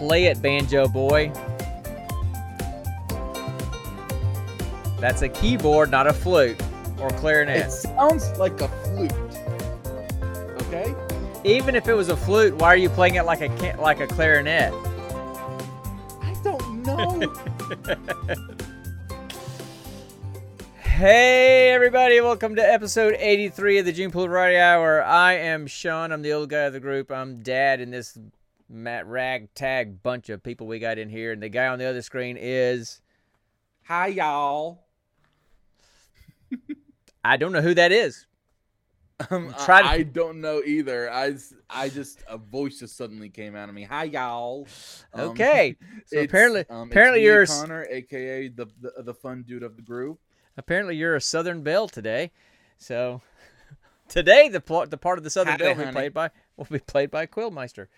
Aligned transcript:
Play 0.00 0.24
it, 0.24 0.40
Banjo 0.40 0.88
Boy. 0.88 1.30
That's 4.98 5.20
a 5.20 5.28
keyboard, 5.28 5.90
not 5.90 6.06
a 6.06 6.12
flute 6.14 6.58
or 6.98 7.10
clarinet. 7.10 7.66
It 7.66 7.70
sounds 7.70 8.30
like 8.38 8.58
a 8.62 8.68
flute. 8.68 9.12
Okay. 10.62 10.94
Even 11.44 11.74
if 11.74 11.86
it 11.86 11.92
was 11.92 12.08
a 12.08 12.16
flute, 12.16 12.54
why 12.54 12.68
are 12.68 12.78
you 12.78 12.88
playing 12.88 13.16
it 13.16 13.24
like 13.26 13.42
a 13.42 13.76
like 13.78 14.00
a 14.00 14.06
clarinet? 14.06 14.72
I 16.22 16.34
don't 16.42 16.82
know. 16.82 17.34
Hey 20.82 21.70
everybody, 21.70 22.20
welcome 22.20 22.56
to 22.56 22.62
episode 22.62 23.16
83 23.18 23.78
of 23.78 23.86
the 23.86 23.92
Gene 23.92 24.10
Pool 24.10 24.26
Variety 24.26 24.58
Hour. 24.58 25.02
I 25.02 25.32
am 25.32 25.66
Sean, 25.66 26.12
I'm 26.12 26.20
the 26.20 26.32
old 26.32 26.50
guy 26.50 26.64
of 26.64 26.74
the 26.74 26.80
group. 26.80 27.10
I'm 27.10 27.42
dad 27.42 27.80
in 27.80 27.90
this 27.90 28.18
ragtag 28.70 30.02
bunch 30.02 30.28
of 30.28 30.42
people 30.42 30.66
we 30.66 30.78
got 30.78 30.98
in 30.98 31.08
here, 31.08 31.32
and 31.32 31.42
the 31.42 31.48
guy 31.48 31.66
on 31.66 31.78
the 31.78 31.84
other 31.86 32.02
screen 32.02 32.36
is 32.38 33.00
Hi, 33.86 34.06
y'all. 34.08 34.84
I 37.24 37.36
don't 37.36 37.52
know 37.52 37.60
who 37.62 37.74
that 37.74 37.92
is. 37.92 38.26
Um, 39.28 39.54
I, 39.58 39.82
to- 39.82 39.88
I 39.88 40.02
don't 40.04 40.40
know 40.40 40.62
either. 40.64 41.12
I, 41.12 41.36
I 41.68 41.90
just 41.90 42.22
a 42.26 42.38
voice 42.38 42.78
just 42.78 42.96
suddenly 42.96 43.28
came 43.28 43.54
out 43.54 43.68
of 43.68 43.74
me. 43.74 43.82
Hi, 43.82 44.04
y'all. 44.04 44.66
Um, 45.12 45.30
Okay, 45.30 45.76
so 46.06 46.20
apparently, 46.20 46.64
um, 46.70 46.88
apparently 46.90 47.22
you're 47.22 47.44
Connor, 47.46 47.86
aka 47.90 48.48
the, 48.48 48.66
the 48.80 49.02
the 49.02 49.14
fun 49.14 49.44
dude 49.46 49.62
of 49.62 49.76
the 49.76 49.82
group. 49.82 50.18
apparently 50.56 50.96
you're 50.96 51.16
a 51.16 51.20
Southern 51.20 51.62
Belle 51.62 51.86
today. 51.88 52.30
So 52.78 53.20
today 54.08 54.48
the 54.48 54.60
pl- 54.60 54.86
the 54.86 54.96
part 54.96 55.18
of 55.18 55.24
the 55.24 55.30
Southern 55.30 55.52
Howdy, 55.52 55.64
Belle 55.64 55.74
will 55.74 55.84
be 55.86 55.92
played 55.92 56.14
by 56.14 56.30
will 56.56 56.66
be 56.70 56.78
played 56.78 57.10
by 57.10 57.26
QuillMiester. 57.26 57.88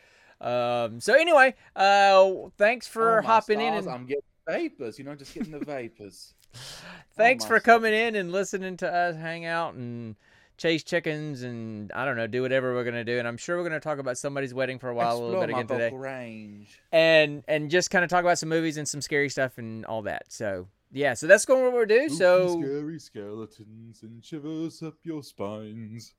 Um, 0.42 1.00
so 1.00 1.14
anyway, 1.14 1.54
uh, 1.76 2.30
thanks 2.58 2.86
for 2.88 3.18
Oh, 3.18 3.22
my 3.22 3.26
hopping 3.28 3.60
in 3.60 3.74
and 3.74 3.88
I'm 3.88 4.06
getting 4.06 4.22
vapors. 4.48 4.98
You 4.98 5.04
know, 5.04 5.14
just 5.14 5.32
getting 5.34 5.52
the 5.52 5.64
vapors. 5.64 6.34
Thanks 7.16 7.44
my 7.44 7.48
for 7.48 7.56
stuff. 7.60 7.64
coming 7.64 7.94
in 7.94 8.14
and 8.16 8.30
listening 8.32 8.76
to 8.78 8.92
us 8.92 9.16
hang 9.16 9.44
out 9.46 9.74
and 9.74 10.16
chase 10.58 10.82
chickens 10.82 11.42
and 11.42 11.90
I 11.92 12.04
don't 12.04 12.16
know, 12.16 12.26
do 12.26 12.42
whatever 12.42 12.74
we're 12.74 12.84
gonna 12.84 13.04
do. 13.04 13.18
And 13.18 13.26
I'm 13.28 13.36
sure 13.36 13.56
we're 13.56 13.62
gonna 13.64 13.80
talk 13.80 13.98
about 13.98 14.18
somebody's 14.18 14.52
wedding 14.52 14.78
for 14.78 14.88
a 14.90 14.94
while 14.94 15.16
a 15.16 15.22
little 15.22 15.40
bit 15.40 15.50
again 15.50 15.66
today, 15.66 15.84
vocal 15.90 15.98
range. 15.98 16.80
and 16.90 17.42
and 17.48 17.70
just 17.70 17.90
kind 17.90 18.02
of 18.04 18.10
talk 18.10 18.22
about 18.24 18.38
some 18.38 18.48
movies 18.48 18.76
and 18.76 18.86
some 18.88 19.00
scary 19.00 19.28
stuff 19.28 19.58
and 19.58 19.84
all 19.86 20.02
that. 20.02 20.24
So 20.28 20.68
yeah, 20.90 21.14
so 21.14 21.26
that's 21.26 21.46
going 21.46 21.60
to 21.60 21.64
what 21.66 21.74
we're 21.74 21.86
doing. 21.86 22.10
So 22.10 22.60
scary 22.60 22.98
skeletons 22.98 24.02
and 24.02 24.22
shivers 24.24 24.82
up 24.82 24.94
your 25.04 25.22
spines. 25.22 26.14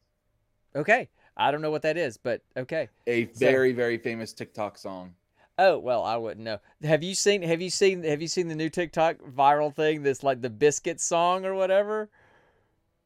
okay, 0.75 1.09
I 1.35 1.51
don't 1.51 1.61
know 1.61 1.71
what 1.71 1.81
that 1.83 1.97
is, 1.97 2.17
but 2.17 2.41
okay. 2.55 2.89
A 3.07 3.25
So- 3.33 3.39
very 3.39 3.71
very 3.73 3.97
famous 3.97 4.33
TikTok 4.33 4.77
song. 4.77 5.15
Oh 5.59 5.77
well, 5.77 6.03
I 6.03 6.17
wouldn't 6.17 6.43
know. 6.43 6.59
Have 6.83 7.03
you 7.03 7.13
seen? 7.15 7.41
Have 7.43 7.61
you 7.61 7.69
seen? 7.69 8.03
Have 8.03 8.21
you 8.21 8.27
seen 8.27 8.47
the 8.47 8.55
new 8.55 8.69
TikTok 8.69 9.17
viral 9.19 9.73
thing? 9.73 10.01
That's 10.03 10.23
like 10.23 10.41
the 10.41 10.49
biscuit 10.49 10.99
song 10.99 11.45
or 11.45 11.53
whatever. 11.53 12.09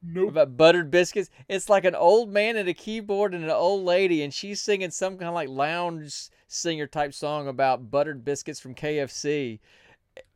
Nope. 0.03 0.29
about 0.29 0.55
buttered 0.55 0.91
biscuits. 0.91 1.29
It's 1.49 1.69
like 1.69 1.83
an 1.83 1.95
old 1.95 2.29
man 2.31 2.55
and 2.55 2.69
a 2.69 2.73
keyboard 2.73 3.33
and 3.33 3.43
an 3.43 3.49
old 3.49 3.83
lady, 3.83 4.21
and 4.21 4.33
she's 4.33 4.61
singing 4.61 4.91
some 4.91 5.17
kind 5.17 5.27
of 5.27 5.33
like 5.33 5.49
lounge 5.49 6.29
singer 6.47 6.87
type 6.87 7.13
song 7.13 7.47
about 7.47 7.89
buttered 7.91 8.23
biscuits 8.23 8.59
from 8.59 8.75
KFC. 8.75 9.59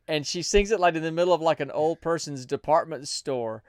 And 0.08 0.26
she 0.26 0.42
sings 0.42 0.72
it 0.72 0.80
like 0.80 0.96
in 0.96 1.02
the 1.02 1.12
middle 1.12 1.32
of 1.32 1.40
like 1.40 1.60
an 1.60 1.70
old 1.70 2.00
person's 2.00 2.44
department 2.44 3.08
store. 3.08 3.62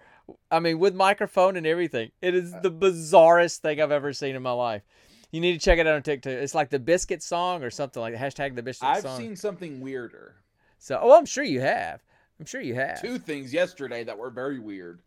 I 0.49 0.59
mean, 0.59 0.79
with 0.79 0.95
microphone 0.95 1.57
and 1.57 1.65
everything. 1.65 2.11
It 2.21 2.35
is 2.35 2.53
the 2.61 2.71
bizarrest 2.71 3.57
thing 3.57 3.81
I've 3.81 3.91
ever 3.91 4.13
seen 4.13 4.35
in 4.35 4.41
my 4.41 4.51
life. 4.51 4.83
You 5.31 5.41
need 5.41 5.53
to 5.53 5.59
check 5.59 5.79
it 5.79 5.87
out 5.87 5.95
on 5.95 6.03
TikTok. 6.03 6.33
It's 6.33 6.53
like 6.53 6.69
the 6.69 6.79
biscuit 6.79 7.23
song 7.23 7.63
or 7.63 7.71
something 7.71 8.01
like 8.01 8.13
hashtag 8.13 8.55
the 8.55 8.61
biscuit 8.61 8.87
I've 8.87 9.01
song. 9.01 9.17
seen 9.17 9.35
something 9.35 9.81
weirder. 9.81 10.35
So, 10.77 10.99
oh, 11.01 11.17
I'm 11.17 11.25
sure 11.25 11.43
you 11.43 11.61
have. 11.61 12.03
I'm 12.39 12.45
sure 12.45 12.61
you 12.61 12.75
have. 12.75 13.01
Two 13.01 13.17
things 13.17 13.53
yesterday 13.53 14.03
that 14.03 14.17
were 14.17 14.29
very 14.29 14.59
weird. 14.59 15.01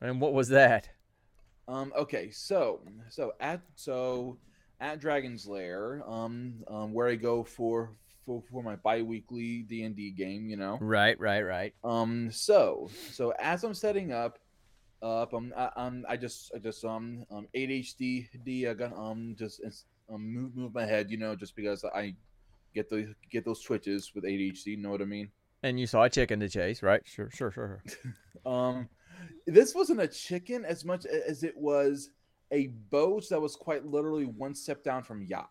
And 0.00 0.20
what 0.20 0.32
was 0.32 0.48
that? 0.48 0.88
Um. 1.68 1.92
Okay. 1.96 2.30
So 2.30 2.80
so 3.08 3.32
at 3.40 3.60
so 3.74 4.38
at 4.80 5.00
Dragon's 5.00 5.46
Lair, 5.46 6.02
um, 6.06 6.54
um, 6.68 6.92
where 6.92 7.08
I 7.08 7.16
go 7.16 7.42
for 7.42 7.90
for 8.24 8.42
for 8.50 8.62
my 8.62 8.76
bi-weekly 8.76 9.62
D 9.62 9.82
and 9.82 9.96
D 9.96 10.10
game, 10.10 10.48
you 10.48 10.56
know. 10.56 10.78
Right, 10.80 11.18
right, 11.18 11.42
right. 11.42 11.74
Um. 11.82 12.30
So 12.30 12.88
so 13.10 13.32
as 13.38 13.64
I'm 13.64 13.74
setting 13.74 14.12
up, 14.12 14.38
up, 15.02 15.34
um, 15.34 15.52
I, 15.56 15.70
um, 15.76 16.04
I 16.08 16.16
just 16.16 16.52
I 16.54 16.58
just 16.58 16.84
um 16.84 17.24
um 17.30 17.46
ADHD 17.54 18.28
D 18.44 18.66
I 18.66 18.74
got 18.74 18.92
um 18.96 19.36
just 19.38 19.60
um 20.12 20.32
move 20.32 20.56
move 20.56 20.74
my 20.74 20.84
head, 20.84 21.10
you 21.10 21.16
know, 21.16 21.36
just 21.36 21.54
because 21.56 21.84
I 21.84 22.14
get 22.74 22.88
the 22.88 23.14
get 23.30 23.44
those 23.44 23.62
twitches 23.62 24.12
with 24.14 24.24
ADHD. 24.24 24.66
You 24.66 24.76
know 24.78 24.90
what 24.90 25.02
I 25.02 25.06
mean? 25.06 25.30
And 25.62 25.80
you 25.80 25.86
saw 25.86 26.04
a 26.04 26.10
chicken 26.10 26.40
to 26.40 26.48
chase, 26.48 26.82
right? 26.82 27.02
Sure, 27.04 27.30
sure, 27.30 27.50
sure. 27.50 27.82
Um, 28.44 28.88
this 29.48 29.74
wasn't 29.74 30.00
a 30.00 30.06
chicken 30.06 30.64
as 30.64 30.84
much 30.84 31.04
as 31.04 31.42
it 31.42 31.56
was 31.56 32.10
a 32.52 32.68
boat 32.68 33.24
that 33.30 33.40
was 33.40 33.56
quite 33.56 33.84
literally 33.84 34.24
one 34.24 34.54
step 34.54 34.84
down 34.84 35.02
from 35.02 35.24
yacht. 35.24 35.50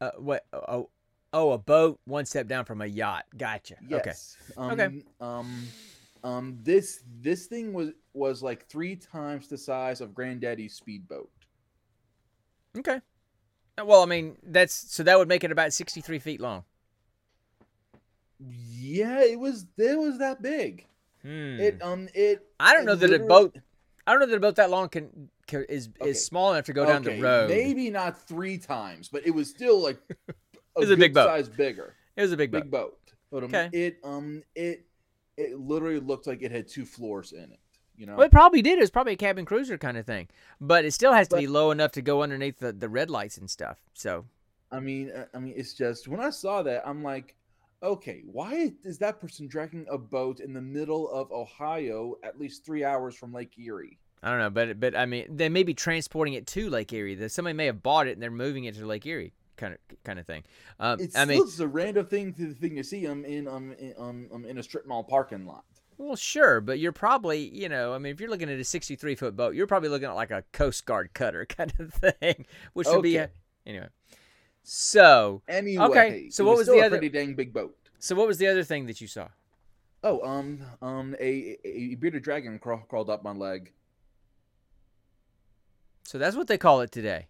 Uh, 0.00 0.12
what? 0.18 0.44
Oh, 0.52 0.88
oh, 1.32 1.50
a 1.50 1.58
boat 1.58 1.98
one 2.04 2.26
step 2.26 2.46
down 2.46 2.64
from 2.64 2.80
a 2.80 2.86
yacht. 2.86 3.24
Gotcha. 3.36 3.74
Okay. 3.92 4.02
Yes. 4.06 4.36
Um, 4.56 4.70
Okay. 4.70 5.02
Um, 5.20 5.66
um, 6.24 6.58
this 6.62 7.04
this 7.20 7.46
thing 7.46 7.72
was 7.72 7.90
was 8.14 8.42
like 8.42 8.66
three 8.68 8.96
times 8.96 9.46
the 9.46 9.58
size 9.58 10.00
of 10.00 10.14
Granddaddy's 10.14 10.74
speedboat. 10.74 11.30
Okay. 12.76 13.00
Uh, 13.78 13.84
Well, 13.84 14.02
I 14.02 14.06
mean, 14.06 14.36
that's 14.42 14.74
so 14.92 15.02
that 15.04 15.16
would 15.18 15.28
make 15.28 15.44
it 15.44 15.52
about 15.52 15.72
sixty-three 15.72 16.18
feet 16.18 16.40
long. 16.40 16.64
Yeah, 18.40 19.22
it 19.22 19.38
was. 19.38 19.66
It 19.78 19.98
was 19.98 20.18
that 20.18 20.42
big. 20.42 20.86
Hmm. 21.22 21.58
It 21.60 21.82
um 21.82 22.08
it. 22.14 22.46
I 22.60 22.74
don't 22.74 22.84
know 22.84 22.96
that 22.96 23.12
a 23.12 23.18
boat. 23.20 23.56
I 24.06 24.12
don't 24.12 24.20
know 24.20 24.26
that 24.26 24.36
a 24.36 24.40
boat 24.40 24.56
that 24.56 24.70
long 24.70 24.88
can, 24.90 25.30
can 25.46 25.64
is 25.68 25.88
Okay. 26.00 26.10
is 26.10 26.24
small 26.26 26.52
enough 26.52 26.66
to 26.66 26.72
go 26.72 26.84
down 26.84 27.06
okay, 27.06 27.16
the 27.16 27.22
road. 27.22 27.48
Maybe 27.48 27.90
not 27.90 28.20
three 28.28 28.58
times, 28.58 29.08
but 29.08 29.26
it 29.26 29.30
was 29.30 29.48
still 29.48 29.82
like 29.82 29.98
a, 30.28 30.80
was 30.80 30.90
a 30.90 30.96
big 30.96 31.14
boat. 31.14 31.26
size 31.26 31.48
bigger. 31.48 31.94
It 32.16 32.22
was 32.22 32.32
a 32.32 32.36
big 32.36 32.50
boat. 32.50 32.62
big 32.62 32.70
boat. 32.70 32.98
But 33.30 33.38
um, 33.44 33.44
Okay. 33.44 33.68
it 33.72 33.98
um 34.04 34.42
it 34.54 34.84
it 35.36 35.58
literally 35.58 36.00
looked 36.00 36.26
like 36.26 36.42
it 36.42 36.50
had 36.52 36.68
two 36.68 36.84
floors 36.84 37.32
in 37.32 37.44
it. 37.52 37.58
You 37.96 38.06
know. 38.06 38.16
Well, 38.16 38.26
it 38.26 38.32
probably 38.32 38.60
did. 38.60 38.78
It 38.78 38.80
was 38.80 38.90
probably 38.90 39.12
a 39.12 39.16
cabin 39.16 39.44
cruiser 39.44 39.78
kind 39.78 39.96
of 39.96 40.04
thing, 40.04 40.28
but 40.60 40.84
it 40.84 40.92
still 40.92 41.12
has 41.12 41.28
to 41.28 41.36
But- 41.36 41.40
be 41.42 41.46
low 41.46 41.70
enough 41.70 41.92
to 41.92 42.02
go 42.02 42.22
underneath 42.22 42.58
the, 42.58 42.72
the 42.72 42.88
red 42.88 43.08
lights 43.10 43.38
and 43.38 43.48
stuff. 43.48 43.78
So 43.94 44.24
I 44.72 44.80
mean, 44.80 45.10
uh, 45.12 45.26
I 45.32 45.38
mean, 45.38 45.54
it's 45.56 45.74
just 45.74 46.08
when 46.08 46.18
I 46.20 46.30
saw 46.30 46.62
that, 46.64 46.82
I'm 46.86 47.04
like, 47.04 47.36
okay, 47.82 48.22
why 48.26 48.72
is 48.82 48.98
that 48.98 49.20
person 49.20 49.46
dragging 49.46 49.86
a 49.88 49.96
boat 49.98 50.40
in 50.40 50.52
the 50.52 50.60
middle 50.60 51.08
of 51.10 51.30
Ohio, 51.30 52.16
at 52.24 52.38
least 52.40 52.64
three 52.64 52.82
hours 52.82 53.14
from 53.14 53.32
Lake 53.32 53.56
Erie? 53.58 53.98
I 54.24 54.30
don't 54.30 54.38
know, 54.40 54.50
but 54.50 54.80
but 54.80 54.96
I 54.96 55.06
mean, 55.06 55.26
they 55.36 55.48
may 55.48 55.62
be 55.62 55.74
transporting 55.74 56.34
it 56.34 56.46
to 56.48 56.70
Lake 56.70 56.92
Erie. 56.92 57.14
That 57.14 57.30
somebody 57.30 57.54
may 57.54 57.66
have 57.66 57.82
bought 57.82 58.08
it 58.08 58.12
and 58.12 58.22
they're 58.22 58.30
moving 58.30 58.64
it 58.64 58.74
to 58.76 58.86
Lake 58.86 59.06
Erie, 59.06 59.32
kind 59.56 59.74
of 59.74 59.78
kind 60.04 60.18
of 60.18 60.26
thing. 60.26 60.42
Um, 60.80 61.00
It's 61.00 61.16
I 61.16 61.24
mean, 61.24 61.44
just 61.44 61.60
a 61.60 61.66
random 61.66 62.06
thing 62.06 62.32
to 62.34 62.46
the 62.48 62.54
thing 62.54 62.76
to 62.76 62.84
see 62.84 63.06
um 63.06 63.24
in 63.24 63.46
um 63.48 63.72
in, 63.78 63.94
um, 63.98 64.28
um 64.32 64.44
in 64.44 64.58
a 64.58 64.62
strip 64.62 64.86
mall 64.86 65.04
parking 65.04 65.46
lot. 65.46 65.64
Well, 65.96 66.16
sure, 66.16 66.60
but 66.60 66.80
you're 66.80 66.90
probably, 66.90 67.38
you 67.54 67.68
know, 67.68 67.94
I 67.94 67.98
mean, 67.98 68.12
if 68.12 68.20
you're 68.20 68.28
looking 68.28 68.50
at 68.50 68.58
a 68.58 68.64
63 68.64 69.14
foot 69.14 69.36
boat, 69.36 69.54
you're 69.54 69.68
probably 69.68 69.88
looking 69.90 70.08
at 70.08 70.14
like 70.16 70.32
a 70.32 70.42
Coast 70.52 70.84
Guard 70.86 71.10
cutter 71.14 71.46
kind 71.48 71.72
of 71.78 71.94
thing, 71.94 72.46
which 72.72 72.88
would 72.88 73.02
be 73.02 73.16
a, 73.16 73.30
anyway. 73.64 73.86
So, 74.64 75.42
Anyway, 75.46 76.30
so 76.30 76.44
what 76.44 76.56
was 76.56 76.66
still 76.66 76.76
the 76.78 76.82
other- 76.86 76.96
pretty 76.98 77.10
dang 77.10 77.34
big 77.34 77.52
boat? 77.52 77.76
so 78.00 78.14
what 78.16 78.26
was 78.26 78.38
the 78.38 78.48
other 78.48 78.64
thing 78.64 78.86
that 78.86 79.00
you 79.00 79.06
saw? 79.06 79.28
Oh, 80.02 80.20
um, 80.26 80.60
um, 80.82 81.14
a, 81.20 81.56
a 81.64 81.94
bearded 81.94 82.22
dragon 82.24 82.58
craw- 82.58 82.82
crawled 82.88 83.08
up 83.08 83.22
my 83.22 83.30
leg. 83.32 83.72
So 86.02 86.18
that's 86.18 86.36
what 86.36 86.46
they 86.48 86.58
call 86.58 86.80
it 86.80 86.90
today. 86.92 87.28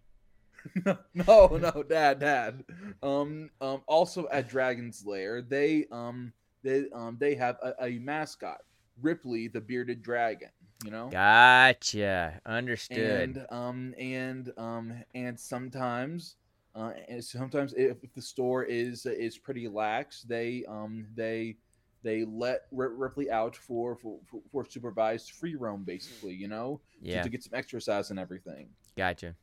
no, 1.14 1.46
no, 1.48 1.84
dad, 1.88 2.20
dad. 2.20 2.64
Um, 3.02 3.50
um, 3.60 3.82
also 3.86 4.28
at 4.30 4.48
Dragon's 4.48 5.04
Lair, 5.06 5.42
they 5.42 5.86
um, 5.90 6.32
they 6.62 6.86
um, 6.92 7.16
they 7.18 7.34
have 7.34 7.56
a, 7.62 7.74
a 7.84 7.98
mascot, 7.98 8.58
Ripley 9.00 9.48
the 9.48 9.60
bearded 9.60 10.02
dragon. 10.02 10.50
You 10.84 10.90
know, 10.90 11.08
Gotcha. 11.08 12.40
Understood. 12.44 12.98
and 12.98 13.46
um, 13.50 13.94
and 13.98 14.52
um, 14.56 15.04
and 15.14 15.38
sometimes, 15.38 16.36
uh, 16.74 16.92
and 17.08 17.24
sometimes 17.24 17.72
if, 17.74 18.02
if 18.02 18.12
the 18.14 18.22
store 18.22 18.64
is 18.64 19.06
is 19.06 19.38
pretty 19.38 19.68
lax, 19.68 20.22
they 20.22 20.64
um, 20.68 21.06
they 21.14 21.56
they 22.02 22.24
let 22.24 22.62
Ripley 22.70 23.30
out 23.30 23.56
for 23.56 23.96
for, 23.96 24.18
for 24.52 24.66
supervised 24.68 25.30
free 25.32 25.54
roam, 25.54 25.84
basically. 25.84 26.34
You 26.34 26.48
know, 26.48 26.80
to- 27.02 27.08
yeah. 27.08 27.22
to 27.22 27.28
get 27.28 27.42
some 27.42 27.54
exercise 27.54 28.10
and 28.10 28.18
everything 28.18 28.68
Gotcha. 28.96 29.34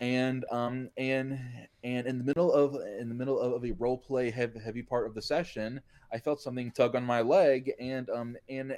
And 0.00 0.44
um 0.50 0.88
and 0.96 1.38
and 1.84 2.06
in 2.06 2.18
the 2.18 2.24
middle 2.24 2.52
of 2.52 2.74
in 2.98 3.08
the 3.08 3.14
middle 3.14 3.38
of 3.38 3.64
a 3.64 3.72
role 3.72 3.98
play 3.98 4.30
heavy, 4.30 4.58
heavy 4.58 4.82
part 4.82 5.06
of 5.06 5.14
the 5.14 5.22
session 5.22 5.80
i 6.12 6.18
felt 6.18 6.40
something 6.40 6.70
tug 6.70 6.96
on 6.96 7.04
my 7.04 7.20
leg 7.20 7.72
and 7.78 8.08
um 8.10 8.36
and 8.48 8.74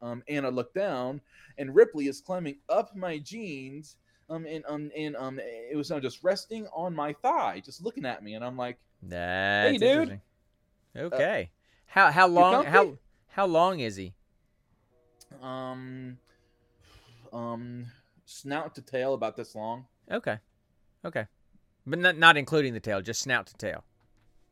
um 0.00 0.22
and 0.28 0.46
i 0.46 0.48
looked 0.48 0.74
down 0.74 1.20
and 1.58 1.74
ripley 1.74 2.08
is 2.08 2.20
climbing 2.20 2.56
up 2.68 2.96
my 2.96 3.18
jeans 3.18 3.96
um 4.30 4.46
and 4.46 4.64
um 4.66 4.90
and 4.96 5.14
um 5.16 5.38
it 5.38 5.76
was 5.76 5.90
uh, 5.90 6.00
just 6.00 6.24
resting 6.24 6.66
on 6.74 6.94
my 6.94 7.12
thigh 7.12 7.60
just 7.64 7.84
looking 7.84 8.06
at 8.06 8.22
me 8.22 8.34
and 8.34 8.44
i'm 8.44 8.56
like 8.56 8.78
That's 9.02 9.72
Hey, 9.72 9.78
dude. 9.78 9.94
interesting. 9.96 10.20
Okay. 10.96 11.50
how 11.86 12.10
how 12.10 12.28
long 12.28 12.64
how 12.64 12.96
how 13.28 13.46
long 13.46 13.80
is 13.80 13.96
he? 13.96 14.14
Um, 15.42 16.18
um, 17.32 17.86
snout 18.26 18.74
to 18.74 18.82
tail 18.82 19.14
about 19.14 19.36
this 19.36 19.54
long. 19.54 19.86
Okay. 20.10 20.38
Okay. 21.04 21.26
But 21.86 21.98
not 21.98 22.16
not 22.18 22.36
including 22.36 22.74
the 22.74 22.80
tail, 22.80 23.00
just 23.02 23.20
snout 23.22 23.46
to 23.48 23.54
tail. 23.56 23.84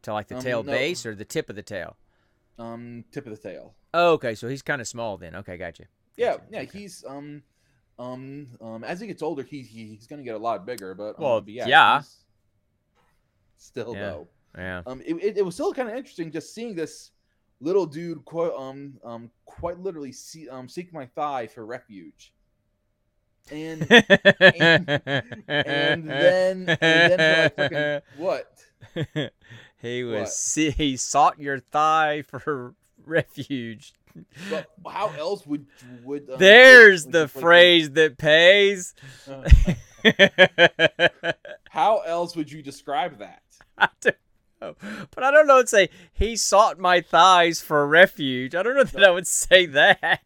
To 0.02 0.12
like 0.12 0.28
the 0.28 0.36
Um, 0.36 0.42
tail 0.42 0.62
no. 0.62 0.72
base 0.72 1.04
or 1.06 1.14
the 1.14 1.24
tip 1.24 1.50
of 1.50 1.56
the 1.56 1.62
tail. 1.62 1.96
Um, 2.58 3.04
tip 3.12 3.26
of 3.26 3.32
the 3.32 3.48
tail. 3.48 3.74
Oh, 3.94 4.12
okay, 4.14 4.34
so 4.34 4.48
he's 4.48 4.62
kind 4.62 4.80
of 4.80 4.88
small 4.88 5.16
then. 5.16 5.34
Okay, 5.36 5.56
gotcha. 5.56 5.84
Yeah, 6.16 6.32
Gotcha, 6.32 6.44
yeah. 6.50 6.60
okay. 6.62 6.78
He's 6.78 7.04
um, 7.06 7.42
um, 7.98 8.48
um. 8.60 8.82
As 8.84 9.00
he 9.00 9.06
gets 9.06 9.22
older, 9.22 9.42
he, 9.42 9.62
he 9.62 9.86
he's 9.94 10.06
gonna 10.06 10.22
get 10.22 10.34
a 10.34 10.38
lot 10.38 10.66
bigger. 10.66 10.94
But 10.94 11.10
um, 11.18 11.24
Well, 11.24 11.40
but 11.40 11.52
yeah, 11.52 11.66
yeah. 11.66 12.02
Still 13.56 13.94
Yeah. 13.94 14.00
though, 14.00 14.28
Yeah. 14.56 14.82
um, 14.86 15.00
it, 15.04 15.14
it, 15.22 15.38
it 15.38 15.44
was 15.44 15.54
still 15.54 15.72
kind 15.74 15.88
of 15.88 15.94
interesting 15.96 16.30
just 16.32 16.54
seeing 16.54 16.74
this 16.74 17.10
little 17.60 17.84
dude 17.84 18.24
quite 18.24 18.52
um 18.56 18.98
um 19.04 19.30
quite 19.44 19.78
literally 19.78 20.12
see, 20.12 20.48
um 20.48 20.66
seek 20.68 20.92
my 20.94 21.04
thigh 21.06 21.46
for 21.46 21.66
refuge, 21.66 22.32
and 23.90 23.90
and 25.48 26.08
then 26.08 26.68
and 26.68 26.78
then 26.78 27.52
like 27.56 27.56
fucking 27.56 28.00
what? 28.16 28.64
he 29.82 30.04
was 30.04 30.56
What? 30.56 30.74
he 30.74 30.96
sought 30.96 31.40
your 31.40 31.58
thigh 31.58 32.22
for 32.22 32.74
refuge. 33.04 33.92
But 34.50 34.66
how 34.88 35.08
else 35.18 35.46
would 35.46 35.66
would 36.04 36.28
um, 36.30 36.38
There's 36.38 37.04
would- 37.04 37.12
the 37.12 37.20
would 37.22 37.32
put 37.32 37.40
phrase 37.40 37.90
that 37.92 38.18
pays. 38.18 38.94
Uh, 39.28 39.48
how 41.70 41.98
else 42.00 42.34
would 42.36 42.50
you 42.50 42.62
describe 42.62 43.18
that? 43.18 43.42
I 43.78 43.88
don't 44.00 44.16
know. 44.60 44.74
But 45.14 45.24
I 45.24 45.30
don't 45.30 45.46
know. 45.46 45.56
It'd 45.58 45.68
say 45.68 45.90
he 46.12 46.36
sought 46.36 46.78
my 46.78 47.00
thighs 47.00 47.60
for 47.60 47.86
refuge. 47.86 48.54
I 48.54 48.62
don't 48.62 48.76
know 48.76 48.84
that 48.84 49.04
I 49.04 49.10
would 49.10 49.26
say 49.26 49.66
that. 49.66 50.22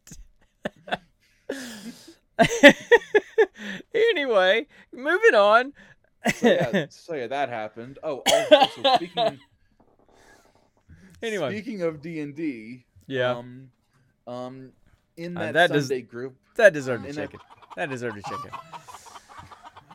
anyway, 3.94 4.66
moving 4.92 5.34
on. 5.34 5.72
So 6.36 6.48
yeah, 6.48 6.86
so 6.88 7.14
yeah, 7.14 7.26
that 7.28 7.48
happened. 7.48 7.98
Oh, 8.02 8.22
also 8.26 8.82
speaking 8.96 9.38
Anyway. 11.22 11.50
speaking 11.50 11.82
of 11.82 12.02
D 12.02 12.20
and 12.20 12.34
D, 12.34 12.84
yeah, 13.06 13.32
um, 13.36 13.70
um, 14.26 14.72
in 15.16 15.36
Uh, 15.36 15.40
that, 15.40 15.52
that 15.52 15.70
does- 15.72 15.88
Sunday 15.88 16.02
group, 16.02 16.36
that 16.56 16.72
deserved 16.72 17.04
a 17.04 17.08
in 17.08 17.14
that- 17.16 17.30
That 17.76 17.88
deserved 17.88 18.18
a 18.18 18.22
chicken. 18.22 18.50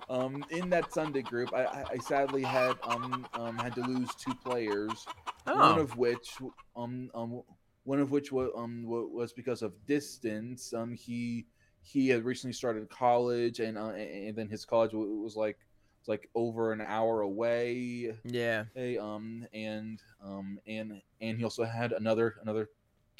um, 0.10 0.44
in 0.50 0.70
that 0.72 0.92
Sunday 0.94 1.22
group, 1.22 1.54
I, 1.54 1.66
I, 1.66 1.86
I 1.94 1.98
sadly 2.00 2.44
had 2.44 2.76
um, 2.88 3.26
um 3.36 3.58
had 3.58 3.76
to 3.76 3.82
lose 3.82 4.10
two 4.16 4.34
players. 4.44 5.06
One 5.46 5.58
Oh, 5.62 5.80
of 5.82 5.98
which 5.98 6.38
um 6.76 7.10
um 7.14 7.42
one 7.84 8.00
of 8.00 8.12
which 8.12 8.32
was 8.32 8.50
um 8.56 8.84
was 8.86 9.34
because 9.34 9.62
of 9.62 9.74
distance. 9.88 10.74
Um, 10.74 10.94
he 10.94 11.46
he 11.90 12.10
had 12.10 12.24
recently 12.26 12.54
started 12.54 12.90
college, 12.90 13.60
and 13.60 13.78
uh, 13.78 13.90
and 13.90 14.36
then 14.36 14.50
his 14.50 14.66
college 14.66 14.92
was 14.94 15.36
like 15.36 15.58
was 16.02 16.08
like 16.08 16.30
over 16.36 16.72
an 16.72 16.82
hour 16.82 17.22
away. 17.22 18.14
yeah. 18.24 18.66
Hey, 18.74 18.98
um, 18.98 19.46
and 19.54 20.02
um, 20.24 20.60
and 20.68 21.02
and 21.22 21.38
he 21.38 21.44
also 21.44 21.64
had 21.64 21.92
another 21.92 22.36
another 22.42 22.70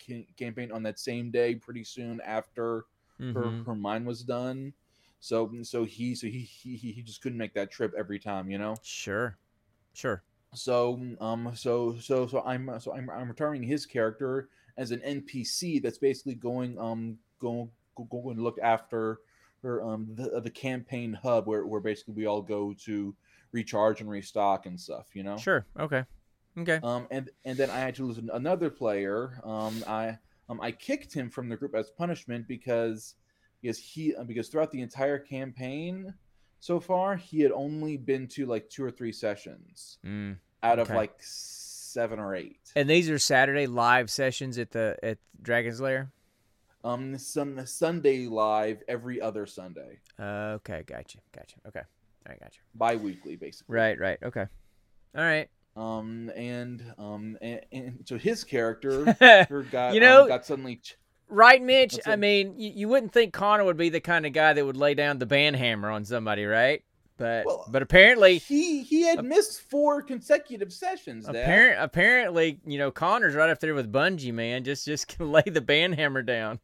ca- 0.06 0.28
campaign 0.38 0.72
on 0.72 0.84
that 0.84 1.00
same 1.00 1.32
day, 1.32 1.56
pretty 1.56 1.84
soon 1.84 2.22
after 2.22 2.86
her, 3.34 3.54
Mhm. 3.54 3.66
her 3.66 3.76
mine 3.76 4.06
was 4.06 4.24
done. 4.24 4.74
So 5.20 5.52
so 5.64 5.86
he 5.86 6.16
so 6.16 6.28
he, 6.28 6.40
he 6.42 6.76
he 6.78 6.92
he 6.94 7.02
just 7.04 7.22
couldn't 7.22 7.38
make 7.38 7.54
that 7.56 7.72
trip 7.72 7.94
every 7.98 8.20
time, 8.20 8.50
you 8.52 8.58
know. 8.58 8.82
Sure, 8.82 9.38
sure. 9.94 10.24
So 10.56 11.00
um 11.22 11.52
so 11.56 11.98
so 12.00 12.26
so 12.28 12.42
I'm 12.42 12.80
so 12.80 12.94
I'm 12.94 13.10
I'm 13.10 13.28
returning 13.30 13.64
his 13.64 13.86
character 13.86 14.50
as 14.78 14.92
an 14.92 15.02
NPC 15.04 15.80
that's 15.80 16.00
basically 16.00 16.36
going 16.36 16.78
um 16.80 17.20
going 17.40 17.72
going 18.06 18.36
and 18.38 18.44
look 18.44 18.58
after 18.62 19.20
her 19.64 19.84
um 19.84 20.08
the 20.16 20.40
the 20.42 20.50
campaign 20.50 21.14
hub 21.14 21.46
where 21.48 21.66
where 21.66 21.82
basically 21.82 22.14
we 22.14 22.26
all 22.26 22.42
go 22.42 22.74
to 22.86 23.16
recharge 23.52 24.00
and 24.02 24.10
restock 24.10 24.66
and 24.66 24.80
stuff, 24.80 25.08
you 25.14 25.24
know. 25.24 25.38
Sure. 25.38 25.66
Okay. 25.80 26.04
Okay. 26.58 26.80
Um, 26.84 27.08
and 27.12 27.30
and 27.46 27.58
then 27.58 27.70
I 27.70 27.80
had 27.80 27.96
to 27.96 28.06
lose 28.06 28.20
another 28.32 28.70
player. 28.70 29.40
Um, 29.44 29.84
I 29.88 30.18
um 30.50 30.60
I 30.62 30.72
kicked 30.72 31.14
him 31.14 31.30
from 31.30 31.50
the 31.50 31.58
group 31.58 31.76
as 31.76 31.90
punishment 31.90 32.48
because 32.48 33.16
because 33.62 33.78
he 33.78 34.16
uh, 34.16 34.24
because 34.24 34.50
throughout 34.50 34.72
the 34.72 34.82
entire 34.82 35.20
campaign 35.20 36.14
so 36.62 36.80
far 36.80 37.16
he 37.16 37.40
had 37.42 37.52
only 37.52 37.98
been 37.98 38.28
to 38.28 38.46
like 38.46 38.70
two 38.70 38.84
or 38.84 38.92
three 38.92 39.12
sessions 39.14 39.98
Mm. 40.06 40.38
out 40.64 40.80
of 40.80 40.88
Okay. 40.88 40.96
like 40.96 41.16
seven 41.20 42.20
or 42.20 42.36
eight. 42.36 42.72
And 42.76 42.90
these 42.90 43.10
are 43.10 43.20
Saturday 43.20 43.68
live 43.68 44.10
sessions 44.10 44.58
at 44.58 44.72
the 44.72 44.98
at 45.04 45.18
Dragon's 45.42 45.82
Lair. 45.82 46.12
Um, 46.84 47.18
some 47.18 47.66
Sunday 47.66 48.28
live 48.28 48.82
every 48.88 49.20
other 49.20 49.46
Sunday, 49.46 50.00
Okay, 50.20 50.84
gotcha, 50.88 51.18
gotcha. 51.36 51.58
Okay, 51.68 51.82
I 52.28 52.36
gotcha. 52.36 52.62
bi-weekly 52.76 53.36
basically. 53.36 53.76
Right, 53.76 54.00
right. 54.00 54.18
Okay. 54.24 54.46
All 55.16 55.24
right. 55.24 55.50
Um, 55.76 56.32
and 56.36 56.84
um, 56.98 57.38
and, 57.42 57.62
and 57.72 58.00
so 58.06 58.18
his 58.18 58.44
character 58.44 59.04
got 59.72 59.94
You 59.94 60.00
know- 60.00 60.24
um, 60.24 60.28
got 60.30 60.46
suddenly. 60.46 60.78
Ch- 60.78 60.98
right, 61.28 61.62
Mitch. 61.62 62.00
I 62.06 62.16
mean, 62.16 62.58
you, 62.58 62.72
you 62.74 62.88
wouldn't 62.88 63.12
think 63.14 63.34
Connor 63.34 63.64
would 63.66 63.78
be 63.78 63.90
the 63.90 64.00
kind 64.02 64.26
of 64.26 64.34
guy 64.34 64.54
that 64.54 64.66
would 64.66 64.78
lay 64.78 64.94
down 64.94 65.20
the 65.20 65.26
ban 65.26 65.54
hammer 65.54 65.90
on 65.90 66.06
somebody, 66.06 66.46
right? 66.46 66.82
But 67.20 67.46
Well, 67.46 67.66
but 67.70 67.82
apparently, 67.82 68.38
he 68.40 68.82
he 68.82 69.02
had 69.02 69.24
missed 69.26 69.60
four 69.62 70.02
consecutive 70.02 70.72
sessions. 70.74 71.28
Apparent 71.28 71.82
apparently, 71.84 72.62
you 72.66 72.78
know, 72.80 72.90
Connor's 72.92 73.36
right 73.36 73.50
up 73.50 73.60
there 73.60 73.76
with 73.76 73.92
Bungie, 73.92 74.34
man. 74.34 74.64
Just 74.64 74.86
just 74.86 75.10
can 75.10 75.30
lay 75.34 75.44
the 75.46 75.62
ban 75.62 75.92
hammer 75.94 76.22
down. 76.24 76.60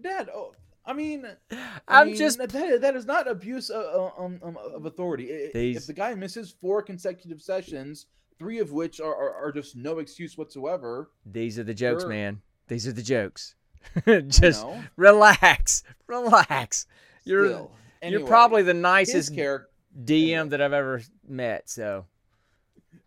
Dad, 0.00 0.28
oh, 0.32 0.52
I 0.84 0.92
mean, 0.92 1.26
I 1.50 1.56
I'm 1.88 2.08
mean, 2.08 2.16
just 2.16 2.38
that, 2.38 2.50
that 2.80 2.94
is 2.94 3.06
not 3.06 3.26
abuse 3.28 3.70
of, 3.70 4.12
um, 4.18 4.38
um, 4.42 4.56
of 4.56 4.84
authority. 4.86 5.50
These- 5.52 5.76
If 5.78 5.86
the 5.86 5.92
guy 5.94 6.14
misses 6.14 6.54
four 6.60 6.82
consecutive 6.82 7.40
sessions, 7.42 8.06
three 8.38 8.58
of 8.58 8.70
which 8.72 9.00
are, 9.00 9.14
are, 9.14 9.34
are 9.46 9.52
just 9.52 9.74
no 9.76 9.98
excuse 9.98 10.36
whatsoever, 10.38 11.10
these 11.24 11.58
are 11.58 11.64
the 11.64 11.74
jokes, 11.74 12.02
Sure. 12.02 12.10
man. 12.10 12.42
These 12.68 12.86
are 12.86 12.92
the 12.92 13.02
jokes. 13.02 13.54
you 14.06 14.22
just 14.22 14.62
know, 14.64 14.82
relax, 14.96 15.82
relax. 16.06 16.86
You're 17.24 17.46
still. 17.46 17.70
You're 18.12 18.26
probably 18.26 18.62
the 18.62 18.74
nicest 18.74 19.34
character. 19.34 19.70
DM 20.04 20.50
that 20.50 20.60
I've 20.60 20.72
ever 20.74 21.00
met. 21.26 21.68
So 21.70 22.04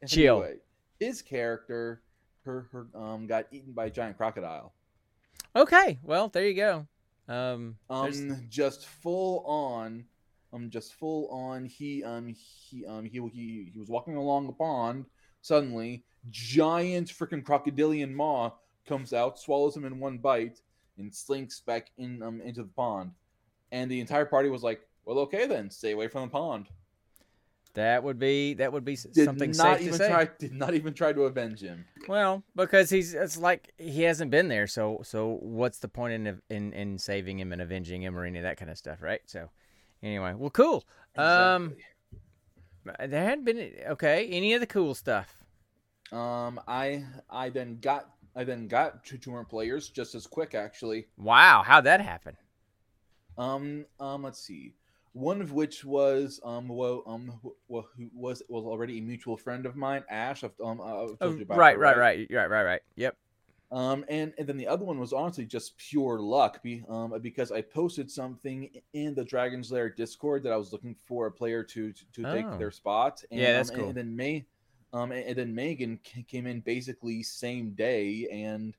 chill. 0.08 0.42
Anyway, 0.44 0.58
his 1.00 1.22
character, 1.22 2.02
her, 2.46 2.68
her, 2.72 2.88
um, 3.00 3.28
got 3.28 3.46
eaten 3.52 3.74
by 3.74 3.86
a 3.86 3.90
giant 3.90 4.18
crocodile. 4.18 4.74
okay, 5.56 6.00
well 6.04 6.30
there 6.30 6.48
you 6.48 6.56
go. 6.56 6.88
Um, 7.28 7.78
there's- 7.90 8.20
Um, 8.20 8.46
just 8.50 8.88
full 8.88 9.46
on, 9.46 10.06
um, 10.52 10.70
just 10.72 10.96
full 10.96 11.28
on. 11.30 11.66
He, 11.66 12.04
um, 12.04 12.28
he, 12.36 12.86
um, 12.88 13.06
he, 13.06 13.20
he, 13.32 13.70
he 13.72 13.80
was 13.80 13.88
walking 13.90 14.16
along 14.16 14.48
the 14.48 14.54
pond. 14.54 15.06
Suddenly, 15.42 16.04
giant 16.32 17.08
freaking 17.10 17.44
crocodilian 17.44 18.14
maw 18.14 18.52
comes 18.88 19.14
out, 19.14 19.38
swallows 19.40 19.78
him 19.78 19.86
in 19.86 20.00
one 20.00 20.18
bite, 20.18 20.60
and 20.98 21.14
slinks 21.14 21.60
back 21.62 21.92
in, 22.00 22.22
um, 22.24 22.42
into 22.42 22.64
the 22.64 22.70
pond. 22.76 23.12
And 23.72 23.90
the 23.92 24.00
entire 24.00 24.26
party 24.26 24.50
was 24.50 24.64
like, 24.64 24.82
"Well, 25.10 25.20
okay 25.26 25.48
then, 25.48 25.72
stay 25.72 25.92
away 25.94 26.08
from 26.08 26.22
the 26.24 26.28
pond." 26.32 26.68
that 27.76 28.04
would 28.04 28.20
be 28.20 28.56
that 28.56 28.74
would 28.74 28.84
be 28.84 28.96
Did 28.96 29.26
something 29.26 29.52
not 29.52 29.78
safe 29.78 29.88
even 29.88 29.92
to 29.94 29.98
say. 29.98 30.10
try. 30.10 30.30
Did 30.38 30.54
not 30.54 30.74
even 30.74 30.94
try 30.94 31.14
to 31.14 31.22
avenge 31.24 31.62
him. 31.62 31.86
Well, 32.08 32.44
because 32.56 32.90
he's 32.90 33.14
it's 33.14 33.38
like 33.38 33.72
he 33.78 34.04
hasn't 34.04 34.32
been 34.32 34.48
there, 34.48 34.68
so 34.68 35.02
so 35.04 35.38
what's 35.42 35.80
the 35.80 35.88
point 35.88 36.14
in 36.14 36.42
in 36.50 36.74
in 36.74 36.98
saving 36.98 37.40
him 37.40 37.52
and 37.54 37.62
avenging 37.62 38.02
him 38.04 38.18
or 38.18 38.26
any 38.26 38.38
of 38.40 38.44
that 38.44 38.58
kind 38.58 38.70
of 38.70 38.78
stuff, 38.78 39.02
right? 39.02 39.22
So 39.26 39.50
anyway, 40.04 40.34
well, 40.36 40.50
cool. 40.50 40.86
Um, 41.16 41.76
Exactly. 42.86 43.08
there 43.08 43.24
hadn't 43.24 43.46
been 43.46 43.72
okay. 43.90 44.28
Any 44.28 44.54
of 44.54 44.62
the 44.62 44.68
cool 44.68 44.94
stuff? 44.96 45.44
Um, 46.12 46.60
I 46.68 47.04
I 47.30 47.50
then 47.50 47.78
got 47.80 48.10
I 48.36 48.44
then 48.44 48.68
got 48.68 49.04
two, 49.04 49.18
two 49.18 49.32
more 49.32 49.46
players 49.46 49.90
just 49.90 50.16
as 50.16 50.26
quick 50.28 50.56
actually. 50.56 51.08
Wow, 51.18 51.64
how'd 51.66 51.84
that 51.86 52.02
happen? 52.02 52.36
Um, 53.38 53.86
um, 54.00 54.24
let's 54.24 54.40
see. 54.40 54.74
One 55.14 55.42
of 55.42 55.52
which 55.54 55.84
was 55.84 56.40
um, 56.44 56.68
well, 56.68 57.04
um, 57.08 57.40
who, 57.42 57.56
who 57.68 58.10
was 58.14 58.44
was 58.48 58.64
already 58.66 59.00
a 59.00 59.02
mutual 59.02 59.38
friend 59.38 59.66
of 59.66 59.76
mine, 59.76 60.04
Ash. 60.10 60.44
I've, 60.44 60.52
um, 60.64 60.80
I've 60.82 60.86
told 60.88 61.18
Oh, 61.22 61.36
you 61.36 61.42
about 61.44 61.58
right, 61.58 61.76
her, 61.76 61.82
right, 61.82 61.98
right, 61.98 62.28
right, 62.32 62.50
right, 62.50 62.64
right. 62.64 62.82
Yep. 62.96 63.16
Um, 63.72 64.04
and 64.10 64.34
and 64.38 64.48
then 64.48 64.58
the 64.58 64.68
other 64.68 64.84
one 64.86 65.00
was 65.00 65.14
honestly 65.14 65.46
just 65.46 65.78
pure 65.78 66.20
luck, 66.20 66.62
be, 66.64 66.84
um, 66.90 67.14
because 67.22 67.52
I 67.52 67.62
posted 67.62 68.10
something 68.10 68.70
in 68.94 69.14
the 69.14 69.24
Dragon's 69.24 69.72
Lair 69.72 69.90
Discord 69.90 70.42
that 70.44 70.52
I 70.54 70.58
was 70.58 70.72
looking 70.72 70.96
for 71.06 71.28
a 71.28 71.32
player 71.32 71.64
to 71.64 71.92
to, 71.92 72.06
to 72.14 72.28
Oh. 72.28 72.34
take 72.34 72.60
their 72.60 72.72
spot. 72.72 73.24
And, 73.32 73.40
Yeah, 73.40 73.54
that's 73.54 73.70
um, 73.72 73.76
cool. 73.76 73.88
And 73.90 73.98
then 73.98 74.16
May, 74.16 74.46
um, 74.94 75.12
and, 75.12 75.24
and 75.24 75.36
then 75.38 75.54
Megan 75.54 76.00
came 76.28 76.48
in 76.48 76.62
basically 76.62 77.22
same 77.24 77.72
day 77.72 78.28
and 78.32 78.76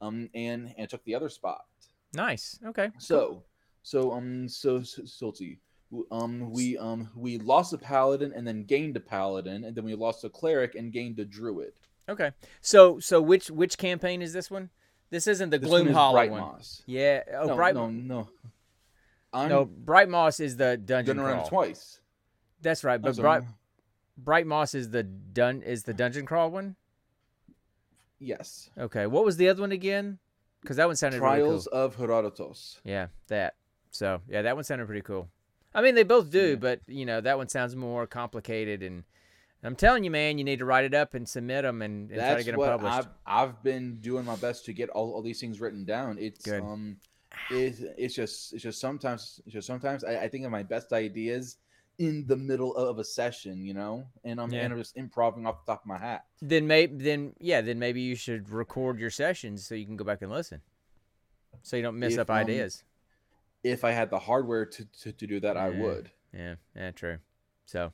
um 0.00 0.30
and 0.34 0.74
and 0.78 0.88
took 0.88 1.04
the 1.04 1.14
other 1.14 1.28
spot. 1.28 1.64
Nice. 2.12 2.58
Okay. 2.66 2.90
So, 2.98 3.44
so 3.82 4.12
um, 4.12 4.48
so 4.48 4.82
so, 4.82 5.04
so 5.04 5.26
let's 5.26 5.38
see. 5.38 5.58
w- 5.90 6.06
um, 6.10 6.50
we 6.50 6.76
um, 6.78 7.08
we 7.14 7.38
lost 7.38 7.72
a 7.72 7.78
paladin 7.78 8.32
and 8.34 8.46
then 8.46 8.64
gained 8.64 8.96
a 8.96 9.00
paladin, 9.00 9.64
and 9.64 9.74
then 9.76 9.84
we 9.84 9.94
lost 9.94 10.24
a 10.24 10.28
cleric 10.28 10.74
and 10.74 10.92
gained 10.92 11.18
a 11.18 11.24
druid. 11.24 11.72
Okay. 12.08 12.32
So 12.60 12.98
so 13.00 13.20
which 13.20 13.50
which 13.50 13.78
campaign 13.78 14.22
is 14.22 14.32
this 14.32 14.50
one? 14.50 14.70
This 15.10 15.26
isn't 15.26 15.50
the 15.50 15.58
This 15.58 15.68
one 15.68 15.80
Gloom 15.82 15.88
is 15.90 15.96
Hollow 15.96 16.14
Bright 16.14 16.30
one. 16.30 16.40
Moss. 16.40 16.82
Yeah. 16.86 17.22
Oh, 17.36 17.46
no, 17.48 17.56
Bright. 17.56 17.74
no, 17.74 17.88
no. 17.90 18.28
I'm 19.32 19.48
no, 19.48 19.64
Bright 19.64 20.08
Moss 20.08 20.40
is 20.40 20.56
the 20.56 20.76
dungeon 20.76 21.16
done 21.16 21.26
around 21.26 21.36
crawl. 21.38 21.48
twice. 21.48 22.00
That's 22.60 22.84
right. 22.84 23.00
But. 23.00 23.16
Bright 23.16 23.42
Bright 24.16 24.46
Moss 24.46 24.74
is 24.74 24.90
the 24.90 25.02
dun 25.02 25.62
is 25.62 25.84
the 25.84 25.94
dungeon 25.94 26.26
crawl 26.26 26.50
one. 26.50 26.76
Yes. 28.18 28.70
Okay. 28.78 29.06
What 29.06 29.24
was 29.24 29.36
the 29.36 29.48
other 29.48 29.62
one 29.62 29.72
again? 29.72 30.18
Because 30.60 30.76
that 30.76 30.86
one 30.86 30.96
sounded 30.96 31.20
really 31.20 31.36
cool. 31.38 31.46
Trials 31.46 31.66
of 31.68 31.94
Herodotus. 31.96 32.80
Yeah, 32.84 33.06
that. 33.28 33.54
So 33.90 34.20
yeah, 34.28 34.42
that 34.42 34.54
one 34.54 34.64
sounded 34.64 34.86
pretty 34.86 35.02
cool. 35.02 35.28
I 35.74 35.82
mean, 35.82 35.94
they 35.94 36.02
both 36.02 36.30
do, 36.30 36.50
Yeah. 36.50 36.54
but 36.56 36.80
you 36.86 37.06
know 37.06 37.20
that 37.20 37.36
one 37.38 37.48
sounds 37.48 37.76
more 37.76 38.06
complicated. 38.06 38.82
And 38.82 39.04
I'm 39.62 39.76
telling 39.76 40.04
you, 40.04 40.10
man, 40.10 40.38
you 40.38 40.44
need 40.44 40.58
to 40.60 40.64
write 40.64 40.84
it 40.84 40.94
up 40.94 41.14
and 41.14 41.28
submit 41.28 41.62
them 41.64 41.82
and, 41.82 42.10
and 42.10 42.18
try 42.20 42.34
to 42.36 42.44
get 42.44 42.52
them 42.52 42.58
what 42.60 42.70
published. 42.70 42.94
I've 42.94 43.08
I've 43.26 43.62
been 43.62 43.96
doing 44.00 44.24
my 44.24 44.36
best 44.36 44.64
to 44.66 44.72
get 44.72 44.88
all, 44.90 45.12
all 45.12 45.22
these 45.22 45.40
things 45.40 45.60
written 45.60 45.84
down. 45.84 46.18
It's 46.18 46.44
Good. 46.44 46.62
um, 46.62 46.96
it, 47.50 47.76
it's 47.96 48.14
just 48.14 48.52
it's 48.52 48.62
just 48.62 48.80
sometimes 48.80 49.40
it's 49.44 49.52
just 49.52 49.66
sometimes 49.66 50.02
I, 50.04 50.22
I 50.22 50.28
think 50.28 50.44
of 50.44 50.50
my 50.50 50.62
best 50.62 50.92
ideas 50.92 51.56
in 51.98 52.26
the 52.26 52.36
middle 52.36 52.74
of 52.76 52.98
a 52.98 53.04
session, 53.04 53.62
you 53.64 53.74
know, 53.74 54.06
and 54.24 54.40
I'm 54.40 54.50
Yeah. 54.50 54.62
and 54.62 54.72
I'm 54.72 54.78
just 54.78 54.96
improvising 54.96 55.46
off 55.46 55.64
the 55.66 55.72
top 55.72 55.82
of 55.82 55.86
my 55.86 55.98
hat. 55.98 56.24
Then 56.40 56.66
maybe 56.66 56.96
then 56.96 57.34
yeah, 57.38 57.60
then 57.60 57.78
maybe 57.78 58.00
you 58.00 58.14
should 58.16 58.48
record 58.50 58.98
your 58.98 59.10
sessions 59.10 59.66
so 59.66 59.74
you 59.74 59.84
can 59.86 59.96
go 59.96 60.04
back 60.04 60.22
and 60.22 60.32
listen, 60.32 60.62
so 61.62 61.76
you 61.76 61.82
don't 61.82 61.98
mess 61.98 62.14
If, 62.14 62.20
up 62.20 62.30
um, 62.30 62.36
ideas. 62.36 62.82
If 63.62 63.84
I 63.84 63.90
had 63.92 64.10
the 64.10 64.18
hardware 64.18 64.64
to, 64.66 64.84
to, 65.02 65.12
to 65.12 65.26
do 65.26 65.40
that, 65.40 65.56
I 65.56 65.68
would. 65.70 66.10
Yeah, 66.32 66.54
yeah, 66.74 66.90
true. 66.92 67.18
So, 67.66 67.92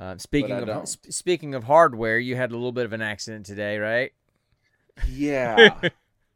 uh, 0.00 0.16
speaking 0.18 0.52
of 0.52 0.88
sp- 0.88 1.10
speaking 1.10 1.54
of 1.54 1.64
hardware, 1.64 2.18
you 2.18 2.36
had 2.36 2.50
a 2.52 2.54
little 2.54 2.72
bit 2.72 2.84
of 2.86 2.92
an 2.92 3.02
accident 3.02 3.46
today, 3.46 3.78
right? 3.78 4.12
Yeah. 5.08 5.74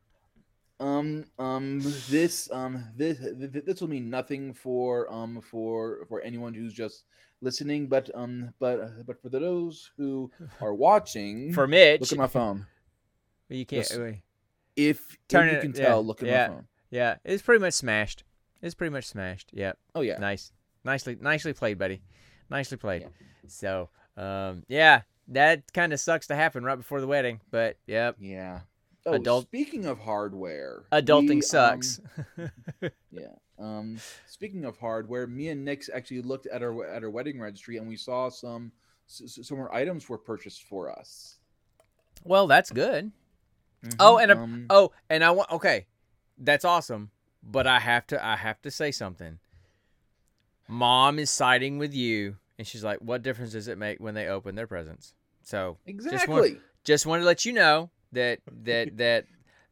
um. 0.80 1.25
Um. 1.38 1.80
This. 2.08 2.50
Um. 2.52 2.84
This. 2.96 3.18
This 3.20 3.80
will 3.80 3.88
mean 3.88 4.10
nothing 4.10 4.52
for. 4.52 5.10
Um. 5.12 5.40
For. 5.40 6.04
For 6.08 6.20
anyone 6.20 6.54
who's 6.54 6.75
just 6.75 7.04
listening, 7.40 7.87
but. 7.87 8.10
Um. 8.14 8.52
But. 8.58 9.06
But 9.06 9.22
for 9.22 9.28
those 9.28 9.90
who 9.96 10.30
are 10.60 10.75
watching, 10.75 11.52
For 11.52 11.66
Mitch, 11.66 12.00
look 12.00 12.12
at 12.12 12.18
my 12.18 12.26
phone. 12.26 12.66
you 13.48 13.64
can't. 13.64 13.90
Wait. 13.96 14.22
If, 14.76 15.16
Turn 15.28 15.48
if 15.48 15.52
you 15.52 15.58
it- 15.58 15.62
can 15.62 15.72
yeah, 15.75 15.88
tell, 15.88 16.06
look 16.06 16.22
at 16.22 16.28
yeah. 16.28 16.48
my 16.48 16.54
phone. 16.54 16.66
Yeah, 16.90 17.16
it's 17.25 17.42
pretty 17.42 17.60
much 17.60 17.75
smashed. 17.75 18.22
It's 18.62 18.74
pretty 18.74 18.92
much 18.92 19.06
smashed. 19.06 19.50
Yeah, 19.52 19.72
Oh 19.94 20.00
yeah. 20.00 20.18
nice, 20.18 20.52
nicely, 20.84 21.16
nicely 21.20 21.52
played, 21.52 21.78
buddy. 21.78 22.02
Nicely 22.50 22.76
played. 22.76 23.02
Yeah. 23.02 23.08
So, 23.46 23.88
um, 24.16 24.64
yeah, 24.68 25.02
that 25.28 25.72
kind 25.72 25.92
of 25.92 26.00
sucks 26.00 26.26
to 26.28 26.34
happen 26.34 26.64
right 26.64 26.76
before 26.76 27.00
the 27.00 27.06
wedding, 27.06 27.40
but 27.50 27.76
yep, 27.86 28.16
Yeah. 28.18 28.60
Oh, 29.06 29.12
Adult- 29.14 29.44
Speaking 29.46 29.86
of 29.86 29.98
hardware, 30.00 30.82
adulting 30.92 31.28
we, 31.28 31.34
um, 31.36 31.42
sucks. 31.42 32.00
Yeah. 33.10 33.28
Um, 33.58 33.98
speaking 34.28 34.64
of 34.64 34.76
hardware, 34.78 35.26
me 35.26 35.48
and 35.48 35.64
Nick 35.64 35.84
actually 35.94 36.20
looked 36.22 36.46
at 36.46 36.62
our 36.62 36.84
at 36.86 37.02
our 37.02 37.10
wedding 37.10 37.40
registry 37.40 37.76
and 37.78 37.88
we 37.88 37.96
saw 37.96 38.28
some 38.28 38.70
some 39.06 39.56
more 39.56 39.74
items 39.74 40.08
were 40.08 40.18
purchased 40.18 40.62
for 40.64 40.90
us. 40.90 41.38
well, 42.24 42.46
that's 42.46 42.70
good. 42.70 43.10
Oh, 43.98 44.16
Mhm, 44.16 44.22
and 44.22 44.32
a- 44.32 44.36
um, 44.36 44.66
Oh, 44.70 44.92
and 45.08 45.24
I 45.24 45.30
want 45.30 45.50
okay, 45.52 45.86
that's 46.36 46.64
awesome. 46.64 47.10
But 47.42 47.66
I 47.66 47.78
have 47.80 48.07
to 48.09 48.25
I 48.25 48.37
have 48.37 48.61
to 48.62 48.71
say 48.71 48.90
something. 48.90 49.38
Mom 50.68 51.18
is 51.18 51.30
siding 51.30 51.78
with 51.78 51.95
you, 51.95 52.37
and 52.59 52.66
she's 52.66 52.85
like, 52.85 52.99
"What 52.99 53.23
difference 53.23 53.52
does 53.52 53.68
it 53.68 53.78
make 53.78 54.00
when 54.00 54.14
they 54.14 54.26
open 54.28 54.54
their 54.54 54.66
presents?" 54.66 55.14
So 55.42 55.78
exactly. 55.87 56.61
just 56.85 57.07
want 57.07 57.23
to 57.23 57.26
let 57.26 57.45
you 57.47 57.52
know 57.52 57.90
that 58.12 58.40
that 58.64 58.97
that 58.99 59.26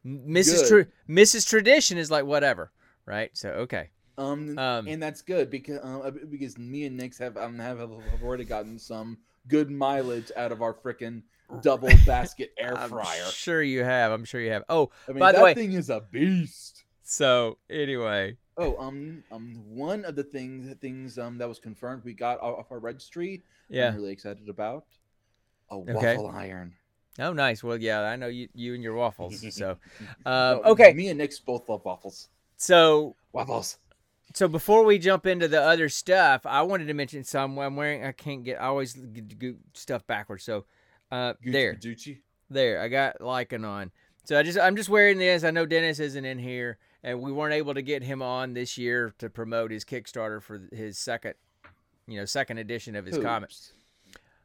Mrs. 0.05 0.67
Tra- 0.67 0.87
Mrs. 1.07 1.47
Tradition 1.47 1.97
is 1.97 2.09
like 2.09 2.25
whatever, 2.25 2.71
right? 3.05 3.29
So 3.33 3.49
okay, 3.49 3.89
um, 4.17 4.57
um, 4.57 4.87
and 4.87 5.01
that's 5.03 5.21
good 5.21 5.51
because 5.51 5.77
uh, 5.83 6.11
because 6.29 6.57
me 6.57 6.85
and 6.85 6.97
Nick's 6.97 7.19
have 7.19 7.37
um 7.37 7.59
have, 7.59 7.79
have 7.79 7.91
already 8.23 8.45
gotten 8.45 8.79
some 8.79 9.19
good 9.47 9.69
mileage 9.69 10.31
out 10.35 10.51
of 10.51 10.61
our 10.63 10.73
freaking 10.73 11.21
double 11.61 11.89
basket 12.07 12.53
air 12.57 12.75
I'm 12.75 12.89
fryer. 12.89 13.25
sure 13.25 13.61
you 13.61 13.83
have. 13.83 14.11
I'm 14.11 14.25
sure 14.25 14.41
you 14.41 14.51
have. 14.51 14.63
Oh, 14.67 14.89
I 15.07 15.11
mean, 15.11 15.19
by 15.19 15.31
the 15.31 15.37
that 15.37 15.43
way- 15.43 15.53
thing 15.53 15.73
is 15.73 15.89
a 15.91 16.01
beast. 16.01 16.85
So 17.07 17.57
anyway, 17.69 18.35
Oh, 18.57 18.75
um, 18.77 19.23
um, 19.31 19.55
one 19.69 20.03
of 20.03 20.15
the 20.15 20.23
things 20.23 20.73
things 20.81 21.17
um 21.17 21.37
that 21.37 21.47
was 21.47 21.59
confirmed 21.59 22.03
we 22.03 22.13
got 22.13 22.39
off 22.41 22.71
our 22.71 22.79
registry. 22.79 23.43
yeah. 23.69 23.89
I'm 23.89 23.95
really 23.95 24.11
excited 24.11 24.49
about 24.49 24.85
a 25.69 25.75
Okay. 25.75 25.93
waffle 25.93 26.27
iron. 26.33 26.73
Oh, 27.19 27.33
nice. 27.33 27.63
Well, 27.63 27.77
yeah, 27.77 28.01
I 28.01 28.15
know 28.15 28.27
you 28.27 28.47
you 28.53 28.73
and 28.73 28.83
your 28.83 28.93
waffles. 28.95 29.43
So, 29.53 29.77
um, 30.25 30.61
okay, 30.65 30.93
Me 30.93 31.09
and 31.09 31.17
Nick's 31.17 31.39
both 31.39 31.67
love 31.69 31.83
waffles. 31.85 32.29
so 32.57 33.15
Waffles. 33.33 33.77
So 34.33 34.47
before 34.47 34.83
we 34.83 34.99
jump 34.99 35.25
into 35.25 35.47
the 35.47 35.61
other 35.61 35.89
stuff, 35.89 36.41
I 36.45 36.61
wanted 36.61 36.85
to 36.87 36.93
mention 36.93 37.23
some. 37.23 37.57
I'm 37.57 37.75
wearing. 37.75 38.03
I 38.03 38.11
can't 38.11 38.43
get. 38.43 38.61
I 38.61 38.65
always 38.65 38.93
get 38.93 39.39
get 39.39 39.55
stuff 39.73 40.05
backwards. 40.05 40.43
So, 40.43 40.65
uh, 41.11 41.33
Gucci 41.43 41.51
there, 41.51 41.73
Gucci. 41.75 42.17
there. 42.49 42.81
I 42.81 42.87
got 42.87 43.19
Lycan 43.19 43.65
on. 43.67 43.91
So 44.25 44.37
I 44.37 44.43
just. 44.43 44.59
I'm 44.59 44.75
just 44.75 44.89
wearing 44.89 45.17
this. 45.17 45.43
I 45.43 45.51
know 45.51 45.65
Dennis 45.65 45.99
isn't 45.99 46.25
in 46.25 46.37
here, 46.37 46.77
and 47.07 47.21
we 47.21 47.31
weren't 47.31 47.53
able 47.53 47.73
to 47.73 47.81
get 47.81 48.03
him 48.03 48.21
on 48.21 48.53
this 48.53 48.77
year 48.77 49.13
to 49.19 49.29
promote 49.29 49.71
his 49.71 49.85
Kickstarter 49.85 50.41
for 50.41 50.61
his 50.73 50.97
second, 50.97 51.35
you 52.07 52.19
know, 52.19 52.25
second 52.25 52.57
edition 52.57 52.95
of 52.95 53.05
his 53.05 53.15
Hoops. 53.15 53.25
comics. 53.25 53.73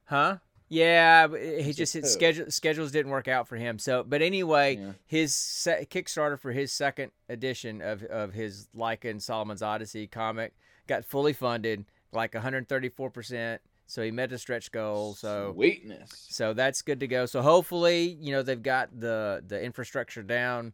Huh? 0.05 0.39
Yeah, 0.69 1.29
he 1.61 1.73
just 1.75 1.93
his 1.93 2.11
schedule 2.11 2.51
schedules 2.51 2.93
didn't 2.93 3.11
work 3.13 3.29
out 3.29 3.47
for 3.47 3.57
him. 3.57 3.79
So, 3.79 4.03
but 4.03 4.23
anyway, 4.23 4.77
Yeah. 4.77 4.93
his 5.07 5.35
se- 5.35 5.87
Kickstarter 5.91 6.39
for 6.39 6.53
his 6.53 6.73
second 6.73 7.13
edition 7.29 7.83
of 7.83 8.03
of 8.05 8.33
his 8.33 8.69
Lycan 8.75 9.21
Solomon's 9.21 9.61
Odyssey 9.63 10.07
comic 10.07 10.55
got 10.87 11.05
fully 11.05 11.35
funded, 11.35 11.85
like 12.13 12.33
134 12.33 13.11
percent. 13.11 13.61
So 13.87 14.03
he 14.03 14.11
met 14.11 14.33
a 14.33 14.39
stretch 14.39 14.73
goal. 14.73 15.13
So 15.13 15.53
Sweetness. 15.55 16.27
so 16.31 16.55
that's 16.55 16.81
good 16.81 17.01
to 17.01 17.07
go. 17.07 17.27
So 17.27 17.43
hopefully, 17.43 18.17
you 18.19 18.33
know, 18.33 18.43
they've 18.43 18.63
got 18.63 18.99
the 18.99 19.45
the 19.47 19.63
infrastructure 19.63 20.23
down. 20.23 20.73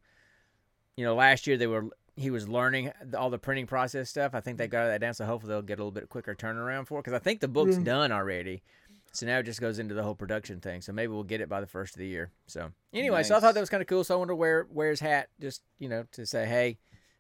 You 0.99 1.05
know, 1.05 1.15
last 1.15 1.47
year 1.47 1.57
they 1.57 1.69
were 1.69 1.85
he 2.17 2.31
was 2.31 2.49
learning 2.49 2.91
all 3.17 3.31
the 3.31 3.39
printing 3.39 3.69
process 3.69 4.11
stuff. 4.11 4.35
I 4.35 4.41
think 4.41 4.59
they 4.59 4.67
got 4.67 4.87
that 4.89 5.01
down. 5.01 5.15
So 5.15 5.25
hopefully 5.25 5.53
they'll 5.53 5.63
get 5.63 5.79
a 5.79 5.83
little 5.85 5.93
bit 5.93 6.09
quicker 6.09 6.35
turnaround 6.35 6.89
for 6.89 6.99
it 6.99 7.05
because 7.05 7.13
I 7.15 7.21
think 7.21 7.39
the 7.39 7.47
book's 7.47 7.77
Yeah. 7.77 7.85
done 7.85 8.11
already. 8.11 8.65
So 9.13 9.25
now 9.25 9.39
it 9.39 9.45
just 9.45 9.61
goes 9.61 9.79
into 9.79 9.95
the 9.95 10.03
whole 10.03 10.17
production 10.17 10.61
thing. 10.61 10.81
So 10.81 10.93
maybe 10.93 11.13
we'll 11.13 11.23
get 11.23 11.41
it 11.41 11.49
by 11.49 11.61
the 11.61 11.69
first 11.69 11.95
of 11.95 12.01
the 12.01 12.07
year. 12.09 12.33
So 12.49 12.73
anyway, 12.93 13.23
so 13.23 13.37
I 13.37 13.41
thought 13.41 13.55
that 13.55 13.61
was 13.61 13.71
kind 13.71 13.81
of 13.81 13.87
cool. 13.87 14.03
So 14.03 14.17
I 14.17 14.19
wanted 14.19 14.31
to 14.33 14.35
wear 14.35 14.67
wear 14.71 14.91
his 14.91 14.99
hat 14.99 15.29
just 15.41 15.63
you 15.79 15.89
know 15.89 16.05
to 16.11 16.27
say 16.27 16.47
hey, 16.47 16.79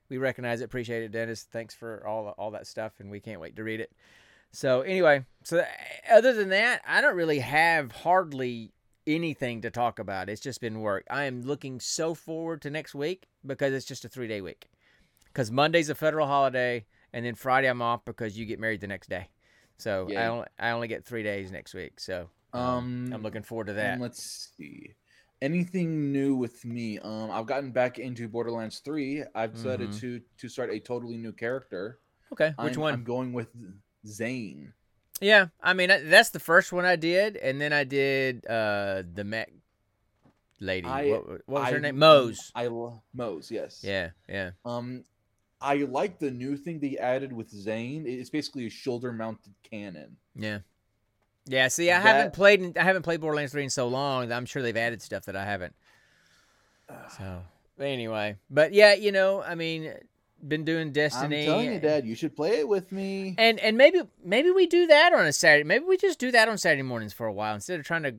we 0.08 0.18
recognize 0.18 0.60
it, 0.60 0.64
appreciate 0.64 1.04
it, 1.04 1.12
Dennis. 1.12 1.44
Thanks 1.44 1.72
for 1.72 2.04
all 2.04 2.30
all 2.36 2.50
that 2.50 2.66
stuff, 2.66 2.94
and 2.98 3.12
we 3.12 3.20
can't 3.20 3.40
wait 3.40 3.54
to 3.54 3.62
read 3.62 3.78
it. 3.80 3.92
So 4.50 4.80
anyway, 4.80 5.24
so 5.44 5.58
uh, 5.60 5.64
other 6.10 6.32
than 6.32 6.48
that, 6.48 6.82
I 6.84 7.00
don't 7.00 7.14
really 7.14 7.38
have 7.38 7.92
hardly 7.92 8.72
anything 9.08 9.62
to 9.62 9.70
talk 9.70 9.98
about. 9.98 10.28
It's 10.28 10.40
just 10.40 10.60
been 10.60 10.80
work. 10.80 11.04
I 11.10 11.24
am 11.24 11.42
looking 11.42 11.80
so 11.80 12.14
forward 12.14 12.62
to 12.62 12.70
next 12.70 12.94
week 12.94 13.26
because 13.44 13.72
it's 13.72 13.86
just 13.86 14.04
a 14.04 14.08
three 14.08 14.28
day 14.28 14.40
week. 14.40 14.68
Because 15.24 15.50
Monday's 15.50 15.88
a 15.88 15.94
federal 15.94 16.26
holiday, 16.26 16.84
and 17.12 17.24
then 17.24 17.34
Friday 17.34 17.68
I'm 17.68 17.82
off 17.82 18.04
because 18.04 18.38
you 18.38 18.44
get 18.46 18.60
married 18.60 18.80
the 18.80 18.86
next 18.86 19.08
day. 19.08 19.28
So 19.78 20.08
I 20.16 20.26
only 20.26 20.46
I 20.58 20.70
only 20.70 20.88
get 20.88 21.04
three 21.04 21.22
days 21.22 21.50
next 21.50 21.74
week. 21.74 22.00
So 22.00 22.28
um, 22.52 22.60
Um, 22.62 23.10
I'm 23.12 23.22
looking 23.22 23.42
forward 23.42 23.68
to 23.68 23.72
that. 23.74 24.00
let's 24.00 24.52
see. 24.56 24.94
Anything 25.40 26.10
new 26.12 26.34
with 26.34 26.64
me? 26.64 26.98
Um, 26.98 27.30
I've 27.30 27.46
gotten 27.46 27.70
back 27.70 27.98
into 28.00 28.26
Borderlands 28.28 28.80
3. 28.80 29.22
I've 29.36 29.52
decided 29.54 29.90
Mhm. 29.90 30.00
to 30.00 30.20
to 30.38 30.48
start 30.48 30.70
a 30.72 30.80
totally 30.80 31.16
new 31.16 31.32
character. 31.32 32.00
Okay, 32.32 32.52
which 32.58 32.74
I'm, 32.76 32.80
one? 32.80 32.94
I'm 32.94 33.04
going 33.04 33.32
with 33.32 33.48
Zane. 34.04 34.72
Yeah, 35.20 35.48
I 35.62 35.74
mean 35.74 35.88
that's 35.88 36.30
the 36.30 36.40
first 36.40 36.72
one 36.72 36.84
I 36.84 36.96
did, 36.96 37.36
and 37.36 37.60
then 37.60 37.72
I 37.72 37.84
did 37.84 38.46
uh 38.46 39.02
the 39.12 39.24
mech 39.24 39.50
lady. 40.60 40.86
I- 40.86 41.10
what, 41.10 41.26
what 41.46 41.62
was 41.62 41.70
her 41.70 41.80
name? 41.80 41.98
Moze. 41.98 42.52
I 42.54 42.68
Moze, 43.14 43.50
yes. 43.50 43.82
Yeah, 43.84 44.10
yeah. 44.28 44.50
Um, 44.64 45.04
I 45.60 45.74
like 45.76 46.18
the 46.18 46.30
new 46.30 46.56
thing 46.56 46.78
they 46.78 46.96
added 46.98 47.32
with 47.32 47.50
Zane. 47.50 48.04
It's 48.06 48.30
basically 48.30 48.66
a 48.66 48.70
shoulder-mounted 48.70 49.54
cannon. 49.68 50.16
Yeah. 50.36 50.58
Yeah, 51.46 51.68
see, 51.68 51.90
I 51.90 51.98
haven't 52.00 52.34
played 52.34 52.76
I 52.76 52.82
haven't 52.84 53.02
played 53.02 53.20
Borderlands 53.20 53.52
3 53.52 53.64
in 53.64 53.70
so 53.70 53.88
long 53.88 54.28
that 54.28 54.36
I'm 54.36 54.44
sure 54.46 54.62
they've 54.62 54.76
added 54.76 55.00
stuff 55.00 55.24
that 55.24 55.34
I 55.34 55.44
haven't. 55.44 55.74
So, 57.16 57.42
anyway, 57.80 58.36
but 58.50 58.72
yeah, 58.72 58.94
you 58.94 59.12
know, 59.12 59.42
I 59.42 59.54
mean, 59.54 59.92
been 60.46 60.64
doing 60.64 60.92
Destiny 60.92 61.40
I'm 61.40 61.46
telling 61.46 61.72
you, 61.72 61.80
Dad, 61.80 62.06
you 62.06 62.14
should 62.14 62.36
play 62.36 62.60
it 62.60 62.68
with 62.68 62.92
me. 62.92 63.34
and 63.38 63.58
and 63.58 63.76
maybe 63.76 64.02
maybe 64.24 64.50
we 64.50 64.66
do 64.66 64.86
that 64.86 65.12
on 65.12 65.26
a 65.26 65.32
Saturday. 65.32 65.64
Maybe 65.64 65.84
we 65.84 65.96
just 65.96 66.18
do 66.18 66.30
that 66.32 66.48
on 66.48 66.58
Saturday 66.58 66.82
mornings 66.82 67.12
for 67.12 67.26
a 67.26 67.32
while 67.32 67.54
instead 67.54 67.80
of 67.80 67.86
trying 67.86 68.04
to, 68.04 68.14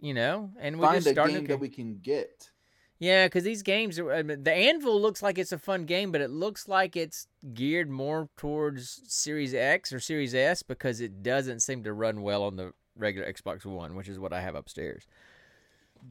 you 0.00 0.14
know, 0.14 0.50
and 0.58 0.78
we 0.78 0.86
Find 0.86 0.96
just 0.96 1.08
a 1.08 1.12
start 1.12 1.30
game 1.30 1.42
new 1.42 1.48
that 1.48 1.60
we 1.60 1.68
can 1.68 1.98
get. 2.02 2.50
Yeah, 2.98 3.26
because 3.26 3.42
these 3.42 3.62
games, 3.62 3.98
are, 3.98 4.22
the 4.22 4.52
Anvil 4.52 5.02
looks 5.02 5.24
like 5.24 5.36
it's 5.36 5.50
a 5.50 5.58
fun 5.58 5.86
game, 5.86 6.12
but 6.12 6.20
it 6.20 6.30
looks 6.30 6.68
like 6.68 6.94
it's 6.94 7.26
geared 7.52 7.90
more 7.90 8.28
towards 8.36 9.00
Series 9.08 9.54
X 9.54 9.92
or 9.92 9.98
Series 9.98 10.36
S 10.36 10.62
because 10.62 11.00
it 11.00 11.20
doesn't 11.20 11.60
seem 11.60 11.82
to 11.82 11.92
run 11.92 12.22
well 12.22 12.44
on 12.44 12.54
the 12.54 12.72
regular 12.96 13.30
Xbox 13.32 13.64
One, 13.64 13.96
which 13.96 14.08
is 14.08 14.20
what 14.20 14.32
I 14.32 14.40
have 14.40 14.54
upstairs. 14.54 15.08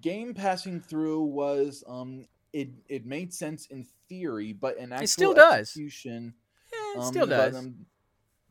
Game 0.01 0.33
passing 0.33 0.81
through 0.81 1.23
was 1.23 1.83
um 1.87 2.27
it 2.53 2.69
it 2.89 3.05
made 3.05 3.33
sense 3.33 3.67
in 3.67 3.85
theory, 4.09 4.53
but 4.53 4.77
in 4.77 4.91
actual 4.91 5.07
still 5.07 5.33
does. 5.33 5.59
execution, 5.69 6.33
Yeah, 6.73 6.93
it 6.95 6.97
um, 6.99 7.03
still 7.05 7.27
but, 7.27 7.29
does. 7.51 7.55
um, 7.55 7.85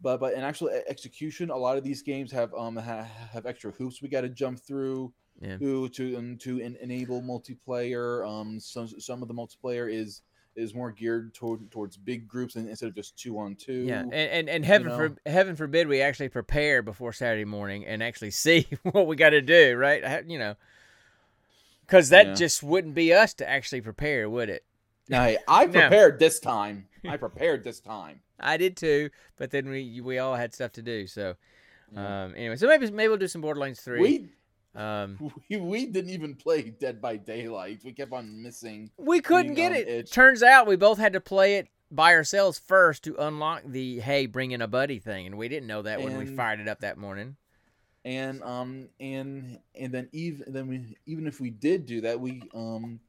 but 0.00 0.19
but 0.21 0.35
in 0.35 0.40
actual 0.40 0.71
execution, 0.88 1.50
a 1.50 1.57
lot 1.57 1.76
of 1.76 1.85
these 1.85 2.02
games 2.02 2.33
have 2.33 2.52
um 2.54 2.76
ha- 2.76 3.09
have 3.33 3.47
extra 3.47 3.71
hoops 3.73 4.00
we 4.02 4.09
got 4.09 4.23
to 4.23 4.28
jump 4.28 4.59
through 4.61 5.12
Yeah. 5.40 5.59
to 5.59 5.88
to 5.90 6.16
um, 6.16 6.38
to 6.38 6.61
en- 6.61 6.78
enable 6.80 7.21
multiplayer. 7.23 8.26
Um, 8.28 8.59
some 8.61 8.88
some 8.88 9.23
of 9.23 9.28
the 9.28 9.35
multiplayer 9.35 9.92
is 9.92 10.23
is 10.57 10.75
more 10.75 10.90
geared 10.90 11.33
toward 11.33 11.71
towards 11.71 11.97
big 11.97 12.26
groups 12.26 12.57
and 12.57 12.69
instead 12.69 12.88
of 12.88 12.95
just 12.95 13.16
two 13.19 13.38
on 13.38 13.54
two. 13.54 13.85
Yeah, 13.85 14.00
and 14.00 14.14
and, 14.14 14.49
and 14.49 14.64
heaven 14.64 14.88
know? 14.88 14.97
for 14.97 15.16
heaven 15.30 15.54
forbid 15.57 15.87
we 15.87 16.00
actually 16.00 16.28
prepare 16.28 16.83
before 16.83 17.12
Saturday 17.12 17.45
morning 17.45 17.87
and 17.87 18.02
actually 18.02 18.30
see 18.47 18.66
what 18.83 19.07
we 19.07 19.16
got 19.16 19.30
to 19.30 19.42
do, 19.42 19.76
right? 19.76 20.26
You 20.26 20.38
know, 20.38 20.54
because 21.90 22.11
that 22.11 22.26
Yeah. 22.28 22.35
just 22.35 22.62
wouldn't 22.62 22.94
be 22.94 23.12
us 23.12 23.35
to 23.35 23.49
actually 23.49 23.80
prepare, 23.80 24.30
would 24.30 24.49
it? 24.49 24.64
Hey, 25.09 25.38
I 25.49 25.66
No. 25.66 25.73
prepared 25.73 26.20
this 26.20 26.38
time. 26.38 26.87
I 27.09 27.16
prepared 27.16 27.64
this 27.64 27.80
time. 27.80 28.20
I 28.38 28.56
did 28.56 28.76
too, 28.76 29.11
but 29.37 29.50
then 29.50 29.68
we 29.68 30.00
we 30.00 30.18
all 30.18 30.37
had 30.37 30.54
stuff 30.54 30.73
to 30.73 30.82
do. 30.82 31.06
So 31.09 31.35
Yeah. 31.92 32.25
um, 32.25 32.35
anyway, 32.37 32.56
so 32.56 32.68
maybe 32.68 32.88
maybe 32.90 33.09
we'll 33.09 33.16
do 33.18 33.26
some 33.28 33.40
Borderlands 33.42 33.80
three. 33.80 34.00
we 34.00 34.28
um, 34.80 35.18
we, 35.50 35.56
we 35.56 35.87
didn't 35.87 36.11
even 36.11 36.37
play 36.37 36.70
Dead 36.70 37.00
by 37.02 37.16
Daylight. 37.16 37.80
We 37.85 37.92
kept 37.92 38.12
on 38.12 38.40
missing. 38.40 38.90
we 38.97 39.20
couldn't 39.20 39.54
get 39.54 39.73
it. 39.73 39.88
edge. 39.88 40.11
Turns 40.12 40.44
out 40.44 40.68
we 40.68 40.76
both 40.76 40.99
had 40.99 41.12
to 41.14 41.20
play 41.20 41.56
it 41.56 41.66
by 41.90 42.14
ourselves 42.14 42.61
first 42.64 43.02
to 43.02 43.16
unlock 43.16 43.62
the 43.66 43.99
hey 43.99 44.26
bring 44.26 44.52
in 44.52 44.62
a 44.62 44.68
buddy 44.68 45.00
thing, 45.00 45.26
and 45.26 45.37
we 45.37 45.49
didn't 45.49 45.66
know 45.66 45.82
that 45.82 46.00
when 46.00 46.16
we 46.16 46.25
fired 46.26 46.61
it 46.61 46.68
up 46.68 46.80
that 46.80 46.99
morning. 46.99 47.37
And 48.04 48.42
um 48.42 48.88
and 48.99 49.59
and 49.75 49.92
then 49.92 50.09
even 50.12 50.52
then 50.52 50.69
we 50.69 50.97
even 51.07 51.26
if 51.26 51.40
we 51.40 51.50
did 51.50 51.87
do 51.87 52.00
that, 52.00 52.19
we 52.19 52.42
um 52.54 53.00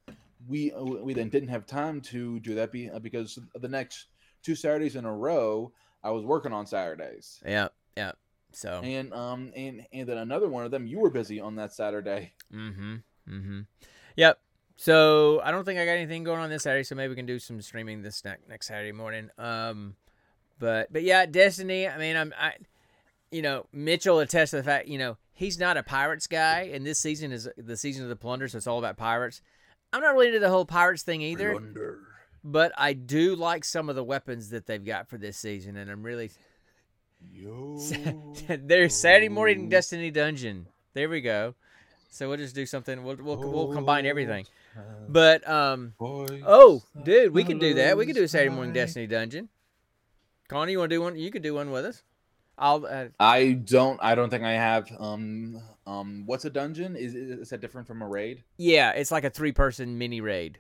we 0.48 0.72
uh, 0.74 0.84
we 0.84 1.14
then 1.14 1.30
didn't 1.30 1.50
have 1.50 1.66
time 1.66 2.02
to 2.02 2.40
do 2.40 2.56
that 2.56 2.72
be, 2.72 2.90
uh, 2.90 3.00
because 3.00 3.40
the 3.56 3.68
next 3.70 4.08
two 4.44 4.56
Saturdays 4.56 4.96
in 4.96 5.06
a 5.06 5.14
row 5.14 5.72
I 6.04 6.12
was 6.12 6.26
working 6.26 6.52
on 6.52 6.66
Saturdays. 6.66 7.40
Yeah, 7.46 7.70
yeah. 7.96 8.14
So 8.52 8.82
And 8.84 9.14
um 9.14 9.54
and 9.56 9.86
and 9.94 10.10
then 10.10 10.18
another 10.18 10.50
one 10.50 10.66
of 10.66 10.72
them 10.72 10.86
you 10.86 11.00
were 11.00 11.10
busy 11.10 11.40
on 11.40 11.56
that 11.56 11.74
Saturday. 11.74 12.34
Mm-hmm. 12.54 12.96
Mm-hmm. 13.30 13.62
Yep. 14.18 14.40
So 14.76 15.40
I 15.44 15.52
don't 15.52 15.64
think 15.64 15.80
I 15.80 15.86
got 15.86 15.92
anything 15.92 16.24
going 16.24 16.40
on 16.40 16.50
this 16.50 16.64
Saturday, 16.64 16.84
so 16.84 16.96
maybe 16.96 17.10
we 17.10 17.16
can 17.16 17.28
do 17.28 17.40
some 17.40 17.62
streaming 17.62 18.02
this 18.02 18.26
next 18.26 18.50
next 18.50 18.68
Saturday 18.68 18.92
morning. 18.92 19.30
Um, 19.38 19.96
but 20.60 20.92
but 20.92 21.04
yeah, 21.04 21.26
Destiny. 21.28 21.88
I 21.88 21.98
mean, 21.98 22.18
I'm 22.18 22.34
I, 22.38 22.54
you 23.32 23.42
know, 23.42 23.66
Mitchell 23.72 24.20
attests 24.20 24.52
to 24.52 24.58
the 24.58 24.64
fact 24.64 24.88
you 24.88 24.98
know 24.98 25.18
he's 25.34 25.58
not 25.60 25.78
a 25.78 25.84
pirates 25.84 26.28
guy, 26.28 26.70
and 26.74 26.86
this 26.86 27.00
season 27.00 27.32
is 27.32 27.50
the 27.58 27.78
season 27.78 28.04
of 28.04 28.10
the 28.10 28.16
plunder, 28.16 28.48
so 28.48 28.58
it's 28.58 28.68
all 28.68 28.80
about 28.80 28.98
pirates. 28.98 29.42
I'm 29.94 30.02
not 30.02 30.14
really 30.14 30.28
into 30.28 30.40
the 30.40 30.50
whole 30.50 30.66
pirates 30.66 31.04
thing 31.04 31.22
either, 31.22 31.60
but 32.44 32.72
I 32.78 32.94
do 32.94 33.36
like 33.36 33.66
some 33.66 33.90
of 33.90 33.96
the 33.96 34.04
weapons 34.04 34.50
that 34.50 34.66
they've 34.66 34.84
got 34.84 35.10
for 35.10 35.18
this 35.18 35.38
season, 35.38 35.76
and 35.76 35.90
I'm 35.90 36.04
really 36.04 36.32
Yo. 37.32 37.78
there's 38.48 38.96
Saturday 38.96 39.30
morning 39.30 39.68
Oh. 39.68 39.70
Destiny 39.70 40.12
dungeon. 40.12 40.68
There 40.94 41.10
we 41.10 41.22
go. 41.22 41.56
So 42.10 42.28
we'll 42.28 42.38
just 42.38 42.56
do 42.56 42.66
something. 42.66 43.04
We'll 43.04 43.18
we'll, 43.18 43.38
we'll 43.38 43.74
combine 43.74 44.06
everything. 44.06 44.46
But 45.08 45.48
um, 45.48 45.94
oh, 46.00 46.82
dude, 47.04 47.34
we 47.34 47.44
can 47.44 47.60
do 47.60 47.76
that. 47.76 47.96
We 47.98 48.06
can 48.06 48.16
do 48.16 48.24
a 48.24 48.28
Saturday 48.28 48.54
morning 48.54 48.74
Destiny 48.74 49.08
dungeon. 49.08 49.50
Connie, 50.48 50.74
you 50.74 50.80
want 50.80 50.90
to 50.90 50.96
do 50.96 51.02
one? 51.02 51.18
You 51.18 51.32
could 51.32 51.42
do 51.44 51.54
one 51.54 51.72
with 51.72 51.86
us. 51.86 52.04
I'll. 52.58 52.86
Uh, 52.86 53.06
I 53.20 53.54
don't. 53.54 54.00
I 54.04 54.16
don't 54.16 54.30
think 54.30 54.44
I 54.44 54.52
have. 54.54 54.90
Um. 55.00 55.62
Um. 55.88 56.24
What's 56.26 56.46
a 56.46 56.50
dungeon? 56.50 56.96
Is 56.96 57.16
is 57.16 57.50
that 57.50 57.62
different 57.62 57.88
from 57.88 58.02
a 58.02 58.08
raid? 58.08 58.44
yeah, 58.58 58.92
it's 58.92 59.12
like 59.12 59.24
a 59.24 59.30
three-person 59.30 59.98
mini 59.98 60.22
raid. 60.22 60.60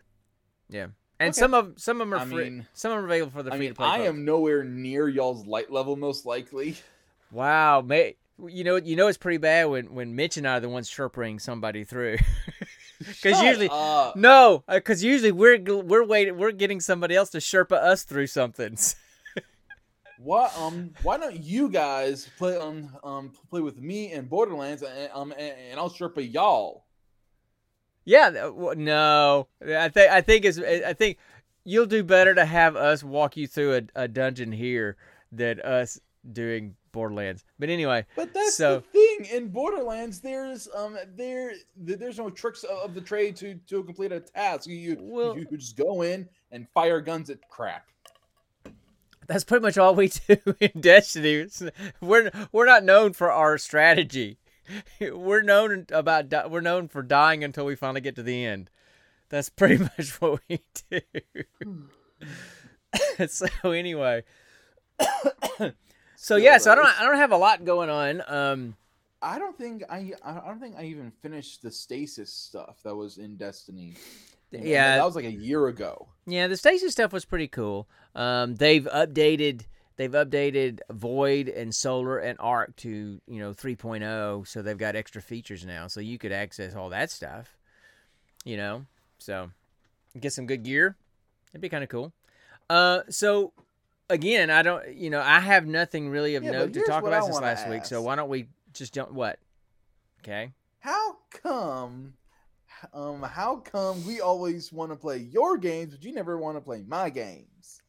Yeah, 0.69 0.88
and 1.19 1.30
Okay. 1.30 1.39
some 1.39 1.54
of 1.54 1.73
some 1.77 2.01
of 2.01 2.08
them 2.10 2.13
are 2.13 2.23
I 2.23 2.25
free. 2.25 2.43
mean- 2.49 2.67
some 2.73 2.91
of 2.91 2.97
them 2.97 3.04
are 3.04 3.08
available 3.08 3.32
for 3.32 3.43
the 3.43 3.51
I 3.51 3.58
free 3.58 3.65
mean, 3.67 3.69
to 3.69 3.75
play. 3.75 3.88
I 3.88 3.97
folks. 3.99 4.10
am 4.10 4.25
nowhere 4.25 4.63
near 4.63 5.08
y'all's 5.10 5.45
light 5.45 5.71
level, 5.71 5.95
most 5.95 6.25
likely. 6.25 6.77
Wow, 7.32 7.82
mate. 7.82 8.17
You 8.47 8.63
know, 8.63 8.75
you 8.77 8.95
know 8.95 9.08
it's 9.08 9.17
pretty 9.17 9.38
bad 9.38 9.65
when 9.65 9.93
when 9.93 10.15
Mitch 10.15 10.38
and 10.38 10.47
I 10.47 10.58
are 10.58 10.60
the 10.60 10.69
ones 10.69 10.89
chirping 10.89 11.39
somebody 11.39 11.84
through. 11.84 12.17
Because 12.99 13.41
usually, 13.41 13.67
up. 13.71 14.15
no, 14.15 14.63
because 14.69 15.04
usually 15.04 15.32
we're 15.32 15.58
we're 15.60 16.06
waiting, 16.06 16.38
we're 16.38 16.51
getting 16.51 16.80
somebody 16.80 17.15
else 17.15 17.32
to 17.32 17.39
Sherpa 17.39 17.71
us 17.71 18.04
through 18.04 18.27
something. 18.27 18.77
What? 20.23 20.55
Um. 20.57 20.91
Why 21.01 21.17
don't 21.17 21.41
you 21.41 21.67
guys 21.69 22.29
play 22.38 22.55
um 22.57 22.95
um 23.03 23.31
play 23.49 23.62
with 23.62 23.79
me 23.81 24.12
in 24.12 24.25
Borderlands 24.25 24.84
and 24.84 25.10
um 25.13 25.31
and, 25.31 25.55
and 25.71 25.79
I'll 25.79 25.89
Sherpa 25.89 26.31
y'all. 26.31 26.86
Yeah, 28.05 28.29
no, 28.77 29.47
I 29.63 29.89
think 29.89 30.12
I 30.12 30.21
think 30.21 30.45
it's 30.45 30.60
I 30.60 30.93
think 30.93 31.17
you'll 31.63 31.86
do 31.86 32.03
better 32.03 32.34
to 32.36 32.45
have 32.45 32.75
us 32.75 33.03
walk 33.03 33.38
you 33.38 33.47
through 33.47 33.75
a, 33.95 34.03
a 34.03 34.07
dungeon 34.07 34.51
here 34.51 34.97
than 35.31 35.60
us 35.62 35.99
doing 36.34 36.75
Borderlands. 36.91 37.45
But 37.60 37.69
anyway, 37.69 38.05
But 38.15 38.34
that's 38.34 38.55
So- 38.55 38.84
the 38.91 38.99
thing 39.21 39.25
in 39.38 39.47
Borderlands. 39.49 40.19
There's 40.19 40.67
um 40.75 40.97
there 41.15 41.53
there's 41.77 42.17
no 42.17 42.29
tricks 42.29 42.63
of 42.63 42.93
the 42.93 43.01
trade 43.01 43.36
to 43.38 43.55
to 43.55 43.84
complete 43.84 44.12
a 44.12 44.19
task. 44.19 44.67
You 44.67 44.75
you, 44.75 44.97
Well- 44.99 45.38
you 45.38 45.45
just 45.57 45.77
go 45.77 46.01
in 46.03 46.27
and 46.51 46.67
fire 46.73 47.01
guns 47.01 47.29
at 47.29 47.47
crap. 47.49 47.88
That's 49.32 49.46
pretty 49.46 49.63
much 49.63 49.78
all 49.78 49.96
we 49.96 50.10
do 50.10 50.38
in 50.60 50.82
Destiny. 50.82 51.48
We're 52.02 52.32
we're 52.52 52.65
not 52.65 52.84
known 52.84 53.13
for 53.13 53.32
our 53.32 53.58
strategy. 53.58 54.39
We're 55.02 55.41
known 55.41 55.86
about 55.91 56.30
di- 56.30 56.48
we're 56.48 56.62
known 56.62 56.88
for 56.88 57.02
dying 57.02 57.44
until 57.44 57.65
we 57.65 57.76
finally 57.76 58.00
get 58.00 58.15
to 58.15 58.24
the 58.24 58.46
end. 58.46 58.70
That's 59.28 59.50
pretty 59.58 59.78
much 59.78 60.22
what 60.22 60.39
we 60.48 60.62
do. 60.89 61.02
so 63.28 63.48
anyway, 63.65 64.24
so 66.15 66.38
yeah, 66.38 66.58
so 66.58 66.72
I 66.72 66.76
don't 66.76 67.00
I 67.00 67.04
don't 67.04 67.17
have 67.17 67.32
a 67.32 67.38
lot 67.38 67.65
going 67.65 67.89
on. 67.89 68.22
Um, 68.28 68.76
I 69.22 69.39
don't 69.39 69.58
think 69.58 69.84
I 69.89 70.13
I 70.24 70.48
don't 70.48 70.62
think 70.62 70.76
I 70.78 70.84
even 70.84 71.12
finished 71.22 71.63
the 71.63 71.72
stasis 71.72 72.32
stuff 72.32 72.82
that 72.84 72.96
was 72.96 73.17
in 73.17 73.36
Destiny. 73.36 73.96
And 74.54 74.64
Yeah. 74.66 74.98
that 74.98 75.06
was 75.06 75.16
like 75.16 75.26
a 75.26 75.32
year 75.32 75.68
ago. 75.68 76.08
Yeah, 76.26 76.48
the 76.48 76.58
stasis 76.58 76.92
stuff 76.94 77.14
was 77.14 77.26
pretty 77.26 77.48
cool. 77.48 77.88
Um, 78.16 78.56
they've 78.56 78.84
updated 78.86 79.66
they've 79.98 80.12
updated 80.12 80.80
Void 80.90 81.48
and 81.48 81.74
Solar 81.76 82.18
and 82.18 82.38
Arc 82.40 82.76
to 82.78 83.22
you 83.28 83.40
know 83.40 83.54
3.0, 83.54 84.48
so 84.48 84.62
they've 84.62 84.78
got 84.78 84.96
extra 84.96 85.22
features 85.22 85.66
now, 85.66 85.88
so 85.88 86.00
you 86.00 86.18
could 86.18 86.32
access 86.32 86.76
all 86.76 86.90
that 86.90 87.10
stuff. 87.12 87.58
You 88.44 88.58
know, 88.58 88.86
so 89.20 89.52
get 90.20 90.34
some 90.34 90.46
good 90.48 90.64
gear. 90.64 90.96
It'd 91.52 91.62
be 91.62 91.70
kind 91.70 91.84
of 91.84 91.90
cool. 91.90 92.12
Uh, 92.70 93.02
so 93.10 93.54
again, 94.10 94.50
I 94.50 94.62
don't, 94.62 94.94
you 94.96 95.10
know, 95.10 95.22
I 95.22 95.40
have 95.40 95.66
nothing 95.66 96.10
really 96.10 96.36
of 96.36 96.44
Yeah, 96.44 96.52
note 96.52 96.74
to 96.74 96.82
talk 96.82 97.04
what 97.04 97.14
I 97.14 97.18
about 97.18 97.26
since 97.28 97.42
last 97.42 97.68
week. 97.70 97.86
So 97.86 98.02
why 98.02 98.16
don't 98.16 98.30
we 98.30 98.48
just 98.74 98.94
jump? 98.94 99.12
What? 99.12 99.40
Okay. 100.22 100.52
How 100.80 101.18
come? 101.30 102.14
Um, 102.94 103.22
how 103.22 103.58
come 103.58 104.06
we 104.06 104.22
always 104.22 104.72
want 104.72 104.91
to 104.91 104.96
play 104.96 105.17
your 105.17 105.58
games, 105.58 105.94
but 105.94 106.04
you 106.04 106.13
never 106.13 106.38
want 106.38 106.58
to 106.58 106.62
play 106.62 106.84
my 106.88 107.10
games? 107.10 107.82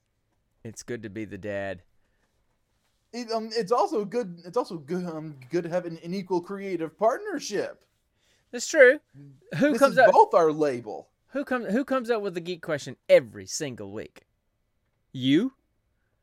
It's 0.64 0.82
good 0.82 1.02
to 1.02 1.10
be 1.10 1.24
the 1.24 1.38
dad. 1.38 1.82
It, 3.12 3.30
um, 3.30 3.50
it's 3.52 3.72
also 3.72 4.04
good. 4.04 4.40
It's 4.44 4.56
also 4.56 4.76
good. 4.76 5.06
Um, 5.06 5.36
good 5.50 5.64
to 5.64 5.70
have 5.70 5.84
an, 5.84 5.98
an 6.02 6.14
equal 6.14 6.40
creative 6.40 6.96
partnership. 6.98 7.84
That's 8.52 8.66
true. 8.66 9.00
Who 9.58 9.72
this 9.72 9.78
comes 9.78 9.92
is 9.92 9.98
up? 9.98 10.12
both 10.12 10.34
our 10.34 10.52
label. 10.52 11.08
Who 11.28 11.44
comes 11.44 11.72
who 11.72 11.84
comes 11.84 12.10
up 12.10 12.22
with 12.22 12.34
the 12.34 12.40
geek 12.40 12.62
question 12.62 12.96
every 13.08 13.46
single 13.46 13.90
week? 13.92 14.24
You? 15.12 15.52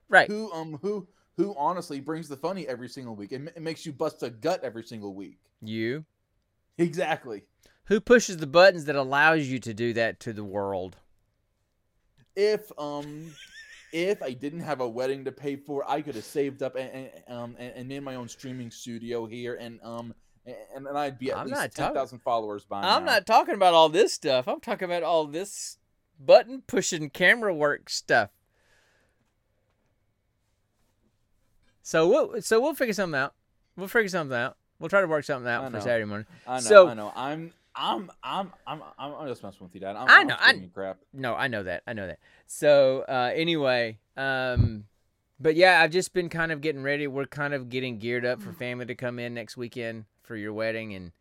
Right. 0.08 0.29
Who 0.29 0.51
um 0.51 0.79
who 0.82 1.08
who 1.38 1.55
honestly 1.58 1.99
brings 1.99 2.27
the 2.27 2.38
funny 2.38 2.67
every 2.67 2.89
single 2.89 3.15
week? 3.15 3.32
It, 3.32 3.41
it 3.55 3.62
makes 3.62 3.86
you 3.86 3.91
bust 3.91 4.23
a 4.23 4.29
gut 4.29 4.63
every 4.63 4.84
single 4.84 5.13
week. 5.13 5.39
You. 5.62 6.05
Exactly. 6.77 7.43
Who 7.89 7.99
pushes 7.99 8.38
the 8.38 8.45
buttons 8.47 8.86
that 8.86 8.95
allows 8.95 9.47
you 9.47 9.58
to 9.60 9.73
do 9.73 9.93
that 9.93 10.19
to 10.21 10.32
the 10.32 10.43
world? 10.43 10.97
If 12.36 12.71
um 12.78 13.32
if 13.91 14.21
I 14.21 14.34
didn't 14.34 14.60
have 14.60 14.80
a 14.80 14.88
wedding 14.88 15.25
to 15.25 15.32
pay 15.32 15.56
for, 15.56 15.84
I 15.89 16.02
could 16.02 16.13
have 16.13 16.23
saved 16.23 16.62
up 16.62 16.75
and, 16.75 16.89
and 16.91 17.10
um 17.28 17.56
and, 17.58 17.73
and 17.75 17.89
made 17.89 18.04
my 18.04 18.13
own 18.15 18.30
streaming 18.30 18.69
studio 18.69 19.25
here, 19.25 19.56
and 19.56 19.80
um 19.84 20.13
and, 20.45 20.88
and 20.88 20.97
I'd 20.97 21.17
be 21.17 21.32
at 21.32 21.39
I'm 21.39 21.47
least 21.47 21.75
ten 21.75 21.93
thousand 21.95 22.19
followers 22.19 22.63
by 22.63 22.82
now. 22.82 22.95
I'm 22.95 23.06
now. 23.06 23.13
not 23.13 23.25
talking 23.25 23.56
about 23.56 23.73
all 23.73 23.89
this 23.89 24.13
stuff. 24.13 24.47
I'm 24.47 24.62
talking 24.62 24.86
about 24.86 25.02
all 25.02 25.25
this 25.25 25.80
button 26.19 26.62
pushing 26.67 27.10
camera 27.10 27.54
work 27.56 27.89
stuff. 27.89 28.30
So 31.82 32.08
we'll 32.08 32.41
so 32.43 32.62
we'll 32.62 32.75
figure 32.75 32.93
something 32.93 33.19
out. 33.19 33.34
We'll 33.75 33.88
figure 33.88 34.10
something 34.10 34.38
out. 34.38 34.58
We'll 34.80 34.89
try 34.89 35.02
to 35.02 35.08
work 35.08 35.25
something 35.25 35.47
I 35.49 35.56
out 35.56 35.71
for 35.71 35.78
know. 35.78 35.84
Saturday 35.84 36.06
morning. 36.06 36.28
I 36.45 36.56
know. 36.58 36.60
so- 36.60 36.88
I 36.88 36.93
know. 36.93 37.12
I'm 37.15 37.52
I'm 37.79 38.11
I'm 38.21 38.51
I'm 38.67 38.81
I'm, 38.97 39.13
I'm 39.15 39.27
just 39.27 39.41
messing 39.41 39.61
with 39.61 39.73
you, 39.73 39.79
Dad. 39.81 39.95
I'm, 39.95 40.09
I 40.09 40.19
I'm 40.19 40.27
know, 40.27 40.35
I- 40.37 40.69
crap. 40.73 40.97
No, 41.13 41.33
I 41.33 41.47
know 41.47 41.63
that. 41.63 41.83
I 41.87 41.93
know 41.93 42.07
that. 42.07 42.19
So 42.45 43.05
uh, 43.07 43.31
anyway, 43.33 43.99
um, 44.17 44.83
but 45.39 45.55
yeah, 45.55 45.81
I've 45.81 45.91
just 45.91 46.13
been 46.13 46.27
kind 46.29 46.51
of 46.51 46.59
getting 46.61 46.83
ready. 46.83 47.07
We're 47.07 47.25
kind 47.25 47.53
of 47.53 47.69
getting 47.69 47.97
geared 47.97 48.25
up 48.25 48.41
for 48.41 48.51
family 48.51 48.85
to 48.87 48.95
come 48.95 49.17
in 49.17 49.33
next 49.33 49.55
weekend 49.55 50.05
for 50.23 50.35
your 50.35 50.51
wedding, 50.51 50.93
and 50.93 51.11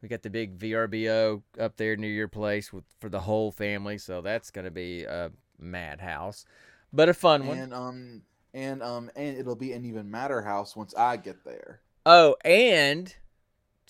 we 0.00 0.08
got 0.08 0.22
the 0.22 0.30
big 0.30 0.58
VRBO 0.58 1.42
up 1.60 1.76
there 1.76 1.94
near 1.96 2.10
your 2.10 2.28
place 2.28 2.72
with 2.72 2.84
for 3.00 3.10
the 3.10 3.20
whole 3.20 3.52
family. 3.52 3.98
So 3.98 4.22
that's 4.22 4.50
gonna 4.50 4.70
be 4.70 5.04
a 5.04 5.30
madhouse, 5.58 6.46
but 6.92 7.10
a 7.10 7.14
fun 7.14 7.46
one. 7.46 7.58
And 7.58 7.74
um 7.74 8.22
and 8.54 8.82
um 8.82 9.10
and 9.14 9.36
it'll 9.36 9.56
be 9.56 9.72
an 9.72 9.84
even 9.84 10.10
madder 10.10 10.40
house 10.40 10.74
once 10.74 10.94
I 10.94 11.18
get 11.18 11.44
there. 11.44 11.80
Oh, 12.06 12.36
and 12.44 13.14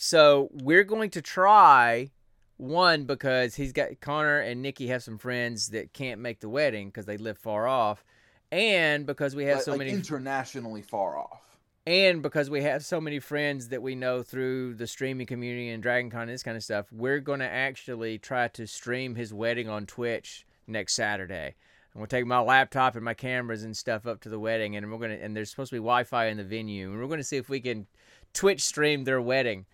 so 0.00 0.48
we're 0.52 0.84
going 0.84 1.10
to 1.10 1.20
try 1.20 2.10
one 2.56 3.04
because 3.04 3.56
he's 3.56 3.72
got 3.72 4.00
Connor 4.00 4.38
and 4.38 4.62
Nikki 4.62 4.86
have 4.88 5.02
some 5.02 5.18
friends 5.18 5.68
that 5.70 5.92
can't 5.92 6.20
make 6.20 6.38
the 6.40 6.48
wedding 6.48 6.88
because 6.88 7.04
they 7.06 7.16
live 7.16 7.36
far 7.36 7.66
off, 7.66 8.04
and 8.52 9.06
because 9.06 9.34
we 9.34 9.44
have 9.46 9.56
Like- 9.56 9.64
so 9.64 9.70
like 9.72 9.78
many, 9.78 9.90
internationally 9.90 10.82
far 10.82 11.18
off. 11.18 11.40
and 11.86 12.22
because 12.22 12.48
we 12.48 12.62
have 12.62 12.84
so 12.84 13.00
many 13.00 13.18
friends 13.18 13.68
that 13.68 13.82
we 13.82 13.94
know 13.94 14.22
through 14.22 14.74
the 14.74 14.86
streaming 14.86 15.26
community 15.26 15.68
and 15.70 15.82
Dragon 15.82 16.10
Con 16.10 16.22
and 16.22 16.30
this 16.30 16.42
kind 16.42 16.56
of 16.56 16.62
stuff, 16.62 16.86
we're 16.92 17.20
going 17.20 17.40
to 17.40 17.48
actually 17.48 18.18
try 18.18 18.46
to 18.48 18.66
stream 18.66 19.14
his 19.16 19.32
wedding 19.34 19.68
on 19.68 19.84
Twitch 19.86 20.46
next 20.66 20.94
Saturday. 20.94 21.54
I'm 21.94 22.00
gonna 22.00 22.06
take 22.08 22.26
my 22.26 22.38
laptop 22.38 22.94
and 22.94 23.04
my 23.04 23.14
cameras 23.14 23.64
and 23.64 23.76
stuff 23.76 24.06
up 24.06 24.20
to 24.20 24.28
the 24.28 24.38
wedding, 24.38 24.76
and 24.76 24.92
we're 24.92 24.98
gonna 24.98 25.14
and 25.20 25.34
there's 25.36 25.50
supposed 25.50 25.70
to 25.70 25.76
be 25.76 25.80
Wi-Fi 25.80 26.26
in 26.26 26.36
the 26.36 26.44
venue, 26.44 26.90
and 26.92 27.00
we're 27.00 27.08
gonna 27.08 27.24
see 27.24 27.38
if 27.38 27.48
we 27.48 27.60
can 27.60 27.86
Twitch 28.34 28.60
stream 28.60 29.02
their 29.04 29.20
wedding, 29.20 29.64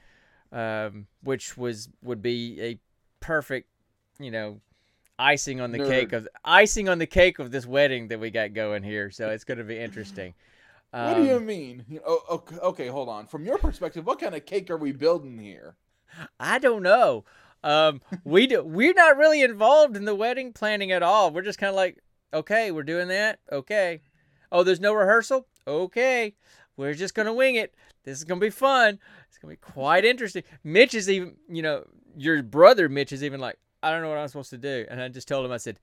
um, 0.55 1.07
which 1.23 1.59
was 1.59 1.91
would 2.03 2.23
be 2.23 2.61
a 2.63 2.79
perfect, 3.21 3.69
you 4.19 4.31
know, 4.31 4.61
icing 5.19 5.61
on 5.61 5.73
the 5.73 5.79
cake 5.79 6.13
of 6.15 6.27
icing 6.45 6.89
on 6.89 6.99
the 6.99 7.07
cake 7.07 7.39
of 7.39 7.51
this 7.51 7.67
wedding 7.67 8.09
that 8.09 8.19
we 8.21 8.31
got 8.31 8.55
going 8.55 8.83
here. 8.83 9.11
So 9.11 9.29
it's 9.29 9.45
gonna 9.45 9.65
be 9.65 9.79
interesting. 9.79 10.33
what 10.91 11.15
do 11.17 11.25
you 11.25 11.37
Um, 11.37 11.47
mean? 11.47 11.85
Oh, 12.07 12.23
okay, 12.31 12.57
okay, 12.57 12.87
hold 12.87 13.09
on. 13.09 13.27
From 13.27 13.45
your 13.45 13.59
perspective, 13.59 14.07
what 14.07 14.21
kind 14.21 14.35
of 14.35 14.47
cake 14.47 14.71
are 14.71 14.77
we 14.77 14.93
building 14.93 15.39
here? 15.39 15.75
I 16.39 16.59
don't 16.59 16.83
know. 16.83 17.25
Um, 17.65 18.01
we 18.25 18.47
do, 18.47 18.63
we're 18.63 18.93
not 18.95 19.17
really 19.17 19.43
involved 19.43 19.97
in 19.97 20.05
the 20.05 20.15
wedding 20.15 20.53
planning 20.53 20.93
at 20.93 21.03
all. 21.03 21.31
We're 21.31 21.43
just 21.43 21.59
kind 21.59 21.71
of 21.71 21.75
like, 21.77 21.99
okay, 22.33 22.71
we're 22.71 22.83
doing 22.85 23.09
that. 23.09 23.41
Okay. 23.51 24.03
Oh, 24.53 24.63
there's 24.63 24.81
no 24.81 24.93
rehearsal. 24.95 25.47
Okay, 25.67 26.35
we're 26.77 26.95
just 26.95 27.15
gonna 27.15 27.33
wing 27.35 27.57
it. 27.57 27.75
This 28.05 28.19
is 28.19 28.25
gonna 28.25 28.41
be 28.41 28.51
fun. 28.51 29.01
It's 29.35 29.41
gonna 29.41 29.53
be 29.53 29.57
quite 29.57 30.05
interesting. 30.05 30.45
Mitch 30.63 30.95
is 30.95 31.11
even, 31.11 31.35
you 31.49 31.61
know, 31.61 31.85
your 32.17 32.41
brother 32.45 32.89
Mitch 32.89 33.13
is 33.13 33.25
even 33.25 33.41
like, 33.41 33.59
I 33.83 33.91
don't 33.91 34.01
know 34.01 34.09
what 34.09 34.19
I'm 34.19 34.29
supposed 34.29 34.51
to 34.51 34.59
do, 34.59 34.87
and 34.89 35.03
I 35.03 35.09
just 35.09 35.27
told 35.27 35.45
him, 35.45 35.51
I 35.51 35.57
said, 35.57 35.81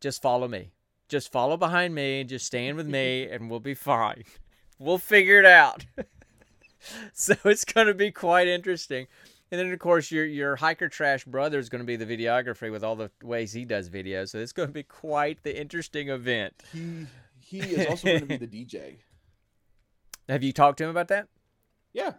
just 0.00 0.20
follow 0.20 0.48
me. 0.48 0.72
Just 1.08 1.30
follow 1.30 1.56
behind 1.56 1.94
me 1.94 2.20
and 2.20 2.28
just 2.28 2.46
stand 2.46 2.76
with 2.76 2.88
me, 2.88 3.28
and 3.30 3.48
we'll 3.48 3.60
be 3.60 3.74
fine. 3.74 4.24
We'll 4.80 4.98
figure 4.98 5.38
it 5.38 5.46
out. 5.46 5.86
so 7.12 7.36
it's 7.44 7.64
gonna 7.64 7.94
be 7.94 8.10
quite 8.10 8.48
interesting. 8.48 9.06
And 9.52 9.60
then 9.60 9.72
of 9.72 9.78
course 9.78 10.10
your 10.10 10.24
your 10.24 10.56
hiker 10.56 10.88
trash 10.88 11.24
brother 11.24 11.60
is 11.60 11.68
going 11.68 11.80
to 11.80 11.86
be 11.86 11.94
the 11.94 12.06
videographer 12.06 12.72
with 12.72 12.82
all 12.82 12.96
the 12.96 13.12
ways 13.22 13.52
he 13.52 13.64
does 13.64 13.88
videos. 13.88 14.30
So 14.30 14.38
it's 14.38 14.52
going 14.52 14.66
to 14.66 14.72
be 14.72 14.82
quite 14.82 15.44
the 15.44 15.56
interesting 15.56 16.08
event. 16.08 16.54
He 16.72 17.06
he 17.38 17.58
is 17.60 17.86
also 17.86 18.08
going 18.08 18.26
to 18.26 18.26
be 18.26 18.36
the 18.36 18.48
DJ. 18.48 18.96
Have 20.28 20.42
you 20.42 20.52
talked 20.52 20.78
to 20.78 20.84
him 20.84 20.90
about 20.90 21.06
that? 21.08 21.28
Yeah. 21.92 22.14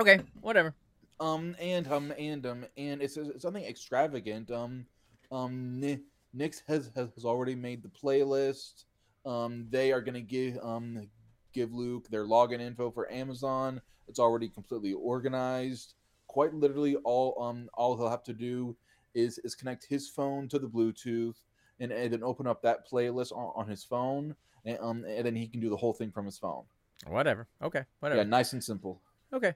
Okay, 0.00 0.20
whatever. 0.40 0.74
Um 1.20 1.54
and 1.60 1.86
um 1.90 2.12
and 2.18 2.44
um 2.46 2.66
and 2.76 3.00
it's, 3.00 3.16
it's 3.16 3.42
something 3.42 3.64
extravagant. 3.64 4.50
Um 4.50 4.86
um 5.30 5.80
Ni- 5.80 6.02
Nix 6.32 6.62
has, 6.66 6.90
has 6.96 7.10
has 7.14 7.24
already 7.24 7.54
made 7.54 7.82
the 7.82 7.88
playlist. 7.88 8.84
Um 9.24 9.66
they 9.70 9.92
are 9.92 10.00
gonna 10.00 10.20
give 10.20 10.58
um 10.62 11.08
give 11.52 11.72
Luke 11.72 12.08
their 12.10 12.24
login 12.24 12.60
info 12.60 12.90
for 12.90 13.10
Amazon. 13.12 13.80
It's 14.08 14.18
already 14.18 14.48
completely 14.48 14.92
organized. 14.92 15.94
Quite 16.26 16.52
literally 16.52 16.96
all 16.96 17.40
um 17.40 17.68
all 17.74 17.96
he'll 17.96 18.10
have 18.10 18.24
to 18.24 18.32
do 18.32 18.76
is 19.14 19.38
is 19.38 19.54
connect 19.54 19.86
his 19.86 20.08
phone 20.08 20.48
to 20.48 20.58
the 20.58 20.66
Bluetooth 20.66 21.36
and, 21.78 21.92
and 21.92 22.12
then 22.12 22.24
open 22.24 22.48
up 22.48 22.62
that 22.62 22.88
playlist 22.90 23.30
on, 23.30 23.52
on 23.54 23.68
his 23.68 23.84
phone 23.84 24.34
and 24.64 24.78
um 24.80 25.04
and 25.06 25.24
then 25.24 25.36
he 25.36 25.46
can 25.46 25.60
do 25.60 25.70
the 25.70 25.76
whole 25.76 25.92
thing 25.92 26.10
from 26.10 26.24
his 26.24 26.38
phone. 26.38 26.64
Whatever. 27.06 27.46
Okay, 27.62 27.84
whatever. 28.00 28.20
Yeah, 28.22 28.26
nice 28.26 28.52
and 28.52 28.64
simple. 28.64 29.00
Okay. 29.32 29.54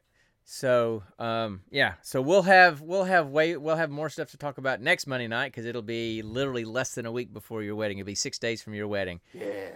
So, 0.50 1.02
um, 1.18 1.60
yeah. 1.70 1.92
So 2.00 2.22
we'll 2.22 2.42
have 2.42 2.80
we'll 2.80 3.04
have 3.04 3.28
way 3.28 3.58
we'll 3.58 3.76
have 3.76 3.90
more 3.90 4.08
stuff 4.08 4.30
to 4.30 4.38
talk 4.38 4.56
about 4.56 4.80
next 4.80 5.06
Monday 5.06 5.28
night 5.28 5.52
because 5.52 5.66
it'll 5.66 5.82
be 5.82 6.22
literally 6.22 6.64
less 6.64 6.94
than 6.94 7.04
a 7.04 7.12
week 7.12 7.34
before 7.34 7.62
your 7.62 7.76
wedding. 7.76 7.98
It'll 7.98 8.06
be 8.06 8.14
six 8.14 8.38
days 8.38 8.62
from 8.62 8.72
your 8.72 8.88
wedding. 8.88 9.20
Yeah. 9.34 9.68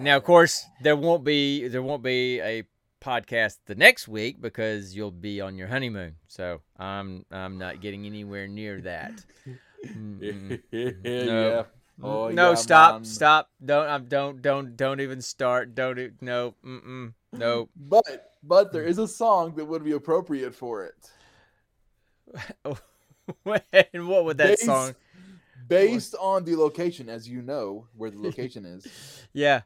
Now, 0.00 0.16
of 0.16 0.24
course, 0.24 0.66
there 0.82 0.96
won't 0.96 1.22
be 1.22 1.68
there 1.68 1.84
won't 1.84 2.02
be 2.02 2.40
a 2.40 2.64
podcast 3.00 3.58
the 3.66 3.76
next 3.76 4.08
week 4.08 4.40
because 4.40 4.96
you'll 4.96 5.12
be 5.12 5.40
on 5.40 5.56
your 5.56 5.68
honeymoon. 5.68 6.16
So 6.26 6.62
I'm 6.76 7.24
I'm 7.30 7.56
not 7.56 7.80
getting 7.80 8.06
anywhere 8.06 8.48
near 8.48 8.80
that. 8.80 9.12
Mm-mm. 9.86 10.62
yeah. 10.72 11.24
No. 11.24 11.66
Oh, 12.02 12.28
no, 12.28 12.50
yeah, 12.50 12.54
stop, 12.56 12.94
man. 12.96 13.04
stop! 13.06 13.50
Don't, 13.64 13.88
um, 13.88 14.04
don't, 14.06 14.42
don't, 14.42 14.76
don't 14.76 15.00
even 15.00 15.22
start. 15.22 15.74
Don't, 15.74 16.20
no, 16.20 16.54
mm-mm, 16.62 17.14
no. 17.32 17.70
But 17.74 18.35
but 18.46 18.72
there 18.72 18.84
is 18.84 18.98
a 18.98 19.08
song 19.08 19.54
that 19.56 19.64
would 19.64 19.84
be 19.84 19.92
appropriate 19.92 20.54
for 20.54 20.84
it. 20.84 21.10
and 23.94 24.08
what 24.08 24.24
would 24.24 24.38
that 24.38 24.48
Based- 24.48 24.64
song? 24.64 24.94
Based 25.68 26.14
on 26.20 26.44
the 26.44 26.54
location, 26.54 27.08
as 27.08 27.28
you 27.28 27.42
know 27.42 27.88
where 27.96 28.10
the 28.10 28.20
location 28.20 28.64
is. 28.64 28.86
Yeah. 29.32 29.62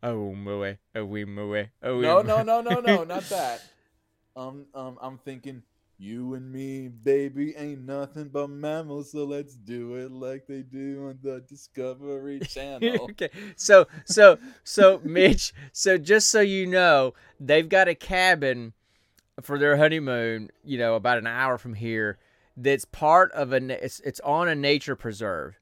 Oh, 0.00 0.32
moe, 0.32 0.76
oh, 0.94 1.04
we 1.04 1.24
moe, 1.24 1.64
oh, 1.82 1.96
we 1.96 2.02
No, 2.02 2.22
no, 2.22 2.42
no, 2.42 2.60
no, 2.60 2.78
no, 2.78 3.02
not 3.02 3.22
that. 3.30 3.62
Um, 4.36 4.66
um, 4.72 4.96
I'm 5.00 5.18
thinking 5.18 5.62
you 5.98 6.34
and 6.34 6.50
me, 6.52 6.88
baby, 6.88 7.54
ain't 7.56 7.84
nothing 7.84 8.28
but 8.28 8.48
mammals, 8.48 9.10
so 9.10 9.24
let's 9.24 9.54
do 9.54 9.94
it 9.94 10.12
like 10.12 10.46
they 10.46 10.62
do 10.62 11.08
on 11.08 11.18
the 11.22 11.40
Discovery 11.48 12.40
Channel. 12.48 13.08
okay. 13.10 13.30
So 13.56 13.86
so 14.04 14.38
so 14.62 15.00
Mitch, 15.02 15.52
so 15.72 15.98
just 15.98 16.28
so 16.28 16.40
you 16.40 16.66
know, 16.66 17.14
they've 17.40 17.68
got 17.68 17.88
a 17.88 17.94
cabin 17.94 18.74
for 19.42 19.58
their 19.58 19.76
honeymoon, 19.76 20.50
you 20.64 20.78
know, 20.78 20.94
about 20.94 21.18
an 21.18 21.26
hour 21.26 21.58
from 21.58 21.74
here 21.74 22.18
that's 22.56 22.84
part 22.84 23.30
of 23.32 23.52
a 23.52 23.84
it's, 23.84 24.00
it's 24.00 24.20
on 24.20 24.48
a 24.48 24.54
nature 24.54 24.96
preserve. 24.96 25.58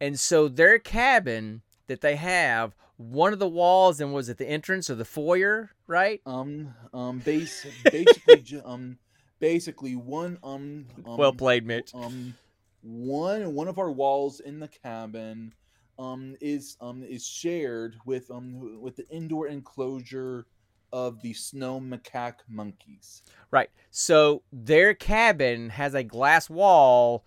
And 0.00 0.18
so 0.18 0.48
their 0.48 0.78
cabin 0.78 1.62
that 1.88 2.00
they 2.00 2.16
have, 2.16 2.74
one 2.96 3.32
of 3.32 3.38
the 3.38 3.48
walls 3.48 4.00
and 4.00 4.12
was 4.12 4.28
it 4.28 4.38
the 4.38 4.48
entrance 4.48 4.90
or 4.90 4.96
the 4.96 5.04
foyer, 5.04 5.70
right? 5.86 6.20
Um, 6.26 6.74
um, 6.92 7.18
base, 7.20 7.66
basically, 7.84 8.60
um, 8.64 8.98
basically 9.40 9.96
one, 9.96 10.38
um, 10.42 10.86
um 11.06 11.16
well 11.16 11.32
played, 11.32 11.66
Mitch. 11.66 11.94
um 11.94 12.34
one 12.82 13.54
one 13.54 13.68
of 13.68 13.78
our 13.78 13.90
walls 13.90 14.40
in 14.40 14.60
the 14.60 14.68
cabin 14.68 15.52
um 15.98 16.36
is 16.40 16.76
um 16.80 17.02
is 17.02 17.26
shared 17.26 17.96
with 18.06 18.30
um 18.30 18.80
with 18.80 18.94
the 18.96 19.06
indoor 19.10 19.48
enclosure 19.48 20.46
of 20.92 21.20
the 21.22 21.34
snow 21.34 21.80
macaque 21.80 22.38
monkeys 22.48 23.22
Right. 23.50 23.68
So 23.90 24.42
their 24.52 24.94
cabin 24.94 25.70
has 25.70 25.94
a 25.94 26.02
glass 26.04 26.48
wall 26.48 27.24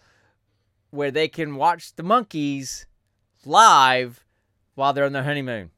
where 0.92 1.12
they 1.12 1.28
can 1.28 1.56
watch 1.56 1.96
the 1.96 2.04
monkeys 2.04 2.86
live 3.46 4.24
while 4.76 4.94
they're 4.94 5.06
on 5.06 5.14
their 5.14 5.24
honeymoon. 5.24 5.70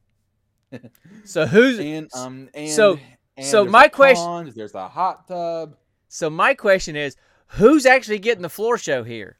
So 1.26 1.46
who's 1.46 1.80
and 1.80 2.10
um 2.16 2.50
and 2.54 2.70
So- 2.72 3.00
and 3.38 3.46
so 3.48 3.66
my 3.66 3.88
question- 3.88 4.52
there's 4.56 4.76
a 4.76 4.88
hot 4.88 5.28
tub 5.28 5.76
so 6.14 6.30
my 6.30 6.54
question 6.54 6.96
is 6.96 7.18
who's 7.48 7.88
actually 7.88 8.20
getting 8.20 8.44
the 8.44 8.50
floor 8.50 8.78
show 8.78 9.04
here? 9.04 9.38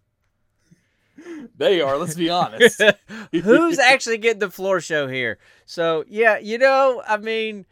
they 1.56 1.80
are 1.80 2.00
let's 2.00 2.16
be 2.16 2.32
honest 2.32 2.82
who's 3.32 3.78
actually 3.92 4.18
getting 4.18 4.40
the 4.40 4.50
floor 4.50 4.82
show 4.82 5.08
here? 5.08 5.38
So 5.68 6.04
yeah, 6.08 6.40
you 6.40 6.58
know, 6.58 7.04
I 7.08 7.18
mean, 7.18 7.68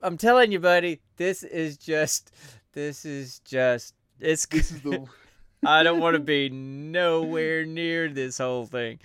I'm 0.00 0.16
telling 0.16 0.52
you, 0.52 0.58
buddy, 0.58 1.02
this 1.18 1.42
is 1.42 1.76
just 1.76 2.32
this 2.72 3.04
is 3.04 3.40
just 3.40 3.94
it's 4.18 4.46
this 4.46 4.70
is 4.70 4.80
the 4.80 5.04
I 5.66 5.82
don't 5.82 6.00
want 6.00 6.14
to 6.14 6.20
be 6.20 6.48
nowhere 6.48 7.66
near 7.66 8.08
this 8.08 8.38
whole 8.38 8.64
thing. 8.64 9.00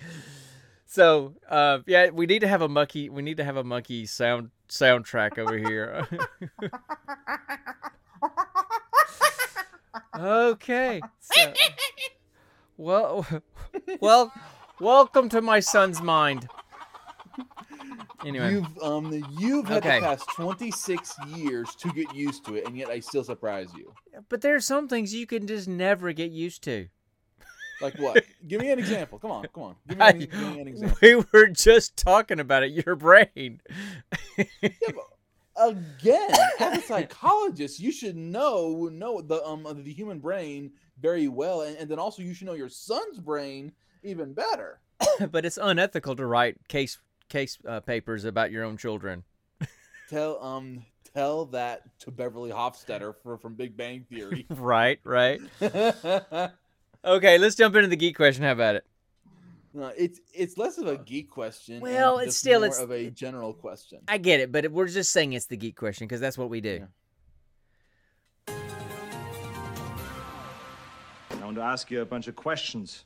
So, 0.85 1.33
uh, 1.49 1.79
yeah, 1.85 2.09
we 2.09 2.25
need 2.25 2.39
to 2.39 2.47
have 2.47 2.61
a 2.61 2.69
monkey. 2.69 3.09
We 3.09 3.21
need 3.21 3.35
to 3.35 3.43
have 3.43 3.57
a 3.57 3.65
monkey 3.65 4.05
sound 4.05 4.51
soundtrack 4.69 5.37
over 5.37 5.57
here. 5.57 6.07
Okay. 10.17 11.01
So, 11.19 11.53
well, 12.77 13.25
well, 13.99 14.31
welcome 14.79 15.27
to 15.29 15.41
my 15.41 15.59
son's 15.59 16.01
mind. 16.01 16.47
Anyway, 18.23 18.51
You've 18.51 18.77
um 18.83 19.11
you've 19.37 19.67
had 19.67 19.77
Okay. 19.85 19.99
the 19.99 20.05
past 20.05 20.27
26 20.35 21.15
years 21.27 21.75
to 21.75 21.91
get 21.91 22.13
used 22.13 22.45
to 22.45 22.55
it, 22.55 22.65
and 22.67 22.77
yet 22.77 22.89
I 22.89 22.99
still 22.99 23.23
surprise 23.23 23.69
you. 23.75 23.93
but 24.29 24.41
there 24.41 24.55
are 24.55 24.59
some 24.61 24.87
things 24.87 25.13
you 25.13 25.25
can 25.27 25.47
just 25.47 25.67
never 25.67 26.11
get 26.13 26.31
used 26.31 26.63
to. 26.63 26.87
Like 27.81 27.95
what? 27.99 28.23
give 28.47 28.61
me 28.61 28.71
an 28.71 28.79
example. 28.79 29.19
Come 29.19 29.31
on, 29.31 29.47
come 29.53 29.63
on. 29.63 29.75
Give 29.87 29.97
me 29.97 30.05
an, 30.09 30.19
give 30.19 30.31
me 30.33 30.59
an 30.59 30.67
example. 30.67 30.97
we 31.01 31.15
were 31.33 31.47
just 31.47 31.97
talking 31.97 32.39
about 32.39 32.63
it. 32.63 32.71
Your 32.85 32.95
brain. 32.95 33.61
Yeah, 34.37 34.45
but 34.93 35.05
again, 35.57 36.29
as 36.59 36.79
a 36.79 36.81
psychologist, 36.87 37.79
you 37.79 37.91
should 37.91 38.15
know 38.15 38.89
know 38.91 39.21
the 39.21 39.43
um 39.43 39.67
the 39.83 39.93
human 39.93 40.19
brain 40.19 40.71
very 40.99 41.27
well, 41.27 41.61
and, 41.61 41.77
and 41.77 41.89
then 41.89 41.99
also 41.99 42.21
you 42.21 42.33
should 42.33 42.47
know 42.47 42.53
your 42.53 42.69
son's 42.69 43.19
brain 43.19 43.71
even 44.03 44.33
better. 44.33 44.79
but 45.31 45.45
it's 45.45 45.59
unethical 45.61 46.15
to 46.15 46.25
write 46.25 46.67
case 46.67 46.97
case 47.29 47.57
uh, 47.67 47.79
papers 47.79 48.25
about 48.25 48.51
your 48.51 48.63
own 48.63 48.77
children. 48.77 49.23
Tell 50.09 50.41
um 50.43 50.85
tell 51.13 51.45
that 51.45 51.81
to 51.99 52.11
Beverly 52.11 52.51
Hofstadter 52.51 53.15
for, 53.23 53.37
from 53.37 53.55
Big 53.55 53.77
Bang 53.77 54.05
Theory. 54.09 54.45
right, 54.49 54.99
right. 55.05 55.39
Okay, 57.05 57.37
let's 57.37 57.55
jump 57.55 57.75
into 57.75 57.87
the 57.87 57.95
geek 57.95 58.15
question. 58.15 58.43
How 58.43 58.51
about 58.51 58.75
it? 58.75 58.85
No, 59.75 59.91
it's 59.97 60.21
it's 60.33 60.57
less 60.57 60.77
of 60.77 60.87
a 60.87 60.93
uh, 60.93 61.03
geek 61.05 61.29
question. 61.29 61.75
and 61.75 61.83
Well, 61.83 62.19
it's 62.19 62.27
just 62.27 62.39
still- 62.39 62.61
more 62.61 62.67
it's- 62.67 62.81
of 62.81 62.91
a 62.91 63.09
general 63.11 63.53
question. 63.53 63.99
I 64.07 64.17
get 64.17 64.39
it, 64.39 64.49
but 64.51 64.71
we're 64.71 64.87
just 64.87 65.11
saying 65.11 65.33
it's 65.33 65.47
the 65.47 65.57
geek 65.57 65.75
question 65.75 66.07
because 66.07 66.21
that's 66.21 66.37
what 66.37 66.49
we 66.49 66.61
do. 66.61 66.87
I 68.47 68.53
want 71.43 71.57
to 71.57 71.61
ask 71.63 71.91
you 71.91 72.01
a 72.01 72.05
bunch 72.05 72.27
of 72.27 72.35
questions. 72.35 73.03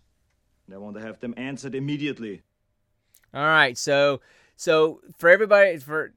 And 0.68 0.76
I 0.76 0.78
want 0.78 0.96
to 0.96 1.02
have 1.02 1.20
them 1.20 1.34
answered 1.36 1.74
immediately. 1.74 2.44
All 3.34 3.42
right, 3.44 3.76
so 3.78 4.22
so 4.56 5.02
for 5.18 5.30
everybody 5.30 5.78
for 5.78 6.14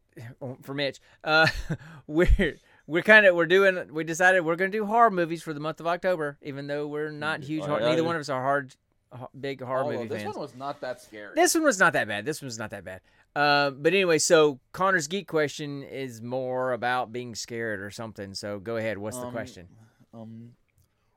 for 0.62 0.74
Mitch, 0.74 1.00
uh, 1.24 1.46
we're 2.06 2.58
we're 2.86 3.02
kind 3.02 3.24
of 3.24 3.34
we're 3.34 3.46
doing 3.46 3.88
we 3.90 4.04
decided 4.04 4.44
we're 4.44 4.56
gonna 4.56 4.70
do 4.70 4.84
horror 4.84 5.10
movies 5.10 5.42
for 5.42 5.54
the 5.54 5.60
month 5.60 5.80
of 5.80 5.86
October, 5.86 6.36
even 6.42 6.66
though 6.66 6.86
we're 6.86 7.10
not 7.10 7.40
mm, 7.40 7.44
huge. 7.44 7.62
Oh, 7.64 7.68
Horror, 7.68 7.80
neither 7.80 8.04
one 8.04 8.14
of 8.16 8.20
us 8.20 8.28
are 8.28 8.42
hard, 8.42 8.74
ho- 8.74 8.78
big 9.38 9.60
horror 9.62 9.84
Although 9.84 9.96
movie 9.98 10.08
this 10.08 10.22
fans. 10.22 10.34
one 10.36 10.42
was 10.42 10.54
not 10.54 10.80
that 10.80 11.00
scary. 11.00 11.34
This 11.34 11.54
one 11.54 11.64
was 11.64 11.78
not 11.78 11.92
that 11.94 12.08
bad. 12.08 12.24
This 12.24 12.40
one 12.40 12.46
was 12.46 12.58
not 12.58 12.70
that 12.70 12.84
bad. 12.84 13.00
Uh, 13.34 13.70
but 13.70 13.92
anyway, 13.94 14.18
so 14.18 14.58
Connor's 14.72 15.06
geek 15.08 15.26
question 15.28 15.82
is 15.82 16.20
more 16.20 16.72
about 16.72 17.12
being 17.12 17.34
scared 17.34 17.80
or 17.80 17.90
something. 17.90 18.34
So 18.34 18.58
go 18.58 18.76
ahead. 18.76 18.98
What's 18.98 19.18
the 19.18 19.26
Um, 19.26 19.32
question? 19.32 19.68
Um, 20.14 20.52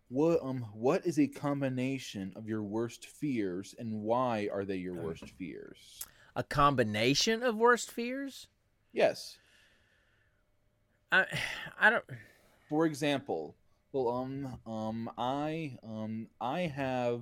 what 0.10 0.40
um 0.44 0.62
what 0.74 1.06
is 1.06 1.20
a 1.20 1.28
combination 1.28 2.32
of 2.36 2.48
your 2.48 2.62
worst 2.64 3.08
fears, 3.08 3.74
and 3.80 4.02
why 4.02 4.50
are 4.54 4.64
they 4.64 4.78
your 4.78 4.94
worst 4.94 5.28
fears? 5.38 6.04
A 6.36 6.44
combination 6.44 7.44
of 7.44 7.56
worst 7.56 7.92
fears? 7.92 8.48
Yes. 8.94 9.38
I 11.12 11.26
I 11.80 11.90
don't. 11.90 12.04
For 12.70 12.86
example, 12.86 13.56
well, 13.92 14.10
um, 14.10 14.60
um, 14.66 15.10
I, 15.18 15.78
um, 15.84 16.28
I 16.42 16.62
have, 16.62 17.22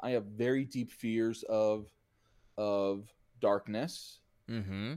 I 0.00 0.10
have 0.10 0.24
very 0.26 0.64
deep 0.64 0.90
fears 0.92 1.42
of, 1.48 1.86
of 2.56 3.08
darkness, 3.40 4.20
Mm-hmm. 4.50 4.94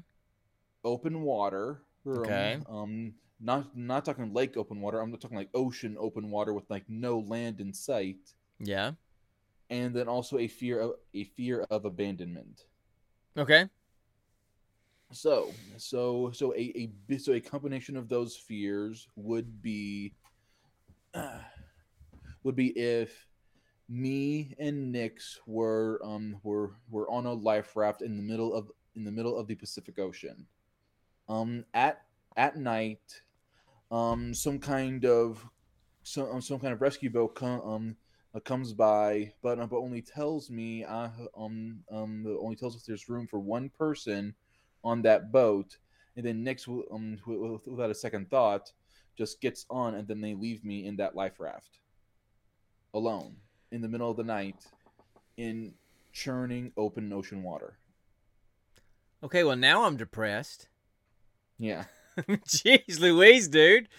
open 0.84 1.22
water. 1.22 1.82
um, 2.06 2.22
Okay. 2.24 2.60
Um, 2.70 3.14
not 3.42 3.76
not 3.76 4.04
talking 4.06 4.34
lake 4.34 4.58
open 4.58 4.82
water. 4.82 5.00
I'm 5.00 5.16
talking 5.18 5.38
like 5.38 5.50
ocean 5.54 5.96
open 6.00 6.30
water 6.30 6.54
with 6.54 6.70
like 6.70 6.84
no 6.90 7.20
land 7.20 7.62
in 7.62 7.74
sight, 7.74 8.20
Yeah. 8.60 8.92
and 9.70 9.94
then 9.96 10.08
also 10.10 10.38
a 10.38 10.48
fear 10.48 10.80
of 10.82 10.92
a 11.14 11.24
fear 11.24 11.66
of 11.70 11.86
abandonment. 11.86 12.66
Okay. 13.38 13.70
So, 15.12 15.56
so, 15.78 16.32
so 16.34 16.54
a, 16.54 16.92
a 17.10 17.18
so 17.18 17.34
a 17.34 17.40
combination 17.40 17.98
of 17.98 18.10
those 18.10 18.36
fears 18.36 19.08
would 19.16 19.62
be 19.62 20.14
would 22.44 22.56
be 22.56 22.68
if 22.78 23.26
me 23.90 24.56
and 24.60 24.92
Nix 24.92 25.40
were 25.48 26.00
um 26.04 26.40
were 26.44 26.76
were 26.90 27.10
on 27.10 27.26
a 27.26 27.34
life 27.34 27.76
raft 27.76 28.02
in 28.02 28.16
the 28.16 28.24
middle 28.24 28.54
of 28.54 28.70
in 28.96 29.04
the 29.04 29.12
middle 29.12 29.38
of 29.38 29.48
the 29.48 29.56
Pacific 29.56 29.98
Ocean. 29.98 30.46
Um 31.28 31.66
at 31.74 32.02
at 32.38 32.56
night, 32.56 33.22
um 33.92 34.34
some 34.34 34.60
kind 34.60 35.06
of 35.06 35.44
some 36.04 36.30
um, 36.30 36.42
some 36.42 36.60
kind 36.60 36.74
of 36.74 36.82
rescue 36.82 37.10
boat 37.10 37.42
um 37.42 37.96
uh, 38.36 38.40
comes 38.40 38.74
by, 38.74 39.34
but 39.42 39.60
uh, 39.60 39.66
but 39.66 39.78
only 39.78 40.04
tells 40.04 40.52
me 40.52 40.84
uh 40.84 41.10
um 41.36 41.80
um 41.92 42.38
only 42.40 42.56
tells 42.56 42.76
us 42.76 42.84
there's 42.84 43.10
room 43.10 43.26
for 43.26 43.40
one 43.40 43.70
person 43.70 44.36
on 44.84 45.02
that 45.02 45.32
boat, 45.32 45.78
and 46.16 46.26
then 46.26 46.44
Nix 46.44 46.68
um 46.68 47.18
wi- 47.26 47.42
wi- 47.42 47.60
without 47.66 47.90
a 47.90 47.96
second 47.96 48.30
thought 48.30 48.72
just 49.18 49.42
gets 49.42 49.66
on, 49.70 49.96
and 49.96 50.08
then 50.08 50.22
they 50.22 50.36
leave 50.36 50.64
me 50.64 50.86
in 50.86 50.96
that 50.98 51.16
life 51.16 51.40
raft 51.40 51.80
alone 52.94 53.36
in 53.72 53.82
the 53.82 53.88
middle 53.88 54.10
of 54.12 54.18
the 54.18 54.24
night 54.24 54.66
in 55.38 55.74
churning 56.12 56.72
open 56.78 57.12
ocean 57.14 57.44
water. 57.44 57.78
Okay. 59.24 59.44
Well, 59.44 59.56
now 59.56 59.84
I'm 59.84 59.98
depressed. 59.98 60.68
Yeah, 61.58 61.84
Jeez, 62.18 63.00
Louise, 63.00 63.48
dude. 63.50 63.90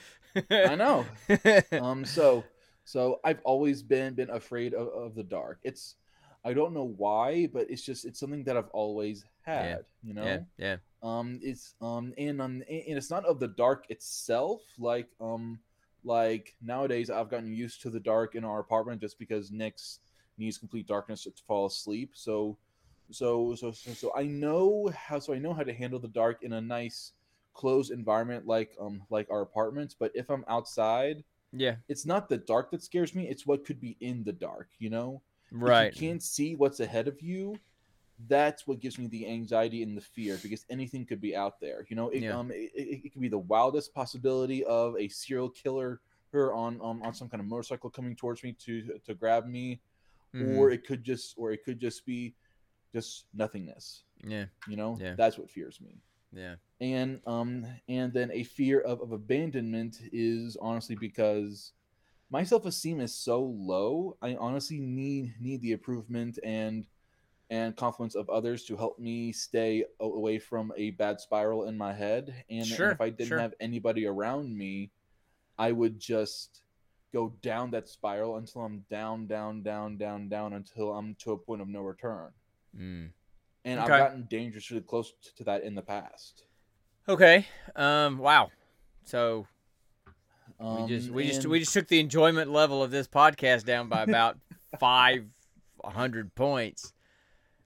I 0.50 0.74
know. 0.76 1.04
um 1.72 2.04
so 2.04 2.44
so 2.84 3.20
i've 3.24 3.40
always 3.44 3.82
been 3.82 4.14
been 4.14 4.30
afraid 4.30 4.74
of, 4.74 4.88
of 4.88 5.14
the 5.14 5.22
dark 5.22 5.58
it's 5.64 5.96
i 6.44 6.52
don't 6.54 6.72
know 6.72 6.94
why 6.96 7.46
but 7.52 7.68
it's 7.68 7.82
just 7.82 8.04
it's 8.04 8.18
something 8.18 8.42
that 8.44 8.56
i've 8.56 8.70
always 8.72 9.24
had 9.42 9.84
you 10.02 10.14
know 10.14 10.24
Yeah. 10.24 10.40
Yeah. 10.56 10.76
um 11.02 11.38
it's 11.42 11.74
um 11.82 12.14
and 12.16 12.40
um 12.40 12.62
and 12.68 12.96
it's 12.96 13.10
not 13.10 13.24
of 13.26 13.38
the 13.40 13.48
dark 13.48 13.84
itself 13.90 14.62
like 14.78 15.08
um 15.20 15.58
like 16.04 16.54
nowadays 16.62 17.10
i've 17.10 17.30
gotten 17.30 17.52
used 17.52 17.82
to 17.82 17.90
the 17.90 18.00
dark 18.00 18.34
in 18.34 18.44
our 18.44 18.60
apartment 18.60 19.00
just 19.00 19.18
because 19.18 19.50
nick's 19.50 20.00
needs 20.38 20.56
complete 20.58 20.86
darkness 20.86 21.24
to 21.24 21.32
fall 21.46 21.66
asleep 21.66 22.12
so 22.14 22.56
so 23.10 23.54
so 23.54 23.70
so, 23.72 23.92
so 23.92 24.12
i 24.16 24.22
know 24.22 24.90
how 24.96 25.18
so 25.18 25.34
i 25.34 25.38
know 25.38 25.52
how 25.52 25.62
to 25.62 25.74
handle 25.74 25.98
the 25.98 26.08
dark 26.08 26.42
in 26.42 26.54
a 26.54 26.60
nice 26.60 27.12
closed 27.52 27.90
environment 27.90 28.46
like 28.46 28.74
um 28.80 29.02
like 29.10 29.28
our 29.30 29.42
apartments 29.42 29.94
but 29.98 30.10
if 30.14 30.30
i'm 30.30 30.44
outside 30.48 31.22
Yeah. 31.52 31.76
it's 31.88 32.06
not 32.06 32.28
the 32.28 32.38
dark 32.38 32.70
that 32.70 32.82
scares 32.82 33.14
me 33.14 33.28
it's 33.28 33.46
what 33.46 33.64
could 33.66 33.80
be 33.80 33.96
in 34.00 34.24
the 34.24 34.32
dark 34.32 34.68
you 34.78 34.88
know 34.88 35.20
Right. 35.50 35.88
if 35.88 36.00
you 36.00 36.08
can't 36.08 36.22
see 36.22 36.54
what's 36.54 36.80
ahead 36.80 37.08
of 37.08 37.20
you 37.20 37.58
that's 38.28 38.66
what 38.66 38.80
gives 38.80 38.98
me 38.98 39.06
the 39.06 39.26
anxiety 39.26 39.82
and 39.82 39.96
the 39.96 40.00
fear 40.00 40.38
because 40.42 40.64
anything 40.70 41.06
could 41.06 41.20
be 41.20 41.34
out 41.36 41.60
there 41.60 41.86
you 41.88 41.96
know 41.96 42.08
it, 42.10 42.22
Yeah. 42.22 42.38
um 42.38 42.50
it, 42.50 42.70
it, 42.74 43.00
it 43.04 43.12
could 43.12 43.22
be 43.22 43.28
the 43.28 43.38
wildest 43.38 43.94
possibility 43.94 44.64
of 44.64 44.96
a 44.98 45.08
serial 45.08 45.48
killer 45.50 46.00
her 46.32 46.52
on 46.54 46.80
um, 46.82 47.02
on 47.02 47.12
some 47.14 47.28
kind 47.28 47.40
of 47.40 47.46
motorcycle 47.46 47.90
coming 47.90 48.14
towards 48.16 48.42
me 48.42 48.52
to 48.64 48.98
to 49.04 49.14
grab 49.14 49.46
me 49.46 49.80
Mhm. 50.34 50.56
or 50.56 50.70
it 50.70 50.86
could 50.86 51.02
just 51.02 51.34
or 51.36 51.50
it 51.50 51.64
could 51.64 51.80
just 51.80 52.06
be 52.06 52.34
just 52.92 53.26
nothingness 53.34 54.04
yeah. 54.22 54.44
you 54.68 54.76
know 54.76 54.96
Yeah. 55.00 55.14
that's 55.16 55.38
what 55.38 55.50
fears 55.50 55.80
me 55.80 56.00
Yeah. 56.32 56.56
and 56.80 57.20
um 57.26 57.66
and 57.88 58.12
then 58.12 58.30
a 58.32 58.44
fear 58.44 58.80
of, 58.80 59.00
of 59.00 59.10
abandonment 59.12 59.98
is 60.12 60.56
honestly 60.60 60.94
because 60.94 61.72
my 62.30 62.44
self-esteem 62.44 63.00
is 63.00 63.12
so 63.14 63.42
low 63.42 64.16
i 64.22 64.36
honestly 64.36 64.78
need 64.78 65.34
need 65.40 65.62
the 65.62 65.72
improvement 65.72 66.38
and 66.44 66.86
and 67.50 67.76
confidence 67.76 68.14
of 68.14 68.30
others 68.30 68.64
to 68.64 68.76
help 68.76 68.98
me 68.98 69.32
stay 69.32 69.84
away 70.00 70.38
from 70.38 70.72
a 70.76 70.90
bad 70.92 71.20
spiral 71.20 71.64
in 71.66 71.76
my 71.76 71.92
head 71.92 72.44
and, 72.48 72.62
and 72.70 72.92
if 72.92 73.00
i 73.00 73.10
didn't 73.10 73.26
sure. 73.28 73.38
have 73.40 73.54
anybody 73.60 74.06
around 74.06 74.56
me 74.56 74.90
i 75.58 75.72
would 75.72 75.98
just 75.98 76.62
go 77.12 77.34
down 77.42 77.70
that 77.72 77.88
spiral 77.88 78.36
until 78.36 78.62
i'm 78.62 78.84
down 78.88 79.26
down 79.26 79.62
down 79.62 79.96
down 79.98 80.28
down 80.28 80.52
until 80.52 80.92
i'm 80.94 81.14
to 81.16 81.32
a 81.32 81.36
point 81.36 81.60
of 81.60 81.68
no 81.68 81.80
return 81.80 82.30
Mm. 82.78 83.10
and 83.64 83.80
Okay. 83.80 83.92
i've 83.92 83.98
gotten 83.98 84.26
dangerously 84.30 84.80
close 84.80 85.12
to 85.36 85.42
that 85.44 85.64
in 85.64 85.74
the 85.74 85.82
past 85.82 86.44
Okay. 87.08 87.46
Um. 87.74 88.18
Wow. 88.18 88.50
So 89.04 89.46
Um, 90.60 90.82
we 90.82 90.88
just 90.88 91.10
we 91.10 91.26
just 91.26 91.46
we 91.46 91.58
just 91.58 91.72
took 91.72 91.88
the 91.88 91.98
enjoyment 91.98 92.52
level 92.52 92.82
of 92.82 92.90
this 92.92 93.08
podcast 93.08 93.64
down 93.64 93.88
by 93.88 94.02
about 94.02 94.38
five 94.78 95.24
hundred 95.84 96.32
points. 96.36 96.92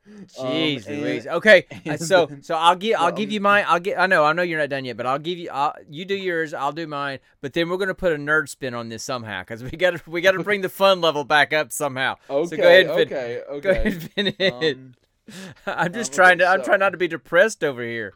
Jeez, 0.06 0.86
and- 0.86 1.00
Louise. 1.00 1.26
Okay, 1.26 1.66
uh, 1.72 1.78
and 1.86 2.00
so 2.00 2.28
so 2.42 2.54
I'll 2.54 2.76
give 2.76 2.96
I'll 2.96 3.06
well, 3.06 3.12
give 3.12 3.32
you 3.32 3.38
um, 3.38 3.44
mine. 3.44 3.64
I'll 3.66 3.80
get. 3.80 3.98
I 3.98 4.06
know 4.06 4.24
I 4.24 4.32
know 4.32 4.42
you're 4.42 4.58
not 4.58 4.68
done 4.68 4.84
yet, 4.84 4.96
but 4.96 5.06
I'll 5.06 5.18
give 5.18 5.38
you. 5.38 5.50
I'll, 5.50 5.74
you 5.88 6.04
do 6.04 6.14
yours. 6.14 6.52
I'll 6.52 6.72
do 6.72 6.86
mine. 6.86 7.20
But 7.40 7.54
then 7.54 7.68
we're 7.68 7.78
gonna 7.78 7.94
put 7.94 8.12
a 8.12 8.16
nerd 8.16 8.48
spin 8.48 8.74
on 8.74 8.88
this 8.88 9.02
somehow 9.02 9.42
because 9.42 9.62
we 9.62 9.70
got 9.70 9.96
to 9.96 10.10
we 10.10 10.20
got 10.20 10.32
to 10.32 10.42
bring 10.42 10.60
the 10.60 10.68
fun 10.68 11.00
level 11.00 11.24
back 11.24 11.52
up 11.52 11.72
somehow. 11.72 12.16
Okay, 12.28 12.48
so 12.48 12.56
go 12.56 12.62
ahead 12.62 12.86
and 12.86 12.94
fin- 12.94 13.06
okay, 13.06 13.42
okay. 13.48 13.60
Go 13.60 13.70
ahead 13.70 13.86
and 13.86 14.02
finish. 14.36 14.52
Um, 14.52 14.94
I'm 15.66 15.92
just 15.92 16.12
um, 16.12 16.16
trying 16.16 16.38
to. 16.38 16.46
I'm 16.46 16.62
trying 16.62 16.80
not 16.80 16.90
to 16.90 16.98
be 16.98 17.08
depressed 17.08 17.64
over 17.64 17.82
here. 17.82 18.12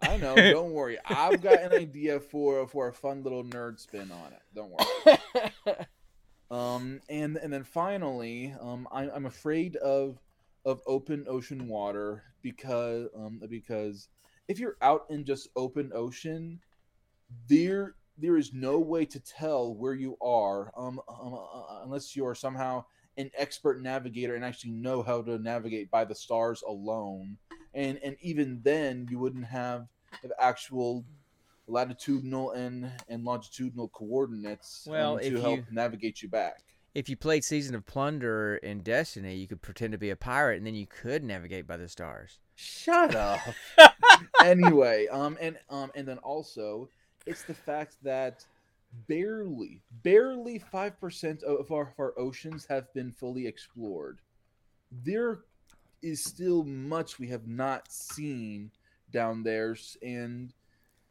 I 0.00 0.16
know. 0.16 0.34
Don't 0.36 0.72
worry. 0.72 0.98
I've 1.04 1.42
got 1.42 1.60
an 1.60 1.72
idea 1.72 2.18
for 2.18 2.66
for 2.66 2.88
a 2.88 2.92
fun 2.92 3.22
little 3.22 3.44
nerd 3.44 3.78
spin 3.78 4.10
on 4.10 4.32
it. 4.32 4.42
Don't 4.54 4.70
worry. 4.70 5.76
Um, 6.50 7.00
and 7.08 7.36
and 7.36 7.52
then 7.52 7.64
finally, 7.64 8.54
um, 8.60 8.86
I'm 8.92 9.10
I'm 9.12 9.26
afraid 9.26 9.76
of 9.76 10.18
of 10.66 10.82
open 10.86 11.24
ocean 11.28 11.68
water 11.68 12.24
because 12.42 13.08
um 13.16 13.40
because 13.48 14.08
if 14.48 14.58
you're 14.58 14.76
out 14.82 15.06
in 15.08 15.24
just 15.24 15.48
open 15.56 15.90
ocean, 15.94 16.60
there 17.48 17.94
there 18.18 18.36
is 18.36 18.52
no 18.52 18.78
way 18.78 19.04
to 19.06 19.20
tell 19.20 19.74
where 19.74 19.94
you 19.94 20.16
are 20.20 20.72
um, 20.76 21.00
um 21.08 21.34
uh, 21.34 21.82
unless 21.84 22.16
you're 22.16 22.34
somehow 22.34 22.84
an 23.16 23.30
expert 23.38 23.80
navigator 23.80 24.34
and 24.34 24.44
actually 24.44 24.72
know 24.72 25.02
how 25.02 25.22
to 25.22 25.38
navigate 25.38 25.90
by 25.90 26.04
the 26.04 26.14
stars 26.14 26.62
alone. 26.66 27.38
And 27.72 27.98
and 28.02 28.16
even 28.20 28.60
then, 28.62 29.06
you 29.10 29.18
wouldn't 29.18 29.46
have 29.46 29.86
the 30.22 30.34
actual 30.42 31.04
latitudinal 31.68 32.52
and 32.52 32.90
and 33.08 33.24
longitudinal 33.24 33.88
coordinates 33.88 34.86
Well, 34.90 35.14
um, 35.14 35.20
to 35.20 35.40
help 35.40 35.58
you- 35.58 35.66
navigate 35.70 36.22
you 36.22 36.28
back. 36.28 36.62
If 36.96 37.10
you 37.10 37.16
played 37.18 37.44
Season 37.44 37.74
of 37.74 37.84
Plunder 37.84 38.56
in 38.56 38.80
Destiny, 38.80 39.34
you 39.34 39.46
could 39.46 39.60
pretend 39.60 39.92
to 39.92 39.98
be 39.98 40.08
a 40.08 40.16
pirate, 40.16 40.56
and 40.56 40.66
then 40.66 40.74
you 40.74 40.86
could 40.86 41.22
navigate 41.22 41.66
by 41.66 41.76
the 41.76 41.90
stars. 41.90 42.38
Shut 42.54 43.14
up. 43.14 43.40
anyway, 44.42 45.06
um, 45.08 45.36
and 45.38 45.58
um, 45.68 45.92
and 45.94 46.08
then 46.08 46.16
also, 46.16 46.88
it's 47.26 47.42
the 47.42 47.52
fact 47.52 47.96
that 48.02 48.46
barely, 49.08 49.82
barely 50.02 50.58
five 50.58 50.98
percent 50.98 51.42
of 51.42 51.70
our, 51.70 51.82
of 51.82 52.00
our 52.00 52.18
oceans 52.18 52.64
have 52.70 52.90
been 52.94 53.12
fully 53.12 53.46
explored. 53.46 54.20
There 54.90 55.40
is 56.00 56.24
still 56.24 56.64
much 56.64 57.18
we 57.18 57.28
have 57.28 57.46
not 57.46 57.92
seen 57.92 58.70
down 59.12 59.42
there, 59.42 59.76
and 60.02 60.50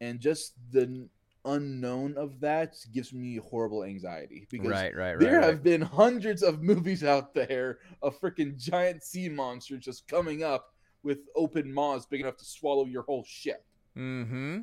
and 0.02 0.20
just 0.20 0.54
the 0.72 1.08
unknown 1.46 2.18
of 2.18 2.40
that 2.40 2.76
gives 2.94 3.14
me 3.14 3.38
horrible 3.38 3.84
anxiety 3.84 4.48
because 4.50 4.68
Right, 4.68 4.96
right, 4.96 5.12
right. 5.14 5.20
there 5.20 5.42
have 5.42 5.64
been 5.64 5.82
hundreds 5.82 6.44
of 6.44 6.62
movies 6.64 7.04
out 7.04 7.34
there 7.34 7.80
of 8.02 8.20
freaking 8.20 8.58
giant 8.58 9.04
sea 9.04 9.30
monsters 9.30 9.84
just 9.84 10.08
coming 10.08 10.44
up 10.44 10.74
with 11.04 11.20
open 11.36 11.72
maws 11.74 12.06
big 12.06 12.22
enough 12.22 12.38
to 12.38 12.46
swallow 12.46 12.86
your 12.86 13.04
whole 13.04 13.24
ship. 13.28 13.64
Mm-hmm. 13.98 14.60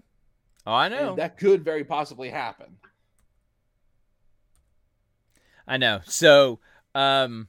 Oh, 0.67 0.73
I 0.73 0.89
know. 0.89 1.11
And 1.11 1.19
that 1.19 1.39
could 1.39 1.65
very 1.65 1.85
possibly 1.85 2.29
happen. 2.31 2.77
I 5.67 5.77
know. 5.77 6.01
So, 6.05 6.59
um, 6.95 7.49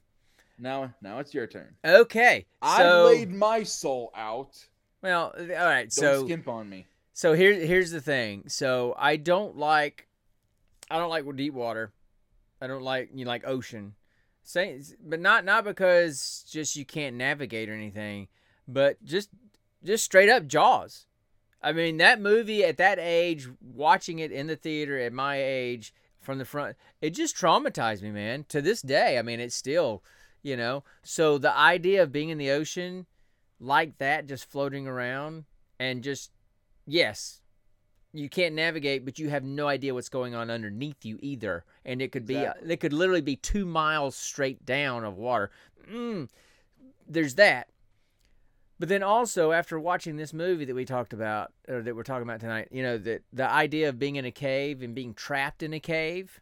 Now, 0.59 0.93
now 1.01 1.19
it's 1.19 1.33
your 1.33 1.47
turn. 1.47 1.75
okay. 1.83 2.45
I 2.61 2.77
So, 2.77 3.05
laid 3.05 3.31
my 3.31 3.63
soul 3.63 4.11
out. 4.15 4.55
well, 5.01 5.33
all 5.37 5.45
right. 5.47 5.83
Don't 5.83 5.91
So, 5.91 6.25
skimp 6.25 6.47
on 6.47 6.69
me. 6.69 6.85
So 7.13 7.33
here's 7.33 7.65
here's 7.65 7.91
the 7.91 8.01
thing. 8.01 8.43
So 8.47 8.95
I 8.97 9.15
don't 9.15 9.55
like, 9.55 10.07
I 10.89 10.97
don't 10.97 11.09
like 11.09 11.23
deep 11.35 11.53
water. 11.53 11.93
I 12.59 12.67
don't 12.67 12.83
like 12.83 13.09
you 13.13 13.25
like 13.25 13.45
ocean. 13.45 13.93
Say, 14.43 14.81
but 15.01 15.19
not 15.19 15.45
not 15.45 15.63
because 15.63 16.45
just 16.49 16.75
you 16.75 16.85
can't 16.85 17.15
navigate 17.15 17.69
or 17.69 17.73
anything, 17.73 18.27
but 18.67 19.03
just 19.03 19.29
just 19.83 20.03
straight 20.03 20.29
up 20.29 20.47
Jaws. 20.47 21.05
I 21.61 21.71
mean 21.71 21.97
that 21.97 22.19
movie 22.19 22.65
at 22.65 22.77
that 22.77 22.99
age, 22.99 23.47
watching 23.61 24.19
it 24.19 24.31
in 24.31 24.47
the 24.47 24.55
theater 24.55 24.99
at 24.99 25.13
my 25.13 25.41
age 25.41 25.93
from 26.19 26.39
the 26.39 26.45
front, 26.45 26.75
it 27.01 27.11
just 27.11 27.35
traumatized 27.35 28.01
me, 28.01 28.11
man. 28.11 28.45
To 28.49 28.61
this 28.61 28.81
day, 28.81 29.17
I 29.17 29.21
mean, 29.21 29.39
it's 29.39 29.55
still, 29.55 30.03
you 30.41 30.57
know. 30.57 30.83
So 31.03 31.37
the 31.37 31.55
idea 31.55 32.01
of 32.01 32.11
being 32.11 32.29
in 32.29 32.37
the 32.37 32.51
ocean 32.51 33.05
like 33.59 33.97
that, 33.99 34.27
just 34.27 34.49
floating 34.49 34.87
around, 34.87 35.45
and 35.79 36.03
just 36.03 36.31
yes, 36.85 37.41
you 38.13 38.29
can't 38.29 38.55
navigate, 38.55 39.05
but 39.05 39.17
you 39.17 39.29
have 39.29 39.43
no 39.43 39.67
idea 39.67 39.93
what's 39.93 40.09
going 40.09 40.35
on 40.35 40.49
underneath 40.49 41.03
you 41.03 41.17
either, 41.21 41.65
and 41.83 42.01
it 42.01 42.11
could 42.11 42.25
be 42.25 42.35
it 42.35 42.79
could 42.79 42.93
literally 42.93 43.21
be 43.21 43.35
two 43.35 43.65
miles 43.65 44.15
straight 44.15 44.65
down 44.65 45.03
of 45.03 45.17
water. 45.17 45.49
Mm, 45.91 46.29
there's 47.07 47.35
that. 47.35 47.67
But 48.79 48.89
then 48.89 49.03
also 49.03 49.51
after 49.51 49.79
watching 49.79 50.17
this 50.17 50.33
movie 50.33 50.65
that 50.65 50.75
we 50.75 50.85
talked 50.85 51.13
about 51.13 51.53
or 51.67 51.81
that 51.81 51.95
we're 51.95 52.03
talking 52.03 52.23
about 52.23 52.39
tonight, 52.39 52.67
you 52.71 52.83
know, 52.83 52.97
that 52.97 53.21
the 53.31 53.49
idea 53.49 53.89
of 53.89 53.97
being 53.97 54.17
in 54.17 54.25
a 54.25 54.31
cave 54.31 54.81
and 54.81 54.93
being 54.93 55.13
trapped 55.13 55.63
in 55.63 55.73
a 55.73 55.79
cave, 55.79 56.41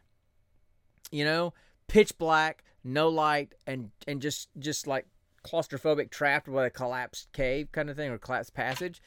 you 1.10 1.24
know, 1.24 1.54
pitch 1.88 2.18
black, 2.18 2.64
no 2.84 3.08
light 3.08 3.54
and 3.66 3.90
and 4.06 4.20
just 4.20 4.48
just 4.58 4.86
like 4.86 5.06
claustrophobic 5.44 6.10
trapped 6.10 6.48
with 6.48 6.64
a 6.64 6.70
collapsed 6.70 7.32
cave 7.32 7.70
kind 7.72 7.88
of 7.88 7.96
thing 7.96 8.10
or 8.10 8.18
collapsed 8.18 8.54
passage 8.54 9.00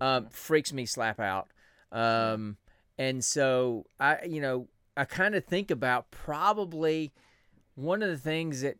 um, 0.00 0.28
freaks 0.30 0.72
me 0.72 0.86
slap 0.86 1.20
out. 1.20 1.48
Um, 1.92 2.56
and 2.98 3.24
so 3.24 3.86
I, 4.00 4.24
you 4.24 4.40
know, 4.40 4.68
I 4.96 5.04
kind 5.04 5.34
of 5.34 5.44
think 5.44 5.70
about 5.70 6.10
probably 6.10 7.12
one 7.74 8.02
of 8.02 8.08
the 8.08 8.16
things 8.16 8.62
that 8.62 8.78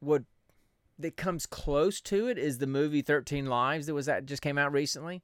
would 0.00 0.26
that 0.98 1.16
comes 1.16 1.46
close 1.46 2.00
to 2.00 2.28
it 2.28 2.36
is 2.36 2.58
the 2.58 2.66
movie 2.66 3.00
13 3.00 3.46
Lives 3.46 3.86
that 3.86 3.94
was 3.94 4.06
that 4.06 4.26
just 4.26 4.42
came 4.42 4.58
out 4.58 4.72
recently. 4.72 5.22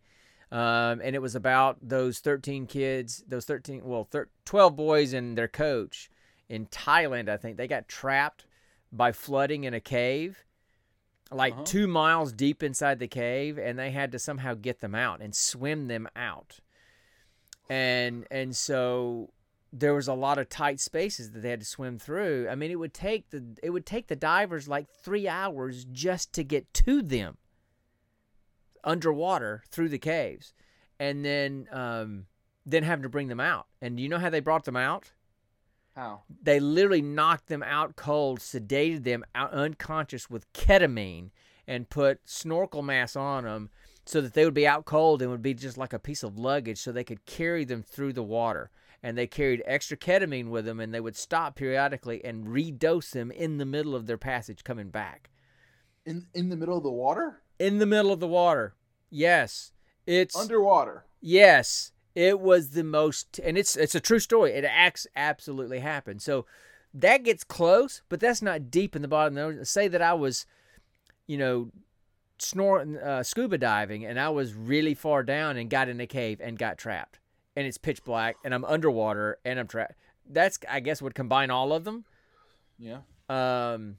Um, 0.51 1.01
and 1.03 1.15
it 1.15 1.21
was 1.21 1.35
about 1.35 1.77
those 1.83 2.21
13 2.21 2.67
kids, 2.67 3.25
those 3.27 3.45
13, 3.45 3.83
well, 3.85 4.05
thir- 4.05 4.29
12 4.45 4.77
boys 4.77 5.13
and 5.13 5.37
their 5.37 5.49
coach 5.49 6.09
in 6.49 6.67
Thailand, 6.67 7.29
I 7.29 7.37
think. 7.37 7.57
They 7.57 7.67
got 7.67 7.89
trapped 7.89 8.47
by 8.93 9.11
flooding 9.11 9.65
in 9.65 9.75
a 9.75 9.81
cave, 9.81 10.45
like 11.31 11.55
Uh-huh. 11.55 11.65
two 11.65 11.87
miles 11.87 12.33
deep 12.33 12.63
inside 12.63 12.99
the 12.99 13.09
cave, 13.09 13.59
and 13.59 13.79
they 13.79 13.91
had 13.91 14.13
to 14.13 14.19
somehow 14.19 14.55
get 14.55 14.81
them 14.81 14.95
out 14.95 15.21
and 15.21 15.35
swim 15.35 15.89
them 15.89 16.09
out. 16.15 16.61
And 17.69 18.27
and 18.31 18.55
so 18.57 19.33
there 19.73 19.93
was 19.95 20.07
a 20.09 20.15
lot 20.15 20.39
of 20.39 20.49
tight 20.49 20.79
spaces 20.81 21.33
that 21.33 21.41
they 21.41 21.51
had 21.51 21.61
to 21.61 21.67
swim 21.67 21.99
through. 21.99 22.49
I 22.49 22.55
mean, 22.55 22.71
it 22.71 22.79
would 22.79 22.95
take 22.95 23.31
the 23.31 23.57
it 23.63 23.71
would 23.71 23.85
take 23.85 24.07
the 24.07 24.17
divers 24.17 24.69
like 24.69 24.89
three 24.89 25.27
hours 25.27 25.85
just 25.85 26.33
to 26.35 26.45
get 26.45 26.73
to 26.75 27.03
them 27.03 27.39
underwater 28.85 29.65
through 29.69 29.89
the 29.89 29.99
caves, 29.99 30.55
and 31.01 31.25
then 31.25 31.67
um, 31.73 32.27
then 32.65 32.85
having 32.85 33.03
to 33.03 33.09
bring 33.09 33.29
them 33.29 33.41
out. 33.41 33.67
And 33.83 33.97
do 33.97 34.03
you 34.03 34.09
know 34.09 34.19
how 34.19 34.31
they 34.31 34.41
brought 34.41 34.65
them 34.65 34.77
out? 34.77 35.13
How? 35.97 36.25
They 36.43 36.61
literally 36.61 37.01
knocked 37.01 37.47
them 37.47 37.63
out 37.63 37.97
cold, 37.97 38.41
sedated 38.41 39.05
them 39.05 39.25
out 39.35 39.53
unconscious 39.53 40.29
with 40.29 40.53
ketamine, 40.53 41.31
and 41.67 41.89
put 41.89 42.21
snorkel 42.29 42.83
masks 42.83 43.17
on 43.17 43.45
them 43.45 43.71
so 44.05 44.21
that 44.21 44.35
they 44.35 44.45
would 44.45 44.55
be 44.55 44.67
out 44.67 44.85
cold 44.85 45.23
and 45.23 45.31
would 45.31 45.43
be 45.43 45.55
just 45.55 45.79
like 45.79 45.95
a 45.95 45.99
piece 45.99 46.23
of 46.23 46.39
luggage 46.39 46.79
so 46.79 46.93
they 46.93 47.03
could 47.03 47.25
carry 47.25 47.65
them 47.65 47.83
through 47.83 48.13
the 48.13 48.23
water. 48.23 48.71
And 49.03 49.17
they 49.17 49.27
carried 49.27 49.63
extra 49.65 49.97
ketamine 49.97 50.49
with 50.49 50.67
them 50.67 50.81
and 50.81 50.93
they 50.93 51.01
would 51.01 51.17
stop 51.17 51.57
periodically 51.57 52.23
and 52.25 52.47
redose 52.47 53.11
them 53.11 53.31
in 53.31 53.57
the 53.57 53.65
middle 53.65 53.95
of 53.95 54.07
their 54.07 54.19
passage 54.19 54.65
coming 54.65 54.91
back. 54.91 55.31
In 56.05 56.27
in 56.35 56.51
the 56.51 56.57
middle 56.57 56.77
of 56.77 56.83
the 56.83 56.91
water? 56.91 57.43
In 57.59 57.79
the 57.79 57.87
middle 57.87 58.13
of 58.13 58.21
the 58.21 58.29
water. 58.29 58.75
Yes. 59.11 59.73
It's 60.07 60.37
Underwater. 60.37 61.07
Yes, 61.21 61.93
it 62.17 62.41
was 62.41 62.71
the 62.71 62.83
most, 62.83 63.39
and 63.45 63.59
it's 63.59 63.77
it's 63.77 63.95
a 63.95 64.01
true 64.01 64.19
story. 64.19 64.53
It 64.53 64.65
acts 64.65 65.07
absolutely 65.15 65.81
happened. 65.81 66.23
So 66.23 66.47
that 66.95 67.25
gets 67.25 67.45
close, 67.45 68.01
but 68.09 68.21
that's 68.21 68.41
not 68.41 68.71
deep 68.71 68.97
in 68.97 69.03
the 69.03 69.09
bottom. 69.09 69.37
of 69.37 69.59
the. 69.59 69.67
Say 69.67 69.87
that 69.87 70.01
I 70.01 70.15
was, 70.15 70.47
you 71.27 71.37
know, 71.37 71.71
snorting, 72.39 72.97
uh, 72.97 73.23
scuba 73.23 73.59
diving, 73.59 74.07
and 74.07 74.19
I 74.19 74.31
was 74.31 74.55
really 74.55 74.95
far 74.95 75.23
down 75.23 75.59
and 75.59 75.69
got 75.69 75.91
in 75.91 76.01
a 76.01 76.07
cave 76.07 76.41
and 76.43 76.59
got 76.59 76.79
trapped, 76.79 77.19
and 77.55 77.67
it's 77.67 77.77
pitch 77.77 78.03
black, 78.03 78.37
and 78.43 78.55
I'm 78.55 78.65
underwater 78.65 79.39
and 79.45 79.61
I'm 79.61 79.69
trapped. 79.69 79.97
That's 80.27 80.59
I 80.71 80.81
guess 80.81 81.03
would 81.03 81.15
combine 81.15 81.51
all 81.51 81.75
of 81.75 81.85
them. 81.85 82.07
Yeah. 82.79 83.01
Um, 83.29 83.99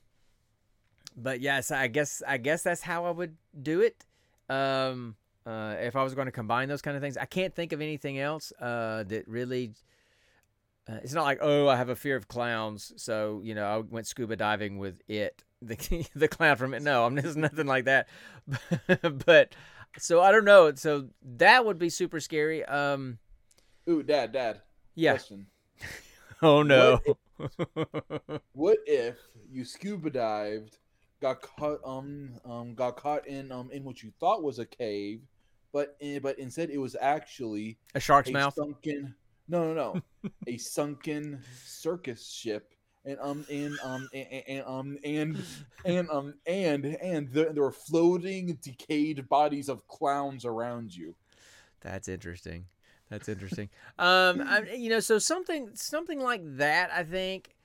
but 1.15 1.39
yes, 1.39 1.69
I 1.69 1.85
guess 1.85 2.23
I 2.27 2.37
guess 2.37 2.63
that's 2.63 2.81
how 2.81 3.05
I 3.05 3.11
would 3.11 3.35
do 3.61 3.81
it. 3.81 4.07
Um, 4.49 5.17
uh, 5.47 5.75
if 5.79 5.95
I 5.95 6.03
was 6.03 6.13
going 6.13 6.25
to 6.25 6.31
combine 6.31 6.67
those 6.67 6.81
kind 6.81 6.97
of 6.97 7.01
things, 7.01 7.15
I 7.15 7.25
can't 7.25 7.55
think 7.55 7.71
of 7.71 7.81
anything 7.81 8.19
else 8.19 8.51
uh, 8.59 9.03
that 9.03 9.27
really. 9.27 9.71
Uh, 10.89 10.99
it's 11.03 11.13
not 11.13 11.23
like 11.23 11.39
oh, 11.41 11.67
I 11.67 11.75
have 11.75 11.89
a 11.89 11.95
fear 11.95 12.15
of 12.15 12.27
clowns, 12.27 12.93
so 12.97 13.41
you 13.43 13.55
know 13.55 13.65
I 13.65 13.77
went 13.77 14.07
scuba 14.07 14.35
diving 14.35 14.77
with 14.77 15.01
it, 15.07 15.43
the 15.61 16.07
the 16.15 16.27
clown 16.27 16.57
from 16.57 16.73
it. 16.73 16.81
No, 16.81 17.05
I'm 17.05 17.15
there's 17.15 17.37
nothing 17.37 17.67
like 17.67 17.85
that. 17.85 18.07
but 19.25 19.55
so 19.97 20.21
I 20.21 20.31
don't 20.31 20.45
know. 20.45 20.73
So 20.75 21.07
that 21.37 21.65
would 21.65 21.77
be 21.77 21.89
super 21.89 22.19
scary. 22.19 22.63
Um, 22.65 23.17
Ooh, 23.89 24.03
dad, 24.03 24.33
dad. 24.33 24.61
yeah. 24.95 25.11
Question. 25.11 25.47
Oh 26.41 26.61
no. 26.61 26.99
What 28.53 28.79
if 28.85 29.15
you 29.49 29.65
scuba 29.65 30.09
dived, 30.09 30.77
got 31.21 31.41
caught 31.41 31.79
um 31.85 32.31
um 32.45 32.75
got 32.75 32.97
caught 32.97 33.27
in 33.27 33.51
um 33.51 33.69
in 33.71 33.83
what 33.83 34.03
you 34.03 34.11
thought 34.19 34.43
was 34.43 34.59
a 34.59 34.65
cave, 34.65 35.21
but 35.77 35.95
but 36.23 36.39
instead 36.39 36.71
it 36.71 36.79
was 36.79 36.95
actually 36.99 37.77
a 37.93 37.99
shark's 37.99 38.29
a 38.29 38.33
mouth. 38.33 38.55
sunken 38.55 39.13
no 39.47 39.73
no 39.73 40.01
no 40.23 40.31
a 40.47 40.57
sunken 40.57 41.39
circus 41.63 42.27
ship 42.27 42.73
and 43.05 43.19
um 43.21 43.45
and 43.51 43.77
um 43.83 44.09
and, 44.11 44.43
and 44.47 44.63
um 44.65 44.97
and 45.03 45.43
and 45.85 46.09
um 46.09 46.33
and 46.47 46.85
and 46.85 47.29
there, 47.31 47.53
there 47.53 47.61
were 47.61 47.71
floating 47.71 48.57
decayed 48.63 49.29
bodies 49.29 49.69
of 49.69 49.87
clowns 49.87 50.45
around 50.45 50.95
you. 50.95 51.15
That's 51.81 52.07
interesting. 52.07 52.65
That's 53.09 53.29
interesting. 53.29 53.69
um, 53.99 54.41
I, 54.45 54.73
you 54.75 54.89
know, 54.89 54.99
so 54.99 55.19
something 55.19 55.69
something 55.75 56.19
like 56.19 56.41
that. 56.57 56.89
I 56.91 57.03
think. 57.03 57.55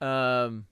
Um. 0.00 0.66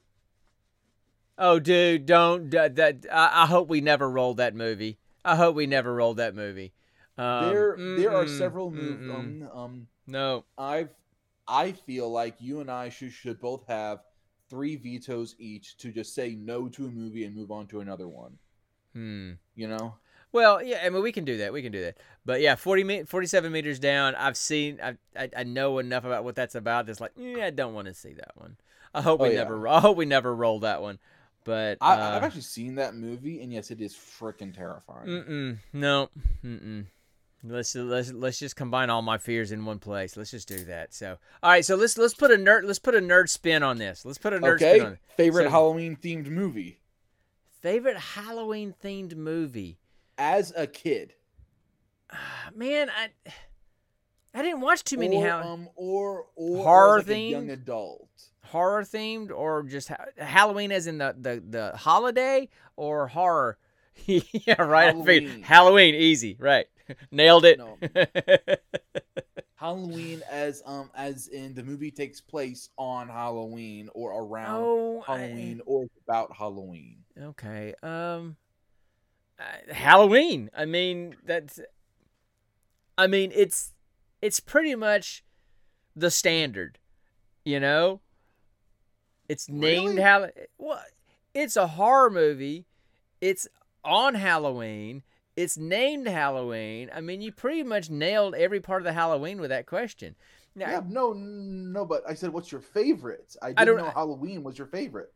Oh, 1.39 1.59
dude, 1.59 2.05
don't. 2.07 2.51
That, 2.51 2.77
that 2.77 3.07
I, 3.11 3.43
I 3.43 3.47
hope 3.47 3.69
we 3.69 3.81
never 3.81 4.09
rolled 4.09 4.37
that 4.37 4.55
movie. 4.55 4.99
I 5.25 5.37
hope 5.37 5.57
we 5.57 5.67
never 5.67 5.93
rolled 5.93 6.19
that 6.19 6.35
movie. 6.35 6.73
Um, 7.19 7.53
there 7.53 7.77
there 7.97 8.15
are 8.15 8.27
several 8.27 8.71
mov- 8.71 9.03
mm-mm. 9.03 9.11
um 9.11 9.49
um 9.53 9.87
no. 10.07 10.45
I've 10.59 10.91
I 11.47 11.73
feel 11.73 12.11
like 12.11 12.37
you 12.41 12.61
and 12.61 12.71
I 12.71 12.89
should 12.89 13.13
should 13.13 13.41
both 13.41 13.67
have 13.67 14.01
three 14.49 14.77
vetoes 14.77 15.35
each 15.39 15.77
to 15.79 15.93
just 15.93 16.15
say 16.15 16.35
no 16.35 16.69
to 16.69 16.87
a 16.87 16.91
movie 16.91 17.25
and 17.25 17.35
move 17.35 17.51
on 17.51 17.67
to 17.69 17.81
another 17.81 18.09
one. 18.09 18.39
Hmm. 18.95 19.33
You 19.55 19.69
know? 19.69 19.95
Well, 20.33 20.63
yeah, 20.63 20.81
I 20.85 20.89
mean, 20.89 21.03
we 21.03 21.13
can 21.13 21.25
do 21.25 21.37
that. 21.39 21.53
We 21.53 21.63
can 21.63 21.73
do 21.73 21.83
that. 21.83 21.99
But 22.25 22.41
yeah, 22.41 22.55
40 22.55 22.85
me- 22.85 23.03
47 23.05 23.53
meters 23.53 23.79
down. 23.79 24.15
I've 24.15 24.37
seen, 24.37 24.81
I, 24.83 24.97
I, 25.17 25.29
I 25.39 25.43
know 25.45 25.79
enough 25.79 26.05
about 26.05 26.25
what 26.25 26.35
that's 26.37 26.55
about. 26.55 26.87
That's 26.87 27.01
like, 27.01 27.13
yeah, 27.17 27.47
I 27.47 27.51
don't 27.51 27.75
want 27.75 27.89
to 27.89 27.95
see 27.95 28.15
that 28.15 28.33
one. 28.37 28.57
I 28.95 29.03
hope 29.03 29.21
Oh, 29.21 29.25
we 29.25 29.31
yeah. 29.31 29.45
never, 29.45 29.69
I 29.69 29.81
hope 29.81 29.97
we 29.97 30.07
never 30.07 30.35
roll 30.35 30.61
that 30.61 30.81
one. 30.81 30.99
But 31.45 31.79
I, 31.81 31.95
uh, 31.95 32.17
I've 32.17 32.23
actually 32.23 32.43
seen 32.43 32.77
that 32.77 32.95
movie, 32.95 33.43
and 33.43 33.53
yes, 33.53 33.71
it 33.71 33.81
is 33.81 33.95
freaking 33.95 34.55
terrifying. 34.55 35.09
mm-mm, 35.09 35.59
no, 35.73 36.09
mm-mm. 36.45 36.87
Let's 37.45 37.75
let's 37.75 38.13
let's 38.13 38.39
just 38.39 38.55
combine 38.55 38.89
all 38.89 39.03
my 39.03 39.19
fears 39.19 39.51
in 39.51 39.65
one 39.65 39.81
place. 39.81 40.17
Let's 40.17 40.31
just 40.31 40.47
do 40.47 40.65
that. 40.67 40.95
So, 40.95 41.17
all 41.43 41.51
right. 41.51 41.65
So 41.65 41.75
let's 41.75 41.99
let's 41.99 42.15
put 42.15 42.31
a 42.31 42.37
nerd 42.37 42.63
let's 42.65 42.79
put 42.79 42.95
a 42.95 43.01
nerd 43.01 43.29
spin 43.29 43.63
on 43.65 43.79
this. 43.79 44.05
Let's 44.05 44.19
put 44.19 44.33
a 44.33 44.39
nerd 44.39 44.59
spin 44.59 44.81
on 44.81 44.87
Okay, 44.87 44.93
it. 44.95 44.99
favorite 45.17 45.45
So- 45.45 45.51
Halloween 45.51 45.97
themed 45.97 46.27
movie 46.29 46.79
Favorite 47.61 47.97
Halloween 47.97 48.75
themed 48.83 49.15
movie. 49.17 49.79
as 50.19 50.53
a 50.57 50.67
kid. 50.69 51.15
Man, 52.55 52.89
I 52.91 53.09
I 54.35 54.43
didn't 54.43 54.61
watch 54.61 54.85
too 54.85 54.99
many 54.99 55.17
or, 55.17 55.29
Hall- 55.31 55.53
um 55.53 55.69
or 55.75 56.27
or 56.37 56.63
Horror 56.65 56.99
as, 57.01 57.09
like, 57.09 57.17
a 57.17 57.21
young 57.21 57.51
adult. 57.51 58.09
horror 58.47 58.83
themed 58.85 59.31
or 59.31 59.63
just 59.65 59.89
ha- 59.89 60.05
Halloween 60.17 60.71
as 60.73 60.87
in 60.87 60.99
the, 60.99 61.15
the, 61.19 61.43
the 61.47 61.77
holiday 61.77 62.49
or 62.77 63.09
horror? 63.09 63.59
yeah, 64.07 64.61
right. 64.63 64.95
Halloween. 64.95 65.43
Halloween, 65.43 65.95
easy, 65.95 66.37
right? 66.39 66.67
Nailed 67.11 67.45
it. 67.45 67.59
No. 67.59 67.79
Halloween 69.57 70.23
as 70.29 70.61
um 70.67 70.91
as 70.95 71.29
in 71.29 71.55
the 71.55 71.63
movie 71.63 71.91
takes 71.93 72.21
place 72.21 72.69
on 72.77 73.09
Halloween 73.09 73.89
or 73.95 74.23
around 74.25 74.61
oh, 74.65 75.05
I- 75.07 75.19
Halloween 75.19 75.61
or 75.67 75.87
about 76.07 76.37
Halloween. 76.37 76.97
okay. 77.21 77.75
Um, 77.83 78.37
uh, 79.39 79.73
Halloween. 79.73 80.51
I 80.57 80.65
mean, 80.65 81.17
that's. 81.25 81.61
I 82.99 83.07
mean, 83.07 83.31
it's 83.35 83.73
it's 84.21 84.41
pretty 84.41 84.75
much 84.75 85.25
the 85.95 86.11
standard, 86.11 86.79
you 87.45 87.61
know. 87.61 88.01
It's 89.29 89.49
named 89.49 89.97
Really? 89.97 90.03
Hall. 90.03 90.29
Well, 90.59 90.83
it's 91.35 91.57
a 91.57 91.69
horror 91.69 92.11
movie. 92.11 92.67
It's 93.21 93.47
on 93.85 94.15
Halloween. 94.15 95.03
It's 95.37 95.57
named 95.57 96.07
Halloween. 96.07 96.91
I 96.95 97.01
mean, 97.01 97.21
you 97.23 97.33
pretty 97.33 97.63
much 97.63 97.89
nailed 97.91 98.35
every 98.35 98.61
part 98.61 98.83
of 98.83 98.85
the 98.85 98.93
Halloween 98.93 99.41
with 99.41 99.51
that 99.51 99.67
question. 99.67 100.15
Now, 100.55 100.69
Yeah, 100.71 100.83
no, 100.87 101.13
no, 101.15 101.87
but 101.87 102.03
I 102.07 102.15
said, 102.15 102.33
what's 102.33 102.53
your 102.53 102.61
favorite? 102.61 103.35
I 103.41 103.49
didn't 103.49 103.59
I 103.61 103.65
don't- 103.65 103.77
know 103.79 103.91
Halloween 103.91 104.43
was 104.43 104.59
your 104.59 104.67
favorite. 104.67 105.15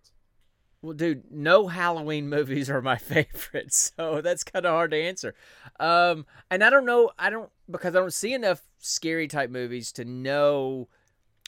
Well, 0.82 0.94
dude, 0.94 1.24
no 1.30 1.68
Halloween 1.68 2.28
movies 2.30 2.70
are 2.70 2.80
my 2.80 2.96
favorites, 2.96 3.92
so 3.96 4.20
that's 4.22 4.44
kind 4.44 4.64
of 4.64 4.72
hard 4.72 4.92
to 4.92 4.96
answer. 5.02 5.34
Um, 5.80 6.24
and 6.50 6.62
I 6.64 6.70
don't 6.70 6.86
know, 6.86 7.10
I 7.18 7.28
don't 7.30 7.50
because 7.70 7.94
I 7.96 7.98
don't 8.00 8.12
see 8.12 8.32
enough 8.32 8.62
scary 8.78 9.26
type 9.28 9.50
movies 9.50 9.90
to 9.92 10.04
know 10.04 10.88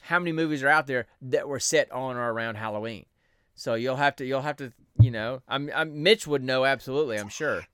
how 0.02 0.18
many 0.18 0.32
movies 0.32 0.62
are 0.62 0.68
out 0.68 0.86
there 0.86 1.06
that 1.22 1.48
were 1.48 1.60
set 1.60 1.90
on 1.92 2.16
or 2.16 2.32
around 2.32 2.56
Halloween. 2.56 3.06
So 3.54 3.74
you'll 3.74 3.96
have 3.96 4.16
to, 4.16 4.24
you'll 4.26 4.42
have 4.42 4.56
to, 4.56 4.72
you 5.00 5.10
know, 5.10 5.42
I'm, 5.48 5.70
I'm 5.74 6.02
Mitch 6.02 6.26
would 6.26 6.42
know 6.42 6.64
absolutely, 6.64 7.18
I'm 7.18 7.28
sure. 7.28 7.64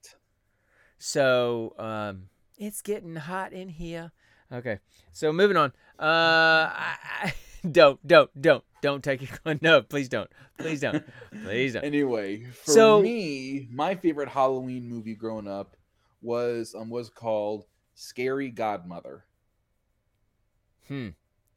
So, 0.98 1.74
um, 1.78 2.28
it's 2.58 2.82
getting 2.82 3.16
hot 3.16 3.52
in 3.52 3.68
here. 3.68 4.12
Okay, 4.52 4.78
so 5.12 5.32
moving 5.32 5.56
on. 5.56 5.72
Uh, 5.98 6.70
I, 6.72 6.96
I, 7.22 7.34
don't, 7.70 8.04
don't, 8.06 8.30
don't, 8.40 8.64
don't 8.82 9.02
take 9.02 9.22
it. 9.22 9.30
No, 9.62 9.82
please 9.82 10.08
don't, 10.08 10.30
please 10.58 10.80
don't, 10.80 11.04
please 11.44 11.72
don't. 11.74 11.84
Anyway, 11.84 12.44
for 12.44 12.70
So- 12.70 13.02
me, 13.02 13.68
my 13.70 13.94
favorite 13.94 14.28
Halloween 14.28 14.88
movie 14.88 15.14
growing 15.14 15.48
up 15.48 15.76
was 16.22 16.74
um 16.74 16.88
was 16.88 17.10
called 17.10 17.66
Scary 17.94 18.48
Godmother. 18.50 19.24
Hmm. 20.88 21.08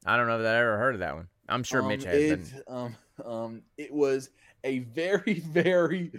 I 0.06 0.18
don't 0.18 0.28
know 0.28 0.42
that 0.42 0.56
I 0.56 0.60
ever 0.60 0.78
heard 0.78 0.96
of 0.96 1.00
that 1.00 1.16
one. 1.16 1.28
I'm 1.50 1.64
sure 1.64 1.82
um, 1.82 1.88
Mitch 1.88 2.04
has. 2.04 2.14
It, 2.16 2.64
um, 2.68 2.96
um, 3.26 3.62
it 3.78 3.92
was 3.94 4.30
a 4.68 4.80
very, 4.80 5.40
very 5.52 6.12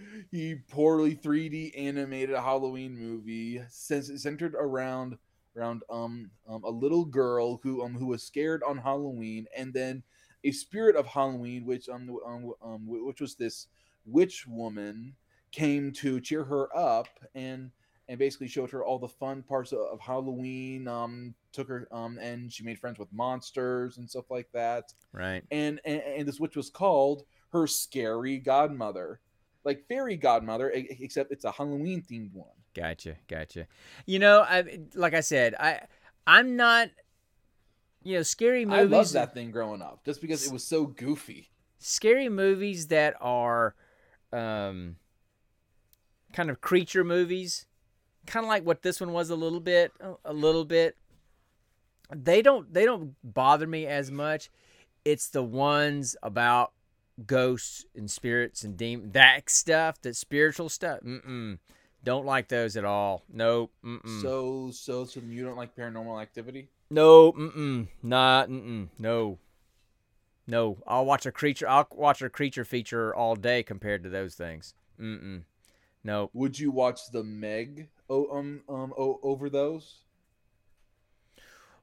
poorly 0.70 1.14
3D 1.14 1.72
animated 1.76 2.34
Halloween 2.36 2.98
movie, 2.98 3.62
since 3.68 4.10
centered 4.22 4.54
around 4.58 5.18
around 5.56 5.82
um, 5.90 6.30
um 6.48 6.62
a 6.64 6.70
little 6.70 7.04
girl 7.04 7.60
who 7.62 7.82
um 7.82 7.94
who 7.94 8.06
was 8.06 8.22
scared 8.22 8.62
on 8.66 8.78
Halloween, 8.78 9.46
and 9.56 9.72
then 9.72 10.02
a 10.44 10.50
spirit 10.50 10.96
of 10.96 11.06
Halloween, 11.06 11.66
which 11.66 11.88
um 11.88 12.18
um, 12.26 12.52
um 12.62 12.86
which 12.86 13.20
was 13.20 13.34
this 13.34 13.66
witch 14.06 14.46
woman, 14.46 15.14
came 15.52 15.92
to 15.92 16.20
cheer 16.20 16.44
her 16.44 16.74
up 16.76 17.08
and 17.34 17.70
and 18.10 18.18
basically 18.18 18.48
showed 18.48 18.70
her 18.70 18.82
all 18.82 18.98
the 18.98 19.06
fun 19.06 19.42
parts 19.42 19.72
of, 19.72 19.80
of 19.80 20.00
Halloween. 20.00 20.88
Um, 20.88 21.34
took 21.52 21.68
her 21.68 21.88
um 21.92 22.18
and 22.18 22.52
she 22.52 22.62
made 22.62 22.78
friends 22.78 22.98
with 22.98 23.12
monsters 23.12 23.98
and 23.98 24.08
stuff 24.08 24.30
like 24.30 24.48
that 24.52 24.92
right. 25.12 25.42
and, 25.50 25.80
and 25.84 26.00
and 26.02 26.28
this 26.28 26.38
witch 26.38 26.56
was 26.56 26.70
called 26.70 27.24
her 27.52 27.66
scary 27.66 28.38
godmother 28.38 29.20
like 29.64 29.86
fairy 29.88 30.16
godmother 30.16 30.70
except 30.74 31.32
it's 31.32 31.44
a 31.44 31.50
halloween 31.50 32.02
themed 32.02 32.32
one 32.32 32.48
Gotcha. 32.78 33.16
Gotcha. 33.26 33.66
You 34.06 34.18
know, 34.18 34.40
I 34.40 34.80
like 34.94 35.14
I 35.14 35.20
said, 35.20 35.54
I 35.58 35.80
I'm 36.26 36.56
not. 36.56 36.90
You 38.04 38.16
know, 38.16 38.22
scary 38.22 38.64
movies. 38.64 38.80
i 38.80 38.82
loved 38.84 39.12
that 39.14 39.34
thing 39.34 39.50
growing 39.50 39.82
up 39.82 40.04
just 40.04 40.20
because 40.20 40.46
it 40.46 40.52
was 40.52 40.64
so 40.64 40.86
goofy 40.86 41.50
Scary 41.80 42.28
movies 42.28 42.86
that 42.88 43.14
are, 43.20 43.74
um, 44.32 44.96
kind 46.32 46.48
of 46.48 46.60
creature 46.60 47.04
movies, 47.04 47.66
kind 48.26 48.44
of 48.44 48.48
like 48.48 48.64
what 48.64 48.82
this 48.82 49.00
one 49.00 49.12
was 49.12 49.30
a 49.30 49.36
little 49.36 49.60
bit, 49.60 49.92
a 50.24 50.32
little 50.32 50.64
bit. 50.64 50.96
They 52.14 52.40
don't 52.40 52.72
they 52.72 52.84
don't 52.84 53.14
bother 53.22 53.66
me 53.66 53.86
as 53.86 54.10
much. 54.10 54.50
It's 55.04 55.28
the 55.28 55.42
ones 55.42 56.16
about 56.22 56.72
ghosts 57.26 57.84
and 57.94 58.10
spirits 58.10 58.64
and 58.64 58.76
demon 58.76 59.12
that 59.12 59.50
stuff, 59.50 60.00
that 60.02 60.16
spiritual 60.16 60.68
stuff. 60.68 61.00
Mm-mm. 61.00 61.58
Don't 62.04 62.24
like 62.24 62.48
those 62.48 62.76
at 62.76 62.84
all. 62.84 63.24
Nope. 63.32 63.72
Mm-mm. 63.84 64.22
so 64.22 64.70
so 64.72 65.04
so 65.04 65.20
you 65.28 65.44
don't 65.44 65.56
like 65.56 65.74
paranormal 65.76 66.20
activity 66.22 66.68
no. 66.90 67.32
Mm-mm. 67.32 67.88
Not. 68.02 68.48
Mm-mm. 68.48 68.88
No. 68.98 69.38
No. 70.46 70.78
I'll 70.86 71.04
watch 71.04 71.26
a 71.26 71.32
creature. 71.32 71.68
I'll 71.68 71.86
watch 71.92 72.22
a 72.22 72.30
creature 72.30 72.64
feature 72.64 73.14
all 73.14 73.36
day 73.36 73.62
compared 73.62 74.02
to 74.04 74.08
those 74.08 74.34
things. 74.34 74.74
Mm-mm. 75.00 75.42
No. 76.04 76.30
would 76.32 76.58
you 76.58 76.70
watch 76.70 77.10
the 77.12 77.22
meg 77.22 77.88
oh 78.08 78.30
um 78.36 78.62
um 78.68 78.94
oh, 78.96 79.20
over 79.22 79.50
those 79.50 79.98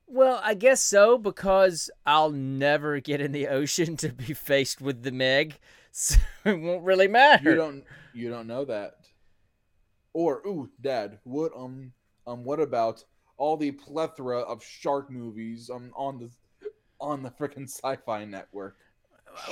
Well, 0.08 0.40
I 0.44 0.54
guess 0.54 0.82
so 0.82 1.18
because 1.18 1.90
I'll 2.06 2.32
never 2.32 3.00
get 3.00 3.22
in 3.22 3.32
the 3.32 3.48
ocean 3.48 3.98
to 3.98 4.10
be 4.10 4.34
faced 4.34 4.82
with 4.82 5.04
the 5.04 5.12
Meg, 5.12 5.60
so 5.92 6.18
it 6.44 6.60
won't 6.60 6.84
really 6.84 7.08
matter. 7.08 7.52
you 7.52 7.56
don't 7.56 7.84
you 8.14 8.30
don't 8.30 8.48
know 8.48 8.66
that 8.66 8.96
or 10.14 10.42
ooh 10.48 10.70
dad 10.80 11.20
what 11.24 11.52
um 11.58 11.92
um 12.26 12.46
what 12.46 12.62
about 12.62 13.04
all 13.38 13.58
the 13.58 13.72
plethora 13.72 14.40
of 14.40 14.64
shark 14.64 15.12
movies 15.12 15.70
um 15.70 15.92
on 15.96 16.18
the 16.18 16.30
on 17.02 17.22
the 17.22 17.30
freaking 17.32 17.68
sci-fi 17.68 18.24
network 18.24 18.78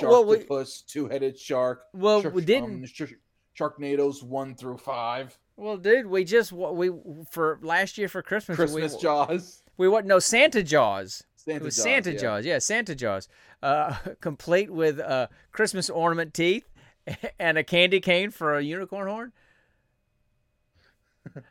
well, 0.00 0.24
we, 0.24 0.44
two-headed 0.86 1.38
shark. 1.38 1.82
well, 1.92 2.22
Shark- 2.22 2.34
we 2.34 2.44
didn't. 2.44 2.70
um, 2.70 2.86
Sh- 2.86 3.12
Sharknadoes 3.58 4.22
one 4.22 4.54
through 4.54 4.78
five. 4.78 5.38
Well, 5.56 5.76
dude, 5.76 6.06
we 6.06 6.24
just 6.24 6.52
we 6.52 6.90
for 7.30 7.58
last 7.62 7.98
year 7.98 8.08
for 8.08 8.22
Christmas. 8.22 8.56
Christmas 8.56 8.94
we, 8.94 9.00
Jaws. 9.00 9.62
We 9.76 9.88
what? 9.88 10.06
No, 10.06 10.18
Santa 10.18 10.62
Jaws. 10.62 11.24
Santa 11.36 11.56
it 11.56 11.62
was 11.62 11.76
Jaws, 11.76 11.84
Santa 11.84 12.12
yeah. 12.12 12.18
Jaws. 12.18 12.46
Yeah, 12.46 12.58
Santa 12.58 12.94
Jaws. 12.94 13.28
Uh, 13.62 13.94
complete 14.20 14.70
with 14.70 14.98
uh, 15.00 15.28
Christmas 15.52 15.90
ornament 15.90 16.34
teeth 16.34 16.68
and 17.38 17.58
a 17.58 17.64
candy 17.64 18.00
cane 18.00 18.30
for 18.30 18.56
a 18.56 18.62
unicorn 18.62 19.08
horn. 19.08 19.32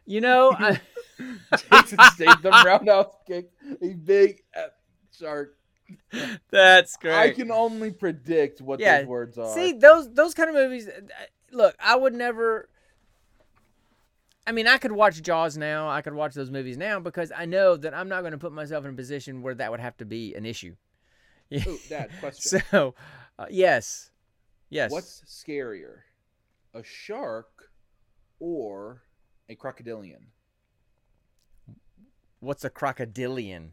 You 0.05 0.21
know, 0.21 0.51
I, 0.57 0.79
Jason 1.57 1.97
Statham 2.13 2.51
roundhouse 2.65 3.13
kick 3.27 3.49
a 3.81 3.93
big 3.93 4.43
uh, 4.55 4.67
shark. 5.17 5.57
that's 6.51 6.95
great. 6.97 7.15
I 7.15 7.31
can 7.31 7.51
only 7.51 7.91
predict 7.91 8.61
what 8.61 8.79
Yeah, 8.79 8.99
those 8.99 9.07
words 9.07 9.37
are. 9.37 9.53
See 9.53 9.73
those 9.73 10.13
those 10.13 10.33
kind 10.33 10.49
of 10.49 10.55
movies. 10.55 10.87
uh, 10.87 11.01
Look, 11.51 11.75
I 11.79 11.95
would 11.95 12.13
never. 12.13 12.69
I 14.45 14.51
mean, 14.51 14.67
I 14.67 14.77
could 14.77 14.91
watch 14.91 15.21
Jaws 15.21 15.57
now. 15.57 15.89
I 15.89 16.01
could 16.01 16.13
watch 16.13 16.33
those 16.33 16.51
movies 16.51 16.77
now 16.77 16.99
because 16.99 17.31
I 17.35 17.45
know 17.45 17.77
that 17.77 17.93
I'm 17.93 18.09
not 18.09 18.21
going 18.21 18.33
to 18.33 18.37
put 18.37 18.51
myself 18.51 18.83
in 18.83 18.91
a 18.91 18.95
position 18.95 19.41
where 19.41 19.55
that 19.55 19.71
would 19.71 19.79
have 19.79 19.95
to 19.97 20.05
be 20.05 20.33
an 20.35 20.45
issue. 20.45 20.75
Ooh, 21.53 21.79
Dad, 21.89 22.09
question. 22.19 22.61
So, 22.71 22.93
uh, 23.39 23.45
yes, 23.49 24.11
yes. 24.69 24.91
What's 24.91 25.21
scarier, 25.25 25.99
a 26.73 26.83
shark 26.83 27.69
or 28.39 29.03
a 29.47 29.55
crocodilian? 29.55 30.27
What's 32.41 32.65
a 32.65 32.69
crocodilian? 32.69 33.71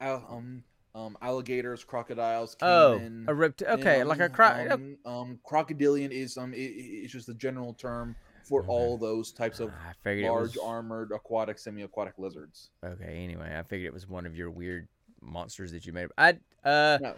Al- 0.00 0.26
um, 0.28 0.62
um, 0.94 1.16
alligators, 1.22 1.84
crocodiles. 1.84 2.54
Oh, 2.60 2.96
a 3.26 3.32
ript. 3.32 3.62
and, 3.62 3.80
Okay, 3.80 4.04
like 4.04 4.20
a 4.20 4.24
um, 4.26 4.30
cro. 4.30 4.66
Um, 4.70 4.96
um, 5.06 5.38
crocodilian 5.42 6.12
is 6.12 6.36
um, 6.36 6.52
it, 6.52 6.58
it- 6.58 7.04
it's 7.04 7.12
just 7.14 7.30
a 7.30 7.34
general 7.34 7.72
term 7.72 8.14
for 8.48 8.62
Mhm. 8.64 8.68
all 8.68 8.96
those 8.96 9.30
types 9.32 9.60
of 9.60 9.70
I 9.70 9.92
figured 10.02 10.30
large 10.30 10.56
was. 10.56 10.64
armored 10.64 11.12
aquatic, 11.12 11.58
semi-aquatic 11.58 12.18
lizards. 12.18 12.70
Okay. 12.84 13.22
Anyway, 13.22 13.54
I 13.56 13.62
figured 13.62 13.86
it 13.88 13.92
was 13.94 14.08
one 14.08 14.24
of 14.26 14.34
your 14.34 14.50
weird 14.50 14.88
monsters 15.20 15.72
that 15.72 15.84
you 15.86 15.92
made. 15.92 16.08
I 16.16 16.38
uh 16.64 16.98
No, 17.00 17.14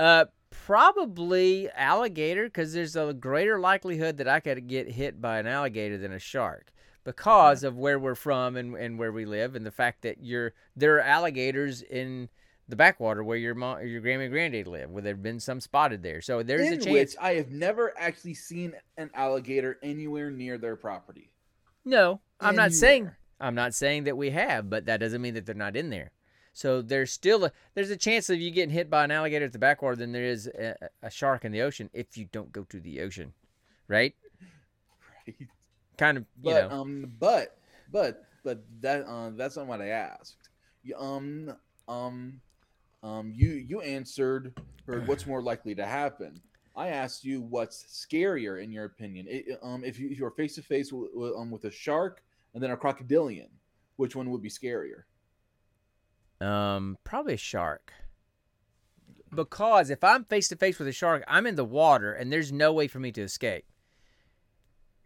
uh 0.00 0.24
probably 0.50 1.68
alligator 1.70 2.44
because 2.44 2.72
there's 2.72 2.96
a 2.96 3.12
greater 3.12 3.58
likelihood 3.58 4.16
that 4.18 4.28
I 4.28 4.40
could 4.40 4.66
get 4.68 4.88
hit 4.92 5.20
by 5.20 5.38
an 5.38 5.46
alligator 5.46 5.98
than 5.98 6.12
a 6.12 6.18
shark 6.18 6.72
because 7.04 7.64
of 7.64 7.76
where 7.78 7.98
we're 7.98 8.14
from 8.14 8.56
and, 8.56 8.74
and 8.74 8.98
where 8.98 9.12
we 9.12 9.24
live 9.24 9.54
and 9.54 9.64
the 9.66 9.70
fact 9.70 10.02
that 10.02 10.22
you're 10.22 10.52
there 10.76 10.96
are 10.96 11.00
alligators 11.00 11.82
in 11.82 12.28
the 12.68 12.76
backwater 12.76 13.24
where 13.24 13.36
your 13.36 13.54
mom 13.54 13.86
your 13.86 14.00
grandma 14.00 14.24
and 14.24 14.32
granddad 14.32 14.66
live 14.66 14.90
where 14.90 15.02
there've 15.02 15.22
been 15.22 15.40
some 15.40 15.60
spotted 15.60 16.02
there 16.02 16.20
so 16.20 16.42
there's 16.42 16.68
in 16.68 16.74
a 16.74 16.76
chance 16.76 16.92
which 16.92 17.14
I 17.20 17.34
have 17.34 17.50
never 17.50 17.94
actually 17.98 18.34
seen 18.34 18.74
an 18.96 19.10
alligator 19.14 19.78
anywhere 19.82 20.30
near 20.30 20.58
their 20.58 20.76
property. 20.76 21.30
no 21.84 22.20
i'm 22.40 22.54
not 22.56 22.72
saying 22.72 23.10
i'm 23.40 23.54
not 23.54 23.74
saying 23.74 24.04
that 24.04 24.16
we 24.16 24.30
have 24.30 24.68
but 24.68 24.86
that 24.86 25.00
doesn't 25.00 25.22
mean 25.22 25.34
that 25.34 25.46
they're 25.46 25.54
not 25.54 25.76
in 25.76 25.90
there 25.90 26.10
so 26.52 26.82
there's 26.82 27.12
still 27.12 27.44
a 27.44 27.52
there's 27.74 27.90
a 27.90 27.96
chance 27.96 28.28
of 28.28 28.38
you 28.40 28.50
getting 28.50 28.74
hit 28.74 28.90
by 28.90 29.04
an 29.04 29.10
alligator 29.10 29.44
at 29.44 29.52
the 29.52 29.58
backwater 29.58 29.96
than 29.96 30.12
there 30.12 30.24
is 30.24 30.46
a, 30.48 30.74
a 31.02 31.10
shark 31.10 31.44
in 31.44 31.52
the 31.52 31.62
ocean 31.62 31.88
if 31.92 32.16
you 32.16 32.26
don't 32.32 32.52
go 32.52 32.64
to 32.64 32.80
the 32.80 33.00
ocean 33.00 33.32
right 33.86 34.14
Right? 35.26 35.48
kind 35.96 36.18
of 36.18 36.24
you 36.42 36.52
But 36.52 36.68
know 36.70 36.70
um, 36.70 37.12
but 37.18 37.56
but 37.90 38.24
but 38.44 38.62
that 38.80 39.04
uh, 39.06 39.30
that's 39.30 39.56
not 39.56 39.66
what 39.66 39.80
I 39.80 39.88
asked. 39.88 40.48
Um 40.96 41.54
um 41.86 42.40
um 43.02 43.32
you 43.34 43.50
you 43.50 43.80
answered 43.80 44.58
for 44.84 45.00
what's 45.02 45.26
more 45.26 45.42
likely 45.42 45.74
to 45.74 45.86
happen. 45.86 46.40
I 46.76 46.88
asked 46.88 47.24
you 47.24 47.40
what's 47.40 48.06
scarier 48.06 48.62
in 48.62 48.70
your 48.70 48.84
opinion. 48.84 49.26
It, 49.28 49.58
um, 49.62 49.82
if 49.84 49.98
you 49.98 50.08
you're 50.08 50.30
face 50.30 50.54
to 50.56 50.62
face 50.62 50.92
um 50.92 51.50
with 51.50 51.64
a 51.64 51.70
shark 51.70 52.22
and 52.54 52.62
then 52.62 52.70
a 52.70 52.76
crocodilian, 52.76 53.48
which 53.96 54.14
one 54.14 54.30
would 54.30 54.42
be 54.42 54.48
scarier? 54.48 55.02
Um, 56.40 56.98
probably 57.04 57.34
a 57.34 57.38
shark. 57.38 57.92
Because 59.34 59.90
if 59.90 60.02
I'm 60.02 60.24
face 60.24 60.48
to 60.48 60.56
face 60.56 60.78
with 60.78 60.88
a 60.88 60.92
shark, 60.92 61.24
I'm 61.28 61.46
in 61.46 61.56
the 61.56 61.64
water 61.64 62.12
and 62.12 62.32
there's 62.32 62.52
no 62.52 62.72
way 62.72 62.88
for 62.88 62.98
me 62.98 63.12
to 63.12 63.22
escape. 63.22 63.66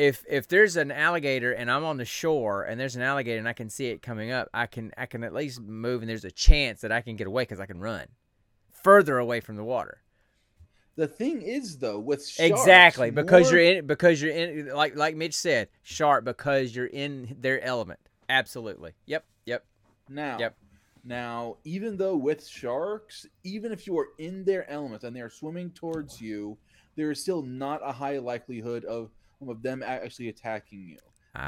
If 0.02 0.24
if 0.28 0.48
there's 0.48 0.76
an 0.76 0.90
alligator 0.90 1.52
and 1.52 1.70
I'm 1.70 1.84
on 1.84 1.96
the 1.96 2.04
shore 2.04 2.64
and 2.64 2.80
there's 2.80 2.96
an 2.96 3.02
alligator 3.02 3.38
and 3.38 3.46
I 3.48 3.52
can 3.52 3.70
see 3.70 3.86
it 3.86 4.02
coming 4.02 4.32
up, 4.32 4.48
I 4.52 4.66
can 4.66 4.92
I 4.98 5.06
can 5.06 5.22
at 5.22 5.32
least 5.32 5.60
move 5.60 6.02
and 6.02 6.10
there's 6.10 6.24
a 6.24 6.30
chance 6.30 6.80
that 6.80 6.90
I 6.90 7.02
can 7.02 7.14
get 7.14 7.26
away 7.28 7.42
because 7.42 7.60
I 7.60 7.66
can 7.66 7.78
run 7.78 8.06
further 8.72 9.18
away 9.18 9.38
from 9.40 9.54
the 9.56 9.62
water. 9.64 10.02
The 10.96 11.06
thing 11.06 11.40
is 11.40 11.78
though, 11.78 12.00
with 12.00 12.26
sharks, 12.26 12.50
exactly 12.62 13.10
because 13.10 13.50
more- 13.50 13.60
you're 13.60 13.74
in 13.78 13.86
because 13.86 14.20
you're 14.20 14.32
in 14.32 14.74
like 14.74 14.96
like 14.96 15.14
Mitch 15.14 15.34
said, 15.34 15.68
sharp 15.82 16.24
because 16.24 16.74
you're 16.74 16.86
in 16.86 17.36
their 17.40 17.60
element. 17.62 18.00
Absolutely. 18.28 18.92
Yep. 19.06 19.24
Yep. 19.46 19.64
Now, 20.08 20.38
Yep. 20.38 20.56
now, 21.04 21.56
even 21.64 21.96
though 21.96 22.16
with 22.16 22.44
sharks, 22.46 23.26
even 23.44 23.70
if 23.70 23.86
you 23.86 23.96
are 23.98 24.08
in 24.18 24.44
their 24.44 24.68
element 24.68 25.04
and 25.04 25.14
they 25.14 25.20
are 25.20 25.30
swimming 25.30 25.70
towards 25.70 26.20
you, 26.20 26.58
there 26.96 27.10
is 27.10 27.20
still 27.20 27.42
not 27.42 27.80
a 27.84 27.92
high 27.92 28.18
likelihood 28.18 28.84
of 28.84 29.10
of 29.48 29.62
them 29.62 29.82
actually 29.82 30.28
attacking 30.28 30.86
you. 30.88 30.98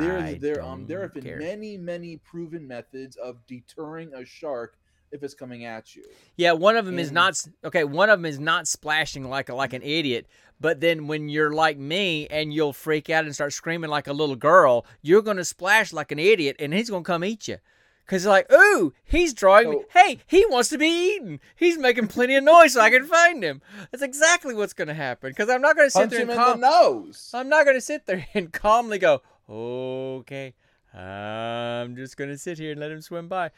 There, 0.01 0.19
I 0.19 0.39
there, 0.41 0.63
um, 0.63 0.87
there 0.87 1.03
have 1.03 1.13
been 1.13 1.25
care. 1.25 1.39
many, 1.39 1.77
many 1.77 2.17
proven 2.17 2.67
methods 2.67 3.17
of 3.17 3.37
deterring 3.47 4.15
a 4.15 4.25
shark 4.25 4.79
if 5.13 5.23
it's 5.23 5.35
coming 5.35 5.67
at 5.67 5.95
you. 5.95 6.03
Yeah, 6.37 6.53
one 6.53 6.77
of 6.77 6.87
them 6.87 6.99
is 6.99 7.13
not 7.13 7.41
okay. 7.65 7.85
One 7.85 8.09
of 8.09 8.19
them 8.19 8.27
is 8.27 8.39
not 8.39 8.67
splashing 8.67 9.29
like 9.29 9.51
a, 9.51 9.55
like 9.55 9.75
an 9.75 9.83
idiot. 9.83 10.27
But 10.59 10.81
then 10.81 11.07
when 11.07 11.29
you're 11.29 11.53
like 11.53 11.77
me 11.77 12.27
and 12.29 12.53
you'll 12.53 12.73
freak 12.73 13.11
out 13.11 13.25
and 13.25 13.35
start 13.35 13.53
screaming 13.53 13.91
like 13.91 14.07
a 14.07 14.13
little 14.13 14.37
girl, 14.37 14.87
you're 15.03 15.23
gonna 15.23 15.45
splash 15.45 15.93
like 15.93 16.13
an 16.13 16.19
idiot, 16.19 16.57
and 16.59 16.73
he's 16.73 16.89
gonna 16.89 17.05
come 17.05 17.25
eat 17.25 17.49
you. 17.49 17.59
Cause 18.07 18.27
like, 18.27 18.53
ooh, 18.53 18.93
he's 19.05 19.33
drawing 19.33 19.71
me. 19.71 19.85
Hey, 19.91 20.19
he 20.27 20.45
wants 20.47 20.69
to 20.69 20.79
be 20.79 21.15
eaten. 21.15 21.41
He's 21.57 21.79
making 21.79 22.09
plenty 22.09 22.37
of 22.37 22.45
noise 22.45 22.75
so 22.75 22.81
I 22.81 22.91
can 22.91 23.07
find 23.07 23.43
him. 23.43 23.63
That's 23.91 24.03
exactly 24.03 24.55
what's 24.55 24.75
gonna 24.75 24.93
happen. 24.95 25.33
Cause 25.33 25.49
I'm 25.49 25.63
not 25.63 25.75
gonna 25.75 25.89
sit 25.89 26.01
Punch 26.01 26.11
there 26.13 26.21
and 26.23 26.31
calm. 26.33 26.61
the 26.61 26.69
nose. 26.69 27.31
I'm 27.33 27.49
not 27.49 27.65
gonna 27.65 27.81
sit 27.81 28.05
there 28.05 28.27
and 28.35 28.53
calmly 28.53 28.99
go, 28.99 29.23
okay, 29.49 30.53
I'm 30.93 31.97
just 31.97 32.17
gonna 32.19 32.37
sit 32.37 32.59
here 32.59 32.73
and 32.73 32.81
let 32.81 32.91
him 32.91 33.01
swim 33.01 33.27
by. 33.27 33.51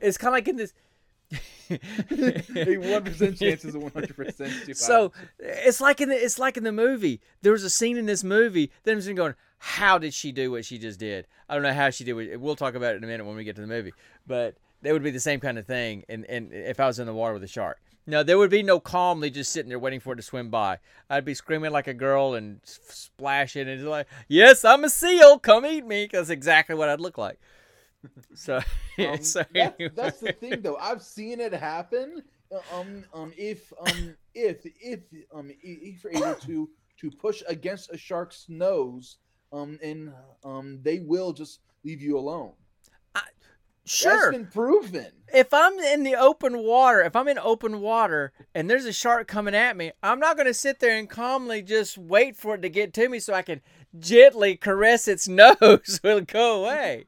It's 0.00 0.18
kind 0.18 0.30
of 0.30 0.34
like 0.34 0.48
in 0.48 0.56
this. 0.56 0.72
a 1.70 2.76
one 2.76 3.04
percent 3.04 3.38
chance 3.38 3.64
is 3.64 3.74
a 3.74 3.78
one 3.78 3.92
hundred 3.92 4.16
percent. 4.16 4.52
So 4.76 5.12
it's 5.38 5.80
like 5.80 6.00
in 6.00 6.08
the 6.08 6.16
it's 6.16 6.38
like 6.38 6.56
in 6.56 6.64
the 6.64 6.72
movie. 6.72 7.20
There 7.40 7.52
was 7.52 7.62
a 7.62 7.70
scene 7.70 7.96
in 7.96 8.06
this 8.06 8.24
movie 8.24 8.72
that 8.82 8.92
I'm 8.92 9.00
sitting 9.00 9.16
going, 9.16 9.34
"How 9.64 9.96
did 9.98 10.12
she 10.12 10.32
do 10.32 10.50
what 10.50 10.64
she 10.64 10.78
just 10.78 10.98
did?" 10.98 11.26
I 11.48 11.54
don't 11.54 11.62
know 11.62 11.72
how 11.72 11.90
she 11.90 12.02
did. 12.04 12.16
it. 12.18 12.40
we'll 12.40 12.56
talk 12.56 12.74
about 12.74 12.94
it 12.94 12.96
in 12.98 13.04
a 13.04 13.06
minute 13.06 13.24
when 13.26 13.36
we 13.36 13.44
get 13.44 13.54
to 13.56 13.60
the 13.62 13.66
movie. 13.68 13.92
But 14.26 14.56
that 14.82 14.92
would 14.92 15.02
be 15.04 15.10
the 15.10 15.20
same 15.20 15.38
kind 15.40 15.58
of 15.58 15.66
thing. 15.66 16.04
And 16.08 16.24
and 16.26 16.52
if 16.52 16.80
I 16.80 16.86
was 16.86 16.98
in 16.98 17.06
the 17.06 17.14
water 17.14 17.34
with 17.34 17.44
a 17.44 17.48
shark, 17.48 17.80
no, 18.06 18.22
there 18.24 18.38
would 18.38 18.50
be 18.50 18.62
no 18.64 18.80
calmly 18.80 19.30
just 19.30 19.52
sitting 19.52 19.68
there 19.68 19.78
waiting 19.78 20.00
for 20.00 20.14
it 20.14 20.16
to 20.16 20.22
swim 20.22 20.50
by. 20.50 20.78
I'd 21.08 21.24
be 21.24 21.34
screaming 21.34 21.70
like 21.70 21.86
a 21.86 21.94
girl 21.94 22.34
and 22.34 22.60
splashing 22.64 23.68
and 23.68 23.86
like, 23.88 24.06
"Yes, 24.28 24.64
I'm 24.64 24.82
a 24.84 24.90
seal. 24.90 25.38
Come 25.38 25.64
eat 25.66 25.86
me." 25.86 26.08
That's 26.10 26.30
exactly 26.30 26.74
what 26.74 26.88
I'd 26.88 27.00
look 27.00 27.18
like. 27.18 27.38
So, 28.34 28.56
Um, 28.98 29.22
so 29.22 29.44
that- 29.54 29.76
anyway. 29.78 29.92
that's 29.94 30.18
the 30.18 30.32
thing, 30.32 30.60
though. 30.62 30.76
I've 30.76 31.02
seen 31.02 31.38
it 31.40 31.52
happen. 31.52 32.22
Uh, 32.52 32.58
Um, 32.76 33.04
um, 33.14 33.32
if 33.36 33.72
um, 33.80 34.16
if 34.34 34.66
if 34.80 35.00
um, 35.32 35.50
if 35.62 36.02
you're 36.02 36.12
able 36.12 36.34
to 36.40 36.68
to 37.00 37.10
push 37.12 37.42
against 37.46 37.90
a 37.92 37.96
shark's 37.96 38.46
nose, 38.48 39.18
um, 39.52 39.78
and 39.82 40.12
um, 40.44 40.80
they 40.82 41.00
will 41.00 41.32
just 41.32 41.60
leave 41.84 42.00
you 42.00 42.18
alone. 42.18 42.52
sure. 43.84 44.12
That's 44.12 44.36
been 44.36 44.46
proven. 44.46 45.08
if 45.32 45.52
I'm 45.52 45.78
in 45.78 46.02
the 46.04 46.14
open 46.14 46.58
water, 46.58 47.02
if 47.02 47.16
I'm 47.16 47.28
in 47.28 47.38
open 47.38 47.80
water 47.80 48.32
and 48.54 48.70
there's 48.70 48.84
a 48.84 48.92
shark 48.92 49.28
coming 49.28 49.54
at 49.54 49.76
me, 49.76 49.92
I'm 50.02 50.20
not 50.20 50.36
going 50.36 50.46
to 50.46 50.54
sit 50.54 50.80
there 50.80 50.96
and 50.96 51.08
calmly 51.08 51.62
just 51.62 51.98
wait 51.98 52.36
for 52.36 52.54
it 52.54 52.62
to 52.62 52.68
get 52.68 52.94
to 52.94 53.08
me 53.08 53.18
so 53.18 53.34
I 53.34 53.42
can 53.42 53.60
gently 53.98 54.56
caress 54.56 55.08
its 55.08 55.28
nose 55.28 56.00
it'll 56.02 56.20
go 56.22 56.64
away. 56.64 57.06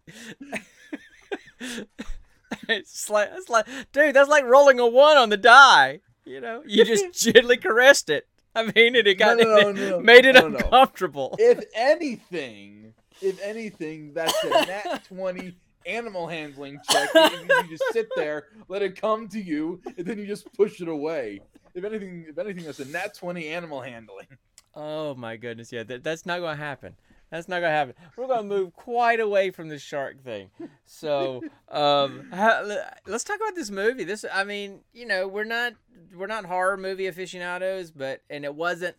it's 2.68 3.10
like, 3.10 3.30
it's 3.32 3.48
like, 3.48 3.66
dude, 3.92 4.14
that's 4.14 4.28
like 4.28 4.44
rolling 4.44 4.80
a 4.80 4.86
one 4.86 5.16
on 5.16 5.28
the 5.30 5.36
die. 5.36 6.00
You 6.24 6.40
know, 6.40 6.62
you 6.66 6.84
just 6.84 7.12
gently 7.32 7.56
caressed 7.56 8.10
it. 8.10 8.26
I 8.54 8.62
mean, 8.74 8.94
it, 8.94 9.06
it 9.06 9.14
got 9.16 9.38
no, 9.38 9.44
no, 9.44 9.68
it 9.68 9.74
no, 9.90 10.00
made 10.00 10.24
it 10.24 10.34
no, 10.34 10.48
no. 10.48 10.58
uncomfortable. 10.58 11.36
If 11.38 11.64
anything, 11.74 12.94
if 13.20 13.40
anything, 13.42 14.12
that's 14.14 14.34
a 14.44 14.48
nat 14.48 15.04
twenty 15.08 15.56
animal 15.86 16.26
handling 16.26 16.78
check. 16.90 17.08
You, 17.14 17.30
you 17.48 17.68
just 17.68 17.84
sit 17.92 18.08
there, 18.16 18.44
let 18.68 18.82
it 18.82 19.00
come 19.00 19.28
to 19.28 19.40
you, 19.40 19.80
and 19.96 20.06
then 20.06 20.18
you 20.18 20.26
just 20.26 20.52
push 20.54 20.80
it 20.80 20.88
away. 20.88 21.40
If 21.74 21.84
anything, 21.84 22.26
if 22.28 22.38
anything, 22.38 22.64
that's 22.64 22.80
a 22.80 22.86
nat 22.86 23.14
twenty 23.14 23.48
animal 23.48 23.80
handling. 23.80 24.26
Oh 24.74 25.14
my 25.14 25.36
goodness, 25.36 25.72
yeah, 25.72 25.84
that, 25.84 26.02
that's 26.02 26.26
not 26.26 26.40
gonna 26.40 26.56
happen. 26.56 26.96
That's 27.34 27.48
not 27.48 27.62
gonna 27.62 27.72
happen. 27.72 27.94
We're 28.16 28.28
gonna 28.28 28.44
move 28.44 28.72
quite 28.74 29.18
away 29.18 29.50
from 29.50 29.68
the 29.68 29.76
shark 29.76 30.22
thing. 30.22 30.50
So, 30.86 31.42
um, 31.68 32.28
let's 32.30 33.24
talk 33.24 33.38
about 33.38 33.56
this 33.56 33.72
movie. 33.72 34.04
This, 34.04 34.24
I 34.32 34.44
mean, 34.44 34.82
you 34.92 35.04
know, 35.04 35.26
we're 35.26 35.42
not 35.42 35.72
we're 36.14 36.28
not 36.28 36.44
horror 36.44 36.76
movie 36.76 37.08
aficionados, 37.08 37.90
but 37.90 38.22
and 38.30 38.44
it 38.44 38.54
wasn't. 38.54 38.94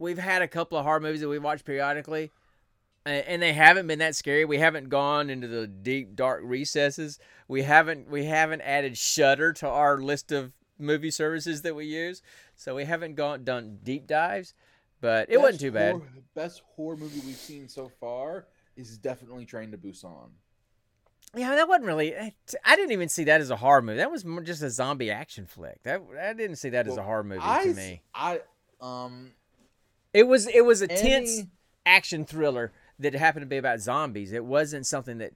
We've 0.00 0.18
had 0.18 0.42
a 0.42 0.48
couple 0.48 0.76
of 0.76 0.84
horror 0.84 0.98
movies 0.98 1.20
that 1.20 1.28
we 1.28 1.38
watch 1.38 1.64
periodically, 1.64 2.32
and, 3.06 3.24
and 3.28 3.42
they 3.42 3.52
haven't 3.52 3.86
been 3.86 4.00
that 4.00 4.16
scary. 4.16 4.44
We 4.44 4.58
haven't 4.58 4.88
gone 4.88 5.30
into 5.30 5.46
the 5.46 5.68
deep 5.68 6.16
dark 6.16 6.40
recesses. 6.42 7.20
We 7.46 7.62
haven't 7.62 8.10
we 8.10 8.24
haven't 8.24 8.62
added 8.62 8.98
Shudder 8.98 9.52
to 9.52 9.68
our 9.68 9.98
list 9.98 10.32
of 10.32 10.52
movie 10.80 11.12
services 11.12 11.62
that 11.62 11.76
we 11.76 11.86
use. 11.86 12.22
So 12.56 12.74
we 12.74 12.86
haven't 12.86 13.14
gone 13.14 13.44
done 13.44 13.78
deep 13.84 14.08
dives, 14.08 14.54
but 15.02 15.26
it 15.28 15.38
wasn't 15.38 15.60
too 15.60 15.72
bad. 15.72 15.96
horror- 15.96 16.08
best 16.34 16.62
horror 16.74 16.96
movie 16.96 17.20
we've 17.26 17.36
seen 17.36 17.68
so 17.68 17.90
far 18.00 18.46
is 18.76 18.96
definitely 18.96 19.44
Train 19.44 19.70
to 19.72 19.76
Busan. 19.76 20.30
Yeah, 21.34 21.54
that 21.54 21.68
wasn't 21.68 21.86
really. 21.86 22.14
I 22.16 22.76
didn't 22.76 22.92
even 22.92 23.08
see 23.08 23.24
that 23.24 23.40
as 23.40 23.50
a 23.50 23.56
horror 23.56 23.82
movie. 23.82 23.98
That 23.98 24.10
was 24.10 24.24
more 24.24 24.42
just 24.42 24.62
a 24.62 24.70
zombie 24.70 25.10
action 25.10 25.46
flick. 25.46 25.82
That 25.82 26.02
I 26.18 26.32
didn't 26.32 26.56
see 26.56 26.70
that 26.70 26.86
as 26.86 26.96
a 26.96 27.02
horror 27.02 27.24
movie 27.24 27.40
I, 27.42 27.64
to 27.64 27.74
me. 27.74 28.02
I, 28.14 28.40
um, 28.80 29.32
It 30.14 30.26
was 30.26 30.46
it 30.46 30.64
was 30.64 30.82
a 30.82 30.88
tense 30.88 31.42
action 31.84 32.24
thriller 32.24 32.72
that 32.98 33.14
happened 33.14 33.42
to 33.42 33.46
be 33.46 33.56
about 33.56 33.80
zombies. 33.80 34.32
It 34.32 34.44
wasn't 34.44 34.86
something 34.86 35.18
that 35.18 35.32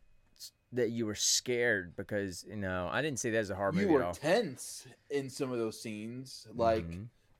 that 0.72 0.90
you 0.90 1.06
were 1.06 1.14
scared 1.14 1.96
because 1.96 2.44
you 2.48 2.56
know 2.56 2.88
I 2.90 3.00
didn't 3.00 3.18
see 3.18 3.30
that 3.30 3.38
as 3.38 3.50
a 3.50 3.54
horror 3.54 3.72
you 3.72 3.82
movie 3.82 3.92
were 3.92 4.02
at 4.02 4.06
all. 4.06 4.14
tense 4.14 4.86
in 5.10 5.30
some 5.30 5.50
of 5.50 5.58
those 5.58 5.80
scenes, 5.80 6.46
like, 6.54 6.84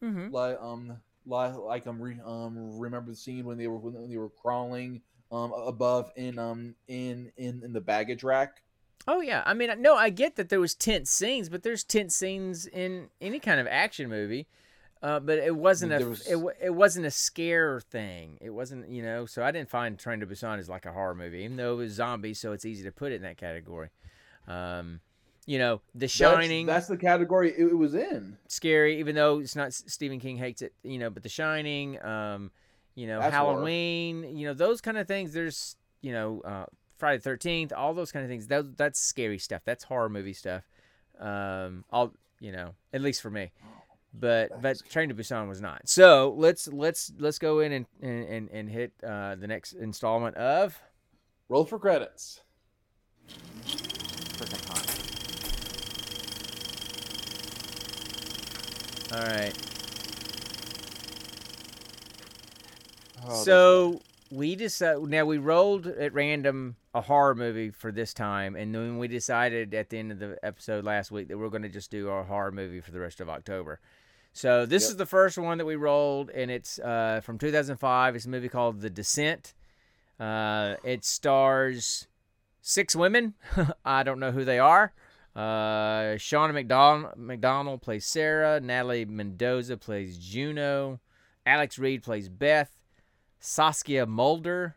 hmm 0.03 0.29
like, 0.31 0.59
um, 0.61 0.97
like 1.27 1.55
like 1.57 1.87
um, 1.87 2.01
re, 2.01 2.17
um 2.25 2.79
remember 2.79 3.11
the 3.11 3.17
scene 3.17 3.45
when 3.45 3.59
they 3.59 3.67
were 3.67 3.79
when 3.79 4.09
they 4.09 4.17
were 4.17 4.31
crawling 4.31 5.03
um 5.33 5.53
above 5.53 6.11
in 6.17 6.39
um 6.39 6.75
in 6.89 7.33
in 7.37 7.63
in 7.65 7.73
the 7.73 7.81
baggage 7.81 8.23
rack. 8.23 8.63
Oh 9.09 9.21
yeah, 9.21 9.43
I 9.47 9.55
mean, 9.55 9.71
no, 9.81 9.95
I 9.95 10.11
get 10.11 10.35
that 10.37 10.49
there 10.49 10.59
was 10.59 10.75
tense 10.75 11.11
scenes, 11.11 11.49
but 11.49 11.63
there's 11.63 11.85
tense 11.85 12.17
scenes 12.17 12.67
in 12.67 13.09
any 13.21 13.39
kind 13.39 13.61
of 13.61 13.67
action 13.69 14.09
movie. 14.09 14.47
Uh, 15.03 15.21
but 15.21 15.39
it 15.39 15.55
wasn't 15.55 15.93
a 15.93 16.09
was- 16.09 16.27
it, 16.27 16.39
it 16.61 16.75
wasn't 16.75 17.07
a 17.07 17.11
scare 17.11 17.81
thing. 17.81 18.39
It 18.41 18.51
wasn't 18.51 18.89
you 18.89 19.03
know. 19.03 19.27
So 19.27 19.45
I 19.45 19.51
didn't 19.53 19.69
find 19.71 19.99
Train 19.99 20.21
to 20.21 20.27
Busan 20.27 20.59
as 20.59 20.69
like 20.69 20.87
a 20.87 20.93
horror 20.93 21.15
movie, 21.15 21.41
even 21.45 21.57
though 21.57 21.75
it 21.75 21.77
was 21.77 21.93
zombies, 21.93 22.41
so 22.41 22.53
it's 22.53 22.65
easy 22.65 22.83
to 22.85 22.91
put 22.91 23.13
it 23.13 23.17
in 23.17 23.23
that 23.23 23.37
category. 23.37 23.91
Um, 24.49 25.01
you 25.47 25.59
know, 25.59 25.81
The 25.95 26.09
Shining, 26.09 26.67
That's, 26.67 26.89
the 26.89 26.97
category 26.97 27.53
it, 27.53 27.69
it 27.69 27.75
was 27.77 27.95
in. 27.95 28.37
scary, 28.49 28.99
even 28.99 29.15
though 29.15 29.39
it's 29.39 29.57
not 29.57 29.73
Stephen 29.73 30.21
King 30.21 30.37
hates 30.37 30.61
it. 30.61 30.75
You 30.83 30.99
know, 30.99 31.09
but 31.09 31.23
The 31.23 31.29
Shining, 31.29 32.03
um, 32.05 32.51
you 32.95 33.07
know, 33.07 33.21
That's 33.21 33.35
horror. 33.35 33.53
Halloween, 33.55 34.37
you 34.37 34.47
know, 34.47 34.55
those 34.55 34.81
kind 34.81 34.99
of 34.99 35.07
things. 35.07 35.33
There's 35.33 35.77
you 36.03 36.13
know, 36.13 36.41
uh, 36.45 36.67
Friday 36.99 37.19
the 37.19 37.23
Thirteenth, 37.23 37.73
all 37.73 37.95
those 37.95 38.13
kind 38.13 38.25
of 38.25 38.31
things. 38.31 38.49
That, 38.49 38.77
that's 38.77 38.99
scary 39.01 39.39
stuff. 39.39 39.63
That's 39.65 39.85
horror 39.85 40.09
movie 40.09 40.33
stuff. 40.33 40.65
Um, 41.19 41.85
all 41.91 42.13
you 42.41 42.53
know, 42.53 42.75
at 42.93 43.01
least 43.01 43.23
for 43.23 43.31
me. 43.31 43.53
But 44.19 44.63
but 44.63 44.83
Train 44.89 45.11
to 45.11 45.15
Busan 45.15 45.49
was 45.49 45.61
not. 45.61 45.89
So 45.89 46.35
let's 46.37 46.69
let's 46.69 47.13
let's 47.19 47.39
go 47.39 47.61
in 47.61 47.73
and 47.73 47.87
and, 48.01 48.49
and 48.51 48.71
hit 48.71 48.93
uh, 49.07 49.35
the 49.35 49.47
next 49.47 49.75
installment 49.75 50.37
of 50.37 50.79
Roll 51.49 51.65
for 51.65 51.79
credits. 51.79 52.41
freaking 53.29 54.69
hot. 54.69 55.07
All 59.13 59.21
right. 59.21 59.53
Oh, 63.29 63.43
so 63.43 64.01
we 64.31 64.57
decided 64.57 65.03
now 65.09 65.25
we 65.25 65.39
rolled 65.39 65.87
at 65.87 66.13
random 66.13 66.77
a 66.95 67.01
horror 67.01 67.35
movie 67.35 67.71
for 67.71 67.93
this 67.93 68.13
time, 68.15 68.57
and 68.57 68.75
then 68.75 68.99
we 68.99 69.09
decided 69.09 69.75
at 69.75 69.91
the 69.91 69.99
end 69.99 70.13
of 70.13 70.19
the 70.19 70.39
episode 70.43 70.85
last 70.85 71.11
week 71.11 71.29
that 71.29 71.39
we're 71.39 71.49
going 71.51 71.63
to 71.63 71.69
just 71.69 71.91
do 71.91 72.09
our 72.09 72.25
horror 72.25 72.53
movie 72.53 72.81
for 72.81 72.91
the 72.91 73.01
rest 73.01 73.21
of 73.21 73.29
October. 73.29 73.81
So 74.33 74.67
this 74.67 74.85
Yep. 74.85 74.91
is 74.91 74.97
the 74.97 75.07
first 75.07 75.39
one 75.39 75.59
that 75.59 75.65
we 75.65 75.77
rolled, 75.77 76.31
and 76.31 76.51
it's 76.51 76.79
uh, 76.79 77.21
from 77.23 77.39
2005. 77.39 78.17
It's 78.17 78.27
a 78.27 78.29
movie 78.29 78.49
called 78.49 78.81
The 78.81 78.91
Descent. 78.91 79.55
Uh, 80.21 80.77
it 80.85 81.05
stars 81.05 82.07
six 82.61 82.95
women. 82.97 83.35
I 83.85 84.03
don't 84.03 84.19
know 84.21 84.33
who 84.33 84.45
they 84.45 84.59
are. 84.59 84.93
Uh, 85.37 86.17
Shauna 86.17 86.55
Macdonald, 86.55 87.17
Macdonald 87.17 87.83
plays 87.83 88.07
Sarah. 88.07 88.59
Natalie 88.61 89.05
Mendoza 89.05 89.77
plays 89.77 90.17
Juno. 90.17 90.99
Alex 91.45 91.79
Reid 91.79 92.03
plays 92.03 92.29
Beth. 92.29 92.71
Saskia 93.39 94.07
Mulder 94.07 94.77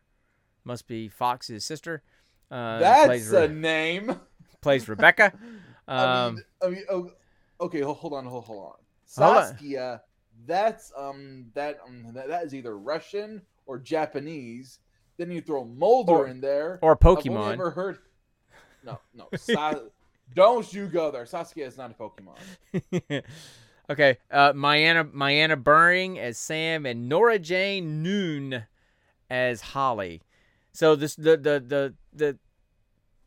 must 0.65 0.85
be 0.85 1.07
Fox's 1.07 1.65
sister. 1.65 2.03
Uh, 2.51 2.79
plays, 3.05 3.31
That's 3.31 3.45
a 3.45 3.47
Re- 3.47 3.55
name. 3.59 4.19
plays 4.61 4.87
Rebecca. 4.89 5.31
I 5.87 6.25
Um, 6.25 6.35
mean, 6.35 6.43
I 6.61 6.67
mean, 6.67 6.83
oh, 6.91 7.11
okay, 7.61 7.79
hold, 7.81 8.13
on, 8.13 8.25
hold, 8.25 8.43
hold 8.45 8.59
on. 8.59 8.63
Hold 9.23 9.37
on. 9.37 9.43
Saskia, 9.47 10.01
that's 10.45 10.91
um, 10.95 11.47
that 11.55 11.79
um, 11.87 12.13
that, 12.13 12.27
that 12.27 12.43
is 12.43 12.53
either 12.53 12.77
Russian 12.77 13.41
or 13.65 13.79
Japanese. 13.79 14.79
Then 15.17 15.31
you 15.31 15.41
throw 15.41 15.63
Mulder 15.65 16.11
Or- 16.11 16.27
in 16.27 16.41
there. 16.41 16.79
or 16.81 16.95
Pokemon. 16.97 17.29
I've 17.31 17.37
only 17.37 17.53
ever 17.53 17.71
heard. 17.71 17.97
No, 18.83 18.99
no, 19.15 19.27
Sa- 19.37 19.79
don't 20.35 20.71
you 20.73 20.87
go 20.87 21.11
there. 21.11 21.25
Saskia 21.25 21.65
is 21.65 21.77
not 21.77 21.91
a 21.91 21.93
Pokemon. 21.93 23.23
okay, 23.89 24.17
uh, 24.31 24.53
Myanna 24.53 25.11
Myanna 25.11 25.61
Buring 25.61 26.19
as 26.19 26.37
Sam 26.37 26.85
and 26.85 27.09
Nora 27.09 27.39
Jane 27.39 28.03
Noone 28.03 28.65
as 29.29 29.61
Holly. 29.61 30.21
So 30.71 30.95
this 30.95 31.15
the 31.15 31.37
the 31.37 31.63
the 31.65 31.93
the 32.13 32.37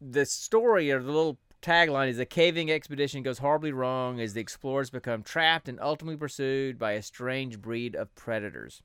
the 0.01 0.27
story 0.27 0.91
or 0.91 1.01
the 1.01 1.13
little 1.13 1.39
tagline 1.61 2.09
is 2.09 2.19
a 2.19 2.27
caving 2.27 2.71
expedition 2.71 3.23
goes 3.23 3.39
horribly 3.39 3.73
wrong 3.73 4.21
as 4.21 4.35
the 4.35 4.41
explorers 4.41 4.91
become 4.91 5.23
trapped 5.23 5.69
and 5.69 5.79
ultimately 5.81 6.17
pursued 6.17 6.79
by 6.79 6.93
a 6.93 7.03
strange 7.03 7.61
breed 7.61 7.95
of 7.95 8.15
predators. 8.15 8.83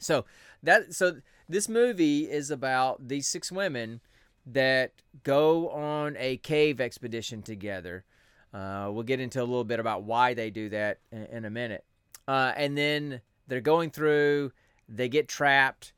So 0.00 0.24
that 0.62 0.94
so 0.94 1.20
this 1.48 1.68
movie 1.68 2.30
is 2.30 2.50
about 2.50 3.08
these 3.08 3.28
six 3.28 3.52
women 3.52 4.00
that 4.46 4.92
go 5.22 5.68
on 5.70 6.16
a 6.18 6.36
cave 6.38 6.80
expedition 6.80 7.42
together. 7.42 8.04
Uh, 8.52 8.88
we'll 8.90 9.04
get 9.04 9.20
into 9.20 9.40
a 9.40 9.44
little 9.44 9.64
bit 9.64 9.78
about 9.78 10.02
why 10.02 10.34
they 10.34 10.50
do 10.50 10.68
that 10.70 10.98
in, 11.12 11.24
in 11.26 11.44
a 11.44 11.50
minute. 11.50 11.84
Uh, 12.26 12.52
and 12.56 12.76
then 12.76 13.20
they're 13.46 13.60
going 13.60 13.90
through, 13.90 14.52
they 14.88 15.08
get 15.08 15.28
trapped. 15.28 15.92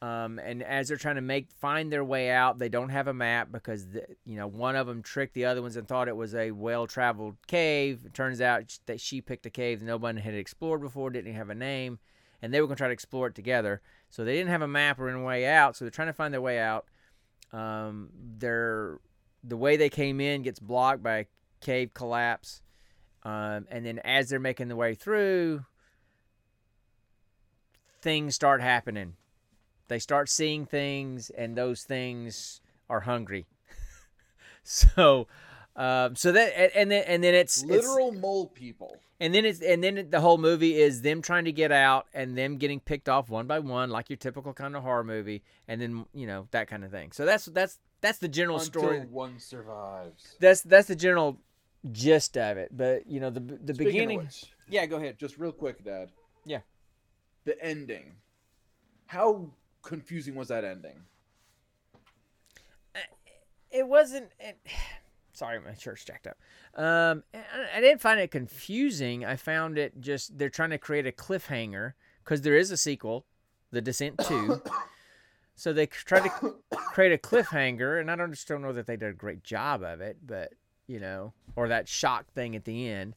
Um, 0.00 0.40
and 0.40 0.64
as 0.64 0.88
they're 0.88 0.96
trying 0.96 1.14
to 1.14 1.20
make 1.20 1.52
find 1.52 1.92
their 1.92 2.02
way 2.02 2.30
out, 2.30 2.58
they 2.58 2.68
don't 2.68 2.88
have 2.88 3.06
a 3.06 3.14
map 3.14 3.52
because 3.52 3.86
the, 3.86 4.04
you 4.24 4.36
know 4.36 4.48
one 4.48 4.74
of 4.74 4.88
them 4.88 5.00
tricked 5.00 5.32
the 5.32 5.44
other 5.44 5.62
ones 5.62 5.76
and 5.76 5.86
thought 5.86 6.08
it 6.08 6.16
was 6.16 6.34
a 6.34 6.50
well-traveled 6.50 7.36
cave. 7.46 8.00
It 8.04 8.12
turns 8.12 8.40
out 8.40 8.78
that 8.86 9.00
she 9.00 9.20
picked 9.20 9.46
a 9.46 9.50
cave 9.50 9.78
that 9.78 9.86
no 9.86 9.98
one 9.98 10.16
had 10.16 10.34
explored 10.34 10.80
before, 10.80 11.10
didn't 11.10 11.34
have 11.34 11.50
a 11.50 11.54
name, 11.54 12.00
and 12.42 12.52
they 12.52 12.60
were 12.60 12.66
going 12.66 12.76
to 12.76 12.80
try 12.80 12.88
to 12.88 12.92
explore 12.92 13.28
it 13.28 13.36
together. 13.36 13.80
So 14.10 14.24
they 14.24 14.34
didn't 14.34 14.50
have 14.50 14.62
a 14.62 14.68
map 14.68 14.98
or 14.98 15.08
any 15.08 15.22
way 15.22 15.46
out. 15.46 15.76
So 15.76 15.84
they're 15.84 15.90
trying 15.90 16.08
to 16.08 16.12
find 16.12 16.34
their 16.34 16.40
way 16.40 16.58
out. 16.58 16.86
Um, 17.52 18.08
they're 18.38 18.98
the 19.44 19.56
way 19.56 19.76
they 19.76 19.88
came 19.88 20.20
in 20.20 20.42
gets 20.42 20.58
blocked 20.60 21.02
by 21.02 21.18
a 21.18 21.24
cave 21.60 21.92
collapse, 21.94 22.62
um, 23.24 23.66
and 23.70 23.84
then 23.84 23.98
as 24.00 24.28
they're 24.28 24.40
making 24.40 24.68
their 24.68 24.76
way 24.76 24.94
through, 24.94 25.64
things 28.00 28.34
start 28.34 28.60
happening. 28.60 29.14
They 29.88 29.98
start 29.98 30.28
seeing 30.28 30.64
things, 30.64 31.30
and 31.30 31.56
those 31.56 31.82
things 31.82 32.60
are 32.88 33.00
hungry. 33.00 33.46
so, 34.62 35.26
um, 35.76 36.14
so 36.16 36.32
that 36.32 36.52
and- 36.58 36.72
and 36.74 36.90
then 36.90 37.04
and 37.06 37.24
then 37.24 37.34
it's 37.34 37.62
it's- 37.62 37.84
Literal 37.84 38.12
mole 38.12 38.46
people. 38.48 38.96
and 39.20 39.34
then 39.34 39.44
it's 39.44 39.60
and 39.62 39.82
then 39.82 40.08
the 40.10 40.20
whole 40.20 40.38
movie 40.38 40.80
is 40.80 41.02
them 41.02 41.22
trying 41.22 41.44
to 41.46 41.52
get 41.52 41.72
out 41.72 42.06
and 42.12 42.36
them 42.36 42.58
getting 42.58 42.80
picked 42.80 43.08
off 43.08 43.28
one 43.30 43.46
by 43.46 43.58
one, 43.58 43.88
like 43.90 44.10
your 44.10 44.16
typical 44.18 44.52
kind 44.52 44.76
of 44.76 44.82
horror 44.82 45.04
movie, 45.04 45.42
and 45.68 45.80
then 45.80 46.04
you 46.12 46.26
know 46.26 46.46
that 46.50 46.68
kind 46.68 46.84
of 46.84 46.90
thing. 46.90 47.12
So 47.12 47.24
that's 47.24 47.46
that's 47.46 47.78
that's 48.00 48.18
the 48.18 48.28
general 48.28 48.58
Until 48.58 48.82
story. 48.82 49.00
one 49.00 49.38
survives. 49.38 50.36
That's 50.40 50.60
that's 50.62 50.88
the 50.88 50.96
general 50.96 51.38
gist 51.90 52.36
of 52.36 52.56
it. 52.58 52.76
But 52.76 53.06
you 53.06 53.20
know 53.20 53.30
the 53.30 53.40
the 53.40 53.74
Speaking 53.74 53.92
beginning. 53.92 54.18
which, 54.18 54.52
yeah, 54.68 54.86
go 54.86 54.96
ahead. 54.96 55.18
just 55.18 55.38
real 55.38 55.52
quick, 55.52 55.82
Dad. 55.84 56.10
Yeah. 56.44 56.60
The 57.44 57.60
ending. 57.64 58.16
How 59.06 59.50
confusing 59.82 60.34
was 60.34 60.48
that 60.48 60.64
ending? 60.64 61.04
It 63.70 63.88
wasn't. 63.88 64.30
It, 64.38 64.58
sorry, 65.32 65.60
my 65.60 65.74
shirt's 65.74 66.04
jacked 66.04 66.26
up. 66.26 66.36
Um, 66.74 67.22
I, 67.74 67.80
didn't 67.80 68.00
find 68.00 68.20
it 68.20 68.30
confusing. 68.30 69.24
I 69.24 69.36
found 69.36 69.78
it 69.78 70.00
just 70.00 70.38
they're 70.38 70.50
trying 70.50 70.70
to 70.70 70.78
create 70.78 71.06
a 71.06 71.12
cliffhanger 71.12 71.92
because 72.24 72.42
there 72.42 72.56
is 72.56 72.70
a 72.70 72.76
sequel, 72.76 73.26
The 73.70 73.80
Descent 73.80 74.20
Two. 74.26 74.62
so 75.54 75.72
they 75.72 75.86
try 75.86 76.20
to 76.20 76.54
create 76.70 77.12
a 77.12 77.18
cliffhanger, 77.18 78.00
and 78.00 78.10
I 78.10 78.16
don't 78.16 78.32
just 78.32 78.48
don't 78.48 78.62
know 78.62 78.72
that 78.72 78.86
they 78.86 78.96
did 78.96 79.10
a 79.10 79.14
great 79.14 79.42
job 79.42 79.82
of 79.82 80.00
it, 80.00 80.18
but 80.24 80.52
you 80.86 81.00
know, 81.00 81.32
or 81.56 81.68
that 81.68 81.88
shock 81.88 82.32
thing 82.32 82.56
at 82.56 82.64
the 82.64 82.88
end. 82.88 83.14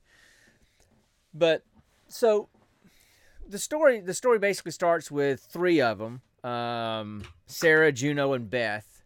But 1.33 1.63
so 2.07 2.49
the 3.47 3.59
story 3.59 3.99
the 4.01 4.13
story 4.13 4.39
basically 4.39 4.71
starts 4.71 5.11
with 5.11 5.41
three 5.41 5.81
of 5.81 5.99
them 5.99 6.21
um, 6.45 7.23
Sarah, 7.47 7.91
Juno, 7.91 8.33
and 8.33 8.49
Beth. 8.49 9.03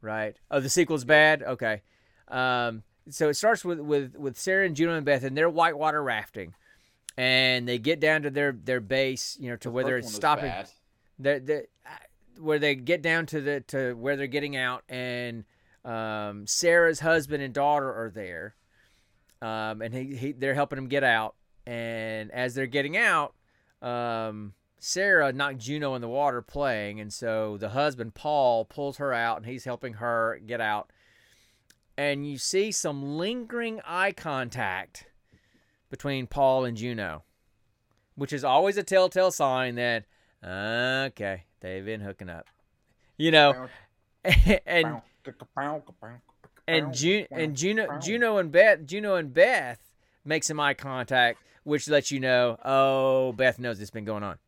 Right? 0.00 0.36
Oh, 0.50 0.60
the 0.60 0.70
sequel's 0.70 1.04
bad. 1.04 1.42
Okay. 1.42 1.82
Um, 2.30 2.82
so 3.08 3.28
it 3.28 3.34
starts 3.34 3.64
with, 3.64 3.80
with 3.80 4.16
with 4.16 4.38
Sarah 4.38 4.66
and 4.66 4.76
Juno 4.76 4.94
and 4.94 5.04
Beth, 5.04 5.24
and 5.24 5.36
they're 5.36 5.50
whitewater 5.50 6.02
rafting, 6.02 6.54
and 7.16 7.66
they 7.68 7.78
get 7.78 8.00
down 8.00 8.22
to 8.22 8.30
their 8.30 8.52
their 8.52 8.80
base, 8.80 9.36
you 9.40 9.50
know, 9.50 9.56
to 9.56 9.68
The 9.68 9.72
where 9.72 9.84
they're 9.84 10.02
stopping. 10.02 10.44
bad. 10.50 10.68
the 11.18 11.40
the 11.40 11.58
uh, 11.86 11.96
where 12.38 12.58
they 12.58 12.74
get 12.74 13.02
down 13.02 13.26
to 13.26 13.40
the 13.40 13.60
to 13.68 13.94
where 13.94 14.16
they're 14.16 14.26
getting 14.26 14.56
out 14.56 14.84
and 14.88 15.44
um, 15.84 16.46
Sarah's 16.46 17.00
husband 17.00 17.42
and 17.42 17.52
daughter 17.52 17.92
are 17.92 18.10
there. 18.14 18.54
Um, 19.42 19.80
and 19.82 19.94
he, 19.94 20.14
he 20.16 20.32
they're 20.32 20.54
helping 20.54 20.78
him 20.78 20.88
get 20.88 21.02
out. 21.04 21.34
And 21.66 22.30
as 22.30 22.54
they're 22.54 22.66
getting 22.66 22.96
out 22.96 23.34
um, 23.82 24.52
Sarah 24.78 25.32
knocked 25.32 25.58
Juno 25.58 25.94
in 25.94 26.00
the 26.02 26.08
water 26.08 26.42
playing. 26.42 27.00
And 27.00 27.12
so 27.12 27.56
the 27.56 27.70
husband 27.70 28.14
Paul 28.14 28.64
pulls 28.64 28.96
her 28.98 29.12
out 29.12 29.38
and 29.38 29.46
he's 29.46 29.64
helping 29.64 29.94
her 29.94 30.38
get 30.46 30.60
out 30.60 30.90
and 32.00 32.26
you 32.26 32.38
see 32.38 32.72
some 32.72 33.18
lingering 33.18 33.80
eye 33.84 34.12
contact 34.12 35.06
between 35.90 36.26
Paul 36.26 36.64
and 36.64 36.76
Juno 36.76 37.24
which 38.14 38.32
is 38.32 38.44
always 38.44 38.76
a 38.76 38.82
telltale 38.82 39.30
sign 39.30 39.74
that 39.76 40.04
okay 40.44 41.44
they've 41.60 41.84
been 41.84 42.00
hooking 42.00 42.28
up 42.28 42.46
you 43.18 43.30
know 43.30 43.68
and 44.66 45.02
and 46.66 46.94
Ju- 46.94 47.26
and 47.30 47.56
Juno 47.56 47.98
Juno 47.98 48.36
and 48.38 48.52
Beth 48.52 48.86
Juno 48.86 49.16
and 49.16 49.32
Beth 49.32 49.90
make 50.24 50.44
some 50.44 50.60
eye 50.60 50.74
contact, 50.74 51.42
which 51.64 51.88
lets 51.88 52.10
you 52.10 52.20
know, 52.20 52.58
oh, 52.64 53.32
Beth 53.32 53.58
knows 53.58 53.80
it's 53.80 53.90
been 53.90 54.04
going 54.04 54.22
on. 54.22 54.38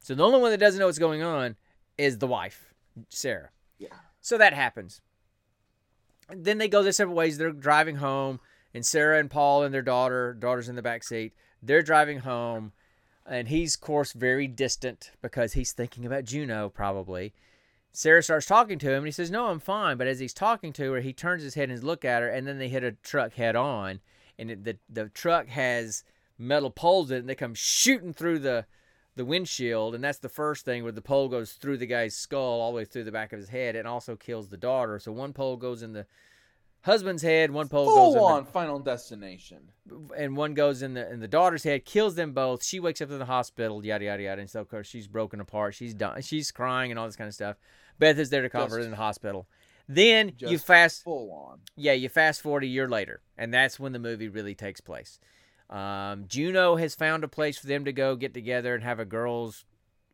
So 0.00 0.14
the 0.14 0.24
only 0.24 0.40
one 0.40 0.50
that 0.50 0.58
doesn't 0.58 0.80
know 0.80 0.86
what's 0.86 0.98
going 0.98 1.22
on 1.22 1.56
is 1.96 2.18
the 2.18 2.26
wife, 2.26 2.74
Sarah. 3.08 3.50
Yeah. 3.78 3.88
So 4.20 4.38
that 4.38 4.52
happens. 4.54 5.00
Then 6.28 6.58
they 6.58 6.68
go 6.68 6.82
their 6.82 6.92
separate 6.92 7.14
ways. 7.14 7.38
They're 7.38 7.52
driving 7.52 7.96
home, 7.96 8.40
and 8.74 8.84
Sarah 8.84 9.18
and 9.18 9.30
Paul 9.30 9.62
and 9.62 9.74
their 9.74 9.82
daughter, 9.82 10.34
daughter's 10.34 10.68
in 10.68 10.76
the 10.76 10.82
back 10.82 11.04
seat. 11.04 11.34
They're 11.62 11.82
driving 11.82 12.20
home, 12.20 12.72
and 13.26 13.48
he's, 13.48 13.74
of 13.74 13.80
course, 13.80 14.12
very 14.12 14.46
distant 14.46 15.12
because 15.20 15.52
he's 15.52 15.72
thinking 15.72 16.04
about 16.06 16.24
Juno, 16.24 16.68
probably. 16.68 17.32
Sarah 17.92 18.22
starts 18.22 18.46
talking 18.46 18.78
to 18.78 18.90
him, 18.90 18.98
and 18.98 19.06
he 19.06 19.12
says, 19.12 19.30
"No, 19.30 19.48
I'm 19.48 19.60
fine." 19.60 19.98
But 19.98 20.06
as 20.06 20.18
he's 20.18 20.32
talking 20.32 20.72
to 20.74 20.92
her, 20.92 21.00
he 21.00 21.12
turns 21.12 21.42
his 21.42 21.54
head 21.54 21.70
and 21.70 21.84
look 21.84 22.04
at 22.04 22.22
her, 22.22 22.28
and 22.28 22.46
then 22.46 22.58
they 22.58 22.68
hit 22.68 22.82
a 22.82 22.92
truck 22.92 23.34
head 23.34 23.54
on, 23.54 24.00
and 24.38 24.50
it, 24.50 24.64
the 24.64 24.78
the 24.88 25.10
truck 25.10 25.48
has 25.48 26.02
metal 26.38 26.70
poles 26.70 27.10
in 27.10 27.18
it, 27.18 27.20
and 27.20 27.28
they 27.28 27.34
come 27.34 27.54
shooting 27.54 28.14
through 28.14 28.38
the 28.38 28.64
the 29.14 29.24
windshield, 29.24 29.94
and 29.94 30.02
that's 30.02 30.18
the 30.18 30.28
first 30.28 30.64
thing 30.64 30.82
where 30.82 30.92
the 30.92 31.02
pole 31.02 31.28
goes 31.28 31.52
through 31.52 31.78
the 31.78 31.86
guy's 31.86 32.14
skull 32.16 32.60
all 32.60 32.72
the 32.72 32.76
way 32.76 32.84
through 32.84 33.04
the 33.04 33.12
back 33.12 33.32
of 33.32 33.38
his 33.38 33.48
head, 33.50 33.76
and 33.76 33.86
also 33.86 34.16
kills 34.16 34.48
the 34.48 34.56
daughter. 34.56 34.98
So 34.98 35.12
one 35.12 35.32
pole 35.32 35.56
goes 35.56 35.82
in 35.82 35.92
the 35.92 36.06
husband's 36.82 37.22
head, 37.22 37.50
one 37.50 37.68
pole 37.68 37.86
goes 37.86 38.14
Full 38.14 38.28
in 38.28 38.34
on 38.34 38.44
Final 38.46 38.78
Destination. 38.78 39.70
and 40.16 40.36
one 40.36 40.54
goes 40.54 40.82
in 40.82 40.94
the 40.94 41.10
in 41.12 41.20
the 41.20 41.28
daughter's 41.28 41.62
head, 41.64 41.84
kills 41.84 42.14
them 42.14 42.32
both. 42.32 42.64
She 42.64 42.80
wakes 42.80 43.00
up 43.00 43.10
in 43.10 43.18
the 43.18 43.24
hospital, 43.26 43.84
yada 43.84 44.04
yada 44.04 44.22
yada, 44.22 44.40
and 44.40 44.50
so 44.50 44.60
of 44.60 44.68
course 44.68 44.86
she's 44.86 45.08
broken 45.08 45.40
apart. 45.40 45.74
She's 45.74 45.94
done. 45.94 46.22
She's 46.22 46.50
crying 46.50 46.90
and 46.90 46.98
all 46.98 47.06
this 47.06 47.16
kind 47.16 47.28
of 47.28 47.34
stuff. 47.34 47.56
Beth 47.98 48.18
is 48.18 48.30
there 48.30 48.42
to 48.42 48.48
comfort 48.48 48.78
her 48.78 48.84
in 48.84 48.90
the 48.90 48.96
hospital. 48.96 49.46
Then 49.88 50.32
you 50.38 50.58
fast 50.58 51.02
Full 51.04 51.30
on. 51.32 51.60
yeah, 51.76 51.92
you 51.92 52.08
fast 52.08 52.40
forward 52.40 52.64
a 52.64 52.68
year 52.68 52.88
later, 52.88 53.20
and 53.36 53.52
that's 53.52 53.78
when 53.78 53.92
the 53.92 53.98
movie 53.98 54.28
really 54.28 54.54
takes 54.54 54.80
place. 54.80 55.18
Um, 55.70 56.26
Juno 56.28 56.76
has 56.76 56.94
found 56.94 57.24
a 57.24 57.28
place 57.28 57.58
for 57.58 57.66
them 57.66 57.84
to 57.84 57.92
go 57.92 58.16
get 58.16 58.34
together 58.34 58.74
and 58.74 58.84
have 58.84 59.00
a 59.00 59.04
girls' 59.04 59.64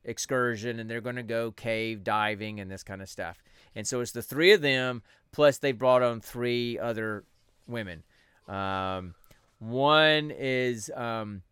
excursion, 0.04 0.78
and 0.78 0.88
they're 0.88 1.00
going 1.00 1.16
to 1.16 1.22
go 1.22 1.50
cave 1.50 2.04
diving 2.04 2.60
and 2.60 2.70
this 2.70 2.82
kind 2.82 3.02
of 3.02 3.08
stuff. 3.08 3.42
And 3.74 3.86
so 3.86 4.00
it's 4.00 4.12
the 4.12 4.22
three 4.22 4.52
of 4.52 4.60
them, 4.60 5.02
plus 5.32 5.58
they 5.58 5.72
brought 5.72 6.02
on 6.02 6.20
three 6.20 6.78
other 6.78 7.24
women. 7.66 8.02
Um, 8.46 9.14
one 9.58 10.30
is 10.30 10.90
um, 10.94 11.42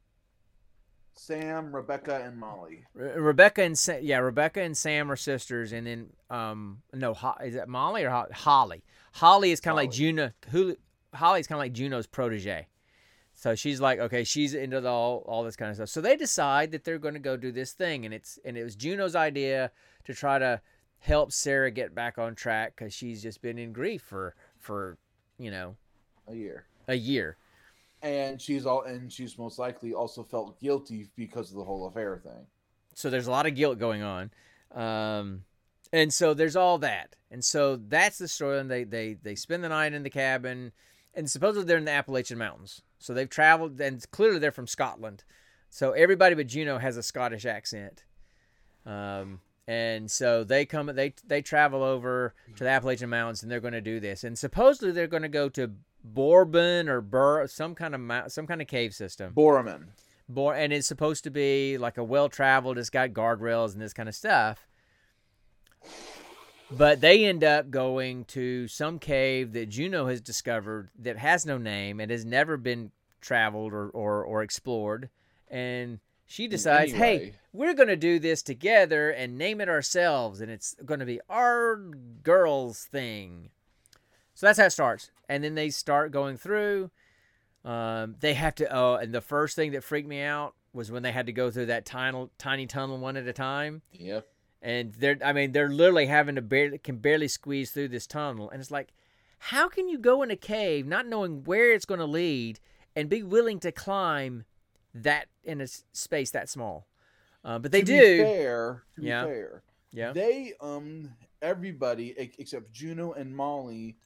Sam, 1.15 1.75
Rebecca, 1.75 2.23
and 2.25 2.39
Molly. 2.39 2.85
Re- 2.95 3.19
Rebecca 3.19 3.63
and 3.63 3.77
Sa- 3.79 3.99
yeah, 4.01 4.19
Rebecca 4.19 4.61
and 4.61 4.77
Sam 4.77 5.11
are 5.11 5.17
sisters, 5.17 5.73
and 5.73 5.87
then 5.87 6.11
um 6.31 6.83
no, 6.93 7.15
Ho- 7.15 7.37
is 7.45 7.55
that 7.55 7.69
Molly 7.69 8.05
or 8.05 8.11
Ho- 8.11 8.29
Holly? 8.33 8.85
Holly 9.13 9.51
is 9.51 9.61
kind 9.61 9.73
of 9.73 9.77
like 9.77 9.91
Juno. 9.91 10.33
Who 10.51 10.69
is 10.71 10.77
kind 11.15 11.53
of 11.53 11.59
like 11.59 11.73
Juno's 11.73 12.07
protege. 12.07 12.69
So 13.47 13.55
she's 13.55 13.81
like, 13.81 14.01
okay, 14.01 14.25
she's 14.25 14.55
into 14.55 14.81
the, 14.81 14.89
all 14.89 15.23
all 15.29 15.45
this 15.45 15.55
kind 15.55 15.71
of 15.71 15.77
stuff. 15.77 15.89
So 15.89 16.01
they 16.01 16.17
decide 16.17 16.73
that 16.73 16.83
they're 16.83 16.99
going 16.99 17.15
to 17.15 17.21
go 17.21 17.37
do 17.37 17.53
this 17.53 17.71
thing, 17.71 18.05
and 18.05 18.13
it's 18.13 18.41
and 18.45 18.59
it 18.59 18.65
was 18.65 18.75
Juno's 18.75 19.15
idea 19.15 19.71
to 20.05 20.15
try 20.15 20.41
to 20.41 20.61
help 20.99 21.31
Sarah 21.31 21.71
get 21.71 21.95
back 21.95 22.19
on 22.19 22.35
track 22.35 22.75
because 22.77 22.93
she's 22.93 23.23
just 23.23 23.41
been 23.43 23.57
in 23.57 23.73
grief 23.73 24.03
for 24.03 24.35
for 24.59 24.99
you 25.39 25.53
know 25.53 25.77
A 26.27 26.35
year. 26.35 26.67
a 26.89 26.97
year. 26.97 27.37
And 28.03 28.43
she's 28.43 28.67
all 28.67 28.83
and 28.83 29.13
she's 29.13 29.39
most 29.39 29.61
likely 29.61 29.95
also 29.95 30.25
felt 30.25 30.59
guilty 30.61 31.09
because 31.15 31.53
of 31.53 31.57
the 31.57 31.65
whole 31.65 31.87
affair 31.87 32.19
thing. 32.19 32.47
so 32.95 33.11
there's 33.11 33.29
a 33.29 33.31
lot 33.31 33.47
of 33.47 33.55
guilt 33.55 33.79
going 33.79 34.03
on 34.03 34.29
um, 34.75 35.45
and 35.93 36.13
so 36.13 36.35
there's 36.35 36.57
all 36.57 36.79
that 36.79 37.15
and 37.31 37.45
so 37.45 37.77
that's 37.77 38.19
the 38.19 38.27
story 38.27 38.59
and 38.59 38.69
they, 38.69 38.83
they 38.83 39.15
they 39.23 39.37
spend 39.37 39.63
the 39.63 39.69
night 39.69 39.93
in 39.93 40.03
the 40.03 40.11
cabin 40.11 40.73
and 41.17 41.31
supposedly 41.31 41.67
they're 41.67 41.79
in 41.79 41.85
the 41.85 41.91
appalachian 41.91 42.39
mountains 42.39 42.83
so 42.99 43.13
they've 43.13 43.29
traveled 43.29 43.81
and 43.81 44.09
clearly 44.11 44.39
they're 44.39 44.53
from 44.53 44.67
scotland 44.67 45.25
so 45.71 45.93
everybody 45.93 46.35
but 46.35 46.47
juno 46.47 46.79
has 46.79 46.97
a 46.97 47.03
scottish 47.03 47.45
accent 47.45 48.05
um, 48.85 49.41
and 49.67 50.11
so 50.11 50.45
they 50.45 50.65
come 50.65 50.87
they 50.95 51.13
they 51.27 51.43
travel 51.43 51.83
over 51.83 52.35
to 52.55 52.63
the 52.63 52.71
appalachian 52.71 53.11
mountains 53.11 53.43
and 53.43 53.51
they're 53.51 53.61
going 53.61 53.73
to 53.73 53.81
do 53.81 53.99
this 53.99 54.23
and 54.23 54.39
supposedly 54.39 54.93
they're 54.93 55.09
going 55.09 55.23
to 55.23 55.29
go 55.29 55.49
to 55.49 55.73
bourbon 56.15 56.89
or 56.89 57.01
Bur, 57.01 57.47
some 57.49 57.75
kind 57.75 57.95
of 57.95 58.33
some 58.33 58.47
kind 58.47 58.63
of 58.63 58.69
cave 58.69 58.95
system 58.95 59.33
Boreman. 59.35 59.89
Bor- 60.29 60.55
and 60.55 60.73
it's 60.73 60.89
supposed 60.89 61.25
to 61.25 61.31
be 61.31 61.79
like 61.79 61.99
a 61.99 62.05
well 62.05 62.29
traveled. 62.29 62.79
It's 62.79 62.91
got 62.91 63.11
guardrails 63.11 63.73
and 63.73 63.81
this 63.81 63.93
kind 63.93 64.09
of 64.09 64.15
stuff. 64.15 64.67
But 66.71 67.01
they 67.01 67.25
end 67.25 67.45
up 67.45 67.71
going 67.71 68.25
to 68.27 68.67
some 68.69 68.99
cave 68.99 69.53
that 69.53 69.69
Juno 69.69 70.07
has 70.07 70.21
discovered 70.21 70.91
that 70.99 71.17
has 71.19 71.47
no 71.47 71.59
name 71.59 72.01
and 72.01 72.11
has 72.11 72.25
never 72.25 72.57
been 72.57 72.91
traveled 73.21 73.73
or, 73.73 73.89
or, 73.91 74.25
or 74.25 74.43
explored. 74.43 75.09
And 75.49 76.01
she 76.27 76.49
decides, 76.49 76.93
any 76.93 76.99
hey, 76.99 77.33
we're 77.53 77.75
going 77.75 77.89
to 77.89 77.97
do 77.97 78.19
this 78.19 78.43
together 78.43 79.11
and 79.11 79.39
name 79.39 79.61
it 79.61 79.69
ourselves. 79.69 80.41
And 80.41 80.51
it's 80.51 80.75
going 80.85 81.01
to 81.01 81.07
be 81.07 81.21
our 81.31 81.77
girls 82.25 82.85
thing. 82.85 83.51
So 84.35 84.47
that's 84.47 84.59
how 84.59 84.67
it 84.67 84.71
starts. 84.71 85.13
And 85.29 85.45
then 85.45 85.55
they 85.55 85.71
start 85.71 86.11
going 86.11 86.37
through. 86.37 86.91
Um, 87.65 88.17
they 88.21 88.35
have 88.35 88.55
to. 88.57 88.77
Oh, 88.77 88.95
and 88.97 89.13
the 89.13 89.21
first 89.21 89.57
thing 89.57 89.73
that 89.73 89.85
freaked 89.85 90.09
me 90.09 90.21
out 90.21 90.55
was 90.73 90.91
when 90.91 91.03
they 91.03 91.13
had 91.13 91.27
to 91.27 91.33
go 91.33 91.51
through 91.51 91.67
that 91.67 91.87
tiny, 91.87 92.29
tiny 92.39 92.67
tunnel 92.67 92.99
one 92.99 93.17
at 93.17 93.27
a 93.27 93.33
time. 93.33 93.83
Yep. 93.93 94.27
And 94.63 94.95
they're, 94.95 95.19
I 95.25 95.33
mean, 95.33 95.53
they're 95.53 95.69
literally 95.69 96.07
having 96.07 96.35
to 96.37 96.43
barely 96.43 96.79
can 96.79 96.97
barely 96.97 97.29
squeeze 97.29 97.71
through 97.71 97.89
this 97.89 98.07
tunnel. 98.07 98.51
And 98.51 98.61
it's 98.61 98.71
like, 98.71 98.93
how 99.39 99.69
can 99.69 99.89
you 99.89 99.99
go 99.99 100.23
in 100.23 100.31
a 100.31 100.37
cave 100.37 100.87
not 100.87 101.07
knowing 101.07 101.45
where 101.45 101.73
it's 101.73 101.85
going 101.85 102.01
to 102.01 102.07
lead 102.07 102.59
and 102.95 103.09
be 103.09 103.23
willing 103.23 103.61
to 103.61 103.71
climb 103.71 104.45
that 104.95 105.27
in 105.45 105.61
a 105.61 105.67
space 105.93 106.31
that 106.33 106.49
small? 106.49 106.89
Uh, 107.45 107.59
but 107.59 107.71
they 107.71 107.81
to 107.81 107.87
do. 107.87 108.19
Be 108.19 108.25
fair. 108.25 108.83
To 108.97 109.03
Yeah. 109.03 109.25
be 109.25 109.31
fair. 109.31 109.63
Yeah. 109.93 110.13
They 110.13 110.53
um 110.61 111.11
everybody 111.41 112.15
except 112.39 112.73
Juno 112.73 113.13
and 113.13 113.35
Molly 113.35 113.97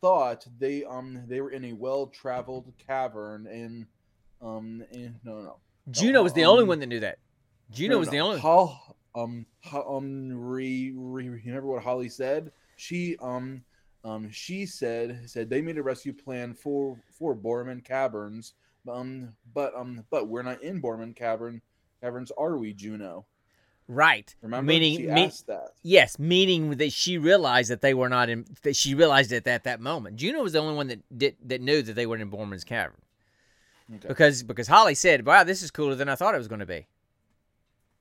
thought 0.00 0.46
they 0.58 0.84
um 0.84 1.22
they 1.26 1.40
were 1.40 1.50
in 1.50 1.64
a 1.66 1.72
well 1.72 2.06
traveled 2.06 2.72
cavern 2.86 3.46
and 3.46 3.86
um 4.42 4.84
in 4.92 5.18
no 5.24 5.40
no 5.40 5.56
Juno 5.90 6.22
was 6.22 6.32
the 6.34 6.44
only 6.44 6.62
um, 6.62 6.68
one 6.68 6.80
that 6.80 6.86
knew 6.86 7.00
that. 7.00 7.18
Juno 7.70 7.94
no, 7.94 7.98
was 7.98 8.08
no, 8.08 8.12
the 8.12 8.18
only. 8.18 8.40
Hol- 8.40 8.96
um 9.14 9.46
um 9.72 10.30
re, 10.32 10.92
re, 10.94 11.28
remember 11.28 11.66
what 11.68 11.82
Holly 11.82 12.08
said? 12.08 12.52
She 12.76 13.16
um 13.20 13.62
um 14.04 14.30
she 14.30 14.66
said 14.66 15.22
said 15.26 15.50
they 15.50 15.60
made 15.60 15.78
a 15.78 15.82
rescue 15.82 16.12
plan 16.12 16.54
for 16.54 17.00
for 17.10 17.34
Borman 17.34 17.84
Caverns 17.84 18.54
um 18.88 19.34
but 19.54 19.74
um 19.74 20.04
but 20.10 20.28
we're 20.28 20.42
not 20.42 20.62
in 20.62 20.80
Borman 20.80 21.14
Cavern 21.16 21.60
caverns 22.00 22.30
are 22.38 22.56
we 22.56 22.72
Juno? 22.72 23.26
Right. 23.90 24.34
Remember 24.42 24.68
Meaning, 24.68 24.98
she 24.98 25.06
me- 25.06 25.24
asked 25.24 25.46
that. 25.46 25.70
Yes, 25.82 26.18
meaning 26.18 26.76
that 26.76 26.92
she 26.92 27.16
realized 27.16 27.70
that 27.70 27.80
they 27.80 27.94
were 27.94 28.10
not 28.10 28.28
in. 28.28 28.44
That 28.62 28.76
she 28.76 28.94
realized 28.94 29.32
it 29.32 29.46
at 29.46 29.64
that 29.64 29.80
moment. 29.80 30.16
Juno 30.16 30.42
was 30.42 30.52
the 30.52 30.58
only 30.58 30.74
one 30.74 30.88
that 30.88 31.18
did 31.18 31.36
that 31.46 31.62
knew 31.62 31.80
that 31.80 31.94
they 31.94 32.06
were 32.06 32.16
in 32.18 32.30
Borman's 32.30 32.64
cavern 32.64 33.00
Okay. 33.94 34.06
because 34.06 34.42
because 34.42 34.68
Holly 34.68 34.94
said, 34.94 35.24
"Wow, 35.24 35.42
this 35.44 35.62
is 35.62 35.70
cooler 35.70 35.94
than 35.94 36.10
I 36.10 36.16
thought 36.16 36.34
it 36.34 36.38
was 36.38 36.48
going 36.48 36.60
to 36.60 36.66
be." 36.66 36.86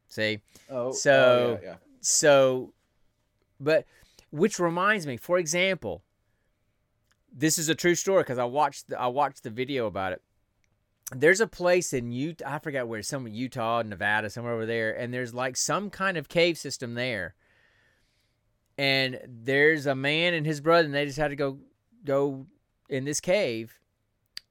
See, 0.07 0.39
Oh, 0.69 0.87
oh 0.87 0.91
So- 0.91 1.59
oh, 1.61 1.63
yeah, 1.63 1.69
yeah. 1.71 1.75
so, 2.01 2.73
but 3.59 3.85
which 4.31 4.59
reminds 4.59 5.05
me, 5.07 5.17
for 5.17 5.37
example, 5.37 6.03
this 7.31 7.57
is 7.57 7.69
a 7.69 7.75
true 7.75 7.95
story 7.95 8.23
because 8.23 8.37
I 8.37 8.45
watched 8.45 8.89
the, 8.89 8.99
I 8.99 9.07
watched 9.07 9.43
the 9.43 9.49
video 9.49 9.85
about 9.85 10.13
it. 10.13 10.21
There's 11.15 11.39
a 11.39 11.47
place 11.47 11.93
in 11.93 12.11
Utah, 12.11 12.55
I 12.55 12.59
forgot 12.59 12.87
where, 12.87 13.01
some 13.01 13.27
Utah, 13.27 13.81
Nevada, 13.81 14.29
somewhere 14.29 14.53
over 14.53 14.65
there, 14.65 14.91
and 14.91 15.13
there's 15.13 15.33
like 15.33 15.55
some 15.55 15.89
kind 15.89 16.17
of 16.17 16.27
cave 16.27 16.57
system 16.57 16.95
there. 16.95 17.35
And 18.77 19.19
there's 19.25 19.85
a 19.85 19.95
man 19.95 20.33
and 20.33 20.45
his 20.45 20.61
brother, 20.61 20.85
and 20.85 20.93
they 20.93 21.05
just 21.05 21.17
had 21.17 21.29
to 21.29 21.35
go 21.35 21.59
go 22.03 22.45
in 22.89 23.05
this 23.05 23.19
cave, 23.19 23.79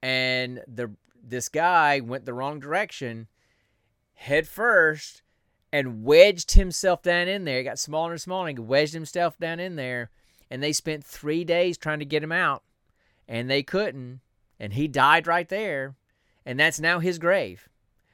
and 0.03 0.63
the 0.67 0.91
this 1.23 1.49
guy 1.49 2.01
went 2.01 2.25
the 2.25 2.35
wrong 2.35 2.59
direction, 2.59 3.29
head 4.15 4.49
first, 4.49 5.23
and 5.73 6.05
wedged 6.05 6.53
himself 6.53 7.03
down 7.03 7.29
in 7.29 7.45
there. 7.45 7.59
He 7.59 7.65
got 7.65 7.79
smaller 7.79 8.13
and 8.13 8.21
smaller, 8.21 8.49
and 8.49 8.69
wedged 8.69 8.95
himself 8.95 9.39
down 9.39 9.61
in 9.61 9.77
there. 9.77 10.11
And 10.51 10.63
they 10.63 10.73
spent 10.73 11.05
three 11.05 11.45
days 11.45 11.77
trying 11.77 11.99
to 11.99 12.05
get 12.05 12.23
him 12.23 12.33
out, 12.33 12.63
and 13.29 13.51
they 13.51 13.63
couldn't. 13.63 14.21
And 14.59 14.73
he 14.73 14.89
died 14.89 15.27
right 15.27 15.49
there. 15.49 15.97
And 16.45 16.59
that's 16.59 16.81
now 16.81 17.01
his 17.01 17.19
grave. 17.19 17.69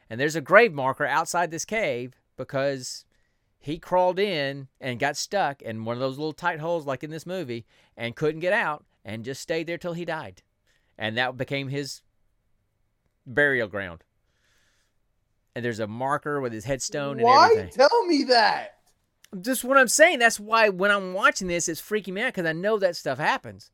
And 0.09 0.19
there's 0.19 0.37
a 0.37 0.41
grave 0.41 0.73
marker 0.73 1.07
outside 1.07 1.51
this 1.51 1.65
cave 1.65 2.15
because 2.37 3.05
he 3.59 3.79
crawled 3.79 4.19
in 4.19 4.69
and 4.81 4.99
got 4.99 5.17
stuck 5.17 5.63
in 5.63 5.85
one 5.85 5.95
of 5.95 6.01
those 6.01 6.19
little 6.19 6.33
tight 6.33 6.59
holes, 6.59 6.87
like 6.87 7.05
in 7.05 7.11
this 7.11 7.27
movie, 7.27 7.65
and 7.97 8.17
couldn't 8.17 8.41
get 8.41 8.53
out 8.53 8.85
and 9.05 9.25
just 9.25 9.41
stayed 9.41 9.67
there 9.67 9.79
till 9.79 9.93
he 9.93 10.05
died. 10.05 10.43
And 10.99 11.17
that 11.17 11.37
became 11.37 11.69
his 11.69 12.03
burial 13.27 13.69
ground. 13.69 14.03
And 15.55 15.65
there's 15.65 15.81
a 15.81 15.87
marker 15.87 16.41
with 16.41 16.53
his 16.53 16.65
headstone 16.65 17.19
and 17.19 17.23
Why 17.23 17.51
everything. 17.53 17.71
tell 17.89 18.07
me 18.07 18.25
that? 18.25 18.79
Just 19.41 19.65
what 19.65 19.77
I'm 19.77 19.89
saying. 19.89 20.19
That's 20.19 20.41
why 20.41 20.69
when 20.71 20.91
I'm 20.91 21.13
watching 21.15 21.49
this, 21.49 21.69
it's 21.69 21.81
freaking 21.81 22.15
me 22.15 22.23
out 22.23 22.35
because 22.35 22.47
I 22.47 22.53
know 22.53 22.79
that 22.79 22.97
stuff 22.97 23.19
happens. 23.19 23.71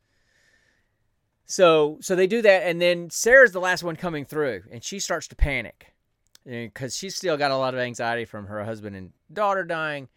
So 1.46 1.98
so 2.00 2.14
they 2.14 2.26
do 2.26 2.42
that, 2.42 2.64
and 2.66 2.80
then 2.80 3.08
Sarah's 3.10 3.52
the 3.52 3.60
last 3.60 3.82
one 3.82 3.96
coming 3.96 4.24
through, 4.26 4.64
and 4.70 4.84
she 4.84 4.98
starts 4.98 5.28
to 5.28 5.36
panic 5.36 5.94
because 6.44 6.94
she's 6.96 7.16
still 7.16 7.36
got 7.38 7.50
a 7.50 7.56
lot 7.56 7.72
of 7.74 7.80
anxiety 7.80 8.24
from 8.26 8.46
her 8.46 8.64
husband 8.64 8.94
and 8.96 9.12
daughter 9.32 9.64
dying. 9.64 10.08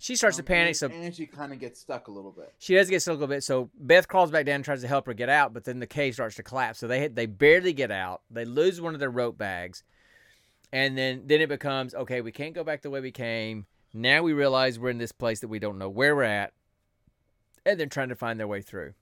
She 0.00 0.16
starts 0.16 0.36
to 0.38 0.42
Um, 0.42 0.46
panic, 0.46 0.68
and, 0.68 0.76
so 0.76 0.88
and 0.88 1.14
she 1.14 1.26
kind 1.26 1.52
of 1.52 1.60
gets 1.60 1.78
stuck 1.80 2.08
a 2.08 2.10
little 2.10 2.32
bit. 2.32 2.52
she 2.58 2.74
does 2.74 2.88
get 2.90 3.02
stuck 3.02 3.12
a 3.12 3.14
little 3.20 3.28
bit. 3.28 3.44
So 3.44 3.70
Beth 3.78 4.08
crawls 4.08 4.30
back 4.32 4.46
down 4.46 4.56
and 4.56 4.64
tries 4.64 4.80
to 4.80 4.88
help 4.88 5.06
her 5.06 5.14
get 5.14 5.28
out, 5.28 5.52
but 5.52 5.64
then 5.64 5.78
the 5.78 5.86
cave 5.86 6.14
starts 6.14 6.34
to 6.36 6.42
collapse. 6.42 6.80
So 6.80 6.88
they 6.88 7.06
they 7.06 7.26
barely 7.26 7.72
get 7.72 7.92
out. 7.92 8.22
They 8.30 8.44
lose 8.44 8.80
one 8.80 8.94
of 8.94 9.00
their 9.00 9.10
rope 9.10 9.38
bags, 9.38 9.84
and 10.72 10.96
then 10.96 11.22
then 11.26 11.40
it 11.40 11.48
becomes 11.48 11.94
okay. 11.94 12.20
We 12.20 12.32
can't 12.32 12.54
go 12.54 12.64
back 12.64 12.82
the 12.82 12.90
way 12.90 13.00
we 13.00 13.10
came. 13.10 13.66
Now 13.92 14.22
we 14.22 14.32
realize 14.32 14.78
we're 14.78 14.90
in 14.90 14.98
this 14.98 15.12
place 15.12 15.40
that 15.40 15.48
we 15.48 15.58
don't 15.58 15.78
know 15.78 15.88
where 15.88 16.14
we're 16.14 16.22
at, 16.22 16.52
and 17.66 17.78
they're 17.78 17.86
trying 17.86 18.10
to 18.10 18.16
find 18.16 18.38
their 18.38 18.46
way 18.46 18.62
through. 18.62 18.94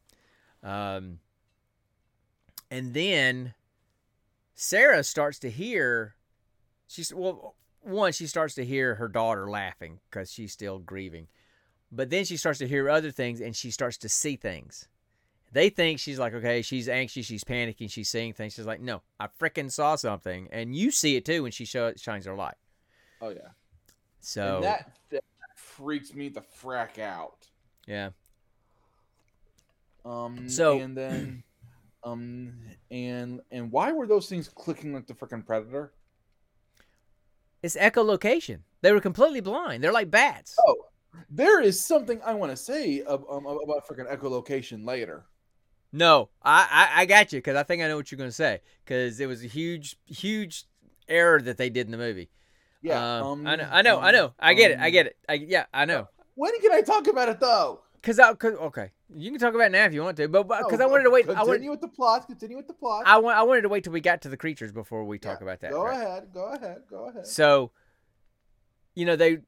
Um, 0.62 1.18
and 2.70 2.94
then 2.94 3.54
Sarah 4.54 5.04
starts 5.04 5.38
to 5.40 5.50
hear. 5.50 6.14
She's 6.86 7.12
well. 7.14 7.54
One, 7.80 8.12
she 8.12 8.26
starts 8.26 8.54
to 8.56 8.64
hear 8.64 8.96
her 8.96 9.08
daughter 9.08 9.48
laughing 9.48 10.00
because 10.10 10.32
she's 10.32 10.52
still 10.52 10.78
grieving. 10.78 11.28
But 11.90 12.10
then 12.10 12.24
she 12.24 12.36
starts 12.36 12.58
to 12.58 12.68
hear 12.68 12.90
other 12.90 13.10
things 13.10 13.40
and 13.40 13.56
she 13.56 13.70
starts 13.70 13.96
to 13.98 14.08
see 14.08 14.36
things. 14.36 14.88
They 15.52 15.70
think 15.70 15.98
she's 15.98 16.18
like, 16.18 16.34
okay, 16.34 16.60
she's 16.62 16.88
anxious, 16.88 17.24
she's 17.26 17.42
panicking, 17.44 17.90
she's 17.90 18.10
seeing 18.10 18.32
things. 18.34 18.54
She's 18.54 18.66
like, 18.66 18.80
no, 18.80 19.02
I 19.18 19.28
freaking 19.40 19.70
saw 19.72 19.96
something. 19.96 20.48
And 20.52 20.74
you 20.76 20.90
see 20.90 21.16
it 21.16 21.24
too 21.24 21.42
when 21.42 21.52
she 21.52 21.64
show, 21.64 21.92
shines 21.96 22.26
her 22.26 22.34
light. 22.34 22.56
Oh 23.20 23.30
yeah. 23.30 23.48
So, 24.20 24.56
And 24.56 24.64
that, 24.64 24.92
that 25.10 25.24
freaks 25.56 26.12
me 26.14 26.28
the 26.28 26.42
frack 26.62 26.98
out. 26.98 27.46
yeah. 27.86 28.10
Um. 30.04 30.48
So- 30.48 30.80
and 30.80 30.96
then, 30.96 31.42
um, 32.04 32.52
and 32.90 33.40
and 33.50 33.70
why 33.72 33.92
were 33.92 34.06
those 34.06 34.28
things 34.28 34.48
clicking 34.48 34.92
like 34.92 35.06
the 35.06 35.14
freaking 35.14 35.44
predator? 35.44 35.92
It's 37.62 37.76
echolocation. 37.76 38.60
They 38.82 38.92
were 38.92 39.00
completely 39.00 39.40
blind. 39.40 39.82
They're 39.82 39.92
like 39.92 40.10
bats. 40.10 40.56
Oh, 40.66 40.76
there 41.28 41.60
is 41.60 41.84
something 41.84 42.20
I 42.24 42.34
want 42.34 42.52
to 42.52 42.56
say 42.56 43.00
ab- 43.00 43.24
um, 43.28 43.46
about 43.46 43.86
freaking 43.88 44.08
echolocation 44.12 44.86
later. 44.86 45.24
No, 45.92 46.28
I, 46.42 46.90
I, 46.96 47.02
I 47.02 47.06
got 47.06 47.32
you 47.32 47.38
because 47.38 47.56
I 47.56 47.62
think 47.62 47.82
I 47.82 47.88
know 47.88 47.96
what 47.96 48.12
you're 48.12 48.18
going 48.18 48.28
to 48.28 48.34
say 48.34 48.60
because 48.84 49.20
it 49.20 49.26
was 49.26 49.42
a 49.42 49.46
huge, 49.46 49.96
huge 50.06 50.64
error 51.08 51.40
that 51.40 51.56
they 51.56 51.70
did 51.70 51.86
in 51.86 51.92
the 51.92 51.98
movie. 51.98 52.28
Yeah. 52.82 53.20
Um, 53.20 53.26
um, 53.26 53.46
I 53.46 53.56
know, 53.56 53.68
I 53.70 53.82
know, 53.82 54.00
I 54.00 54.10
know. 54.10 54.34
I 54.38 54.54
get 54.54 54.70
it. 54.72 54.78
I 54.78 54.86
um, 54.86 54.92
get 54.92 55.06
it. 55.06 55.16
I, 55.28 55.34
yeah, 55.34 55.64
I 55.72 55.84
know. 55.86 56.08
When 56.34 56.58
can 56.60 56.72
I 56.72 56.82
talk 56.82 57.06
about 57.06 57.28
it 57.28 57.40
though? 57.40 57.80
Cause 58.02 58.18
I, 58.18 58.32
cause 58.34 58.54
okay, 58.54 58.92
you 59.14 59.30
can 59.30 59.40
talk 59.40 59.54
about 59.54 59.66
it 59.66 59.72
now 59.72 59.84
if 59.84 59.92
you 59.92 60.02
want 60.02 60.16
to, 60.18 60.28
but 60.28 60.46
because 60.46 60.78
No, 60.78 60.84
I 60.84 60.88
wanted 60.88 61.04
to 61.04 61.10
wait. 61.10 61.24
I 61.24 61.34
Continue 61.34 61.48
wanted, 61.48 61.70
with 61.70 61.80
the 61.80 61.88
plot. 61.88 62.26
Continue 62.26 62.56
with 62.56 62.68
the 62.68 62.74
plot. 62.74 63.02
I 63.06 63.18
want, 63.18 63.36
I 63.36 63.42
wanted 63.42 63.62
to 63.62 63.68
wait 63.68 63.82
till 63.82 63.92
we 63.92 64.00
got 64.00 64.22
to 64.22 64.28
the 64.28 64.36
creatures 64.36 64.70
before 64.70 65.04
we 65.04 65.18
talk 65.18 65.40
Yeah, 65.40 65.44
about 65.44 65.60
that. 65.60 65.72
Go 65.72 65.82
right? 65.82 65.96
ahead. 65.96 66.28
Go 66.32 66.44
ahead. 66.52 66.82
Go 66.88 67.08
ahead. 67.08 67.26
So, 67.26 67.72
you 68.94 69.04
know, 69.04 69.16
they, 69.16 69.38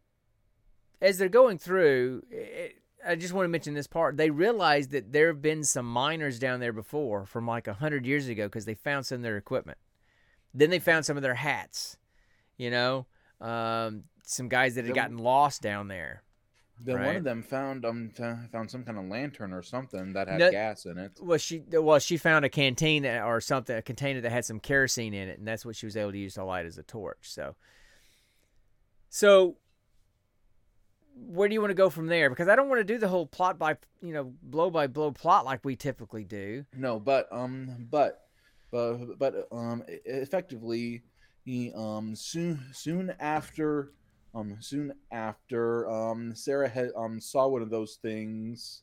as 1.00 1.18
they're 1.18 1.28
going 1.28 1.58
through, 1.58 2.24
it, 2.30 2.79
I 3.06 3.16
just 3.16 3.32
want 3.32 3.44
to 3.44 3.48
mention 3.48 3.74
this 3.74 3.86
part. 3.86 4.16
They 4.16 4.30
realized 4.30 4.90
that 4.90 5.12
there 5.12 5.28
have 5.28 5.40
been 5.42 5.64
some 5.64 5.86
miners 5.86 6.38
down 6.38 6.60
there 6.60 6.72
before 6.72 7.26
from 7.26 7.46
like 7.46 7.66
a 7.66 7.74
hundred 7.74 8.06
years 8.06 8.28
ago 8.28 8.46
because 8.46 8.64
they 8.64 8.74
found 8.74 9.06
some 9.06 9.16
of 9.16 9.22
their 9.22 9.36
equipment. 9.36 9.78
Then 10.52 10.70
they 10.70 10.78
found 10.78 11.06
some 11.06 11.16
of 11.16 11.22
their 11.22 11.34
hats. 11.34 11.96
You 12.56 12.70
know, 12.70 13.06
um, 13.40 14.04
some 14.24 14.48
guys 14.48 14.74
that 14.74 14.84
had 14.84 14.94
gotten 14.94 15.18
lost 15.18 15.62
down 15.62 15.88
there. 15.88 16.22
Then 16.82 17.02
one 17.02 17.16
of 17.16 17.24
them 17.24 17.42
found 17.42 17.84
um 17.84 18.10
found 18.10 18.70
some 18.70 18.84
kind 18.84 18.96
of 18.96 19.04
lantern 19.04 19.52
or 19.52 19.62
something 19.62 20.14
that 20.14 20.28
had 20.28 20.38
No- 20.38 20.50
gas 20.50 20.86
in 20.86 20.96
it. 20.96 21.12
Well, 21.20 21.36
she 21.38 21.62
well 21.70 21.98
she 21.98 22.16
found 22.16 22.44
a 22.44 22.48
canteen 22.48 23.02
that- 23.02 23.22
or 23.22 23.40
something, 23.40 23.76
a 23.76 23.82
container 23.82 24.20
that 24.22 24.30
had 24.32 24.44
some 24.46 24.60
kerosene 24.60 25.12
in 25.12 25.28
it, 25.28 25.38
and 25.38 25.46
that's 25.46 25.64
what 25.66 25.76
she 25.76 25.84
was 25.86 25.96
able 25.96 26.12
to 26.12 26.18
use 26.18 26.34
to 26.34 26.44
light 26.44 26.64
as 26.64 26.78
a 26.78 26.82
torch. 26.82 27.18
So, 27.22 27.54
so 29.10 29.56
where 31.14 31.48
do 31.48 31.54
you 31.54 31.60
want 31.60 31.70
to 31.70 31.74
go 31.74 31.90
from 31.90 32.06
there? 32.06 32.30
Because 32.30 32.48
I 32.48 32.56
don't 32.56 32.68
want 32.68 32.80
to 32.80 32.84
do 32.84 32.98
the 32.98 33.08
whole 33.08 33.26
plot 33.26 33.58
by 33.58 33.76
you 34.02 34.12
know 34.12 34.32
blow 34.42 34.70
by 34.70 34.86
blow 34.86 35.12
plot 35.12 35.44
like 35.44 35.64
we 35.64 35.76
typically 35.76 36.24
do. 36.24 36.64
No, 36.76 36.98
but 36.98 37.28
um, 37.30 37.86
but 37.90 38.28
but 38.70 39.18
but 39.18 39.48
um, 39.52 39.84
effectively, 40.04 41.02
he 41.44 41.72
um 41.74 42.14
soon 42.14 42.60
soon 42.72 43.14
after 43.20 43.92
um 44.34 44.56
soon 44.60 44.92
after 45.10 45.88
um 45.90 46.34
Sarah 46.34 46.68
had 46.68 46.90
um 46.96 47.20
saw 47.20 47.48
one 47.48 47.62
of 47.62 47.70
those 47.70 47.96
things 47.96 48.82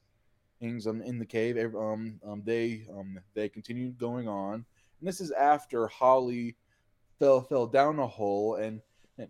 things 0.59 0.87
um 0.87 1.01
in 1.01 1.19
the 1.19 1.25
cave. 1.25 1.57
Um 1.75 2.19
um 2.25 2.41
they 2.45 2.87
um 2.97 3.19
they 3.33 3.49
continued 3.49 3.97
going 3.97 4.27
on, 4.27 4.53
and 4.53 5.07
this 5.07 5.21
is 5.21 5.31
after 5.31 5.87
Holly 5.87 6.55
fell 7.19 7.41
fell 7.41 7.67
down 7.67 7.99
a 7.99 8.07
hole 8.07 8.55
and. 8.55 8.81
and 9.17 9.29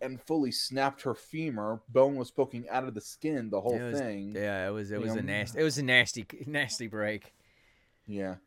and 0.00 0.20
fully 0.22 0.50
snapped 0.50 1.02
her 1.02 1.14
femur. 1.14 1.80
Bone 1.88 2.16
was 2.16 2.30
poking 2.30 2.68
out 2.68 2.84
of 2.84 2.94
the 2.94 3.00
skin. 3.00 3.50
The 3.50 3.60
whole 3.60 3.78
was- 3.78 3.98
thing. 3.98 4.32
Yeah, 4.34 4.66
it 4.68 4.70
was 4.70 4.90
it 4.90 5.00
was 5.00 5.14
a 5.14 5.18
Um, 5.20 5.26
nasty 5.26 5.60
it 5.60 5.62
was 5.64 5.78
a 5.78 5.82
nasty 5.84 6.26
nasty 6.46 6.86
break. 6.86 7.32
Yeah. 8.06 8.36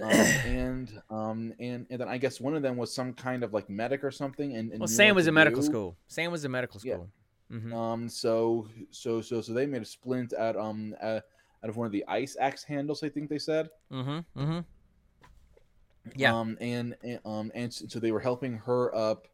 Um, 0.00 0.10
and 0.10 1.02
um 1.10 1.54
and 1.58 1.84
and 1.90 2.00
then 2.00 2.06
I 2.08 2.18
guess 2.18 2.40
one 2.40 2.54
of 2.54 2.62
them 2.62 2.76
was 2.76 2.94
some 2.94 3.12
kind 3.14 3.42
of 3.42 3.52
like 3.52 3.68
medic 3.68 4.04
or 4.04 4.12
something. 4.12 4.54
And, 4.54 4.70
and 4.70 4.78
Well, 4.80 4.86
Sam 4.86 5.16
was 5.16 5.26
in 5.26 5.34
medical 5.34 5.60
do. 5.60 5.66
school. 5.66 5.96
Sam 6.06 6.30
was 6.30 6.44
in 6.44 6.52
medical 6.52 6.80
Yeah. 6.84 6.94
school. 6.94 7.10
hmm 7.50 7.74
Um. 7.74 8.08
So 8.08 8.68
so 8.92 9.20
so 9.20 9.40
so 9.40 9.52
they 9.52 9.66
made 9.66 9.82
a 9.82 9.84
splint 9.84 10.32
out 10.34 10.56
um 10.56 10.94
uh, 11.02 11.18
out 11.64 11.68
of 11.68 11.76
one 11.76 11.86
of 11.86 11.90
the 11.92 12.04
ice 12.06 12.36
axe 12.38 12.62
handles. 12.62 13.02
I 13.02 13.08
think 13.08 13.28
they 13.28 13.38
said. 13.40 13.70
hmm 13.90 14.20
hmm 14.36 14.60
Yeah. 16.14 16.32
Um. 16.38 16.56
And, 16.60 16.94
and 17.02 17.18
um 17.24 17.50
and 17.54 17.72
so 17.74 17.98
they 17.98 18.12
were 18.12 18.20
helping 18.20 18.56
her 18.58 18.94
up 18.94 19.26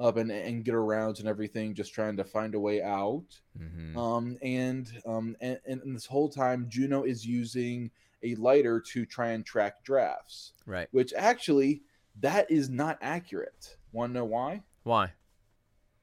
up 0.00 0.16
and 0.16 0.30
and 0.30 0.64
get 0.64 0.74
around 0.74 1.18
and 1.18 1.28
everything, 1.28 1.74
just 1.74 1.92
trying 1.94 2.16
to 2.16 2.24
find 2.24 2.54
a 2.54 2.60
way 2.60 2.82
out. 2.82 3.24
hmm 3.56 3.96
Um, 3.96 4.38
and 4.42 4.90
um, 5.06 5.36
and, 5.40 5.58
and 5.64 5.94
this 5.94 6.06
whole 6.06 6.28
time, 6.28 6.66
Juno 6.68 7.04
is 7.04 7.26
using 7.26 7.90
a 8.22 8.34
lighter 8.36 8.80
to 8.80 9.04
try 9.04 9.30
and 9.30 9.44
track 9.44 9.84
drafts. 9.84 10.52
right. 10.66 10.88
which 10.92 11.12
actually 11.16 11.82
that 12.20 12.50
is 12.50 12.68
not 12.68 12.98
accurate. 13.00 13.76
Want 13.92 14.10
to 14.10 14.18
know 14.18 14.24
why? 14.24 14.62
Why? 14.84 15.12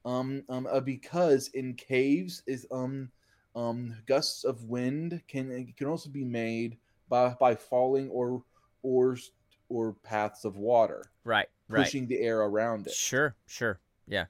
Um, 0.04 0.44
um, 0.48 0.66
uh, 0.70 0.80
because 0.80 1.48
in 1.48 1.74
caves 1.74 2.42
is 2.46 2.66
um, 2.70 3.10
um, 3.54 3.96
gusts 4.06 4.44
of 4.44 4.64
wind 4.64 5.22
can 5.28 5.72
can 5.76 5.86
also 5.86 6.08
be 6.08 6.24
made 6.24 6.78
by 7.08 7.34
by 7.40 7.54
falling 7.54 8.08
or 8.10 8.42
or 8.82 9.16
or 9.68 9.92
paths 10.02 10.44
of 10.44 10.56
water 10.56 11.10
Right. 11.24 11.48
Right. 11.70 11.84
pushing 11.84 12.06
the 12.08 12.18
air 12.20 12.40
around 12.40 12.86
it. 12.86 12.92
Sure. 12.92 13.34
Sure. 13.46 13.78
Yeah. 14.06 14.26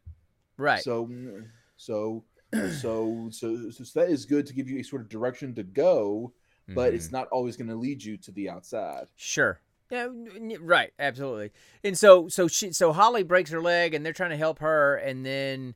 Right. 0.56 0.82
So 0.82 1.06
mm, 1.06 1.48
so 1.76 2.24
so 2.52 3.28
so 3.30 3.70
so 3.70 4.00
that 4.00 4.10
is 4.10 4.26
good 4.26 4.46
to 4.46 4.52
give 4.54 4.68
you 4.68 4.78
a 4.78 4.82
sort 4.84 5.02
of 5.02 5.08
direction 5.08 5.54
to 5.54 5.62
go, 5.62 6.32
but 6.68 6.92
Mhm. 6.92 6.96
it's 6.96 7.10
not 7.10 7.28
always 7.28 7.56
going 7.56 7.68
to 7.68 7.76
lead 7.76 8.02
you 8.04 8.16
to 8.18 8.30
the 8.32 8.50
outside. 8.50 9.06
Sure. 9.16 9.60
Yeah, 9.90 10.06
right, 10.60 10.92
absolutely. 11.00 11.50
And 11.82 11.98
so 11.98 12.28
so 12.28 12.46
she 12.46 12.72
so 12.72 12.92
Holly 12.92 13.22
breaks 13.24 13.50
her 13.50 13.60
leg 13.60 13.94
and 13.94 14.04
they're 14.06 14.12
trying 14.12 14.30
to 14.30 14.36
help 14.36 14.60
her 14.60 14.96
and 14.96 15.24
then 15.26 15.74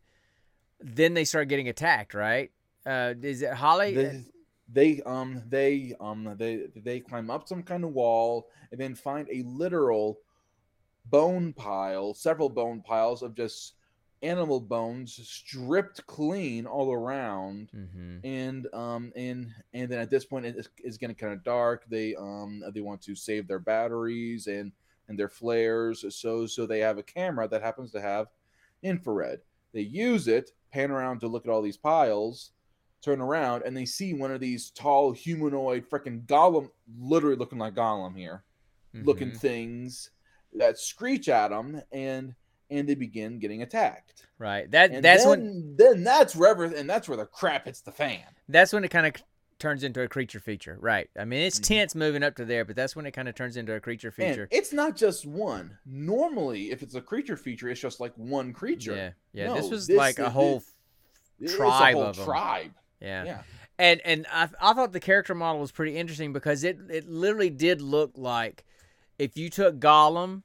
then 0.81 1.15
they 1.15 1.25
start 1.25 1.49
getting 1.49 1.69
attacked, 1.69 2.15
right? 2.15 2.51
Uh 2.87 3.15
is 3.23 3.43
it 3.43 3.55
Holly? 3.55 3.95
they, 3.95 4.25
they 4.69 5.03
um 5.03 5.43
they 5.49 5.95
um 6.01 6.35
they 6.39 6.67
they 6.77 7.01
climb 7.01 7.31
up 7.31 7.49
some 7.49 7.62
kind 7.62 7.83
of 7.85 7.91
wall 7.91 8.49
and 8.71 8.81
then 8.81 8.95
find 8.95 9.29
a 9.31 9.43
literal 9.43 10.19
bone 11.07 11.53
pile 11.53 12.15
several 12.15 12.49
bone 12.49 12.81
piles 12.83 13.23
of 13.23 13.35
just 13.35 13.75
animal 14.23 14.61
bones 14.61 15.19
stripped 15.29 16.07
clean 16.07 16.67
all 16.67 16.93
around. 16.93 17.71
Hmm 17.73 18.19
and 18.23 18.67
um 18.73 19.13
and 19.17 19.53
and 19.75 19.91
then 19.91 19.99
at 19.99 20.09
this 20.09 20.25
point 20.25 20.47
it's, 20.47 20.69
it's 20.79 20.97
getting 20.97 21.15
kind 21.17 21.33
of 21.33 21.45
dark. 21.45 21.85
They 21.89 22.15
um 22.17 22.63
they 22.73 22.81
want 22.81 23.03
to 23.03 23.15
save 23.15 23.47
their 23.47 23.59
batteries 23.59 24.47
and 24.47 24.73
and 25.09 25.19
their 25.19 25.29
flares 25.29 26.05
so 26.17 26.47
so 26.47 26.65
they 26.67 26.81
have 26.81 26.97
a 26.97 27.03
camera 27.03 27.47
that 27.49 27.63
happens 27.63 27.93
to 27.93 28.01
have 28.01 28.29
infrared. 28.83 29.41
They 29.73 29.83
use 29.83 30.27
it 30.29 30.53
pan 30.73 30.91
around 30.91 31.21
to 31.21 31.29
look 31.29 31.45
at 31.45 31.51
all 31.51 31.63
these 31.63 31.77
piles 31.77 32.53
turn 33.03 33.21
around 33.21 33.63
and 33.67 33.77
they 33.77 33.85
see 33.85 34.15
one 34.15 34.31
of 34.31 34.41
these 34.41 34.71
tall 34.71 35.13
humanoid 35.13 35.89
freaking 35.89 36.25
Gollum 36.25 36.71
literally 36.99 37.37
looking 37.37 37.59
like 37.59 37.75
Gollum 37.75 38.17
here 38.17 38.45
looking 39.03 39.29
Mm-hmm. 39.29 39.39
things 39.39 40.11
that 40.55 40.79
screech 40.79 41.29
at 41.29 41.49
them 41.49 41.81
and 41.93 42.35
and 42.71 42.89
they 42.89 42.95
begin 42.95 43.39
getting 43.39 43.63
attacked 43.63 44.27
Right. 44.39 44.69
That 44.73 44.91
and 44.91 45.05
that's 45.05 45.23
then, 45.25 45.31
when 45.31 45.77
then 45.77 46.05
that's 46.05 46.35
where 46.35 46.61
and 46.63 46.91
that's 46.91 47.09
where 47.09 47.17
the 47.17 47.27
crap 47.27 47.67
hits 47.67 47.81
the 47.83 47.93
fan 47.93 48.23
that's 48.49 48.73
when 48.73 48.83
it 48.85 48.89
kind 48.91 49.07
of 49.07 49.13
turns 49.61 49.85
into 49.85 50.03
a 50.03 50.09
creature 50.09 50.41
feature. 50.41 50.77
Right. 50.81 51.09
I 51.19 51.25
mean, 51.25 51.43
it's 51.43 51.61
Mhm. 51.61 51.65
tense 51.65 51.95
moving 51.95 52.25
up 52.25 52.35
to 52.37 52.45
there, 52.45 52.65
but 52.65 52.75
that's 52.75 52.97
when 52.97 53.07
it 53.07 53.13
kind 53.13 53.29
of 53.29 53.37
turns 53.37 53.57
into 53.57 53.73
a 53.75 53.81
creature 53.81 54.09
And 54.19 54.29
feature. 54.31 54.49
it's 54.51 54.73
not 54.73 54.97
just 54.97 55.25
one. 55.25 55.79
Normally, 55.87 56.73
if 56.73 56.83
it's 56.83 56.97
a 56.97 57.01
creature 57.01 57.37
feature, 57.37 57.69
it's 57.69 57.81
just 57.81 58.01
like 58.01 58.13
one 58.17 58.53
creature. 58.53 58.97
Yeah. 58.97 59.11
Yeah, 59.47 59.55
this 59.55 59.71
was 59.71 59.87
this 59.87 59.97
like 59.97 60.19
a 60.19 60.29
whole 60.29 60.63
tribe 61.57 61.95
a 61.95 61.99
whole 61.99 62.09
of 62.11 62.19
'em. 62.19 62.25
tribe. 62.25 62.73
yeah. 63.01 63.25
Yeah. 63.25 63.43
and 63.79 64.01
and 64.05 64.27
I, 64.33 64.49
I 64.61 64.73
thought 64.75 64.93
the 64.93 65.01
character 65.01 65.35
model 65.35 65.61
was 65.61 65.71
pretty 65.73 65.97
interesting 65.97 66.33
because 66.33 66.65
it 66.65 66.79
it 66.91 67.09
literally 67.09 67.51
did 67.51 67.81
look 67.81 68.13
like 68.17 68.65
if 69.19 69.37
you 69.37 69.51
took 69.51 69.79
Gollum 69.79 70.43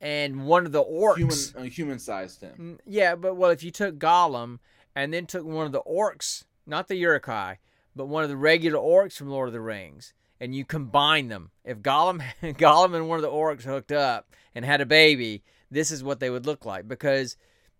and 0.00 0.46
one 0.46 0.66
of 0.66 0.72
the 0.72 0.84
orcs, 0.84 1.16
Human, 1.16 1.38
uh, 1.56 1.70
human 1.70 1.98
sized 1.98 2.40
him. 2.40 2.54
Mm, 2.58 2.78
yeah, 2.86 3.14
but 3.14 3.34
well, 3.36 3.50
if 3.50 3.62
you 3.62 3.70
took 3.70 3.98
Gollum 3.98 4.58
and 4.94 5.12
then 5.12 5.26
took 5.26 5.44
one 5.44 5.66
of 5.66 5.72
the 5.72 5.82
orcs, 5.82 6.44
not 6.66 6.88
the 6.88 6.96
Uruk-hai, 6.96 7.58
but 7.94 8.06
one 8.06 8.22
of 8.22 8.28
the 8.28 8.36
regular 8.36 8.78
orcs 8.78 9.14
from 9.16 9.30
Lord 9.30 9.48
of 9.48 9.52
the 9.52 9.60
Rings, 9.60 10.12
and 10.40 10.54
you 10.54 10.64
combine 10.64 11.28
them, 11.28 11.50
if 11.64 11.78
Gollum, 11.78 12.22
Gollum 12.42 12.94
and 12.94 13.08
one 13.08 13.18
of 13.18 13.22
the 13.22 13.30
orcs 13.30 13.62
hooked 13.62 13.92
up 13.92 14.28
and 14.54 14.64
had 14.64 14.80
a 14.80 14.86
baby, 14.86 15.42
this 15.70 15.90
is 15.90 16.04
what 16.04 16.20
they 16.20 16.30
would 16.30 16.46
look 16.46 16.64
like 16.64 16.86
because 16.86 17.36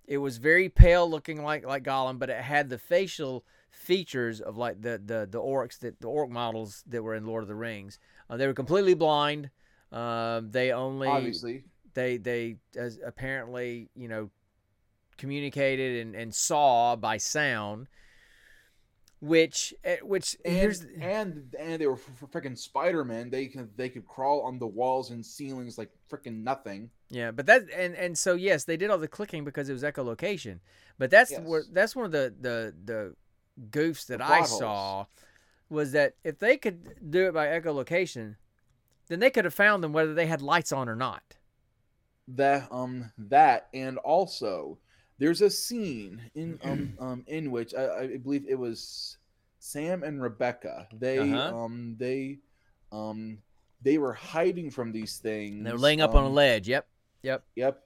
it 0.06 0.18
was 0.18 0.38
very 0.38 0.68
pale 0.68 1.08
looking 1.08 1.42
like 1.42 1.66
like 1.66 1.82
Gollum, 1.82 2.18
but 2.18 2.30
it 2.30 2.42
had 2.42 2.68
the 2.68 2.78
facial 2.78 3.44
features 3.70 4.40
of 4.40 4.56
like 4.56 4.80
the 4.80 5.00
the 5.04 5.28
the 5.30 5.40
orcs 5.40 5.78
that 5.80 6.00
the 6.00 6.08
orc 6.08 6.30
models 6.30 6.82
that 6.86 7.02
were 7.02 7.14
in 7.14 7.26
Lord 7.26 7.42
of 7.42 7.48
the 7.48 7.54
Rings. 7.54 7.98
Uh, 8.28 8.36
they 8.36 8.46
were 8.46 8.54
completely 8.54 8.94
blind. 8.94 9.50
Um, 9.92 10.50
they 10.50 10.72
only 10.72 11.08
Obviously, 11.08 11.64
they 11.94 12.16
they 12.16 12.56
as 12.76 12.98
apparently 13.04 13.88
you 13.96 14.08
know 14.08 14.30
communicated 15.16 16.06
and, 16.06 16.14
and 16.14 16.34
saw 16.34 16.94
by 16.96 17.16
sound 17.16 17.86
which 19.20 19.72
eh, 19.82 19.96
which 20.02 20.36
and 20.44 20.54
here's 20.54 20.82
and 21.00 21.54
and 21.58 21.80
they 21.80 21.86
were 21.86 21.96
freaking 21.96 22.56
Spider 22.56 23.02
Man. 23.04 23.30
They 23.30 23.46
could 23.46 23.74
they 23.76 23.88
could 23.88 24.06
crawl 24.06 24.42
on 24.42 24.58
the 24.58 24.66
walls 24.66 25.10
and 25.10 25.24
ceilings 25.24 25.78
like 25.78 25.90
freaking 26.10 26.42
nothing. 26.42 26.90
yeah 27.08 27.30
but 27.30 27.46
that 27.46 27.62
and 27.74 27.94
and 27.94 28.18
so 28.18 28.34
yes 28.34 28.64
they 28.64 28.76
did 28.76 28.90
all 28.90 28.98
the 28.98 29.08
clicking 29.08 29.42
because 29.44 29.68
it 29.70 29.72
was 29.72 29.82
echolocation 29.82 30.58
but 30.98 31.10
that's 31.10 31.30
Yes. 31.30 31.40
where 31.40 31.62
that's 31.72 31.96
one 31.96 32.04
of 32.04 32.12
the 32.12 32.34
the 32.38 32.74
the 32.84 33.14
goofs 33.70 34.06
that 34.06 34.18
The 34.18 34.24
I 34.26 34.38
holes. 34.38 34.58
saw 34.58 35.06
was 35.70 35.92
that 35.92 36.14
if 36.22 36.38
they 36.38 36.58
could 36.58 37.10
do 37.10 37.26
it 37.28 37.32
by 37.32 37.46
echolocation 37.46 38.36
then 39.08 39.20
they 39.20 39.30
could 39.30 39.44
have 39.44 39.54
found 39.54 39.82
them 39.82 39.92
whether 39.92 40.14
they 40.14 40.26
had 40.26 40.42
lights 40.42 40.72
on 40.72 40.88
or 40.88 40.96
not 40.96 41.36
That 42.28 42.68
um 42.70 43.12
that 43.18 43.68
and 43.72 43.98
also 43.98 44.78
there's 45.18 45.40
a 45.42 45.50
scene 45.50 46.20
in 46.34 46.58
um 46.64 46.92
um 46.98 47.24
in 47.26 47.50
which 47.50 47.74
I, 47.74 47.98
I 48.00 48.16
believe 48.16 48.44
it 48.48 48.58
was 48.58 49.16
Sam 49.58 50.02
and 50.02 50.22
Rebecca. 50.22 50.86
They 50.92 51.18
Uh-huh. 51.18 51.54
um 51.56 51.96
they 51.98 52.38
um 52.92 53.38
they 53.82 53.98
were 53.98 54.12
hiding 54.12 54.70
from 54.70 54.92
these 54.92 55.18
things. 55.18 55.58
and 55.58 55.66
they're 55.66 55.76
laying 55.76 56.00
up 56.00 56.14
on 56.14 56.24
a 56.24 56.26
um, 56.26 56.34
ledge 56.34 56.68
yep 56.68 56.86
yep 57.22 57.44
Yep. 57.54 57.82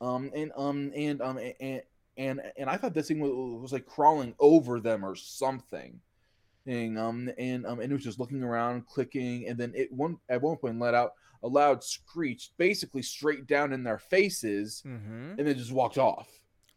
Um 0.00 0.30
and 0.34 0.52
um 0.56 0.92
and 0.94 1.20
um 1.22 1.38
and 1.38 1.82
and 2.16 2.40
and 2.56 2.68
I 2.70 2.76
thought 2.76 2.94
this 2.94 3.08
thing 3.08 3.20
was, 3.20 3.30
was 3.62 3.72
like 3.72 3.86
crawling 3.86 4.34
over 4.38 4.80
them 4.80 5.04
or 5.04 5.14
something. 5.14 6.00
And 6.68 6.98
um 6.98 7.30
and 7.38 7.66
um 7.66 7.80
and 7.80 7.90
it 7.90 7.94
was 7.94 8.04
just 8.04 8.20
looking 8.20 8.42
around, 8.42 8.86
clicking, 8.86 9.48
and 9.48 9.58
then 9.58 9.72
it 9.74 9.90
one 9.90 10.18
at 10.28 10.42
one 10.42 10.56
point 10.58 10.78
let 10.78 10.94
out 10.94 11.12
a 11.42 11.48
loud 11.48 11.82
screech, 11.82 12.50
basically 12.58 13.02
straight 13.02 13.46
down 13.46 13.72
in 13.72 13.82
their 13.82 13.98
faces, 13.98 14.82
mm-hmm. 14.86 15.38
and 15.38 15.46
then 15.46 15.56
just 15.56 15.72
walked 15.72 15.96
off. 15.98 16.28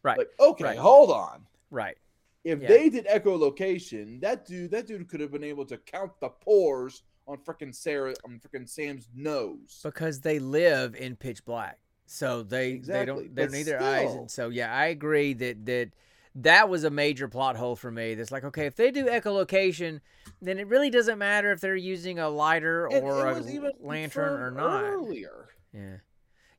Right. 0.04 0.18
Like, 0.18 0.30
okay, 0.40 0.64
Right. 0.64 0.78
hold 0.78 1.12
on. 1.12 1.46
right 1.70 1.98
If 2.44 2.62
Yeah. 2.62 2.68
they 2.70 2.90
did 2.90 3.06
echolocation, 3.08 4.22
that 4.22 4.46
dude 4.46 4.72
that 4.72 4.88
dude 4.88 5.08
could 5.10 5.20
have 5.20 5.32
been 5.32 5.44
able 5.44 5.66
to 5.66 5.78
count 5.78 6.12
the 6.22 6.30
pores 6.30 7.04
on 7.28 7.38
freaking 7.38 7.74
Sarah 7.76 8.14
on 8.26 8.40
freaking 8.40 8.68
Sam's 8.68 9.10
nose. 9.14 9.80
because 9.84 10.22
they 10.22 10.40
live 10.40 10.96
in 10.96 11.16
pitch 11.16 11.44
black 11.46 11.78
so 12.08 12.44
they 12.44 12.78
they 12.80 13.06
don't 13.06 13.34
they 13.36 13.44
don't 13.44 13.52
need 13.54 13.64
their 13.64 13.82
eyes 13.82 14.14
and 14.14 14.30
so 14.30 14.50
yeah 14.50 14.74
i 14.76 14.88
agree 14.88 15.32
that 15.34 15.66
that 15.66 15.92
that 16.36 16.70
was 16.70 16.84
a 16.84 16.90
major 16.90 17.28
plot 17.28 17.56
hole 17.58 17.76
for 17.76 17.92
me. 17.92 18.16
That's 18.16 18.32
like 18.32 18.44
okay 18.46 18.66
if 18.66 18.76
they 18.76 18.92
do 18.92 19.06
echolocation 19.06 20.00
then 20.42 20.60
it 20.60 20.68
really 20.68 20.90
doesn't 20.90 21.18
matter 21.18 21.52
if 21.52 21.60
they're 21.62 21.76
using 21.76 22.20
a 22.20 22.30
lighter 22.30 22.88
or 22.88 23.28
a 23.28 23.42
lantern 23.80 24.40
or 24.40 24.52
not. 24.52 24.84
Earlier. 24.84 25.50
yeah. 25.74 25.98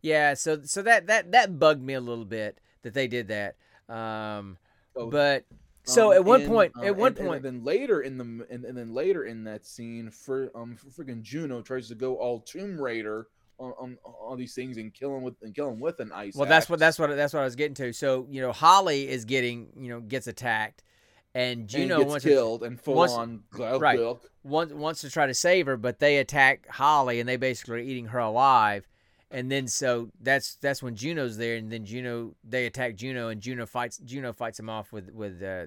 Yeah 0.02 0.34
so 0.34 0.60
so 0.64 0.82
that 0.82 1.06
that 1.06 1.32
that 1.32 1.58
bugged 1.58 1.82
me 1.82 1.94
a 1.94 2.00
little 2.00 2.24
bit 2.24 2.58
that 2.82 2.94
they 2.94 3.08
did 3.08 3.28
that. 3.28 3.56
Um 3.88 4.58
Oh, 4.94 5.08
but 5.08 5.46
so 5.84 6.10
Um, 6.10 6.16
at 6.16 6.24
one 6.26 6.42
and, 6.42 6.50
point 6.50 6.72
um, 6.76 6.84
at 6.84 6.94
one 6.96 7.08
and- 7.08 7.18
and 7.18 7.26
point 7.28 7.42
then 7.42 7.64
later 7.64 8.02
in 8.02 8.18
the 8.18 8.46
and, 8.50 8.64
and 8.66 8.76
then 8.76 8.92
later 8.92 9.24
in 9.24 9.44
that 9.44 9.64
scene, 9.64 10.10
for 10.10 10.50
um, 10.54 10.76
freaking 10.96 11.22
Juno 11.22 11.62
tries 11.62 11.88
to 11.88 11.94
go 11.94 12.16
all 12.16 12.40
Tomb 12.40 12.78
Raider 12.80 13.26
on, 13.62 13.72
on 13.78 13.98
on 14.04 14.38
these 14.38 14.54
things 14.54 14.76
and 14.76 14.92
kill 14.92 15.16
him 15.16 15.22
with 15.22 15.34
and 15.42 15.54
kill 15.54 15.70
him 15.70 15.80
with 15.80 16.00
an 16.00 16.12
ice. 16.12 16.34
Well, 16.34 16.48
that's 16.48 16.68
what 16.68 16.78
that's 16.78 16.98
what 16.98 17.14
that's 17.16 17.32
what 17.32 17.40
I 17.40 17.44
was 17.44 17.56
getting 17.56 17.74
to. 17.74 17.92
So 17.92 18.26
you 18.30 18.40
know, 18.40 18.52
Holly 18.52 19.08
is 19.08 19.24
getting 19.24 19.68
you 19.76 19.88
know 19.88 20.00
gets 20.00 20.26
attacked, 20.26 20.82
and 21.34 21.60
and 21.60 21.68
Juno 21.68 21.98
gets 21.98 22.08
wants 22.08 22.24
to, 22.24 22.30
killed 22.30 22.62
and 22.62 22.80
full 22.80 22.94
wants- 22.94 23.14
on 23.14 23.42
right. 23.52 23.98
gl- 23.98 24.20
wants 24.42 24.72
wants 24.72 25.00
to 25.02 25.10
try 25.10 25.26
to 25.26 25.34
save 25.34 25.66
her, 25.66 25.76
but 25.76 25.98
they 26.00 26.18
attack 26.18 26.66
Holly, 26.68 27.20
and 27.20 27.28
they 27.28 27.36
basically 27.36 27.76
are 27.76 27.78
eating 27.78 28.06
her 28.06 28.18
alive. 28.18 28.88
And 29.30 29.50
then 29.50 29.66
so 29.66 30.10
that's 30.20 30.56
that's 30.56 30.82
when 30.82 30.94
Juno's 30.94 31.38
there, 31.38 31.56
and 31.56 31.72
then 31.72 31.86
Juno 31.86 32.34
they 32.44 32.66
attack 32.66 32.96
Juno, 32.96 33.28
and 33.28 33.40
Juno 33.40 33.64
fights 33.64 33.96
Juno 33.98 34.32
fights 34.34 34.58
him 34.60 34.68
off 34.68 34.92
with 34.92 35.10
with 35.10 35.42
uh, 35.42 35.66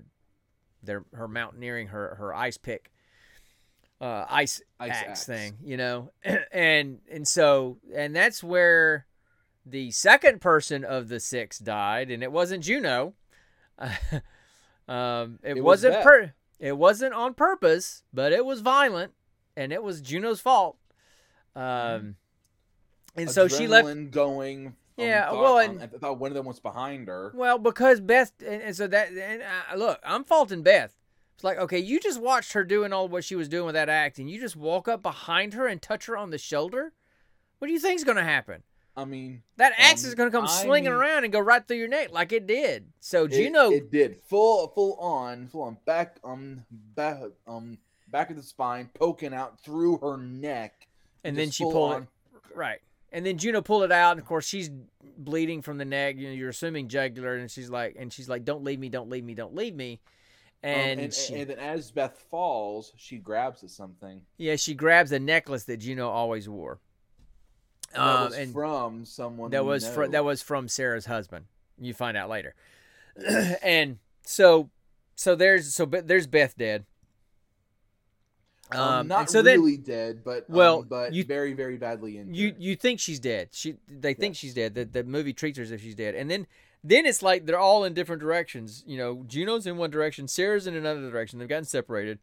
their 0.84 1.04
her 1.14 1.28
mountaineering 1.28 1.88
her 1.88 2.14
her 2.16 2.32
ice 2.32 2.58
pick, 2.58 2.91
uh, 4.02 4.26
ice, 4.30 4.62
Ice 4.80 4.91
axe, 4.91 5.08
axe. 5.08 5.26
thing, 5.26 5.58
you 5.64 5.78
know, 5.78 6.12
and 6.52 7.00
and 7.10 7.28
so 7.28 7.78
and 7.96 8.16
that's 8.16 8.43
where 8.43 9.06
the 9.66 9.89
second 9.91 10.41
person 10.41 10.84
of 10.84 11.08
the 11.08 11.20
six 11.20 11.58
died, 11.60 12.12
and 12.12 12.22
it 12.24 12.32
wasn't 12.32 12.64
Juno. 12.64 13.14
um, 14.88 15.39
it, 15.43 15.52
It 15.52 15.56
was 15.56 15.64
wasn't 15.64 15.93
Beth. 15.96 16.04
per 16.04 16.34
it 16.60 16.78
wasn't 16.78 17.14
on 17.14 17.34
purpose, 17.34 18.04
but 18.14 18.32
it 18.32 18.46
was 18.46 18.62
violent, 18.62 19.14
and 19.58 19.74
it 19.74 19.84
was 19.84 20.02
Juno's 20.02 20.39
fault. 20.39 20.78
Um, 21.56 22.16
and 23.16 23.30
so 23.30 23.48
she 23.48 23.68
left. 23.68 23.88
adrenaline 23.88 24.12
going. 24.12 24.68
um, 24.68 24.76
Yeah, 24.98 25.30
thought, 25.30 25.41
well, 25.41 25.58
um, 25.58 25.70
and- 25.72 25.84
I 25.84 25.88
thought 25.88 26.18
one 26.20 26.32
of 26.32 26.36
them 26.36 26.46
was 26.46 26.60
behind 26.62 27.08
her. 27.10 27.32
Well, 27.36 27.58
because 27.58 28.00
Beth, 28.00 28.32
and, 28.46 28.62
and 28.62 28.76
so 28.76 28.88
that, 28.88 29.10
and 29.12 29.41
uh, 29.41 29.76
look, 29.76 30.00
I'm 30.04 30.24
faulting 30.24 30.64
Beth. 30.64 30.93
It's 31.36 31.44
like, 31.44 31.58
okay, 31.58 31.80
you 31.80 32.00
just 32.00 32.20
watched 32.22 32.54
her 32.54 32.64
doing 32.64 32.94
all 32.94 33.08
what 33.08 33.24
she 33.24 33.36
was 33.36 33.50
doing 33.50 33.66
with 33.66 33.76
that 33.76 33.90
act, 33.90 34.20
and 34.20 34.30
you 34.30 34.40
just 34.40 34.56
walk 34.56 34.88
up 34.88 35.04
behind 35.04 35.54
her 35.54 35.68
and 35.68 35.82
touch 35.82 36.06
her 36.06 36.18
on 36.18 36.30
the 36.30 36.38
shoulder. 36.38 36.94
What 37.60 37.68
do 37.68 37.74
you 37.74 37.80
think's 37.80 38.04
going 38.04 38.18
to 38.18 38.24
happen? 38.24 38.64
I 38.98 39.04
mean, 39.04 39.44
That 39.58 39.74
axe 39.78 40.06
Um, 40.06 40.08
is 40.08 40.16
going 40.16 40.32
to 40.32 40.36
come 40.38 40.46
I 40.46 40.48
slinging 40.48 40.92
mean- 40.92 40.94
around 41.00 41.24
and 41.26 41.34
go 41.34 41.40
right 41.42 41.68
through 41.68 41.78
your 41.78 41.90
neck 41.90 42.14
like 42.14 42.32
it 42.32 42.48
did. 42.48 42.86
So 43.02 43.26
it, 43.26 43.32
Juno, 43.32 43.70
it 43.70 43.92
did 43.92 44.16
full 44.30 44.70
full 44.70 44.94
on 44.96 45.50
full 45.50 45.64
on 45.64 45.78
back 45.86 46.18
um 46.24 46.64
back 46.72 47.18
um 47.46 47.78
back 48.08 48.30
of 48.30 48.38
the 48.38 48.44
spine 48.44 48.90
poking 48.94 49.34
out 49.34 49.60
through 49.60 49.98
her 49.98 50.16
neck, 50.16 50.88
and 51.26 51.36
then 51.38 51.52
she 51.52 51.66
pulled 51.66 51.92
on- 51.94 52.02
it 52.04 52.08
right, 52.56 52.80
and 53.12 53.26
then 53.26 53.38
Juno 53.38 53.62
pulled 53.62 53.84
it 53.84 53.92
out, 53.92 54.12
and 54.12 54.22
of 54.22 54.26
course 54.26 54.46
she's 54.48 54.70
bleeding 55.18 55.62
from 55.62 55.78
the 55.78 55.84
neck. 55.86 56.16
You 56.16 56.30
know, 56.30 56.34
you're 56.34 56.50
assuming 56.50 56.88
jugular, 56.88 57.36
and 57.36 57.52
she's 57.52 57.70
like, 57.70 57.98
and 58.00 58.14
she's 58.14 58.30
like, 58.30 58.46
"Don't 58.46 58.64
leave 58.64 58.80
me, 58.80 58.88
don't 58.88 59.10
leave 59.10 59.26
me, 59.26 59.34
don't 59.36 59.54
leave 59.56 59.76
me." 59.76 60.00
Um, 60.66 60.72
And, 60.72 60.99
and, 60.99 61.13
she, 61.13 61.36
and 61.36 61.49
then 61.49 61.59
as 61.59 61.91
Beth 61.91 62.18
falls, 62.32 62.91
she 62.97 63.18
grabs 63.18 63.63
at 63.63 63.70
something. 63.70 64.22
yeah, 64.38 64.55
she 64.55 64.74
grabs 64.74 65.11
a 65.11 65.20
necklace 65.20 65.63
that 65.66 65.78
Juno 65.78 66.09
always 66.09 66.49
wore. 66.49 66.80
Um, 67.93 68.26
was 68.26 68.36
and 68.36 68.51
from 68.53 69.05
someone 69.05 69.51
that 69.51 69.63
was 69.63 69.88
fr- 69.88 70.07
that 70.07 70.26
was 70.26 70.41
from 70.41 70.68
Sarah's 70.68 71.05
husband. 71.05 71.45
You 71.80 71.93
find 71.93 72.18
out 72.18 72.30
later. 72.30 72.55
and 73.63 73.99
so 74.24 74.70
so 75.16 75.36
there's 75.36 75.74
so 75.74 75.86
there's 75.86 76.28
Beth 76.28 76.57
dead. 76.57 76.86
um, 78.72 78.80
Um, 78.82 79.07
not 79.07 79.30
so 79.30 79.41
then 79.41 79.61
really 79.61 79.78
dead, 79.78 80.24
but 80.26 80.49
Well, 80.49 80.80
um, 80.80 80.88
but 80.89 81.13
you- 81.13 81.24
very 81.24 81.53
very 81.53 81.78
badly 81.78 82.18
injured. 82.18 82.36
you 82.36 82.53
you 82.57 82.76
think 82.76 82.99
she's 82.99 83.20
dead. 83.20 83.49
She 83.51 83.76
they 83.88 84.13
think 84.13 84.36
she's 84.36 84.53
dead. 84.53 84.74
The, 84.74 84.86
the 84.86 85.03
movie 85.03 85.34
treats 85.34 85.57
her 85.57 85.63
as 85.63 85.72
if 85.72 85.82
she's 85.82 85.95
dead. 85.95 86.16
And 86.16 86.30
then 86.30 86.47
then 86.88 87.08
it's 87.08 87.24
like 87.24 87.46
they're 87.48 87.60
all 87.60 87.84
in 87.84 87.94
different 87.96 88.22
directions. 88.22 88.84
You 88.86 88.98
know, 88.98 89.24
Juno's 89.28 89.66
in 89.66 89.78
one 89.78 89.90
direction, 89.90 90.28
Sarah's 90.28 90.68
in 90.68 90.76
another 90.76 91.10
direction. 91.10 91.40
They've 91.40 91.50
gotten 91.50 91.66
separated. 91.66 92.20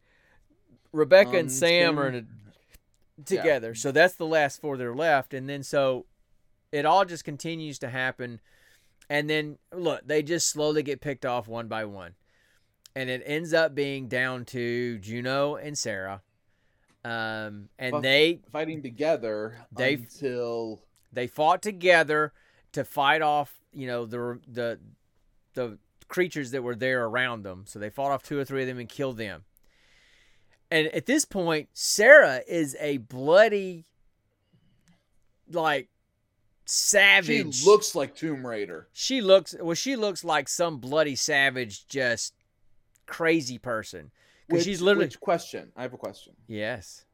Rebecca 0.93 1.31
Um, 1.31 1.35
and 1.35 1.51
Sam 1.51 1.99
are 1.99 2.07
in 2.07 2.15
a, 2.15 3.23
together. 3.25 3.75
So 3.75 3.91
that's 3.91 4.15
the 4.15 4.25
last 4.25 4.61
four 4.61 4.77
that 4.77 4.85
are 4.85 4.95
left. 4.95 5.33
And 5.33 5.49
then 5.49 5.63
so 5.63 6.05
it 6.71 6.85
all 6.85 7.03
just 7.03 7.25
continues 7.25 7.77
to 7.79 7.89
happen. 7.89 8.39
And 9.09 9.29
then 9.29 9.57
look, 9.73 10.07
they 10.07 10.23
just 10.23 10.47
slowly 10.49 10.81
get 10.81 11.01
picked 11.01 11.25
off 11.25 11.47
one 11.47 11.67
by 11.67 11.83
one. 11.83 12.13
And 12.95 13.09
it 13.09 13.21
ends 13.25 13.53
up 13.53 13.75
being 13.75 14.07
down 14.07 14.45
to 14.45 14.97
Juno 14.99 15.55
and 15.55 15.77
Sarah. 15.77 16.21
Um, 17.03 17.67
and 17.77 17.91
But- 17.91 18.03
they 18.03 18.39
fighting 18.51 18.81
together 18.81 19.57
They- 19.75 19.95
until 19.95 20.83
they 21.11 21.27
fought 21.27 21.61
together 21.61 22.31
to 22.73 22.83
fight 22.83 23.21
off, 23.21 23.59
you 23.73 23.87
know, 23.87 24.05
the 24.05 24.39
the 24.47 24.79
the 25.53 25.77
creatures 26.07 26.51
that 26.51 26.61
were 26.61 26.75
there 26.75 27.05
around 27.05 27.43
them. 27.43 27.63
So 27.67 27.79
they 27.79 27.89
fought 27.89 28.11
off 28.11 28.23
two 28.23 28.37
or 28.37 28.45
three 28.45 28.61
of 28.61 28.67
them 28.67 28.79
and 28.79 28.89
killed 28.89 29.17
them. 29.17 29.45
And 30.69 30.87
at 30.87 31.05
this 31.05 31.25
point, 31.25 31.69
Sarah 31.73 32.41
is 32.47 32.75
a 32.79 32.97
bloody, 32.97 33.85
like 35.51 35.89
savage. 36.65 37.55
she 37.55 37.65
looks 37.65 37.95
like 37.95 38.15
Tomb 38.15 38.45
Raider. 38.45 38.87
She 38.91 39.21
looks 39.21 39.55
well. 39.59 39.75
She 39.75 39.95
looks 39.95 40.23
like 40.23 40.49
some 40.49 40.77
bloody 40.77 41.15
savage 41.15 41.87
just 41.87 42.33
crazy 43.05 43.57
person 43.57 44.11
because 44.47 44.63
she's 44.63 44.81
literally 44.81 45.05
which 45.05 45.19
question? 45.19 45.71
I 45.75 45.83
have 45.83 45.93
a 45.93 45.97
question. 45.97 46.33
yes. 46.47 47.05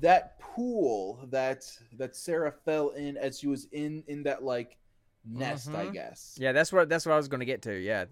That 0.00 0.40
pool 0.40 1.20
that 1.30 1.64
that 1.98 2.16
Sarah 2.16 2.52
fell 2.64 2.90
in 2.90 3.16
as 3.16 3.38
she 3.38 3.46
was 3.46 3.68
in 3.70 4.02
in 4.08 4.24
that 4.24 4.42
like 4.42 4.76
nest, 5.24 5.74
I 5.74 5.86
Mhm. 5.86 5.92
guess. 5.92 6.36
Yeah, 6.38 6.52
that's 6.52 6.72
what 6.72 6.88
that's 6.88 7.06
what 7.06 7.12
I 7.12 7.16
was 7.16 7.28
going 7.28 7.40
to 7.40 7.46
get 7.46 7.62
to. 7.62 7.74
Yeah. 7.74 8.06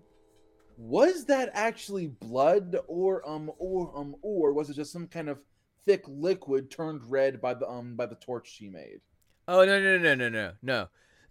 Was 0.76 1.26
that 1.26 1.50
actually 1.52 2.08
blood, 2.08 2.76
or 2.86 3.26
um, 3.28 3.50
or 3.58 3.96
um, 3.96 4.16
or 4.22 4.52
was 4.52 4.70
it 4.70 4.74
just 4.74 4.92
some 4.92 5.06
kind 5.06 5.28
of 5.28 5.38
thick 5.84 6.04
liquid 6.08 6.70
turned 6.70 7.04
red 7.10 7.40
by 7.40 7.54
the 7.54 7.68
um 7.68 7.94
by 7.96 8.06
the 8.06 8.14
torch 8.16 8.50
she 8.50 8.68
made? 8.68 9.00
Oh 9.48 9.64
no 9.64 9.80
no 9.80 9.98
no 9.98 10.14
no 10.14 10.28
no 10.28 10.52
no. 10.62 10.88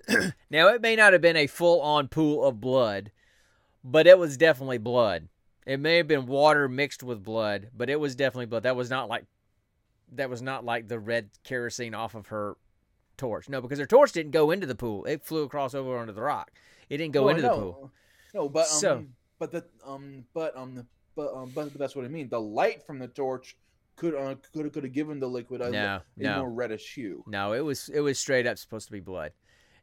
now 0.50 0.68
it 0.70 0.82
may 0.82 0.96
not 0.96 1.14
have 1.14 1.22
been 1.22 1.36
a 1.38 1.48
full 1.48 1.82
on 1.82 2.08
pool 2.08 2.44
of 2.46 2.60
blood, 2.62 3.12
but 3.84 4.08
it 4.08 4.18
was 4.18 4.38
definitely 4.38 4.78
blood. 4.78 5.30
It 5.66 5.80
may 5.80 5.98
have 5.98 6.08
been 6.08 6.26
water 6.26 6.68
mixed 6.68 7.04
with 7.04 7.24
blood, 7.24 7.70
but 7.76 7.90
it 7.90 8.00
was 8.00 8.16
definitely 8.16 8.48
blood. 8.48 8.64
That 8.64 8.76
was 8.76 8.90
not 8.90 9.10
like 9.10 9.26
that 10.14 10.30
was 10.30 10.42
not 10.42 10.66
like 10.66 10.88
the 10.88 11.00
red 11.00 11.30
kerosene 11.44 11.94
off 11.96 12.16
of 12.16 12.28
her 12.28 12.58
torch. 13.22 13.48
No, 13.50 13.62
because 13.62 13.80
her 13.80 13.86
torch 13.86 14.12
didn't 14.12 14.32
go 14.32 14.52
into 14.52 14.66
the 14.68 14.76
pool. 14.76 15.06
It 15.06 15.24
flew 15.24 15.44
across 15.44 15.74
over 15.74 15.98
onto 15.98 16.14
the 16.14 16.22
rock. 16.22 16.52
It 16.90 16.98
didn't 16.98 17.14
go 17.14 17.24
No, 17.24 17.30
into 17.30 17.42
no, 17.44 17.50
the 17.56 17.62
pool. 17.62 17.92
No, 18.34 18.50
but 18.50 18.62
um, 18.62 18.66
So- 18.80 19.06
but 19.40 19.52
the 19.52 19.66
um, 19.86 20.26
but 20.34 20.56
um, 20.58 20.86
but 21.16 21.34
um, 21.34 21.52
but 21.56 21.74
that's 21.74 21.96
what 21.96 22.06
I 22.06 22.10
mean. 22.10 22.30
The 22.30 22.40
light 22.42 22.84
from 22.86 23.00
the 23.00 23.08
torch 23.08 23.56
could 23.96 24.14
uh, 24.16 24.36
could 24.54 24.72
could 24.74 24.84
have 24.84 24.94
given 24.94 25.20
the 25.20 25.28
liquid 25.28 25.62
a, 25.62 25.70
No, 25.72 25.96
a 25.96 26.02
no. 26.22 26.40
more 26.40 26.52
reddish 26.52 26.94
hue. 26.94 27.24
No, 27.28 27.54
it 27.54 27.62
was 27.62 27.90
it 27.90 28.02
was 28.02 28.20
straight 28.20 28.46
up 28.48 28.58
supposed 28.58 28.86
to 28.88 28.92
be 28.92 29.00
blood, 29.00 29.32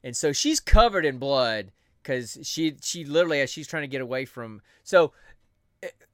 and 0.05 0.17
so 0.17 0.33
she's 0.33 0.61
covered 0.61 1.05
in 1.05 1.19
blood 1.19 1.73
because 2.03 2.39
she 2.43 2.77
she 2.83 3.05
literally 3.05 3.41
as 3.41 3.51
she's 3.51 3.67
trying 3.67 3.83
to 3.83 3.89
get 3.89 4.01
away 4.01 4.25
from. 4.25 4.61
So 4.85 5.13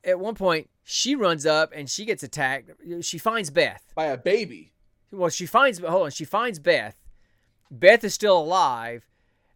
at 0.04 0.18
one 0.18 0.34
point 0.34 0.68
she 0.82 1.14
runs 1.14 1.46
up 1.46 1.70
and 1.74 1.88
she 1.88 2.04
gets 2.04 2.22
attacked. 2.22 2.70
She 3.02 3.18
finds 3.18 3.50
Beth. 3.50 3.82
By 3.94 4.06
a 4.06 4.16
baby, 4.16 4.72
Well, 5.10 5.30
she 5.30 5.46
finds 5.46 5.78
hold 5.80 6.04
on. 6.04 6.10
She 6.10 6.24
finds 6.24 6.58
Beth. 6.58 6.96
Beth 7.70 8.04
is 8.04 8.14
still 8.14 8.38
alive. 8.38 9.06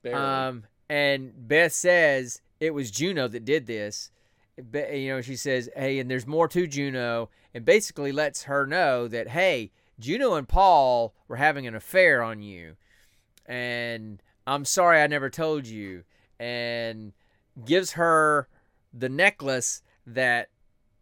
barely. 0.03 0.21
Um, 0.21 0.65
and 0.89 1.33
Beth 1.49 1.73
says 1.73 2.41
it 2.61 2.73
was 2.75 2.91
Juno 2.91 3.29
that 3.29 3.45
did 3.45 3.67
this. 3.67 4.11
Be- 4.71 5.01
You 5.03 5.09
know, 5.15 5.21
she 5.21 5.37
says, 5.37 5.69
"Hey, 5.77 5.99
and 5.99 6.11
there's 6.11 6.27
more 6.27 6.49
to 6.49 6.67
Juno," 6.67 7.31
and 7.55 7.65
basically 7.65 8.11
lets 8.13 8.45
her 8.45 8.67
know 8.67 9.07
that, 9.09 9.29
"Hey, 9.29 9.71
Juno 9.99 10.35
and 10.35 10.49
Paul 10.49 11.15
were 11.29 11.37
having 11.37 11.67
an 11.67 11.75
affair 11.75 12.23
on 12.23 12.43
you, 12.43 12.77
and 13.47 14.23
I'm 14.47 14.65
sorry 14.65 15.01
I 15.01 15.07
never 15.07 15.31
told 15.31 15.67
you." 15.67 16.05
And 16.39 17.13
gives 17.65 17.93
her 17.93 18.49
the 18.93 19.09
necklace 19.09 19.83
that 20.07 20.49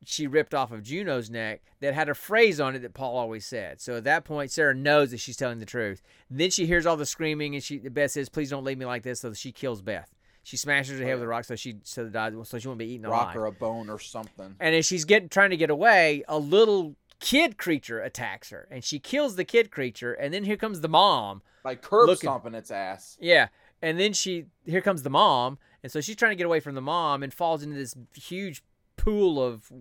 she 0.08 0.26
ripped 0.26 0.54
off 0.54 0.70
of 0.72 0.82
Juno's 0.82 1.28
neck 1.28 1.62
that 1.80 1.94
had 1.94 2.08
a 2.08 2.14
phrase 2.14 2.60
on 2.60 2.74
it 2.74 2.80
that 2.82 2.94
Paul 2.94 3.16
always 3.16 3.44
said. 3.44 3.80
So 3.80 3.96
at 3.96 4.04
that 4.04 4.24
point, 4.24 4.50
Sarah 4.50 4.74
knows 4.74 5.10
that 5.10 5.18
she's 5.18 5.36
telling 5.36 5.58
the 5.58 5.66
truth. 5.66 6.00
Then 6.30 6.50
she 6.50 6.66
hears 6.66 6.86
all 6.86 6.96
the 6.96 7.04
screaming, 7.06 7.54
and 7.54 7.62
she 7.64 7.78
Beth 7.78 8.12
says, 8.12 8.28
"Please 8.28 8.50
don't 8.50 8.64
leave 8.64 8.78
me 8.78 8.86
like 8.86 9.02
this." 9.02 9.20
So 9.20 9.32
she 9.34 9.52
kills 9.52 9.82
Beth. 9.82 10.14
She 10.42 10.56
smashes 10.56 11.00
her 11.00 11.04
head 11.04 11.14
with 11.14 11.24
a 11.24 11.26
rock, 11.26 11.44
so 11.44 11.56
she 11.56 11.78
so 11.82 12.08
dies, 12.08 12.32
so 12.44 12.58
she 12.58 12.68
won't 12.68 12.78
be 12.78 12.86
eaten 12.92 13.06
rock 13.08 13.34
alive. 13.34 13.36
or 13.36 13.46
a 13.46 13.52
bone 13.52 13.90
or 13.90 13.98
something. 13.98 14.54
And 14.60 14.74
as 14.76 14.86
she's 14.86 15.04
getting 15.04 15.28
trying 15.28 15.50
to 15.50 15.56
get 15.56 15.70
away, 15.70 16.22
a 16.28 16.38
little 16.38 16.94
kid 17.18 17.58
creature 17.58 18.00
attacks 18.00 18.50
her, 18.50 18.68
and 18.70 18.84
she 18.84 19.00
kills 19.00 19.34
the 19.34 19.44
kid 19.44 19.72
creature. 19.72 20.12
And 20.12 20.32
then 20.32 20.44
here 20.44 20.56
comes 20.56 20.82
the 20.82 20.88
mom. 20.88 21.42
Like 21.64 21.82
curb 21.82 22.06
Looking- 22.06 22.28
stomping 22.28 22.54
its 22.54 22.70
ass. 22.70 23.16
Yeah, 23.20 23.48
and 23.82 23.98
then 23.98 24.12
she 24.12 24.44
here 24.64 24.80
comes 24.80 25.02
the 25.02 25.10
mom, 25.10 25.58
and 25.82 25.90
so 25.90 26.00
she's 26.00 26.14
trying 26.14 26.30
to 26.30 26.36
get 26.36 26.46
away 26.46 26.60
from 26.60 26.76
the 26.76 26.80
mom 26.80 27.24
and 27.24 27.34
falls 27.34 27.64
into 27.64 27.74
this 27.74 27.96
huge 28.14 28.62
pool 28.96 29.42
of 29.42 29.72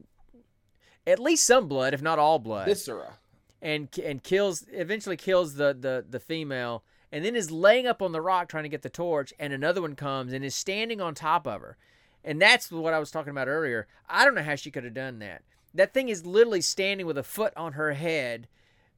at 1.07 1.19
least 1.19 1.45
some 1.45 1.67
blood, 1.67 1.93
if 1.93 2.01
not 2.01 2.19
all 2.19 2.39
blood. 2.39 2.67
Viscera. 2.67 3.13
and 3.61 3.87
and 4.03 4.23
kills 4.23 4.65
eventually 4.71 5.17
kills 5.17 5.55
the 5.55 5.73
the 5.73 6.05
the 6.09 6.19
female 6.19 6.83
and 7.11 7.23
then 7.23 7.35
is 7.35 7.49
laying 7.51 7.87
up 7.87 8.01
on 8.01 8.11
the 8.11 8.21
rock 8.21 8.49
trying 8.49 8.63
to 8.63 8.69
get 8.69 8.81
the 8.81 8.89
torch 8.89 9.33
and 9.39 9.53
another 9.53 9.81
one 9.81 9.95
comes 9.95 10.33
and 10.33 10.43
is 10.43 10.55
standing 10.55 10.99
on 11.01 11.13
top 11.15 11.47
of 11.47 11.61
her. 11.61 11.77
And 12.23 12.41
that's 12.41 12.71
what 12.71 12.93
i 12.93 12.99
was 12.99 13.11
talking 13.11 13.29
about 13.31 13.47
earlier. 13.47 13.87
I 14.09 14.25
don't 14.25 14.35
know 14.35 14.43
how 14.43 14.55
she 14.55 14.71
could 14.71 14.83
have 14.83 14.93
done 14.95 15.19
that. 15.19 15.43
That 15.73 15.93
thing 15.93 16.09
is 16.09 16.25
literally 16.25 16.61
standing 16.61 17.05
with 17.05 17.17
a 17.17 17.23
foot 17.23 17.53
on 17.55 17.73
her 17.73 17.93
head 17.93 18.47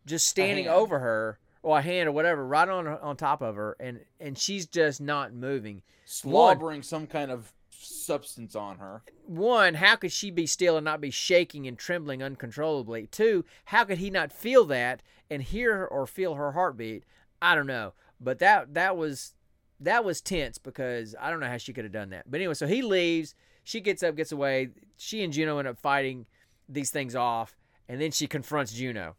just 0.06 0.28
standing 0.28 0.68
over 0.68 1.00
her 1.00 1.38
or 1.62 1.80
a 1.80 1.82
hand 1.82 2.08
or 2.08 2.14
whatever 2.14 2.46
right 2.48 2.70
on 2.70 2.88
on 2.88 3.18
top 3.18 3.42
of 3.42 3.56
her 3.56 3.76
and 3.80 4.00
and 4.20 4.38
she's 4.38 4.66
just 4.66 5.02
not 5.02 5.34
moving. 5.34 5.82
Slobbering 6.06 6.84
some 6.84 7.06
kind 7.08 7.30
of 7.30 7.52
substance 7.80 8.56
on 8.56 8.78
her. 8.80 9.04
one, 9.26 9.76
how 9.76 9.96
could 9.96 10.12
she 10.12 10.32
be 10.32 10.46
still 10.46 10.78
and 10.78 10.86
not 10.86 11.02
be 11.02 11.12
shaking 11.12 11.68
and 11.68 11.78
trembling 11.78 12.24
uncontrollably? 12.24 13.08
Two, 13.08 13.46
how 13.66 13.84
could 13.84 13.98
he 14.00 14.10
not 14.10 14.32
feel 14.32 14.66
that 14.66 15.04
and 15.30 15.44
hear 15.44 15.86
or 15.86 16.08
feel 16.08 16.36
her 16.36 16.54
heartbeat? 16.54 17.04
I 17.42 17.54
don't 17.56 17.68
know, 17.68 17.94
but 18.20 18.40
that 18.40 18.74
that 18.74 18.98
was 18.98 19.34
that 19.80 20.04
was 20.04 20.22
tense 20.22 20.58
because 20.58 21.16
I 21.22 21.30
don't 21.30 21.40
know 21.40 21.48
how 21.48 21.58
she 21.58 21.74
could 21.74 21.84
have 21.86 21.94
done 21.94 22.10
that. 22.10 22.30
But 22.30 22.40
anyway, 22.40 22.56
so 22.56 22.66
he 22.68 22.82
leaves. 22.82 23.36
She 23.64 23.80
gets 23.82 24.02
up, 24.02 24.16
gets 24.16 24.32
away. 24.32 24.70
She 24.98 25.24
and 25.24 25.32
Juno 25.32 25.60
end 25.60 25.68
up 25.68 25.78
fighting 25.78 26.26
these 26.70 26.90
things 26.90 27.16
off, 27.16 27.56
and 27.88 28.02
then 28.02 28.12
she 28.12 28.26
confronts 28.26 28.74
Juno. 28.74 29.16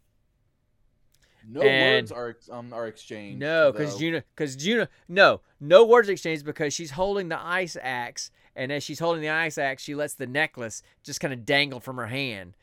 No 1.47 1.61
And- 1.61 2.09
words 2.09 2.11
are 2.11 2.37
um 2.51 2.73
are 2.73 2.87
exchanged. 2.87 3.39
No, 3.39 3.71
because. 3.71 3.97
Juno, 3.97 4.21
because 4.35 4.55
Juno, 4.57 4.87
no, 5.07 5.41
no 5.59 5.85
words 5.85 6.09
exchanged 6.09 6.43
because 6.45 6.73
she's 6.73 6.91
holding 6.91 7.29
the 7.29 7.39
ice 7.39 7.77
axe, 7.81 8.29
and 8.59 8.71
as 8.71 8.83
she's 8.83 8.99
holding 8.99 9.21
the 9.21 9.29
ice 9.29 9.57
axe, 9.57 9.81
she 9.81 9.95
lets 9.95 10.13
the 10.13 10.27
necklace 10.27 10.83
just 11.03 11.19
kind 11.21 11.33
of 11.33 11.45
dangle 11.45 11.79
from 11.79 11.95
her 11.97 12.07
hand, 12.07 12.53